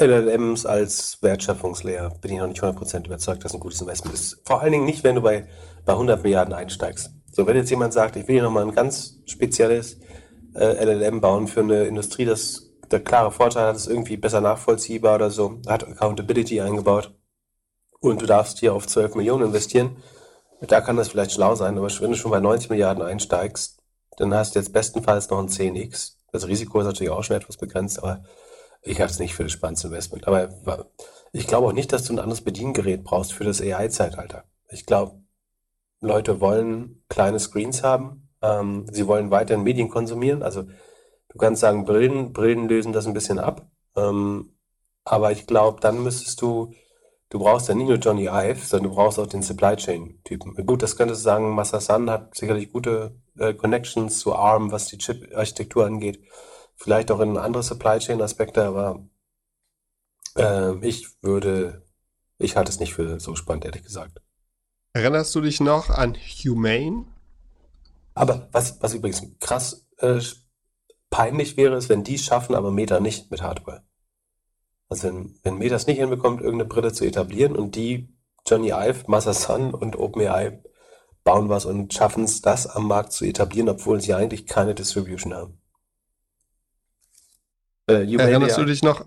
LLMs 0.00 0.64
als 0.64 1.18
Wertschöpfungslayer 1.20 2.10
bin 2.20 2.32
ich 2.32 2.38
noch 2.38 2.46
nicht 2.46 2.62
100% 2.62 3.06
überzeugt, 3.06 3.44
dass 3.44 3.52
ein 3.52 3.58
gutes 3.58 3.80
Investment 3.80 4.14
ist. 4.14 4.40
Vor 4.46 4.62
allen 4.62 4.70
Dingen 4.70 4.84
nicht, 4.84 5.02
wenn 5.02 5.16
du 5.16 5.20
bei, 5.20 5.48
bei 5.84 5.94
100 5.94 6.22
Milliarden 6.22 6.54
einsteigst. 6.54 7.10
So, 7.32 7.48
wenn 7.48 7.56
jetzt 7.56 7.70
jemand 7.70 7.92
sagt, 7.92 8.14
ich 8.14 8.28
will 8.28 8.36
hier 8.36 8.44
nochmal 8.44 8.62
ein 8.62 8.76
ganz 8.76 9.18
spezielles 9.26 9.98
äh, 10.54 10.84
LLM 10.84 11.20
bauen 11.20 11.48
für 11.48 11.60
eine 11.60 11.82
Industrie, 11.84 12.24
das 12.24 12.70
der 12.92 13.00
klare 13.00 13.32
Vorteil 13.32 13.66
hat, 13.66 13.76
ist 13.76 13.88
irgendwie 13.88 14.16
besser 14.16 14.40
nachvollziehbar 14.40 15.16
oder 15.16 15.30
so, 15.30 15.60
hat 15.66 15.82
Accountability 15.82 16.60
eingebaut 16.60 17.12
und 17.98 18.22
du 18.22 18.26
darfst 18.26 18.60
hier 18.60 18.72
auf 18.72 18.86
12 18.86 19.16
Millionen 19.16 19.46
investieren, 19.46 19.96
da 20.60 20.80
kann 20.80 20.96
das 20.96 21.08
vielleicht 21.08 21.32
schlau 21.32 21.56
sein, 21.56 21.76
aber 21.76 21.88
wenn 21.88 22.10
du 22.12 22.16
schon 22.16 22.30
bei 22.30 22.38
90 22.38 22.70
Milliarden 22.70 23.02
einsteigst, 23.02 23.81
dann 24.22 24.34
hast 24.34 24.54
du 24.54 24.60
jetzt 24.60 24.72
bestenfalls 24.72 25.28
noch 25.30 25.38
ein 25.40 25.48
10x. 25.48 26.14
Das 26.30 26.46
Risiko 26.46 26.80
ist 26.80 26.86
natürlich 26.86 27.10
auch 27.10 27.24
schon 27.24 27.36
etwas 27.36 27.56
begrenzt, 27.56 28.02
aber 28.02 28.22
ich 28.80 29.00
halte 29.00 29.12
es 29.12 29.18
nicht 29.18 29.34
für 29.34 29.42
das 29.42 29.52
spannendste 29.52 29.88
Investment. 29.88 30.28
Aber 30.28 30.48
ich 31.32 31.46
glaube 31.48 31.66
auch 31.66 31.72
nicht, 31.72 31.92
dass 31.92 32.04
du 32.04 32.12
ein 32.12 32.20
anderes 32.20 32.42
Bediengerät 32.42 33.02
brauchst 33.02 33.32
für 33.32 33.44
das 33.44 33.60
AI-Zeitalter. 33.60 34.44
Ich 34.68 34.86
glaube, 34.86 35.20
Leute 36.00 36.40
wollen 36.40 37.02
kleine 37.08 37.40
Screens 37.40 37.82
haben. 37.82 38.28
Ähm, 38.42 38.86
sie 38.90 39.06
wollen 39.06 39.30
weiterhin 39.30 39.64
Medien 39.64 39.88
konsumieren. 39.88 40.42
Also 40.42 40.62
du 40.62 41.38
kannst 41.38 41.60
sagen, 41.60 41.84
Brillen, 41.84 42.32
Brillen 42.32 42.68
lösen 42.68 42.92
das 42.92 43.06
ein 43.06 43.14
bisschen 43.14 43.38
ab. 43.38 43.68
Ähm, 43.96 44.54
aber 45.04 45.32
ich 45.32 45.46
glaube, 45.46 45.80
dann 45.80 46.02
müsstest 46.02 46.40
du, 46.42 46.72
du 47.28 47.38
brauchst 47.40 47.68
ja 47.68 47.74
nicht 47.74 47.88
nur 47.88 47.98
Johnny 47.98 48.26
Ive, 48.26 48.64
sondern 48.64 48.90
du 48.90 48.96
brauchst 48.96 49.18
auch 49.18 49.26
den 49.26 49.42
Supply 49.42 49.76
Chain-Typen. 49.76 50.54
Gut, 50.66 50.82
das 50.82 50.96
könntest 50.96 51.22
du 51.22 51.24
sagen, 51.24 51.50
Masasan 51.50 52.08
hat 52.10 52.36
sicherlich 52.36 52.72
gute 52.72 53.20
äh, 53.38 53.54
Connections 53.54 54.18
zu 54.18 54.34
ARM, 54.34 54.72
was 54.72 54.86
die 54.86 54.98
Chip-Architektur 54.98 55.86
angeht. 55.86 56.22
Vielleicht 56.76 57.10
auch 57.10 57.20
in 57.20 57.36
andere 57.36 57.62
Supply 57.62 57.98
Chain-Aspekte, 57.98 58.64
aber 58.64 59.06
äh, 60.36 60.74
ich 60.86 61.08
würde, 61.22 61.86
ich 62.38 62.56
halte 62.56 62.70
es 62.70 62.80
nicht 62.80 62.94
für 62.94 63.20
so 63.20 63.36
spannend, 63.36 63.64
ehrlich 63.64 63.84
gesagt. 63.84 64.20
Erinnerst 64.92 65.34
du 65.34 65.40
dich 65.40 65.60
noch 65.60 65.90
an 65.90 66.14
Humane? 66.14 67.06
Aber 68.14 68.48
was, 68.52 68.82
was 68.82 68.94
übrigens 68.94 69.22
krass 69.40 69.86
äh, 69.98 70.20
peinlich 71.08 71.56
wäre, 71.56 71.76
ist, 71.76 71.88
wenn 71.88 72.04
die 72.04 72.16
es 72.16 72.24
schaffen, 72.24 72.54
aber 72.54 72.70
Meta 72.70 73.00
nicht 73.00 73.30
mit 73.30 73.42
Hardware. 73.42 73.84
Also 74.88 75.08
wenn, 75.08 75.38
wenn 75.42 75.56
Meta 75.56 75.76
es 75.76 75.86
nicht 75.86 75.98
hinbekommt, 75.98 76.42
irgendeine 76.42 76.68
Brille 76.68 76.92
zu 76.92 77.06
etablieren 77.06 77.56
und 77.56 77.76
die 77.76 78.14
Johnny 78.46 78.70
Ive, 78.70 79.04
Masa 79.06 79.32
Sun 79.32 79.72
und 79.72 79.96
OpenAI 79.96 80.62
bauen 81.24 81.48
was 81.48 81.66
und 81.66 81.92
schaffen 81.92 82.24
es, 82.24 82.40
das 82.42 82.66
am 82.66 82.86
Markt 82.86 83.12
zu 83.12 83.24
etablieren, 83.24 83.68
obwohl 83.68 84.00
sie 84.00 84.14
eigentlich 84.14 84.46
keine 84.46 84.74
Distribution 84.74 85.34
haben. 85.34 85.58
Äh, 87.88 88.14
Erinnerst 88.16 88.58
du 88.58 88.64
dich 88.64 88.82
noch? 88.82 89.04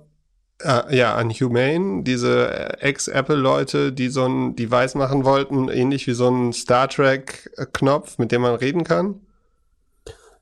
Äh, 0.61 0.95
ja, 0.95 1.15
an 1.15 1.31
Humane, 1.31 2.03
diese 2.03 2.79
Ex-Apple-Leute, 2.81 3.91
die 3.91 4.07
so 4.07 4.25
ein 4.25 4.55
Device 4.55 4.95
machen 4.95 5.25
wollten, 5.25 5.67
ähnlich 5.67 6.07
wie 6.07 6.13
so 6.13 6.29
ein 6.29 6.53
Star 6.53 6.87
Trek-Knopf, 6.87 8.17
mit 8.17 8.31
dem 8.31 8.41
man 8.41 8.55
reden 8.55 8.83
kann. 8.83 9.19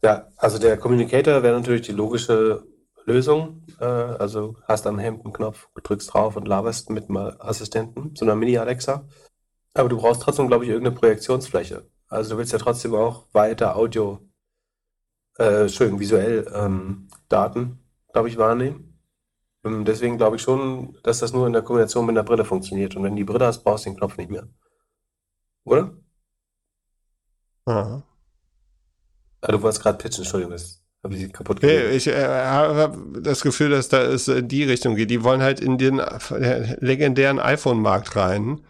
Ja, 0.03 0.28
also 0.38 0.59
der 0.59 0.78
Communicator 0.78 1.41
wäre 1.41 1.55
natürlich 1.57 1.84
die 1.84 1.93
logische 1.93 2.63
Lösung. 3.05 3.63
Äh, 3.80 3.86
also 3.86 4.55
hast 4.67 4.86
am 4.86 4.99
Hemd 4.99 5.24
einen 5.24 5.34
Knopf, 5.34 5.67
drückst 5.82 6.13
drauf 6.13 6.36
und 6.36 6.47
laberst 6.47 6.89
mit 6.89 7.09
einem 7.09 7.34
Assistenten, 7.39 8.15
so 8.15 8.26
einer 8.26 8.36
Mini-Alexa. 8.36 9.05
Aber 9.74 9.89
du 9.89 9.97
brauchst 9.97 10.21
trotzdem, 10.21 10.47
glaube 10.47 10.65
ich, 10.65 10.69
irgendeine 10.69 10.95
Projektionsfläche. 10.95 11.89
Also 12.07 12.32
du 12.32 12.38
willst 12.38 12.53
ja 12.53 12.59
trotzdem 12.59 12.93
auch 12.93 13.28
weiter 13.34 13.76
Audio, 13.76 14.19
äh, 15.38 15.67
schön 15.67 15.99
visuell 15.99 16.47
ähm, 16.53 17.07
Daten, 17.28 17.80
glaube 18.11 18.28
ich, 18.28 18.38
wahrnehmen. 18.38 18.99
Und 19.63 19.74
ähm, 19.74 19.86
deswegen 19.86 20.17
glaube 20.17 20.36
ich 20.36 20.41
schon, 20.41 20.97
dass 21.03 21.19
das 21.19 21.34
nur 21.34 21.47
in 21.47 21.53
der 21.53 21.63
Kombination 21.63 22.05
mit 22.05 22.15
einer 22.15 22.24
Brille 22.24 22.45
funktioniert. 22.45 22.95
Und 22.95 23.03
wenn 23.03 23.13
du 23.13 23.17
die 23.17 23.24
Brille 23.24 23.45
hast, 23.45 23.63
brauchst 23.63 23.86
du 23.86 23.89
den 23.89 23.97
Knopf 23.97 24.17
nicht 24.17 24.30
mehr. 24.30 24.47
Oder? 25.63 25.91
Aha. 27.65 28.03
Ah, 29.41 29.51
du 29.51 29.61
wolltest 29.61 29.82
gerade 29.82 29.97
pitchen, 29.97 30.24
Entschuldigung, 30.24 30.51
das 30.51 30.84
habe 31.03 31.15
ich 31.15 31.34
kaputt 31.34 31.61
gemacht. 31.61 31.76
Ich 31.93 32.07
äh, 32.07 32.28
habe 32.28 33.21
das 33.21 33.41
Gefühl, 33.41 33.69
dass 33.69 33.89
da 33.89 34.01
es 34.03 34.28
in 34.28 34.47
die 34.47 34.63
Richtung 34.63 34.95
geht. 34.95 35.09
Die 35.09 35.24
wollen 35.24 35.41
halt 35.41 35.59
in 35.59 35.78
den 35.78 35.99
äh, 35.99 36.76
legendären 36.80 37.39
iPhone-Markt 37.39 38.15
rein. 38.15 38.61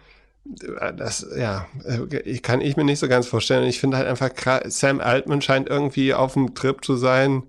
Das, 0.46 1.26
ja, 1.38 1.68
äh, 1.86 2.38
kann 2.40 2.60
ich 2.60 2.76
mir 2.76 2.84
nicht 2.84 3.00
so 3.00 3.08
ganz 3.08 3.28
vorstellen. 3.28 3.64
Ich 3.64 3.80
finde 3.80 3.98
halt 3.98 4.08
einfach, 4.08 4.32
Sam 4.66 5.00
Altman 5.00 5.42
scheint 5.42 5.70
irgendwie 5.70 6.14
auf 6.14 6.34
dem 6.34 6.54
Trip 6.54 6.84
zu 6.84 6.98
sein, 6.98 7.44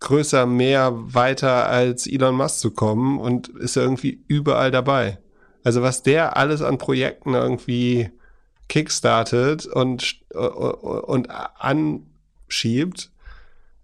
größer, 0.00 0.46
mehr, 0.46 0.92
weiter 0.94 1.68
als 1.68 2.06
Elon 2.06 2.34
Musk 2.34 2.58
zu 2.60 2.70
kommen 2.72 3.20
und 3.20 3.48
ist 3.48 3.76
irgendwie 3.76 4.24
überall 4.28 4.70
dabei. 4.70 5.18
Also 5.62 5.82
was 5.82 6.02
der 6.02 6.36
alles 6.36 6.62
an 6.62 6.78
Projekten 6.78 7.34
irgendwie 7.34 8.10
kickstartet 8.68 9.66
und, 9.66 10.22
und 10.34 11.28
anschiebt, 11.30 13.12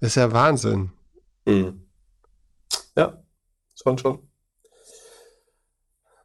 ist 0.00 0.16
ja 0.16 0.32
Wahnsinn. 0.32 0.92
Mhm. 1.44 1.82
Ja, 2.96 3.22
schon, 3.74 3.98
schon. 3.98 4.27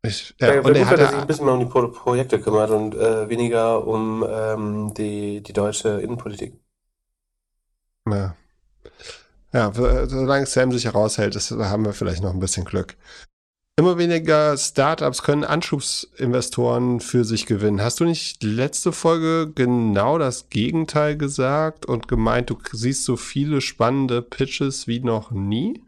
Ich, 0.06 0.36
ja, 0.40 0.60
und 0.60 0.76
er 0.76 0.90
hat 0.90 1.00
sich 1.00 1.14
ein 1.14 1.28
bisschen 1.28 1.46
mehr 1.46 1.54
um 1.54 1.62
die 1.62 1.66
Pro 1.66 1.88
Projekte 1.88 2.40
kümmert 2.40 2.72
und 2.72 2.94
äh, 2.94 3.30
weniger 3.30 3.88
um 3.88 4.26
ähm, 4.30 4.94
die, 4.94 5.42
die 5.42 5.54
deutsche 5.54 6.02
Innenpolitik. 6.02 6.60
Ja. 8.10 8.36
Ja, 9.54 9.72
solange 9.74 10.46
Sam 10.46 10.72
sich 10.72 10.86
heraushält, 10.86 11.36
ist, 11.36 11.52
haben 11.52 11.86
wir 11.86 11.94
vielleicht 11.94 12.22
noch 12.22 12.34
ein 12.34 12.40
bisschen 12.40 12.66
Glück. 12.66 12.98
Immer 13.76 13.98
weniger 13.98 14.58
Startups 14.58 15.24
können 15.24 15.44
Anschubsinvestoren 15.44 17.00
für 17.00 17.24
sich 17.24 17.46
gewinnen. 17.46 17.82
Hast 17.82 18.00
du 18.00 18.06
nicht 18.06 18.44
letzte 18.44 18.92
Folge 18.92 19.52
genau 19.54 20.18
das 20.18 20.50
Gegenteil 20.50 21.18
gesagt 21.18 21.86
und 21.86 22.08
gemeint, 22.08 22.50
du 22.50 22.58
siehst 22.72 23.06
so 23.06 23.16
viele 23.16 23.62
spannende 23.62 24.22
Pitches 24.22 24.88
wie 24.88 25.00
noch 25.00 25.32
nie? 25.32 25.82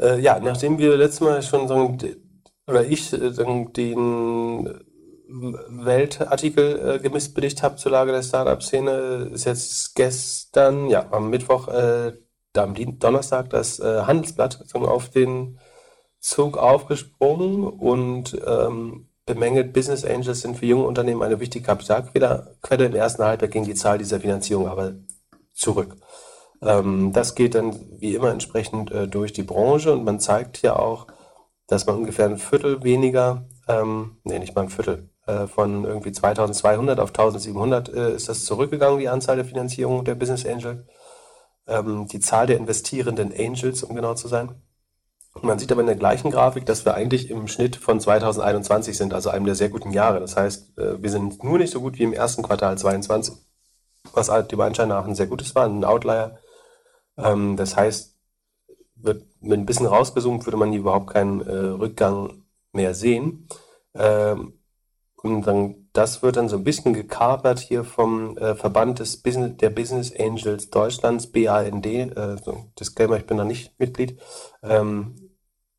Äh, 0.00 0.20
ja, 0.20 0.40
nachdem 0.40 0.78
wir 0.78 0.96
letztes 0.96 1.20
Mal 1.20 1.42
schon 1.42 1.68
sagen, 1.68 1.98
oder 2.66 2.84
ich 2.84 3.12
äh, 3.12 3.30
den 3.72 4.84
Weltartikel 5.26 6.96
äh, 6.96 6.98
gemissbilligt 6.98 7.62
habe 7.62 7.76
zur 7.76 7.92
Lage 7.92 8.12
der 8.12 8.22
Startup-Szene, 8.22 9.30
ist 9.32 9.44
jetzt 9.44 9.94
gestern, 9.94 10.88
ja, 10.88 11.06
am 11.10 11.30
Mittwoch, 11.30 11.68
äh, 11.68 12.12
am 12.56 12.74
Donnerstag 12.98 13.50
das 13.50 13.80
äh, 13.80 14.02
Handelsblatt 14.02 14.64
auf 14.74 15.08
den 15.08 15.58
Zug 16.20 16.56
aufgesprungen 16.56 17.64
und 17.64 18.40
ähm, 18.46 19.08
bemängelt, 19.26 19.72
Business 19.72 20.04
Angels 20.04 20.42
sind 20.42 20.56
für 20.56 20.66
junge 20.66 20.86
Unternehmen 20.86 21.22
eine 21.22 21.40
wichtige 21.40 21.64
Kapitalquelle. 21.64 22.54
Im 22.70 22.94
ersten 22.94 23.24
Halbjahr 23.24 23.50
ging 23.50 23.64
die 23.64 23.74
Zahl 23.74 23.98
dieser 23.98 24.20
Finanzierung 24.20 24.68
aber 24.68 24.94
zurück. 25.52 25.96
Ähm, 26.62 27.12
das 27.12 27.34
geht 27.34 27.54
dann 27.54 27.74
wie 27.98 28.14
immer 28.14 28.30
entsprechend 28.30 28.90
äh, 28.90 29.08
durch 29.08 29.32
die 29.32 29.42
Branche 29.42 29.92
und 29.92 30.04
man 30.04 30.20
zeigt 30.20 30.58
hier 30.58 30.78
auch, 30.78 31.06
dass 31.66 31.86
man 31.86 31.96
ungefähr 31.96 32.26
ein 32.26 32.38
Viertel 32.38 32.82
weniger, 32.82 33.46
ähm, 33.68 34.18
nee, 34.24 34.38
nicht 34.38 34.54
mal 34.54 34.62
ein 34.62 34.70
Viertel, 34.70 35.10
äh, 35.26 35.46
von 35.46 35.84
irgendwie 35.84 36.12
2200 36.12 37.00
auf 37.00 37.10
1700 37.10 37.88
äh, 37.88 38.14
ist 38.14 38.28
das 38.28 38.44
zurückgegangen, 38.44 38.98
die 38.98 39.08
Anzahl 39.08 39.36
der 39.36 39.44
Finanzierung 39.44 40.04
der 40.04 40.14
Business 40.14 40.44
Angel. 40.44 40.86
Ähm, 41.66 42.06
die 42.08 42.20
Zahl 42.20 42.46
der 42.46 42.58
investierenden 42.58 43.32
Angels, 43.32 43.82
um 43.82 43.94
genau 43.96 44.14
zu 44.14 44.28
sein. 44.28 44.54
Man 45.42 45.58
sieht 45.58 45.72
aber 45.72 45.80
in 45.80 45.86
der 45.86 45.96
gleichen 45.96 46.30
Grafik, 46.30 46.66
dass 46.66 46.84
wir 46.84 46.94
eigentlich 46.94 47.30
im 47.30 47.48
Schnitt 47.48 47.76
von 47.76 48.00
2021 48.00 48.96
sind, 48.96 49.14
also 49.14 49.30
einem 49.30 49.46
der 49.46 49.54
sehr 49.54 49.68
guten 49.68 49.90
Jahre. 49.90 50.20
Das 50.20 50.36
heißt, 50.36 50.78
äh, 50.78 51.02
wir 51.02 51.10
sind 51.10 51.42
nur 51.42 51.58
nicht 51.58 51.72
so 51.72 51.80
gut 51.80 51.98
wie 51.98 52.04
im 52.04 52.12
ersten 52.12 52.42
Quartal 52.42 52.78
22, 52.78 53.34
was 54.12 54.28
halt 54.28 54.52
dem 54.52 54.60
Anschein 54.60 54.88
nach 54.88 55.06
ein 55.06 55.14
sehr 55.14 55.26
gutes 55.26 55.54
war, 55.54 55.64
ein 55.66 55.84
Outlier. 55.84 56.38
Ähm, 57.16 57.56
das 57.56 57.76
heißt, 57.76 58.13
wird 59.04 59.24
mit 59.40 59.58
ein 59.58 59.66
bisschen 59.66 59.86
rausgezoomt, 59.86 60.46
würde 60.46 60.56
man 60.56 60.72
überhaupt 60.72 61.12
keinen 61.12 61.40
äh, 61.40 61.54
Rückgang 61.54 62.44
mehr 62.72 62.94
sehen. 62.94 63.48
Ähm, 63.94 64.54
und 65.22 65.46
dann, 65.46 65.88
das 65.94 66.22
wird 66.22 66.36
dann 66.36 66.50
so 66.50 66.56
ein 66.56 66.64
bisschen 66.64 66.92
gekapert 66.92 67.58
hier 67.58 67.84
vom 67.84 68.36
äh, 68.36 68.54
Verband 68.54 68.98
des 68.98 69.22
Business, 69.22 69.56
der 69.56 69.70
Business 69.70 70.12
Angels 70.18 70.68
Deutschlands, 70.70 71.32
BAND. 71.32 71.86
Äh, 71.86 72.36
so, 72.44 72.66
Disclaimer, 72.78 73.16
ich 73.16 73.26
bin 73.26 73.38
da 73.38 73.44
nicht 73.44 73.78
Mitglied. 73.78 74.20
Ähm, 74.62 75.14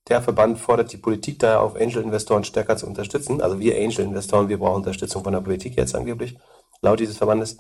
der 0.08 0.22
Verband 0.22 0.60
fordert 0.60 0.92
die 0.94 0.98
Politik 0.98 1.40
daher 1.40 1.62
auf, 1.62 1.76
Angel-Investoren 1.76 2.44
stärker 2.44 2.78
zu 2.78 2.88
unterstützen. 2.88 3.42
Also 3.42 3.60
wir 3.60 3.76
Angel-Investoren, 3.76 4.50
wir 4.50 4.60
brauchen 4.60 4.78
Unterstützung 4.78 5.24
von 5.24 5.34
der 5.34 5.42
Politik 5.42 5.78
jetzt 5.78 5.96
angeblich, 5.96 6.38
laut 6.82 7.00
dieses 7.00 7.18
Verbandes. 7.18 7.58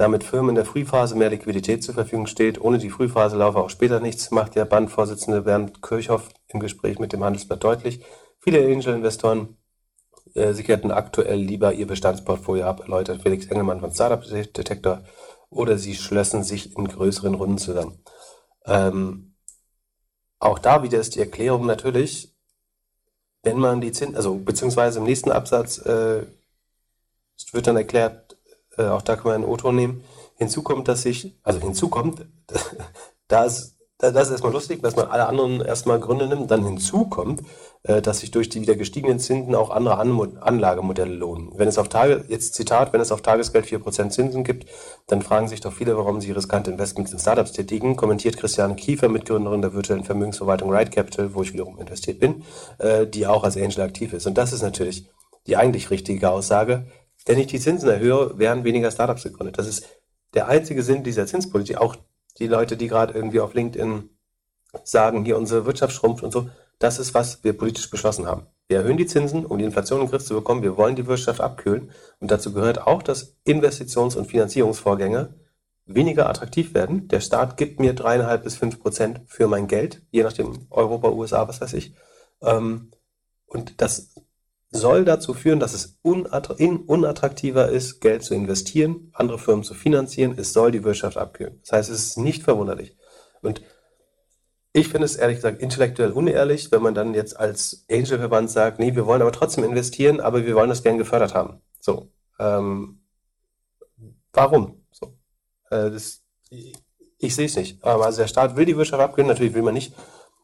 Damit 0.00 0.24
Firmen 0.24 0.48
in 0.48 0.54
der 0.54 0.64
Frühphase 0.64 1.14
mehr 1.14 1.28
Liquidität 1.28 1.84
zur 1.84 1.92
Verfügung 1.92 2.26
steht. 2.26 2.58
Ohne 2.58 2.78
die 2.78 2.88
Frühphase 2.88 3.36
laufe 3.36 3.58
auch 3.58 3.68
später 3.68 4.00
nichts, 4.00 4.30
macht 4.30 4.54
der 4.54 4.64
Bandvorsitzende 4.64 5.42
Bernd 5.42 5.82
Kirchhoff 5.82 6.30
im 6.48 6.58
Gespräch 6.58 6.98
mit 6.98 7.12
dem 7.12 7.22
Handelsblatt 7.22 7.62
deutlich. 7.62 8.02
Viele 8.38 8.64
Angel-Investoren 8.64 9.58
äh, 10.32 10.54
sicherten 10.54 10.90
aktuell 10.90 11.38
lieber 11.38 11.74
ihr 11.74 11.86
Bestandsportfolio 11.86 12.64
ab, 12.64 12.80
erläutert 12.80 13.20
Felix 13.20 13.44
Engelmann 13.48 13.80
von 13.80 13.92
Startup 13.92 14.24
Detector, 14.24 15.04
oder 15.50 15.76
sie 15.76 15.94
schlössen 15.94 16.44
sich 16.44 16.74
in 16.78 16.88
größeren 16.88 17.34
Runden 17.34 17.58
zusammen. 17.58 18.02
Ähm, 18.64 19.34
auch 20.38 20.58
da 20.58 20.82
wieder 20.82 20.98
ist 20.98 21.14
die 21.14 21.20
Erklärung 21.20 21.66
natürlich, 21.66 22.34
wenn 23.42 23.58
man 23.58 23.82
die 23.82 23.92
Zinsen, 23.92 24.16
also 24.16 24.36
beziehungsweise 24.36 25.00
im 25.00 25.04
nächsten 25.04 25.30
Absatz 25.30 25.76
äh, 25.76 26.24
wird 27.52 27.66
dann 27.66 27.76
erklärt, 27.76 28.29
äh, 28.80 28.88
auch 28.88 29.02
da 29.02 29.16
kann 29.16 29.26
man 29.26 29.34
einen 29.34 29.44
O-Ton 29.44 29.76
nehmen, 29.76 30.04
hinzukommt, 30.36 30.88
dass 30.88 31.02
sich, 31.02 31.36
also 31.42 31.60
hinzukommt, 31.60 32.26
da 33.28 33.44
ist 33.44 33.80
das 34.00 34.26
ist 34.26 34.30
erstmal 34.30 34.52
lustig, 34.52 34.82
dass 34.82 34.96
man 34.96 35.08
alle 35.08 35.26
anderen 35.26 35.60
erstmal 35.60 36.00
Gründe 36.00 36.26
nimmt. 36.26 36.50
Dann 36.50 36.64
hinzukommt, 36.64 37.42
äh, 37.82 38.00
dass 38.00 38.20
sich 38.20 38.30
durch 38.30 38.48
die 38.48 38.62
wieder 38.62 38.74
gestiegenen 38.74 39.18
Zinsen 39.18 39.54
auch 39.54 39.68
andere 39.68 39.98
Anlagemodelle 39.98 41.14
lohnen. 41.14 41.52
Wenn 41.56 41.68
es 41.68 41.76
auf 41.76 41.88
Tage, 41.88 42.24
jetzt 42.28 42.54
Zitat, 42.54 42.94
wenn 42.94 43.00
es 43.02 43.12
auf 43.12 43.20
Tagesgeld 43.20 43.66
4% 43.66 44.08
Zinsen 44.08 44.42
gibt, 44.42 44.66
dann 45.06 45.20
fragen 45.20 45.48
sich 45.48 45.60
doch 45.60 45.72
viele, 45.72 45.96
warum 45.98 46.20
sie 46.20 46.32
riskante 46.32 46.70
Investments 46.70 47.12
in 47.12 47.18
Startups 47.18 47.52
tätigen, 47.52 47.96
kommentiert 47.96 48.38
Christiane 48.38 48.74
Kiefer, 48.74 49.08
Mitgründerin 49.08 49.60
der 49.60 49.74
virtuellen 49.74 50.04
Vermögensverwaltung 50.04 50.72
Ride 50.72 50.90
Capital, 50.90 51.34
wo 51.34 51.42
ich 51.42 51.52
wiederum 51.52 51.78
investiert 51.78 52.20
bin, 52.20 52.44
äh, 52.78 53.06
die 53.06 53.26
auch 53.26 53.44
als 53.44 53.56
Angel 53.58 53.82
aktiv 53.82 54.14
ist. 54.14 54.26
Und 54.26 54.38
das 54.38 54.54
ist 54.54 54.62
natürlich 54.62 55.10
die 55.46 55.56
eigentlich 55.56 55.90
richtige 55.90 56.30
Aussage. 56.30 56.86
Wenn 57.26 57.38
ich 57.38 57.48
die 57.48 57.60
Zinsen 57.60 57.88
erhöhe, 57.88 58.38
werden 58.38 58.64
weniger 58.64 58.90
Startups 58.90 59.22
gegründet. 59.22 59.58
Das 59.58 59.66
ist 59.66 59.86
der 60.34 60.48
einzige 60.48 60.82
Sinn 60.82 61.02
dieser 61.02 61.26
Zinspolitik. 61.26 61.78
Auch 61.78 61.96
die 62.38 62.46
Leute, 62.46 62.76
die 62.76 62.88
gerade 62.88 63.14
irgendwie 63.14 63.40
auf 63.40 63.54
LinkedIn 63.54 64.08
sagen, 64.84 65.24
hier 65.24 65.36
unsere 65.36 65.66
Wirtschaft 65.66 65.94
schrumpft 65.94 66.22
und 66.22 66.32
so, 66.32 66.48
das 66.78 66.98
ist, 66.98 67.12
was 67.12 67.44
wir 67.44 67.56
politisch 67.56 67.90
beschlossen 67.90 68.26
haben. 68.26 68.46
Wir 68.68 68.78
erhöhen 68.78 68.96
die 68.96 69.06
Zinsen, 69.06 69.44
um 69.44 69.58
die 69.58 69.64
Inflation 69.64 70.00
in 70.00 70.06
den 70.06 70.10
Griff 70.10 70.24
zu 70.24 70.34
bekommen. 70.34 70.62
Wir 70.62 70.76
wollen 70.76 70.96
die 70.96 71.06
Wirtschaft 71.06 71.40
abkühlen. 71.40 71.90
Und 72.20 72.30
dazu 72.30 72.52
gehört 72.52 72.86
auch, 72.86 73.02
dass 73.02 73.36
Investitions- 73.44 74.16
und 74.16 74.26
Finanzierungsvorgänge 74.26 75.34
weniger 75.86 76.28
attraktiv 76.28 76.72
werden. 76.72 77.08
Der 77.08 77.20
Staat 77.20 77.56
gibt 77.56 77.80
mir 77.80 77.94
dreieinhalb 77.94 78.44
bis 78.44 78.56
fünf 78.56 78.80
Prozent 78.80 79.20
für 79.26 79.48
mein 79.48 79.66
Geld, 79.66 80.02
je 80.10 80.22
nachdem 80.22 80.66
Europa, 80.70 81.10
USA, 81.10 81.48
was 81.48 81.60
weiß 81.60 81.72
ich. 81.74 81.94
Ähm, 82.42 82.92
und 83.46 83.80
das 83.80 84.14
soll 84.70 85.04
dazu 85.04 85.34
führen, 85.34 85.58
dass 85.58 85.74
es 85.74 85.98
unattraktiver 86.02 87.68
ist, 87.68 88.00
Geld 88.00 88.22
zu 88.22 88.34
investieren, 88.34 89.10
andere 89.12 89.38
Firmen 89.38 89.64
zu 89.64 89.74
finanzieren. 89.74 90.34
Es 90.36 90.52
soll 90.52 90.70
die 90.70 90.84
Wirtschaft 90.84 91.16
abkühlen. 91.16 91.58
Das 91.62 91.72
heißt, 91.72 91.90
es 91.90 92.06
ist 92.06 92.18
nicht 92.18 92.44
verwunderlich. 92.44 92.96
Und 93.42 93.62
ich 94.72 94.88
finde 94.88 95.06
es 95.06 95.16
ehrlich 95.16 95.36
gesagt 95.38 95.60
intellektuell 95.60 96.12
unehrlich, 96.12 96.70
wenn 96.70 96.82
man 96.82 96.94
dann 96.94 97.14
jetzt 97.14 97.36
als 97.36 97.84
Angel-Verband 97.90 98.50
sagt, 98.50 98.78
nee, 98.78 98.94
wir 98.94 99.06
wollen 99.06 99.22
aber 99.22 99.32
trotzdem 99.32 99.64
investieren, 99.64 100.20
aber 100.20 100.46
wir 100.46 100.54
wollen 100.54 100.68
das 100.68 100.84
gern 100.84 100.98
gefördert 100.98 101.34
haben. 101.34 101.60
So. 101.80 102.12
Ähm, 102.38 103.00
warum? 104.32 104.84
So. 104.92 105.18
Äh, 105.70 105.90
das, 105.90 106.22
ich, 106.50 106.74
ich 107.18 107.34
sehe 107.34 107.46
es 107.46 107.56
nicht. 107.56 107.82
Also 107.84 108.20
der 108.20 108.28
Staat 108.28 108.54
will 108.54 108.66
die 108.66 108.76
Wirtschaft 108.76 109.02
abkühlen, 109.02 109.26
natürlich 109.26 109.54
will 109.54 109.62
man 109.62 109.74
nicht 109.74 109.94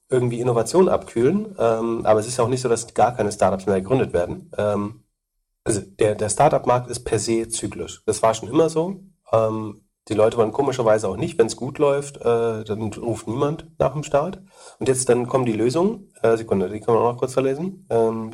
irgendwie 0.09 0.41
Innovation 0.41 0.89
abkühlen. 0.89 1.55
Ähm, 1.59 2.07
aber 2.07 2.21
es 2.21 2.27
ist 2.27 2.39
ja 2.39 2.45
auch 2.45 2.49
nicht 2.49 2.61
so, 2.61 2.69
dass 2.69 2.95
gar 2.95 3.15
keine 3.15 3.33
Startups 3.33 3.67
mehr 3.67 3.81
gegründet 3.81 4.13
werden. 4.13 4.51
Ähm, 4.57 5.05
also 5.65 5.81
der, 5.81 6.15
der 6.15 6.29
Startup-Markt 6.29 6.89
ist 6.91 7.05
per 7.05 7.19
se 7.19 7.49
zyklisch. 7.49 8.03
Das 8.07 8.23
war 8.23 8.35
schon 8.35 8.49
immer 8.49 8.69
so. 8.69 9.01
Ähm, 9.33 9.83
die 10.09 10.15
Leute 10.15 10.37
wollen 10.37 10.53
komischerweise 10.53 11.09
auch 11.09 11.17
nicht, 11.17 11.37
wenn 11.39 11.49
es 11.49 11.57
gut 11.57 11.79
läuft, 11.79 12.19
äh, 12.19 12.63
dann 12.63 12.93
ruft 12.93 13.27
niemand 13.27 13.67
nach 13.79 13.93
dem 13.93 14.05
Start. 14.05 14.41
Und 14.79 14.89
jetzt 14.89 15.09
dann 15.09 15.27
kommen 15.27 15.47
die 15.47 15.53
Lösungen. 15.53 16.13
Äh, 16.23 16.37
Sekunde, 16.37 16.69
die 16.69 16.79
können 16.81 16.99
wir 16.99 17.03
noch 17.03 17.19
kurz 17.19 17.35
verlesen. 17.35 17.87
Ähm, 17.91 18.31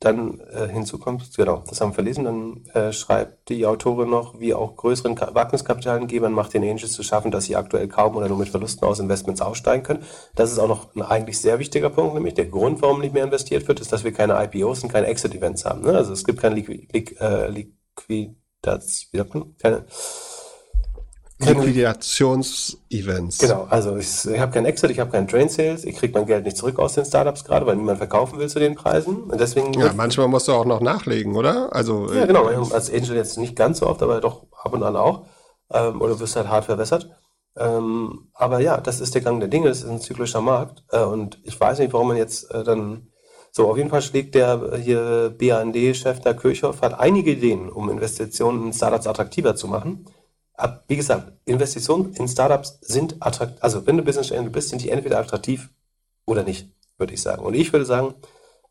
dann 0.00 0.40
äh, 0.52 0.68
hinzu 0.68 0.98
kommt, 0.98 1.36
genau, 1.36 1.62
das 1.68 1.80
haben 1.80 1.90
wir 1.90 1.94
verlesen, 1.94 2.24
dann 2.24 2.64
äh, 2.74 2.92
schreibt 2.92 3.48
die 3.48 3.66
Autorin 3.66 4.10
noch, 4.10 4.40
wie 4.40 4.54
auch 4.54 4.76
größeren 4.76 5.18
Wagniskapitalgebern 5.18 6.32
macht 6.32 6.54
den 6.54 6.62
Angels 6.62 6.92
zu 6.92 7.02
schaffen, 7.02 7.30
dass 7.30 7.44
sie 7.44 7.56
aktuell 7.56 7.88
kaum 7.88 8.16
oder 8.16 8.28
nur 8.28 8.38
mit 8.38 8.48
Verlusten 8.48 8.84
aus 8.84 8.98
Investments 8.98 9.40
aussteigen 9.40 9.82
können. 9.82 10.04
Das 10.34 10.50
ist 10.50 10.58
auch 10.58 10.68
noch 10.68 10.94
ein 10.94 11.02
eigentlich 11.02 11.40
sehr 11.40 11.58
wichtiger 11.58 11.90
Punkt, 11.90 12.14
nämlich 12.14 12.34
der 12.34 12.46
Grund, 12.46 12.82
warum 12.82 13.00
nicht 13.00 13.14
mehr 13.14 13.24
investiert 13.24 13.68
wird, 13.68 13.80
ist, 13.80 13.92
dass 13.92 14.04
wir 14.04 14.12
keine 14.12 14.42
IPOs 14.44 14.82
und 14.82 14.92
keine 14.92 15.06
Exit-Events 15.06 15.64
haben. 15.64 15.82
Ne? 15.82 15.96
Also 15.96 16.12
es 16.12 16.24
gibt 16.24 16.40
keine 16.40 16.56
Liqu 16.56 16.72
Liqu 16.92 17.14
äh, 17.20 17.48
Liquidats, 17.48 19.08
wie 19.12 19.18
sagt 19.18 19.34
man? 19.34 19.56
Keine 19.58 19.84
Liquidationsevents. 21.44 23.38
Genau, 23.38 23.66
also 23.68 23.96
ich, 23.96 24.26
ich 24.26 24.38
habe 24.38 24.52
kein 24.52 24.64
Exit, 24.64 24.90
ich 24.90 25.00
habe 25.00 25.10
keinen 25.10 25.28
Train 25.28 25.48
Sales, 25.48 25.84
ich 25.84 25.96
kriege 25.96 26.12
mein 26.14 26.26
Geld 26.26 26.44
nicht 26.44 26.56
zurück 26.56 26.78
aus 26.78 26.94
den 26.94 27.04
Startups 27.04 27.44
gerade, 27.44 27.66
weil 27.66 27.76
niemand 27.76 27.98
verkaufen 27.98 28.38
will 28.38 28.48
zu 28.48 28.58
den 28.58 28.74
Preisen. 28.74 29.24
Und 29.24 29.40
deswegen 29.40 29.72
ja, 29.74 29.92
manchmal 29.94 30.28
musst 30.28 30.48
du 30.48 30.52
auch 30.52 30.64
noch 30.64 30.80
nachlegen, 30.80 31.36
oder? 31.36 31.74
Also 31.74 32.12
ja, 32.12 32.26
genau. 32.26 32.46
Als 32.46 32.92
Angel 32.92 33.16
jetzt 33.16 33.38
nicht 33.38 33.56
ganz 33.56 33.78
so 33.78 33.86
oft, 33.86 34.02
aber 34.02 34.20
doch 34.20 34.46
ab 34.62 34.72
und 34.72 34.82
an 34.82 34.96
auch. 34.96 35.26
Ähm, 35.70 36.00
oder 36.00 36.18
wirst 36.20 36.36
halt 36.36 36.48
hart 36.48 36.66
verwässert. 36.66 37.08
Ähm, 37.56 38.30
aber 38.34 38.60
ja, 38.60 38.78
das 38.78 39.00
ist 39.00 39.14
der 39.14 39.22
Gang 39.22 39.40
der 39.40 39.48
Dinge, 39.48 39.68
das 39.68 39.82
ist 39.82 39.88
ein 39.88 40.00
zyklischer 40.00 40.40
Markt. 40.40 40.84
Äh, 40.90 41.02
und 41.02 41.40
ich 41.44 41.58
weiß 41.58 41.78
nicht, 41.78 41.92
warum 41.92 42.08
man 42.08 42.16
jetzt 42.16 42.50
äh, 42.50 42.64
dann 42.64 43.08
so, 43.54 43.70
auf 43.70 43.76
jeden 43.76 43.90
Fall 43.90 44.00
schlägt 44.00 44.34
der 44.34 44.78
hier 44.78 45.34
BAND-Chef 45.38 46.20
der 46.20 46.34
Kirchhoff, 46.34 46.80
hat 46.80 46.98
einige 46.98 47.32
Ideen, 47.32 47.68
um 47.68 47.90
Investitionen 47.90 48.66
in 48.66 48.72
Startups 48.72 49.06
attraktiver 49.06 49.54
zu 49.54 49.68
machen 49.68 50.06
wie 50.88 50.96
gesagt, 50.96 51.32
Investitionen 51.44 52.14
in 52.14 52.28
Startups 52.28 52.78
sind 52.80 53.16
attraktiv, 53.20 53.58
also 53.62 53.86
wenn 53.86 53.96
du 53.96 54.04
Business 54.04 54.32
Angel 54.32 54.50
bist, 54.50 54.68
sind 54.68 54.82
die 54.82 54.90
entweder 54.90 55.18
attraktiv 55.18 55.70
oder 56.26 56.42
nicht, 56.42 56.70
würde 56.98 57.14
ich 57.14 57.22
sagen. 57.22 57.44
Und 57.44 57.54
ich 57.54 57.72
würde 57.72 57.84
sagen, 57.84 58.14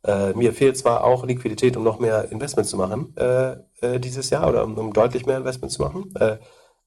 äh, 0.03 0.33
mir 0.33 0.53
fehlt 0.53 0.77
zwar 0.77 1.03
auch 1.03 1.25
Liquidität, 1.25 1.77
um 1.77 1.83
noch 1.83 1.99
mehr 1.99 2.31
Investment 2.31 2.67
zu 2.67 2.77
machen 2.77 3.15
äh, 3.17 3.57
äh, 3.81 3.99
dieses 3.99 4.29
Jahr 4.29 4.47
oder 4.49 4.63
um, 4.63 4.77
um, 4.77 4.93
deutlich 4.93 5.25
mehr 5.25 5.37
Investment 5.37 5.71
zu 5.71 5.81
machen, 5.81 6.13
äh, 6.19 6.37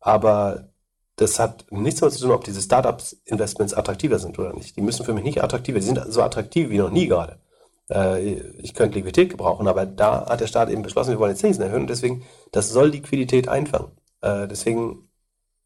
aber 0.01 0.69
das 1.17 1.39
hat 1.39 1.67
nichts 1.71 2.01
damit 2.01 2.15
zu 2.15 2.23
tun, 2.23 2.33
ob 2.33 2.45
diese 2.45 2.61
Startups 2.61 3.13
Investments 3.25 3.73
attraktiver 3.73 4.19
sind 4.19 4.39
oder 4.39 4.53
nicht. 4.53 4.77
Die 4.77 4.83
müssen 4.83 5.05
für 5.05 5.13
mich 5.13 5.23
nicht 5.25 5.45
attraktiver, 5.45 5.79
die 5.79 5.87
sind 5.87 6.01
so 6.09 6.23
attraktiv 6.23 6.71
wie 6.71 6.79
noch 6.79 6.91
nie 6.91 7.07
gerade. 7.07 7.39
Äh, 7.91 8.41
ich 8.63 8.75
könnte 8.75 8.97
Liquidität 8.97 9.31
gebrauchen, 9.31 9.69
aber 9.69 9.87
da 9.87 10.27
hat 10.27 10.41
der 10.41 10.47
Staat 10.47 10.71
eben 10.71 10.83
beschlossen, 10.83 11.11
wir 11.11 11.19
wollen 11.19 11.35
die 11.35 11.41
Zinsen 11.41 11.63
erhöhen 11.63 11.83
und 11.83 11.91
deswegen, 11.91 12.25
das 12.53 12.71
soll 12.71 12.89
Liquidität 12.89 13.49
einfangen. 13.49 13.93
Äh, 14.25 14.49
deswegen 14.49 15.09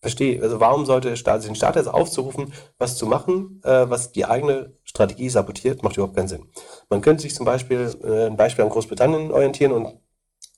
verstehe, 0.01 0.43
also 0.43 0.61
warum 0.61 0.85
sollte 0.85 1.09
der 1.09 1.17
Staat, 1.17 1.45
den 1.45 1.55
Staat 1.55 1.77
jetzt 1.77 1.89
aufzurufen, 1.89 2.53
was 2.79 2.97
zu 2.97 3.07
machen, 3.07 3.61
äh, 3.65 3.89
was 3.89 4.13
die 4.13 4.25
eigene 4.27 4.73
Strategie 4.85 5.29
sabotiert, 5.29 5.83
macht 5.83 5.97
überhaupt 5.97 6.17
keinen 6.17 6.29
Sinn. 6.29 6.47
Man 6.89 7.01
könnte 7.01 7.23
sich 7.23 7.35
zum 7.35 7.47
Beispiel 7.47 7.91
äh, 8.03 8.27
ein 8.27 8.37
Beispiel 8.37 8.65
an 8.65 8.71
Großbritannien 8.71 9.33
orientieren 9.33 9.73
und 9.73 10.01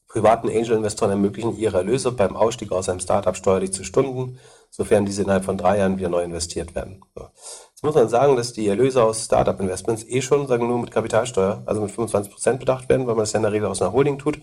privaten 0.08 0.48
Angel-Investoren 0.48 1.12
ermöglichen, 1.12 1.56
ihre 1.56 1.78
Erlöse 1.78 2.10
beim 2.10 2.36
Ausstieg 2.36 2.72
aus 2.72 2.88
einem 2.88 2.98
Startup 3.00 3.36
steuerlich 3.36 3.72
zu 3.72 3.84
stunden, 3.84 4.38
sofern 4.68 5.06
diese 5.06 5.22
innerhalb 5.22 5.44
von 5.44 5.56
drei 5.56 5.78
Jahren 5.78 5.98
wieder 5.98 6.08
neu 6.08 6.24
investiert 6.24 6.74
werden. 6.74 7.00
So. 7.14 7.28
Jetzt 7.70 7.84
muss 7.84 7.94
man 7.94 8.08
sagen, 8.08 8.36
dass 8.36 8.52
die 8.52 8.66
Erlöse 8.66 9.04
aus 9.04 9.24
Startup-Investments 9.24 10.04
eh 10.08 10.20
schon, 10.20 10.48
sagen 10.48 10.64
wir 10.64 10.68
nur 10.68 10.80
mit 10.80 10.90
Kapitalsteuer, 10.90 11.62
also 11.64 11.80
mit 11.80 11.92
25 11.92 12.32
Prozent 12.32 12.58
bedacht 12.58 12.88
werden, 12.88 13.06
weil 13.06 13.14
man 13.14 13.22
das 13.22 13.32
ja 13.32 13.38
in 13.38 13.44
der 13.44 13.52
Regel 13.52 13.68
aus 13.68 13.80
einer 13.80 13.92
Holding 13.92 14.18
tut. 14.18 14.40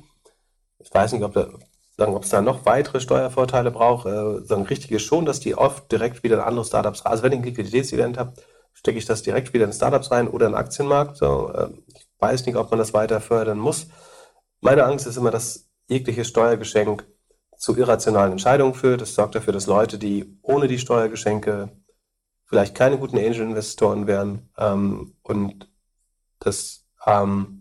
Ich 0.80 0.94
weiß 0.94 1.12
nicht, 1.12 1.24
ob 1.24 1.34
da 1.34 1.50
sagen, 1.98 2.16
ob 2.16 2.24
es 2.24 2.30
da 2.30 2.42
noch 2.42 2.66
weitere 2.66 3.00
Steuervorteile 3.00 3.72
braucht. 3.72 4.06
Äh, 4.06 4.46
sagen, 4.46 4.64
richtig 4.64 4.92
ist 4.92 5.04
schon, 5.04 5.26
dass 5.26 5.40
die 5.40 5.56
oft 5.56 5.92
direkt 5.92 6.24
wieder 6.24 6.36
in 6.36 6.42
andere 6.42 6.66
Startups, 6.66 7.02
also 7.02 7.24
wenn 7.24 7.32
ich 7.34 7.40
ein 7.40 7.44
Liquiditätsevent 7.44 8.18
habe, 8.18 8.34
stecke 8.74 9.00
ich 9.00 9.06
das 9.06 9.24
direkt 9.24 9.54
wieder 9.54 9.66
in 9.66 9.74
Startups 9.74 10.12
rein 10.12 10.28
oder 10.28 10.46
in 10.46 10.52
den 10.54 10.60
Aktienmarkt. 10.60 11.18
So, 11.18 11.52
äh, 11.54 11.70
ich 11.88 12.08
weiß 12.20 12.46
nicht, 12.46 12.56
ob 12.56 12.70
man 12.70 12.80
das 12.80 12.94
weiter 12.94 13.20
fördern 13.20 13.58
muss. 13.58 13.88
Meine 14.62 14.84
Angst 14.86 15.08
ist 15.08 15.18
immer, 15.18 15.32
dass 15.32 15.70
jegliches 15.88 16.28
Steuergeschenk 16.28 17.08
zu 17.58 17.76
irrationalen 17.76 18.34
Entscheidungen 18.34 18.76
führt. 18.76 19.02
Das 19.02 19.16
sorgt 19.16 19.36
dafür, 19.36 19.54
dass 19.54 19.66
Leute, 19.66 19.98
die 19.98 20.38
ohne 20.44 20.68
die 20.68 20.78
Steuergeschenke 20.80 21.72
vielleicht 22.46 22.76
keine 22.76 22.98
guten 22.98 23.18
Angel-Investoren 23.18 24.08
wären 24.08 24.50
ähm, 24.58 25.16
und 25.24 25.70
das 26.40 26.86
ähm, 27.06 27.57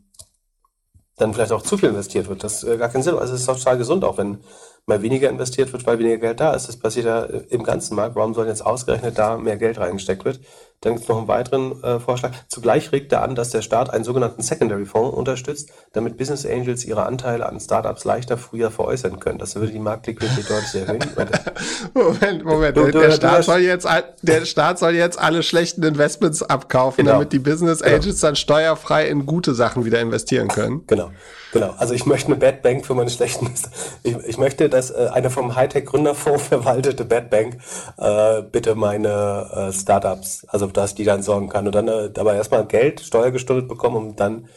dann 1.17 1.33
vielleicht 1.33 1.53
auch 1.53 1.63
zu 1.63 1.79
viel 1.79 1.89
investiert 1.89 2.29
wird. 2.29 2.45
Das 2.45 2.63
ist 2.63 2.69
äh, 2.69 2.77
gar 2.77 2.89
keinen 2.89 3.03
Sinn. 3.03 3.19
Also 3.19 3.35
es 3.35 3.41
ist 3.41 3.47
total 3.47 3.79
gesund, 3.79 4.05
auch 4.05 4.19
wenn 4.19 4.39
mal 4.87 5.03
weniger 5.03 5.29
investiert 5.29 5.73
wird, 5.73 5.87
weil 5.87 5.99
weniger 5.99 6.19
Geld 6.19 6.41
da 6.41 6.55
ist. 6.55 6.69
Das 6.69 6.77
passiert 6.77 7.07
ja 7.07 7.25
äh, 7.25 7.45
im 7.51 7.63
ganzen 7.63 7.97
Markt. 7.97 8.17
Warum 8.17 8.35
soll 8.35 8.47
jetzt 8.47 8.65
ausgerechnet 8.65 9.19
da 9.19 9.37
mehr 9.37 9.57
Geld 9.57 9.79
reingesteckt 9.79 10.25
wird? 10.25 10.41
Dann 10.83 10.93
gibt 10.93 11.05
es 11.05 11.09
noch 11.09 11.19
einen 11.19 11.29
weiteren 11.29 11.83
äh, 11.83 11.99
Vorschlag. 11.99 12.33
Zugleich 12.49 12.93
regt 12.93 13.11
er 13.13 13.23
an, 13.23 13.35
dass 13.35 13.51
der 13.51 13.63
Staat 13.63 13.91
einen 13.91 14.05
sogenannten 14.05 14.43
Secondary 14.43 14.85
Fonds 14.85 15.17
unterstützt, 15.17 15.71
damit 15.93 16.19
Business 16.19 16.45
Angels 16.45 16.85
ihre 16.85 17.07
Anteile 17.07 17.47
an 17.47 17.59
Startups 17.59 18.05
leichter 18.05 18.37
früher 18.37 18.71
veräußern 18.71 19.19
können. 19.19 19.39
Das 19.39 19.57
würde 19.57 19.73
die 19.73 19.79
Marktliquidität 19.79 20.49
deutlich 20.51 20.83
erhöhen. 20.83 21.05
Moment, 21.95 22.45
Moment. 22.45 22.77
Du, 22.77 22.85
du, 22.91 23.01
der, 23.01 23.11
Staat 23.11 23.45
soll 23.45 23.61
jetzt, 23.61 23.89
der 24.23 24.45
Staat 24.45 24.79
soll 24.79 24.95
jetzt 24.95 25.19
alle 25.19 25.43
schlechten 25.43 25.83
Investments 25.83 26.43
abkaufen, 26.43 27.05
genau. 27.05 27.19
damit 27.19 27.33
die 27.33 27.39
Business 27.39 27.81
genau. 27.81 27.97
Angels 27.97 28.17
genau. 28.17 28.29
dann 28.29 28.37
steuerfrei 28.37 29.09
in 29.09 29.25
gute 29.25 29.55
Sachen 29.55 29.87
wieder 29.87 30.01
investieren 30.01 30.49
können. 30.49 30.87
Genau. 30.87 31.11
Genau, 31.53 31.75
also 31.79 31.95
ich 31.95 32.07
möchte 32.07 32.27
eine 32.27 32.37
Bad 32.37 32.63
Bank 32.63 32.85
für 32.85 32.95
meine 32.95 33.11
schlechten. 33.11 33.51
Ich, 34.03 34.17
ich 34.17 34.39
möchte, 34.39 34.69
dass 34.69 34.91
äh, 34.91 35.09
eine 35.13 35.31
vom 35.31 35.57
Hightech-Gründerfonds 35.57 36.43
verwaltete 36.49 37.05
Bad 37.05 37.31
Bank 37.31 37.59
äh, 37.99 38.43
bitte 38.43 38.75
meine 38.75 39.69
äh, 39.69 39.73
Startups, 39.73 40.45
also 40.49 40.67
dass 40.67 40.95
die 40.95 41.05
dann 41.05 41.23
sorgen 41.23 41.49
kann 41.49 41.67
und 41.67 41.75
dann 41.75 41.89
äh, 41.89 42.11
aber 42.19 42.35
erstmal 42.35 42.67
Geld 42.67 43.01
steuergestundet 43.01 43.69
bekommen, 43.69 43.97
um 43.97 44.17
dann 44.17 44.49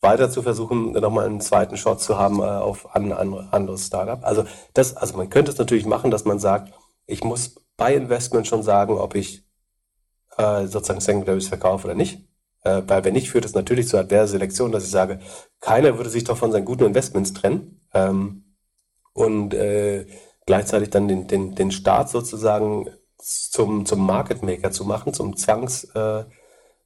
weiter 0.00 0.30
zu 0.30 0.42
versuchen, 0.42 0.92
nochmal 0.92 1.26
einen 1.26 1.40
zweiten 1.40 1.76
Shot 1.76 2.00
zu 2.00 2.18
haben 2.18 2.40
äh, 2.40 2.44
auf 2.44 2.94
ein 2.94 3.12
an, 3.12 3.48
anderes 3.50 3.86
Startup. 3.86 4.24
Also 4.24 4.44
das, 4.74 4.96
also 4.96 5.16
man 5.16 5.30
könnte 5.30 5.50
es 5.50 5.58
natürlich 5.58 5.86
machen, 5.86 6.10
dass 6.10 6.24
man 6.24 6.38
sagt, 6.38 6.72
ich 7.06 7.24
muss 7.24 7.56
bei 7.76 7.94
Investment 7.94 8.46
schon 8.46 8.62
sagen, 8.62 8.96
ob 8.98 9.14
ich 9.14 9.44
äh, 10.36 10.66
sozusagen 10.66 11.00
Secondaries 11.00 11.48
verkaufe 11.48 11.86
oder 11.86 11.94
nicht. 11.94 12.27
Äh, 12.64 12.82
weil 12.86 13.04
wenn 13.04 13.14
nicht, 13.14 13.30
führt 13.30 13.44
es 13.44 13.54
natürlich 13.54 13.88
zu 13.88 13.98
adverse 13.98 14.32
Selektion, 14.32 14.72
dass 14.72 14.84
ich 14.84 14.90
sage, 14.90 15.20
keiner 15.60 15.96
würde 15.96 16.10
sich 16.10 16.24
doch 16.24 16.36
von 16.36 16.52
seinen 16.52 16.64
guten 16.64 16.84
Investments 16.84 17.32
trennen 17.32 17.80
ähm, 17.94 18.44
und 19.12 19.54
äh, 19.54 20.06
gleichzeitig 20.46 20.90
dann 20.90 21.08
den, 21.08 21.26
den, 21.26 21.54
den 21.54 21.70
Staat 21.70 22.10
sozusagen 22.10 22.88
zum, 23.18 23.86
zum 23.86 24.04
Market 24.04 24.42
Maker 24.42 24.70
zu 24.70 24.84
machen, 24.84 25.12
zum 25.12 25.36
Zwangs 25.36 25.84
äh, 25.94 26.24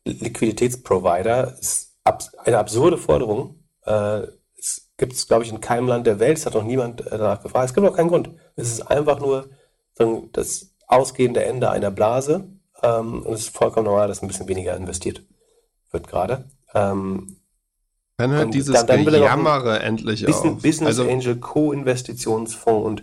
ist 0.05 1.97
ab, 2.05 2.25
eine 2.45 2.59
absurde 2.59 2.99
Forderung. 2.99 3.65
Äh, 3.85 4.23
es 4.59 4.91
gibt 4.97 5.13
es, 5.13 5.27
glaube 5.27 5.45
ich, 5.45 5.51
in 5.51 5.61
keinem 5.61 5.89
Land 5.89 6.07
der 6.07 6.19
Welt, 6.19 6.39
es 6.39 6.47
hat 6.47 6.55
noch 6.55 6.65
niemand 6.65 7.07
äh, 7.07 7.11
danach 7.11 7.43
gefragt. 7.43 7.69
Es 7.69 7.75
gibt 7.75 7.87
auch 7.87 7.97
keinen 7.97 8.09
Grund. 8.09 8.31
Es 8.57 8.71
ist 8.73 8.83
einfach 8.83 9.21
nur 9.21 9.51
das 10.33 10.75
ausgehende 10.87 11.45
Ende 11.45 11.71
einer 11.71 11.91
Blase 11.91 12.49
ähm, 12.83 13.23
und 13.23 13.35
es 13.35 13.43
ist 13.43 13.57
vollkommen 13.57 13.87
normal, 13.87 14.09
dass 14.09 14.23
ein 14.23 14.29
bisschen 14.29 14.49
weniger 14.49 14.77
investiert 14.77 15.23
wird 15.93 16.09
gerade. 16.09 16.45
Ähm, 16.75 17.37
dann 18.17 18.31
hört 18.31 18.55
dieses 18.55 18.75
dann, 18.75 18.87
dann 18.87 19.05
Gejammere 19.05 19.81
endlich 19.81 20.25
Business, 20.25 20.53
auf. 20.53 20.63
Business 20.63 20.99
also, 20.99 21.09
Angel 21.09 21.37
Co-Investitionsfonds 21.37 22.87
und 22.87 23.01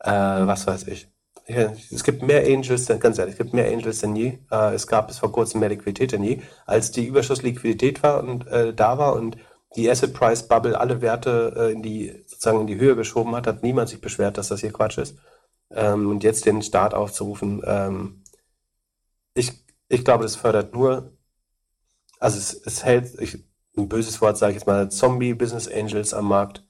äh, 0.00 0.10
was 0.10 0.66
weiß 0.66 0.86
ich. 0.88 1.08
Ja, 1.46 1.72
es 1.90 2.04
gibt 2.04 2.22
mehr 2.22 2.44
Angels, 2.46 2.86
ganz 3.00 3.18
ehrlich, 3.18 3.34
es 3.34 3.38
gibt 3.38 3.52
mehr 3.52 3.70
Angels 3.70 4.00
denn 4.00 4.16
je. 4.16 4.38
Äh, 4.50 4.74
es 4.74 4.86
gab 4.86 5.08
bis 5.08 5.18
vor 5.18 5.30
kurzem 5.30 5.60
mehr 5.60 5.68
Liquidität 5.68 6.12
denn 6.12 6.24
je. 6.24 6.40
Als 6.66 6.90
die 6.90 7.06
Überschussliquidität 7.06 8.02
war 8.02 8.22
und 8.24 8.46
äh, 8.46 8.72
da 8.72 8.98
war 8.98 9.14
und 9.14 9.36
die 9.76 9.90
Asset 9.90 10.14
Price 10.14 10.46
Bubble 10.46 10.78
alle 10.78 11.02
Werte 11.02 11.54
äh, 11.56 11.72
in 11.72 11.82
die 11.82 12.22
sozusagen 12.26 12.60
in 12.60 12.66
die 12.66 12.78
Höhe 12.78 12.96
geschoben 12.96 13.34
hat, 13.34 13.46
hat 13.46 13.62
niemand 13.62 13.88
sich 13.88 14.00
beschwert, 14.00 14.38
dass 14.38 14.48
das 14.48 14.60
hier 14.60 14.72
Quatsch 14.72 14.98
ist. 14.98 15.18
Ähm, 15.70 16.08
und 16.08 16.22
jetzt 16.22 16.46
den 16.46 16.62
Staat 16.62 16.94
aufzurufen, 16.94 17.62
ähm, 17.66 18.22
ich, 19.34 19.52
ich 19.88 20.04
glaube, 20.04 20.22
das 20.22 20.36
fördert 20.36 20.74
nur 20.74 21.13
also 22.24 22.38
es, 22.38 22.54
es 22.64 22.84
hält, 22.84 23.20
ich, 23.20 23.44
ein 23.76 23.88
böses 23.88 24.22
Wort 24.22 24.38
sage 24.38 24.52
ich 24.52 24.56
jetzt 24.56 24.66
mal, 24.66 24.90
Zombie-Business 24.90 25.68
Angels 25.68 26.14
am 26.14 26.26
Markt, 26.26 26.64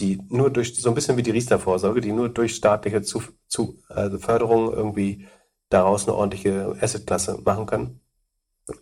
die 0.00 0.20
nur 0.28 0.50
durch, 0.50 0.74
so 0.80 0.88
ein 0.88 0.94
bisschen 0.96 1.16
wie 1.16 1.22
die 1.22 1.30
Riester-Vorsorge, 1.30 2.00
die 2.00 2.10
nur 2.10 2.28
durch 2.28 2.56
staatliche 2.56 3.00
zu, 3.02 3.22
zu, 3.46 3.78
also 3.88 4.18
Förderung 4.18 4.72
irgendwie 4.72 5.28
daraus 5.68 6.06
eine 6.08 6.16
ordentliche 6.16 6.76
Asset-Klasse 6.80 7.38
machen 7.44 7.66
können. 7.66 8.00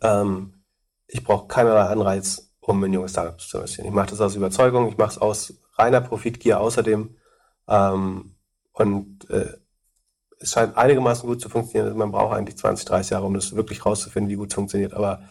Ähm, 0.01 0.65
ich 1.07 1.23
brauche 1.23 1.49
keinerlei 1.49 1.83
Anreiz, 1.83 2.51
um 2.61 2.83
in 2.83 2.95
junge 2.95 3.11
Startups 3.11 3.49
zu 3.49 3.59
investieren. 3.59 3.87
Ich 3.87 3.93
mache 3.93 4.09
das 4.09 4.23
aus 4.23 4.37
Überzeugung, 4.37 4.89
ich 4.89 4.97
mache 4.97 5.11
es 5.11 5.19
aus 5.19 5.53
reiner 5.75 6.01
Profitgier 6.01 6.61
außerdem. 6.61 7.15
Ähm, 7.69 8.37
und 8.73 9.29
äh, 9.29 9.53
es 10.39 10.53
scheint 10.53 10.79
einigermaßen 10.79 11.29
gut 11.29 11.43
zu 11.43 11.51
funktionieren. 11.51 11.99
Man 11.99 12.11
braucht 12.11 12.35
eigentlich 12.35 12.57
20, 12.57 12.87
30 12.87 13.11
Jahre, 13.11 13.27
um 13.27 13.35
das 13.35 13.55
wirklich 13.55 13.85
rauszufinden, 13.85 14.31
wie 14.31 14.37
gut 14.37 14.49
es 14.49 14.55
funktioniert. 14.55 14.95
Aber 14.95 15.23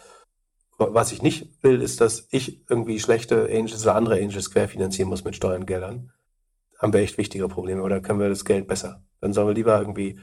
was 0.78 1.12
ich 1.12 1.22
nicht 1.22 1.64
will, 1.64 1.82
ist, 1.82 2.02
dass 2.02 2.28
ich 2.32 2.70
irgendwie 2.70 3.00
schlechte 3.00 3.46
Angels 3.46 3.84
oder 3.84 3.96
andere 3.96 4.16
Angels 4.16 4.52
querfinanzieren 4.52 5.10
muss 5.10 5.24
mit 5.24 5.36
Steuergeldern. 5.36 6.12
Haben 6.80 6.94
wir 6.94 7.02
echt 7.02 7.18
wichtige 7.18 7.48
Probleme 7.48 7.82
oder 7.82 8.02
können 8.02 8.20
wir 8.20 8.30
das 8.30 8.46
Geld 8.46 8.68
besser? 8.68 9.04
Dann 9.22 9.34
sollen 9.34 9.48
wir 9.48 9.54
lieber 9.54 9.78
irgendwie 9.80 10.20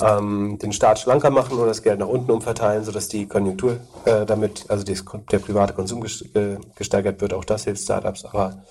ähm, 0.00 0.58
den 0.58 0.72
Staat 0.72 0.98
schlanker 0.98 1.30
machen 1.30 1.56
oder 1.56 1.66
das 1.66 1.82
Geld 1.82 1.98
nach 1.98 2.08
unten 2.08 2.30
umverteilen, 2.30 2.84
sodass 2.84 3.08
die 3.08 3.26
Konjunktur 3.26 3.78
äh, 4.04 4.26
damit, 4.26 4.66
also 4.68 4.84
die, 4.84 4.98
der 5.30 5.38
private 5.38 5.72
Konsum 5.72 6.00
gesteigert 6.00 7.20
wird. 7.20 7.32
Auch 7.32 7.44
das 7.44 7.64
hilft 7.64 7.82
Startups. 7.82 8.24
Aber 8.24 8.62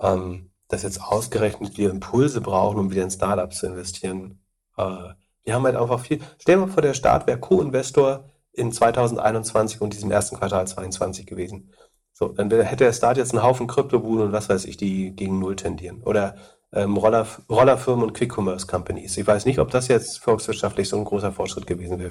ähm, 0.00 0.50
dass 0.68 0.82
jetzt 0.82 1.00
ausgerechnet 1.00 1.78
wir 1.78 1.90
Impulse 1.90 2.40
brauchen, 2.40 2.78
um 2.78 2.90
wieder 2.90 3.04
in 3.04 3.10
Startups 3.10 3.58
zu 3.58 3.66
investieren, 3.66 4.40
äh, 4.76 5.14
die 5.46 5.52
haben 5.52 5.64
halt 5.64 5.76
einfach 5.76 6.00
viel. 6.00 6.20
Stell 6.38 6.56
dir 6.56 6.66
mal 6.66 6.72
vor, 6.72 6.82
der 6.82 6.94
Staat 6.94 7.26
wäre 7.26 7.38
Co-Investor 7.38 8.24
in 8.56 8.72
2021 8.72 9.80
und 9.80 9.92
diesem 9.92 10.10
ersten 10.10 10.36
Quartal 10.36 10.66
22 10.66 11.26
gewesen. 11.26 11.72
So, 12.12 12.28
dann 12.28 12.50
hätte 12.50 12.84
der 12.84 12.92
Start 12.94 13.18
jetzt 13.18 13.32
einen 13.34 13.42
Haufen 13.42 13.66
Kryptobuden 13.66 14.26
und 14.26 14.32
was 14.32 14.48
weiß 14.48 14.64
ich, 14.64 14.78
die 14.78 15.14
gegen 15.14 15.38
Null 15.38 15.54
tendieren. 15.56 16.02
Oder 16.02 16.36
ähm, 16.72 16.96
Roller, 16.96 17.26
Rollerfirmen 17.50 18.04
und 18.04 18.14
Quick-Commerce-Companies. 18.14 19.18
Ich 19.18 19.26
weiß 19.26 19.44
nicht, 19.44 19.58
ob 19.58 19.70
das 19.70 19.88
jetzt 19.88 20.18
volkswirtschaftlich 20.18 20.88
so 20.88 20.96
ein 20.96 21.04
großer 21.04 21.32
Fortschritt 21.32 21.66
gewesen 21.66 21.98
wäre, 21.98 22.10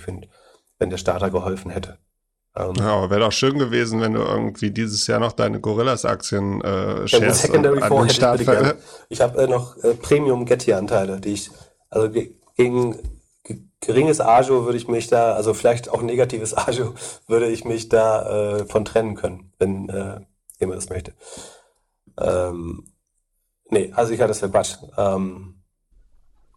wenn 0.77 0.89
der 0.89 0.97
Starter 0.97 1.31
geholfen 1.31 1.71
hätte. 1.71 1.97
Ähm, 2.55 2.73
ja, 2.77 2.95
aber 2.95 3.09
wäre 3.09 3.21
doch 3.21 3.31
schön 3.31 3.57
gewesen, 3.57 3.99
wenn 3.99 4.13
du 4.13 4.21
irgendwie 4.21 4.69
dieses 4.69 5.07
Jahr 5.07 5.19
noch 5.19 5.33
deine 5.33 5.59
Gorillas-Aktien 5.59 6.61
äh, 6.61 7.07
shares 7.07 7.41
Secondary 7.41 7.81
an 7.81 7.91
den 7.91 8.09
Start 8.09 8.41
Ich, 8.41 8.49
ich 9.09 9.21
habe 9.21 9.41
äh, 9.41 9.47
noch 9.47 9.75
äh, 9.83 9.95
Premium-Getty-Anteile, 9.95 11.19
die 11.19 11.33
ich, 11.33 11.49
also 11.89 12.09
gegen 12.55 12.97
geringes 13.85 14.21
Agio 14.21 14.65
würde 14.65 14.77
ich 14.77 14.87
mich 14.87 15.07
da, 15.07 15.33
also 15.33 15.53
vielleicht 15.53 15.89
auch 15.89 16.01
negatives 16.01 16.55
Agio, 16.57 16.93
würde 17.27 17.47
ich 17.47 17.65
mich 17.65 17.89
da 17.89 18.57
äh, 18.57 18.65
von 18.65 18.85
trennen 18.85 19.15
können, 19.15 19.51
wenn 19.57 19.89
äh, 19.89 20.21
jemand 20.59 20.77
das 20.77 20.89
möchte. 20.89 21.13
Ähm, 22.19 22.85
nee, 23.69 23.91
also 23.95 24.13
ich 24.13 24.19
hatte 24.19 24.29
das 24.29 24.39
für 24.39 24.49
Quatsch. 24.49 24.75
Ähm, 24.97 25.55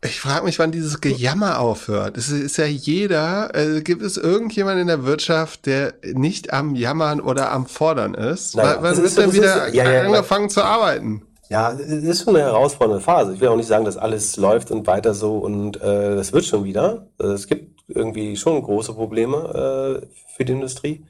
ich 0.01 0.21
frage 0.21 0.45
mich, 0.45 0.61
wann 0.61 0.71
dieses 0.71 1.01
Gejammer 1.01 1.59
aufhört. 1.59 2.17
Es 2.17 2.31
ist 2.31 2.57
ja 2.57 2.67
jeder, 2.67 3.53
äh, 3.57 3.81
gibt 3.81 4.03
es 4.03 4.17
irgendjemand 4.17 4.81
in 4.81 4.87
der 4.87 5.05
Wirtschaft, 5.05 5.67
der 5.67 5.95
nicht 6.05 6.53
am 6.53 6.77
Jammern 6.77 7.21
oder 7.21 7.51
am 7.51 7.67
Fordern 7.67 8.15
ist? 8.15 8.55
Naja, 8.55 8.79
wann 8.81 8.97
wird 8.97 9.19
denn 9.19 9.33
wieder 9.33 9.67
ist, 9.67 9.75
ja, 9.75 9.91
ja, 9.91 10.03
angefangen 10.03 10.45
ja. 10.45 10.51
zu 10.51 10.63
arbeiten? 10.63 11.23
Ja, 11.51 11.73
es 11.73 11.81
ist 11.81 12.25
schon 12.25 12.37
eine 12.37 12.45
herausfordernde 12.45 13.03
Phase. 13.03 13.35
Ich 13.35 13.41
will 13.41 13.49
auch 13.49 13.57
nicht 13.57 13.67
sagen, 13.67 13.87
dass 13.87 13.97
alles 13.97 14.37
läuft 14.37 14.71
und 14.71 14.87
weiter 14.87 15.15
so 15.15 15.39
und 15.39 15.81
äh, 15.81 16.15
das 16.15 16.33
wird 16.33 16.45
schon 16.45 16.65
wieder. 16.65 17.09
Also 17.19 17.33
es 17.33 17.47
gibt 17.47 17.83
irgendwie 17.89 18.37
schon 18.37 18.63
große 18.63 18.93
Probleme 18.93 20.03
äh, 20.03 20.07
für 20.37 20.45
die 20.45 20.53
Industrie. 20.53 21.07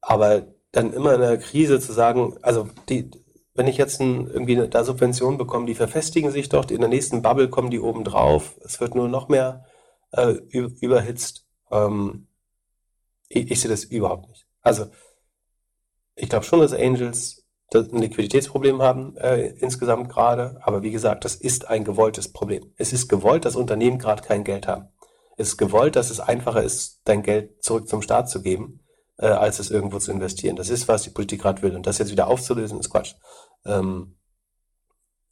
Aber 0.00 0.46
dann 0.70 0.92
immer 0.92 1.14
in 1.14 1.20
der 1.20 1.38
Krise 1.38 1.80
zu 1.80 1.92
sagen, 1.92 2.36
also 2.42 2.68
die, 2.88 3.10
wenn 3.54 3.66
ich 3.66 3.78
jetzt 3.78 4.00
ein, 4.00 4.28
irgendwie 4.28 4.68
da 4.68 4.84
Subventionen 4.84 5.38
bekomme, 5.38 5.66
die 5.66 5.74
verfestigen 5.74 6.30
sich 6.30 6.48
dort, 6.48 6.70
in 6.70 6.80
der 6.80 6.88
nächsten 6.88 7.22
Bubble 7.22 7.48
kommen 7.48 7.70
die 7.70 7.80
oben 7.80 8.04
drauf, 8.04 8.56
es 8.64 8.80
wird 8.80 8.94
nur 8.94 9.08
noch 9.08 9.28
mehr 9.28 9.64
äh, 10.12 10.34
überhitzt. 10.50 11.46
Ähm, 11.72 12.28
ich, 13.28 13.50
ich 13.50 13.60
sehe 13.60 13.70
das 13.70 13.84
überhaupt 13.84 14.28
nicht. 14.28 14.46
Also 14.62 14.86
ich 16.14 16.28
glaube 16.28 16.44
schon, 16.44 16.60
dass 16.60 16.72
Angels 16.72 17.47
ein 17.74 17.98
Liquiditätsproblem 17.98 18.80
haben 18.80 19.16
äh, 19.18 19.48
insgesamt 19.58 20.08
gerade. 20.08 20.58
Aber 20.62 20.82
wie 20.82 20.90
gesagt, 20.90 21.24
das 21.24 21.34
ist 21.34 21.68
ein 21.68 21.84
gewolltes 21.84 22.32
Problem. 22.32 22.72
Es 22.76 22.92
ist 22.92 23.08
gewollt, 23.08 23.44
dass 23.44 23.56
Unternehmen 23.56 23.98
gerade 23.98 24.22
kein 24.22 24.44
Geld 24.44 24.66
haben. 24.66 24.88
Es 25.36 25.48
ist 25.48 25.56
gewollt, 25.58 25.94
dass 25.94 26.10
es 26.10 26.20
einfacher 26.20 26.62
ist, 26.62 27.02
dein 27.04 27.22
Geld 27.22 27.62
zurück 27.62 27.88
zum 27.88 28.02
Staat 28.02 28.28
zu 28.30 28.42
geben, 28.42 28.80
äh, 29.18 29.26
als 29.26 29.58
es 29.58 29.70
irgendwo 29.70 29.98
zu 29.98 30.10
investieren. 30.10 30.56
Das 30.56 30.70
ist, 30.70 30.88
was 30.88 31.02
die 31.02 31.10
Politik 31.10 31.42
gerade 31.42 31.62
will. 31.62 31.76
Und 31.76 31.86
das 31.86 31.98
jetzt 31.98 32.10
wieder 32.10 32.26
aufzulösen, 32.26 32.80
ist 32.80 32.90
Quatsch. 32.90 33.14
Ähm, 33.64 34.16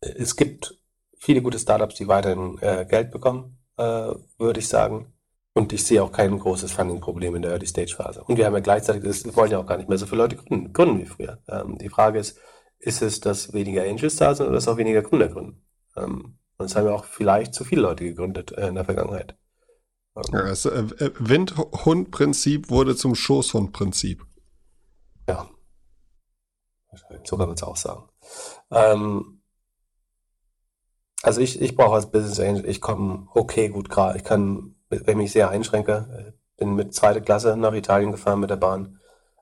es 0.00 0.36
gibt 0.36 0.78
viele 1.18 1.42
gute 1.42 1.58
Startups, 1.58 1.96
die 1.96 2.06
weiterhin 2.06 2.58
äh, 2.60 2.86
Geld 2.88 3.10
bekommen, 3.10 3.58
äh, 3.78 4.12
würde 4.38 4.60
ich 4.60 4.68
sagen. 4.68 5.12
Und 5.56 5.72
ich 5.72 5.86
sehe 5.86 6.02
auch 6.02 6.12
kein 6.12 6.38
großes 6.38 6.72
Funding-Problem 6.72 7.34
in 7.34 7.40
der 7.40 7.52
Early-Stage-Phase. 7.52 8.22
Und 8.24 8.36
wir 8.36 8.44
haben 8.44 8.52
ja 8.52 8.60
gleichzeitig, 8.60 9.02
das 9.04 9.34
wollen 9.34 9.50
ja 9.50 9.58
auch 9.58 9.64
gar 9.64 9.78
nicht 9.78 9.88
mehr 9.88 9.96
so 9.96 10.04
viele 10.04 10.20
Leute 10.20 10.36
gründen, 10.36 10.70
gründen 10.74 11.00
wie 11.00 11.06
früher. 11.06 11.38
Ähm, 11.48 11.78
die 11.78 11.88
Frage 11.88 12.18
ist, 12.18 12.38
ist 12.78 13.00
es, 13.00 13.20
dass 13.20 13.54
weniger 13.54 13.82
Angels 13.82 14.16
da 14.16 14.34
sind 14.34 14.44
oder 14.44 14.56
dass 14.56 14.68
auch 14.68 14.76
weniger 14.76 15.00
Gründer 15.00 15.28
gründen? 15.28 15.64
Ähm, 15.96 16.36
und 16.58 16.66
es 16.66 16.76
haben 16.76 16.84
ja 16.84 16.92
auch 16.92 17.06
vielleicht 17.06 17.54
zu 17.54 17.64
viele 17.64 17.80
Leute 17.80 18.04
gegründet 18.04 18.52
äh, 18.52 18.68
in 18.68 18.74
der 18.74 18.84
Vergangenheit. 18.84 19.34
Ähm, 20.14 20.24
ja, 20.30 20.42
das 20.42 20.66
äh, 20.66 20.78
äh, 20.78 21.10
Windhund-Prinzip 21.18 22.68
wurde 22.68 22.94
zum 22.94 23.14
Schoßhund-Prinzip. 23.14 24.26
Ja. 25.26 25.48
So 27.24 27.38
kann 27.38 27.46
man 27.46 27.56
es 27.56 27.62
auch 27.62 27.76
sagen. 27.76 28.02
Ähm, 28.70 29.40
also 31.22 31.40
ich, 31.40 31.62
ich 31.62 31.76
brauche 31.76 31.94
als 31.94 32.10
Business 32.10 32.40
Angel, 32.40 32.68
ich 32.68 32.82
komme 32.82 33.26
okay 33.34 33.70
gut 33.70 33.88
gerade. 33.88 34.18
Ich 34.18 34.24
kann 34.24 34.75
wenn 34.88 35.00
ich 35.00 35.16
mich 35.16 35.32
sehr 35.32 35.50
einschränke, 35.50 36.06
äh, 36.28 36.32
bin 36.58 36.74
mit 36.74 36.94
zweiter 36.94 37.20
Klasse 37.20 37.56
nach 37.56 37.72
Italien 37.72 38.12
gefahren 38.12 38.40
mit 38.40 38.50
der 38.50 38.56
Bahn, 38.56 38.98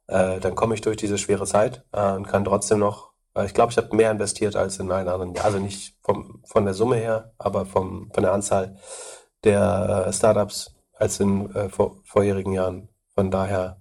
äh, 0.07 0.41
dann 0.41 0.55
komme 0.55 0.75
ich 0.75 0.81
durch 0.81 0.97
diese 0.97 1.19
schwere 1.19 1.47
Zeit 1.47 1.85
äh, 1.93 2.13
und 2.13 2.27
kann 2.27 2.45
trotzdem 2.45 2.79
noch, 2.79 3.13
äh, 3.35 3.47
ich 3.47 3.55
glaube, 3.55 3.73
ich 3.73 3.79
habe 3.79 3.95
mehr 3.95 4.11
investiert 4.11 4.57
als 4.57 4.79
in 4.79 4.91
allen 4.91 5.09
anderen 5.09 5.35
Jahren. 5.35 5.47
Also 5.47 5.59
nicht 5.59 5.97
vom, 6.03 6.43
von 6.45 6.65
der 6.65 6.75
Summe 6.75 6.97
her, 6.97 7.33
aber 7.39 7.67
vom, 7.67 8.11
von 8.13 8.23
der 8.23 8.33
Anzahl 8.33 8.77
der 9.45 10.07
äh, 10.07 10.13
Startups 10.13 10.75
als 10.93 11.21
in 11.21 11.55
äh, 11.55 11.69
vor, 11.69 11.97
vorherigen 12.05 12.53
Jahren. 12.53 12.89
Von 13.15 13.31
daher, 13.31 13.81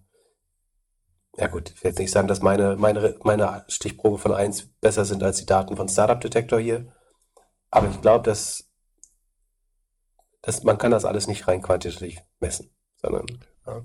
ja 1.38 1.48
gut, 1.48 1.72
ich 1.72 1.84
will 1.84 1.90
jetzt 1.90 2.00
nicht 2.00 2.12
sagen, 2.12 2.28
dass 2.28 2.42
meine, 2.42 2.76
meine, 2.76 3.16
meine 3.24 3.66
Stichprobe 3.68 4.18
von 4.18 4.34
eins 4.34 4.68
besser 4.82 5.06
sind 5.06 5.24
als 5.24 5.38
die 5.38 5.46
Daten 5.46 5.76
von 5.76 5.90
Startup 5.90 6.20
Detector 6.20 6.60
hier. 6.60 6.86
Aber 7.72 7.88
ich 7.90 8.02
glaube, 8.02 8.24
dass 8.24 8.70
das, 10.44 10.64
man 10.64 10.78
kann 10.78 10.92
das 10.92 11.06
alles 11.06 11.28
nicht 11.28 11.48
rein 11.48 11.62
quantitativ 11.62 12.20
messen, 12.40 12.70
sondern 13.02 13.26
ja. 13.66 13.82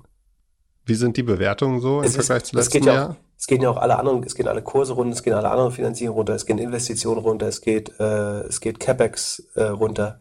Wie 0.85 0.95
sind 0.95 1.17
die 1.17 1.23
Bewertungen 1.23 1.81
so 1.81 2.01
im 2.01 2.05
es 2.05 2.15
Vergleich 2.15 2.43
ist, 2.43 2.47
zu 2.47 2.57
letztem 2.57 2.83
ja 2.85 2.95
Jahr? 2.95 3.11
Auch, 3.11 3.17
es 3.37 3.47
gehen 3.47 3.63
ja 3.63 3.71
auch 3.71 3.77
alle 3.77 3.99
anderen, 3.99 4.23
es 4.25 4.35
gehen 4.35 4.49
alle 4.49 4.63
Kurse 4.63 4.95
runter, 4.95 5.13
es 5.13 5.23
gehen 5.23 5.35
alle 5.35 5.51
anderen 5.51 5.71
Finanzierungen 5.71 6.19
runter, 6.19 6.35
es 6.35 6.47
gehen 6.47 6.59
Investitionen 6.59 7.21
runter, 7.21 7.47
es 7.47 7.61
geht, 7.61 7.99
äh, 8.01 8.41
es 8.41 8.61
geht 8.61 8.81
CapEx 8.81 9.51
äh, 9.55 9.65
runter. 9.65 10.21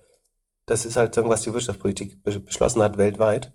Das 0.67 0.85
ist 0.85 0.95
halt 0.95 1.15
irgendwas 1.17 1.41
die 1.41 1.53
Wirtschaftspolitik 1.53 2.21
beschlossen 2.23 2.83
hat 2.83 2.97
weltweit. 2.97 3.53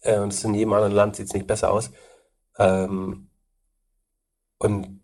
Äh, 0.00 0.18
und 0.18 0.32
es 0.32 0.42
in 0.42 0.54
jedem 0.54 0.72
anderen 0.72 0.94
Land 0.94 1.16
sieht 1.16 1.26
es 1.26 1.34
nicht 1.34 1.46
besser 1.46 1.70
aus. 1.70 1.90
Ähm, 2.58 3.28
und 4.58 5.00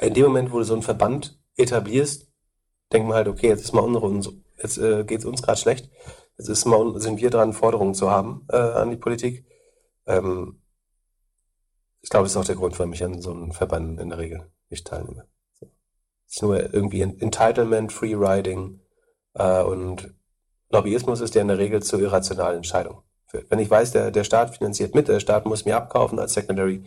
in 0.00 0.14
dem 0.14 0.24
Moment, 0.24 0.50
wo 0.50 0.58
du 0.58 0.64
so 0.64 0.72
einen 0.72 0.82
Verband 0.82 1.38
etablierst, 1.56 2.26
denkt 2.92 3.06
man 3.06 3.16
halt, 3.16 3.28
okay, 3.28 3.48
jetzt 3.48 3.62
ist 3.62 3.72
mal 3.72 3.82
unsere, 3.82 4.34
jetzt 4.60 4.78
äh, 4.78 5.04
geht 5.04 5.20
es 5.20 5.24
uns 5.24 5.42
gerade 5.42 5.60
schlecht. 5.60 5.90
Jetzt 6.36 6.48
ist 6.48 6.64
mal, 6.64 7.00
sind 7.00 7.20
wir 7.20 7.30
dran, 7.30 7.52
Forderungen 7.52 7.94
zu 7.94 8.10
haben 8.10 8.46
äh, 8.50 8.56
an 8.56 8.90
die 8.90 8.96
Politik. 8.96 9.46
Ähm, 10.06 10.60
ich 12.02 12.10
glaube, 12.10 12.24
das 12.24 12.32
ist 12.32 12.36
auch 12.36 12.44
der 12.44 12.56
Grund, 12.56 12.78
warum 12.78 12.92
ich 12.92 13.04
an 13.04 13.20
so 13.20 13.30
einem 13.30 13.52
Verband 13.52 14.00
in 14.00 14.10
der 14.10 14.18
Regel 14.18 14.50
nicht 14.68 14.86
teilnehme. 14.86 15.26
Es 16.26 16.36
ist 16.36 16.42
nur 16.42 16.74
irgendwie 16.74 17.02
Entitlement, 17.02 17.92
Free 17.92 18.14
Riding 18.14 18.80
äh, 19.34 19.62
und 19.62 20.12
Lobbyismus 20.70 21.20
ist 21.20 21.34
ja 21.34 21.42
in 21.42 21.48
der 21.48 21.58
Regel 21.58 21.82
zu 21.82 21.98
irrationalen 21.98 22.56
Entscheidungen. 22.56 23.02
Wenn 23.48 23.58
ich 23.58 23.70
weiß, 23.70 23.92
der, 23.92 24.10
der 24.10 24.24
Staat 24.24 24.56
finanziert 24.56 24.94
mit, 24.94 25.08
der 25.08 25.20
Staat 25.20 25.46
muss 25.46 25.64
mir 25.64 25.76
abkaufen 25.76 26.18
als 26.18 26.34
Secondary, 26.34 26.84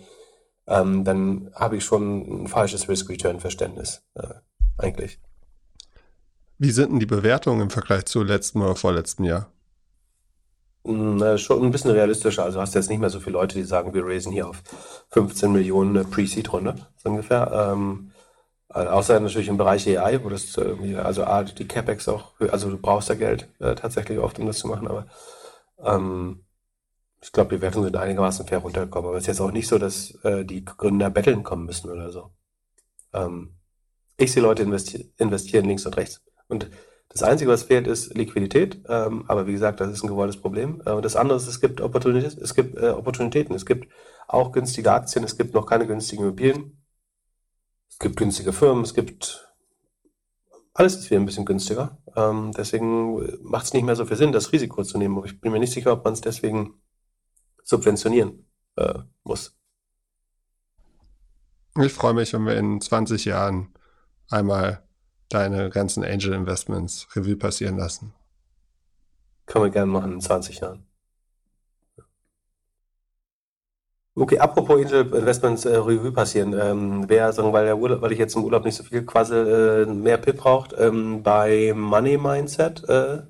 ähm, 0.68 1.04
dann 1.04 1.52
habe 1.56 1.78
ich 1.78 1.86
schon 1.86 2.44
ein 2.44 2.48
falsches 2.48 2.88
Risk-Return-Verständnis, 2.88 4.04
äh, 4.16 4.34
eigentlich. 4.78 5.20
Wie 6.60 6.72
sind 6.72 6.92
denn 6.92 7.00
die 7.00 7.06
Bewertungen 7.06 7.62
im 7.62 7.70
Vergleich 7.70 8.06
zu 8.06 8.24
letztem 8.24 8.62
oder 8.62 8.76
vorletzten 8.76 9.24
Jahr? 9.24 9.52
Na, 10.84 11.38
schon 11.38 11.64
ein 11.64 11.72
bisschen 11.72 11.92
realistischer. 11.92 12.44
Also 12.44 12.62
hast 12.62 12.74
du 12.74 12.80
jetzt 12.80 12.90
nicht 12.90 13.00
mehr 13.00 13.10
so 13.10 13.20
viele 13.20 13.34
Leute, 13.34 13.56
die 13.56 13.64
sagen, 13.64 13.94
wir 13.94 14.06
raisen 14.06 14.32
hier 14.32 14.48
auf 14.48 14.64
15 15.10 15.52
Millionen 15.52 16.10
Pre-Seed-Runde, 16.10 16.76
so 16.98 17.10
ungefähr. 17.10 17.52
Ähm, 17.74 18.12
also 18.70 18.90
außer 18.92 19.20
natürlich 19.20 19.50
im 19.50 19.58
Bereich 19.58 19.88
AI, 19.88 20.24
wo 20.24 20.30
das 20.30 20.56
irgendwie, 20.58 20.96
also 20.96 21.26
A, 21.26 21.44
die 21.44 21.68
CapEx 21.68 22.08
auch, 22.08 22.40
also 22.52 22.70
du 22.70 22.78
brauchst 22.78 23.10
da 23.10 23.16
Geld 23.16 23.50
äh, 23.60 23.76
tatsächlich 23.76 24.20
oft, 24.20 24.40
um 24.40 24.48
das 24.48 24.60
zu 24.60 24.68
machen, 24.68 24.88
aber 24.88 25.08
ähm, 25.84 26.46
ich 27.22 27.32
glaube, 27.32 27.50
die 27.50 27.58
Bewertungen 27.58 27.86
sind 27.86 27.98
einigermaßen 27.98 28.48
fair 28.48 28.60
runtergekommen. 28.60 29.10
Aber 29.10 29.18
es 29.18 29.24
ist 29.24 29.28
jetzt 29.28 29.42
auch 29.42 29.52
nicht 29.52 29.68
so, 29.68 29.78
dass 29.80 30.12
äh, 30.24 30.46
die 30.46 30.64
Gründer 30.64 31.10
betteln 31.10 31.44
kommen 31.44 31.66
müssen 31.66 31.90
oder 31.92 32.12
so. 32.12 32.32
Ähm, 33.14 33.56
ich 34.18 34.32
sehe 34.32 34.44
Leute 34.44 34.64
investi 34.64 35.12
investieren 35.18 35.66
links 35.66 35.86
und 35.86 35.98
rechts. 35.98 36.22
Und 36.48 36.70
das 37.10 37.24
Einzige, 37.24 37.50
was 37.50 37.64
fehlt, 37.64 37.88
ist 37.88 38.16
Liquidität. 38.16 38.82
Ähm, 38.88 39.26
aber 39.28 39.48
wie 39.48 39.54
gesagt, 39.54 39.80
das 39.80 39.92
ist 39.92 40.04
ein 40.04 40.08
gewolltes 40.08 40.40
Problem. 40.40 40.82
Äh, 40.86 40.92
und 40.92 41.04
das 41.04 41.16
andere 41.16 41.38
ist, 41.38 41.48
es 41.48 41.62
gibt 41.62 41.82
Opportunitäten. 41.82 42.44
Es 42.44 42.54
gibt 42.54 42.78
äh, 42.78 42.90
Opportunitäten. 42.90 43.56
Es 43.56 43.66
gibt 43.66 43.92
auch 44.28 44.52
günstige 44.52 44.92
Aktien. 44.92 45.24
Es 45.24 45.38
gibt 45.38 45.54
noch 45.54 45.66
keine 45.66 45.88
günstigen 45.88 46.24
Immobilien. 46.24 46.84
Es 47.90 48.00
gibt 48.00 48.18
günstige 48.18 48.54
Firmen. 48.54 48.84
Es 48.84 48.94
gibt 48.94 49.48
alles 50.78 50.96
ist 50.96 51.10
wieder 51.10 51.20
ein 51.20 51.26
bisschen 51.26 51.46
günstiger. 51.46 51.98
Ähm, 52.16 52.52
deswegen 52.56 53.42
macht 53.42 53.66
es 53.66 53.74
nicht 53.74 53.84
mehr 53.84 53.96
so 53.96 54.06
viel 54.06 54.16
Sinn, 54.16 54.32
das 54.32 54.52
Risiko 54.52 54.84
zu 54.84 55.00
nehmen. 55.00 55.20
Ich 55.26 55.42
bin 55.42 55.52
mir 55.52 55.60
nicht 55.60 55.74
sicher, 55.74 55.92
ob 55.92 56.04
man 56.04 56.14
es 56.14 56.22
deswegen 56.22 56.76
subventionieren 57.64 58.48
äh, 58.76 59.00
muss. 59.24 59.58
Ich 61.82 61.94
freue 61.94 62.14
mich, 62.14 62.32
wenn 62.34 62.46
wir 62.46 62.56
in 62.58 62.80
20 62.80 63.26
Jahren 63.26 63.74
einmal 64.30 64.87
deine 65.30 65.70
ganzen 65.70 66.04
Angel 66.04 66.34
Investments 66.34 67.08
Revue 67.16 67.36
passieren 67.36 67.78
lassen. 67.78 68.14
Können 69.46 69.66
wir 69.66 69.72
gerne 69.72 69.92
machen 69.92 70.14
in 70.14 70.22
20 70.22 70.60
Jahren. 70.60 70.88
Okay, 74.16 74.40
apropos 74.40 74.84
Angel 74.84 75.14
Investments 75.14 75.66
äh, 75.66 75.76
Revue 75.76 76.12
passieren. 76.12 76.54
Ähm, 76.60 77.06
wer, 77.08 77.32
sagen, 77.34 77.54
weil, 77.54 77.66
der 77.66 77.78
Urlaub, 77.78 78.02
weil 78.02 78.12
ich 78.12 78.18
jetzt 78.18 78.36
im 78.36 78.44
Urlaub 78.44 78.66
nicht 78.66 78.76
so 78.76 78.84
viel 78.84 79.06
quasi 79.06 79.36
äh, 79.36 79.86
mehr 79.86 80.18
Pip 80.18 80.38
braucht, 80.38 80.74
ähm, 80.78 81.22
bei 81.22 81.72
Money 81.76 82.18
Mindset 82.18 82.84
äh, 82.90 83.22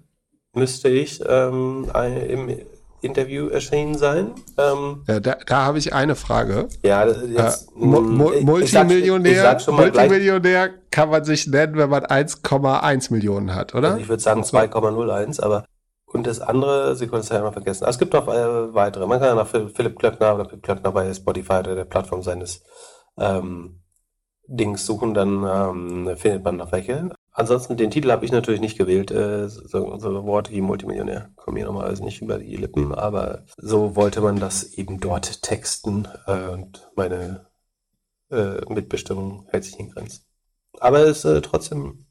müsste 0.54 0.88
ich 0.88 1.22
ähm, 1.28 1.92
im 1.94 2.58
Interview 3.02 3.48
erschienen 3.48 3.98
sein. 3.98 4.32
Ähm, 4.58 5.04
ja, 5.08 5.20
da, 5.20 5.38
da 5.46 5.66
habe 5.66 5.78
ich 5.78 5.94
eine 5.94 6.16
Frage. 6.16 6.68
Ja, 6.84 7.06
jetzt, 7.08 7.70
äh, 7.70 7.72
Mu 7.76 8.02
Mu 8.02 8.32
Multimillionär, 8.42 9.58
Multimillionär 9.68 10.70
kann 10.90 11.10
man 11.10 11.24
sich 11.24 11.48
nennen, 11.48 11.78
wenn 11.78 11.90
man 11.90 12.06
1,1 12.06 13.14
Millionen 13.14 13.54
hat, 13.54 13.76
oder? 13.76 13.90
Also 13.90 14.02
ich 14.02 14.10
würde 14.10 14.24
sagen 14.24 14.42
2,01, 14.42 15.42
aber 15.42 15.66
und 16.14 16.26
das 16.26 16.40
andere, 16.40 16.96
Sie 16.96 17.08
können 17.08 17.22
es 17.22 17.30
ja 17.30 17.40
immer 17.40 17.52
vergessen. 17.52 17.86
es 17.88 18.00
gibt 18.00 18.14
noch 18.14 18.28
äh, 18.28 18.74
weitere. 18.74 19.06
Man 19.06 19.20
kann 19.20 19.28
ja 19.30 19.36
nach 19.36 19.48
Philipp 19.48 20.00
Klöckner 20.00 20.36
oder 20.36 20.46
Philipp 20.46 20.64
Klöckner 20.64 20.92
bei 20.92 21.14
Spotify 21.14 21.54
oder 21.60 21.76
der 21.76 21.86
Plattform 21.86 22.24
seines 22.24 22.64
ähm, 23.18 23.82
Dings 24.48 24.86
suchen, 24.86 25.14
dann 25.14 25.44
ähm, 25.44 26.18
findet 26.18 26.44
man 26.44 26.56
noch 26.56 26.72
welche. 26.72 27.10
Ansonsten, 27.38 27.78
den 27.78 27.92
Titel 27.92 28.10
habe 28.10 28.26
ich 28.26 28.32
natürlich 28.32 28.62
nicht 28.62 28.80
gewählt. 28.80 29.12
Äh, 29.12 29.48
so, 29.48 30.00
so, 30.00 30.26
Worte 30.26 30.52
wie 30.52 30.62
Multimillionär 30.62 31.30
kommen 31.36 31.54
mir 31.54 31.66
normalerweise 31.66 32.04
nicht 32.04 32.22
über 32.22 32.40
die 32.40 32.56
Lippen, 32.56 32.96
aber 32.96 33.46
so 33.58 33.96
wollte 33.96 34.22
man 34.22 34.40
das 34.40 34.74
eben 34.74 35.00
dort 35.00 35.44
texten 35.44 36.08
äh, 36.26 36.48
und 36.48 36.90
meine 36.96 37.46
äh, 38.32 38.62
Mitbestimmung 38.74 39.46
hält 39.50 39.66
sich 39.66 39.78
in 39.80 39.92
Grenzen. 39.92 40.26
Aber 40.80 41.02
es 41.02 41.20
ist 41.20 41.26
äh, 41.26 41.42
trotzdem, 41.42 42.08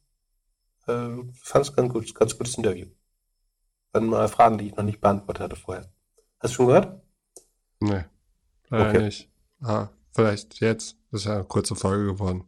äh, 0.86 1.08
fand 1.42 1.64
es 1.64 1.74
ganz 1.74 1.92
gut, 1.92 2.14
ganz 2.14 2.38
gutes 2.38 2.56
Interview 2.56 2.86
dann 3.96 4.06
mal 4.06 4.28
Fragen, 4.28 4.58
die 4.58 4.68
ich 4.68 4.76
noch 4.76 4.84
nicht 4.84 5.00
beantwortet 5.00 5.42
hatte 5.42 5.56
vorher. 5.56 5.90
Hast 6.38 6.52
du 6.52 6.56
schon 6.56 6.66
gehört? 6.66 7.02
Nee, 7.80 8.04
leider 8.68 8.90
okay. 8.90 9.02
nicht. 9.02 9.30
Ah, 9.60 9.88
vielleicht 10.14 10.60
jetzt. 10.60 10.96
Das 11.10 11.22
ist 11.22 11.26
ja 11.26 11.34
eine 11.34 11.44
kurze 11.44 11.74
Folge 11.74 12.12
geworden. 12.12 12.44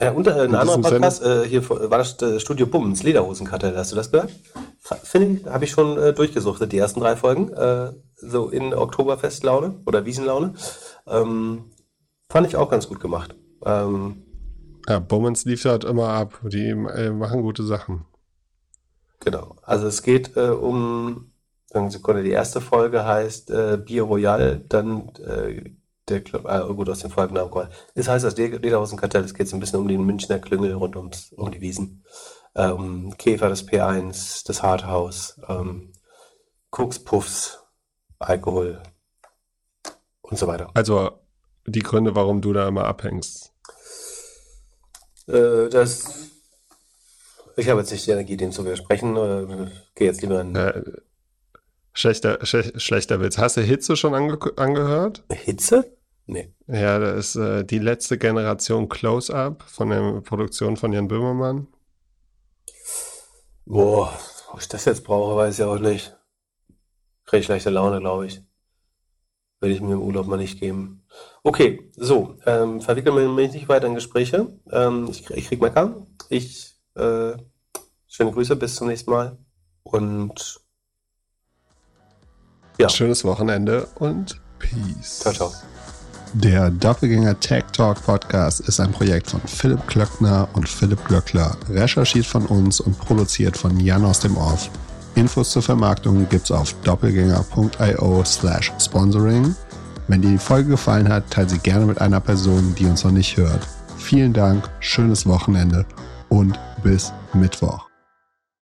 Ja, 0.00 0.12
und 0.12 0.26
äh, 0.26 0.32
ein 0.32 0.54
anderer 0.54 0.80
Podcast, 0.80 1.22
äh, 1.22 1.44
hier 1.48 1.68
war 1.68 1.98
das 1.98 2.20
äh, 2.20 2.38
Studio 2.38 2.66
Bummens, 2.66 3.02
Lederhosenkartell, 3.02 3.74
hast 3.76 3.92
du 3.92 3.96
das 3.96 4.10
gehört? 4.10 4.30
Finde 4.78 5.40
ich, 5.40 5.46
habe 5.46 5.64
ich 5.64 5.70
schon 5.70 5.96
äh, 5.96 6.12
durchgesuchtet, 6.12 6.72
die 6.72 6.78
ersten 6.78 7.00
drei 7.00 7.16
Folgen, 7.16 7.50
äh, 7.52 7.92
so 8.14 8.50
in 8.50 8.74
Oktoberfestlaune 8.74 9.80
oder 9.86 10.04
Wiesenlaune. 10.04 10.52
Ähm, 11.06 11.70
fand 12.28 12.46
ich 12.46 12.56
auch 12.56 12.70
ganz 12.70 12.88
gut 12.88 13.00
gemacht. 13.00 13.34
Ähm, 13.64 14.22
ja, 14.86 14.98
Bummens 14.98 15.46
liefert 15.46 15.84
immer 15.84 16.08
ab, 16.08 16.40
die 16.44 16.68
äh, 16.68 17.10
machen 17.10 17.42
gute 17.42 17.62
Sachen. 17.62 18.04
Genau. 19.20 19.56
Also 19.62 19.86
es 19.86 20.02
geht 20.02 20.36
äh, 20.36 20.50
um, 20.50 21.32
eine 21.72 21.90
Sekunde, 21.90 22.22
die 22.22 22.30
erste 22.30 22.60
Folge 22.60 23.04
heißt 23.04 23.50
äh, 23.50 23.78
Bier 23.82 24.02
Royal, 24.02 24.62
dann 24.68 25.08
äh, 25.26 25.70
der 26.08 26.22
Club, 26.22 26.46
äh, 26.46 26.60
gut 26.74 26.88
aus 26.88 27.00
den 27.00 27.10
Folgennamen. 27.10 27.68
Das 27.94 28.08
heißt 28.08 28.24
das 28.24 28.36
Lederhosenkartell, 28.36 29.24
es 29.24 29.34
geht 29.34 29.48
so 29.48 29.56
ein 29.56 29.60
bisschen 29.60 29.80
um 29.80 29.88
den 29.88 30.04
Münchner 30.04 30.38
Klüngel 30.38 30.72
rund 30.74 30.96
ums, 30.96 31.32
um 31.32 31.50
die 31.50 31.60
Wiesen. 31.60 32.04
Äh, 32.54 32.68
um 32.68 33.16
Käfer, 33.16 33.48
das 33.48 33.66
P1, 33.66 34.46
das 34.46 34.62
Harthaus, 34.62 35.38
ähm, 35.48 35.92
Koks, 36.70 36.98
Puffs, 36.98 37.58
Alkohol 38.18 38.82
und 40.22 40.38
so 40.38 40.46
weiter. 40.46 40.70
Also 40.74 41.10
die 41.66 41.80
Gründe, 41.80 42.14
warum 42.14 42.40
du 42.40 42.52
da 42.52 42.66
immer 42.68 42.84
abhängst. 42.84 43.52
Äh, 45.26 45.68
das 45.68 46.26
ich 47.56 47.70
habe 47.70 47.80
jetzt 47.80 47.90
nicht 47.90 48.06
die 48.06 48.10
Energie, 48.10 48.36
dem 48.36 48.52
zu 48.52 48.64
widersprechen. 48.64 49.16
Äh, 49.16 49.70
Gehe 49.94 50.08
jetzt 50.08 50.20
lieber 50.20 50.42
in. 50.42 50.54
Äh, 50.54 50.82
schlechter, 51.94 52.44
sch 52.44 52.72
schlechter 52.76 53.20
Witz. 53.20 53.38
Hast 53.38 53.56
du 53.56 53.62
Hitze 53.62 53.96
schon 53.96 54.14
ange 54.14 54.38
angehört? 54.56 55.24
Hitze? 55.32 55.95
Nee. 56.26 56.52
Ja, 56.66 56.98
das 56.98 57.28
ist 57.28 57.36
äh, 57.36 57.64
die 57.64 57.78
letzte 57.78 58.18
Generation 58.18 58.88
Close-Up 58.88 59.62
von 59.62 59.90
der 59.90 60.20
Produktion 60.22 60.76
von 60.76 60.92
Jan 60.92 61.08
Böhmermann. 61.08 61.68
Boah, 63.64 64.12
ob 64.52 64.60
ich 64.60 64.68
das 64.68 64.84
jetzt 64.84 65.04
brauche, 65.04 65.36
weiß 65.36 65.58
ich 65.58 65.64
auch 65.64 65.78
nicht. 65.78 66.16
Kriege 67.24 67.40
ich 67.40 67.46
schlechte 67.46 67.70
Laune, 67.70 68.00
glaube 68.00 68.26
ich. 68.26 68.42
Würde 69.60 69.74
ich 69.74 69.80
mir 69.80 69.94
im 69.94 70.02
Urlaub 70.02 70.26
mal 70.26 70.36
nicht 70.36 70.60
geben. 70.60 71.04
Okay, 71.42 71.90
so, 71.96 72.36
ähm, 72.44 72.80
verwickeln 72.80 73.16
wir 73.16 73.28
mich 73.28 73.52
nicht 73.52 73.68
weiter 73.68 73.86
in 73.86 73.94
Gespräche. 73.94 74.48
Ähm, 74.70 75.08
ich, 75.10 75.30
ich 75.30 75.48
krieg 75.48 75.60
Mecker. 75.60 76.06
Ich 76.28 76.76
äh, 76.94 77.36
schöne 78.06 78.32
Grüße, 78.32 78.56
bis 78.56 78.74
zum 78.74 78.88
nächsten 78.88 79.10
Mal. 79.10 79.38
Und 79.82 80.60
ja. 82.78 82.88
Schönes 82.88 83.24
Wochenende 83.24 83.88
und 83.98 84.40
Peace. 84.58 85.20
Ciao, 85.20 85.32
ciao. 85.32 85.75
Der 86.42 86.68
Doppelgänger 86.68 87.40
Tech 87.40 87.64
Talk 87.72 88.04
Podcast 88.04 88.60
ist 88.60 88.78
ein 88.78 88.92
Projekt 88.92 89.30
von 89.30 89.40
Philipp 89.46 89.86
Klöckner 89.86 90.46
und 90.52 90.68
Philipp 90.68 91.02
Glöckler, 91.06 91.56
recherchiert 91.70 92.26
von 92.26 92.44
uns 92.44 92.78
und 92.78 92.98
produziert 92.98 93.56
von 93.56 93.80
Jan 93.80 94.04
aus 94.04 94.20
dem 94.20 94.36
Off. 94.36 94.68
Infos 95.14 95.52
zur 95.52 95.62
Vermarktung 95.62 96.28
gibt's 96.28 96.50
auf 96.50 96.74
doppelgänger.io 96.82 98.22
slash 98.26 98.70
sponsoring. 98.78 99.54
Wenn 100.08 100.20
dir 100.20 100.32
die 100.32 100.38
Folge 100.38 100.68
gefallen 100.72 101.08
hat, 101.08 101.30
teile 101.30 101.48
sie 101.48 101.58
gerne 101.58 101.86
mit 101.86 102.02
einer 102.02 102.20
Person, 102.20 102.74
die 102.78 102.84
uns 102.84 103.02
noch 103.02 103.12
nicht 103.12 103.38
hört. 103.38 103.66
Vielen 103.96 104.34
Dank, 104.34 104.68
schönes 104.80 105.24
Wochenende 105.24 105.86
und 106.28 106.60
bis 106.82 107.14
Mittwoch. 107.32 107.86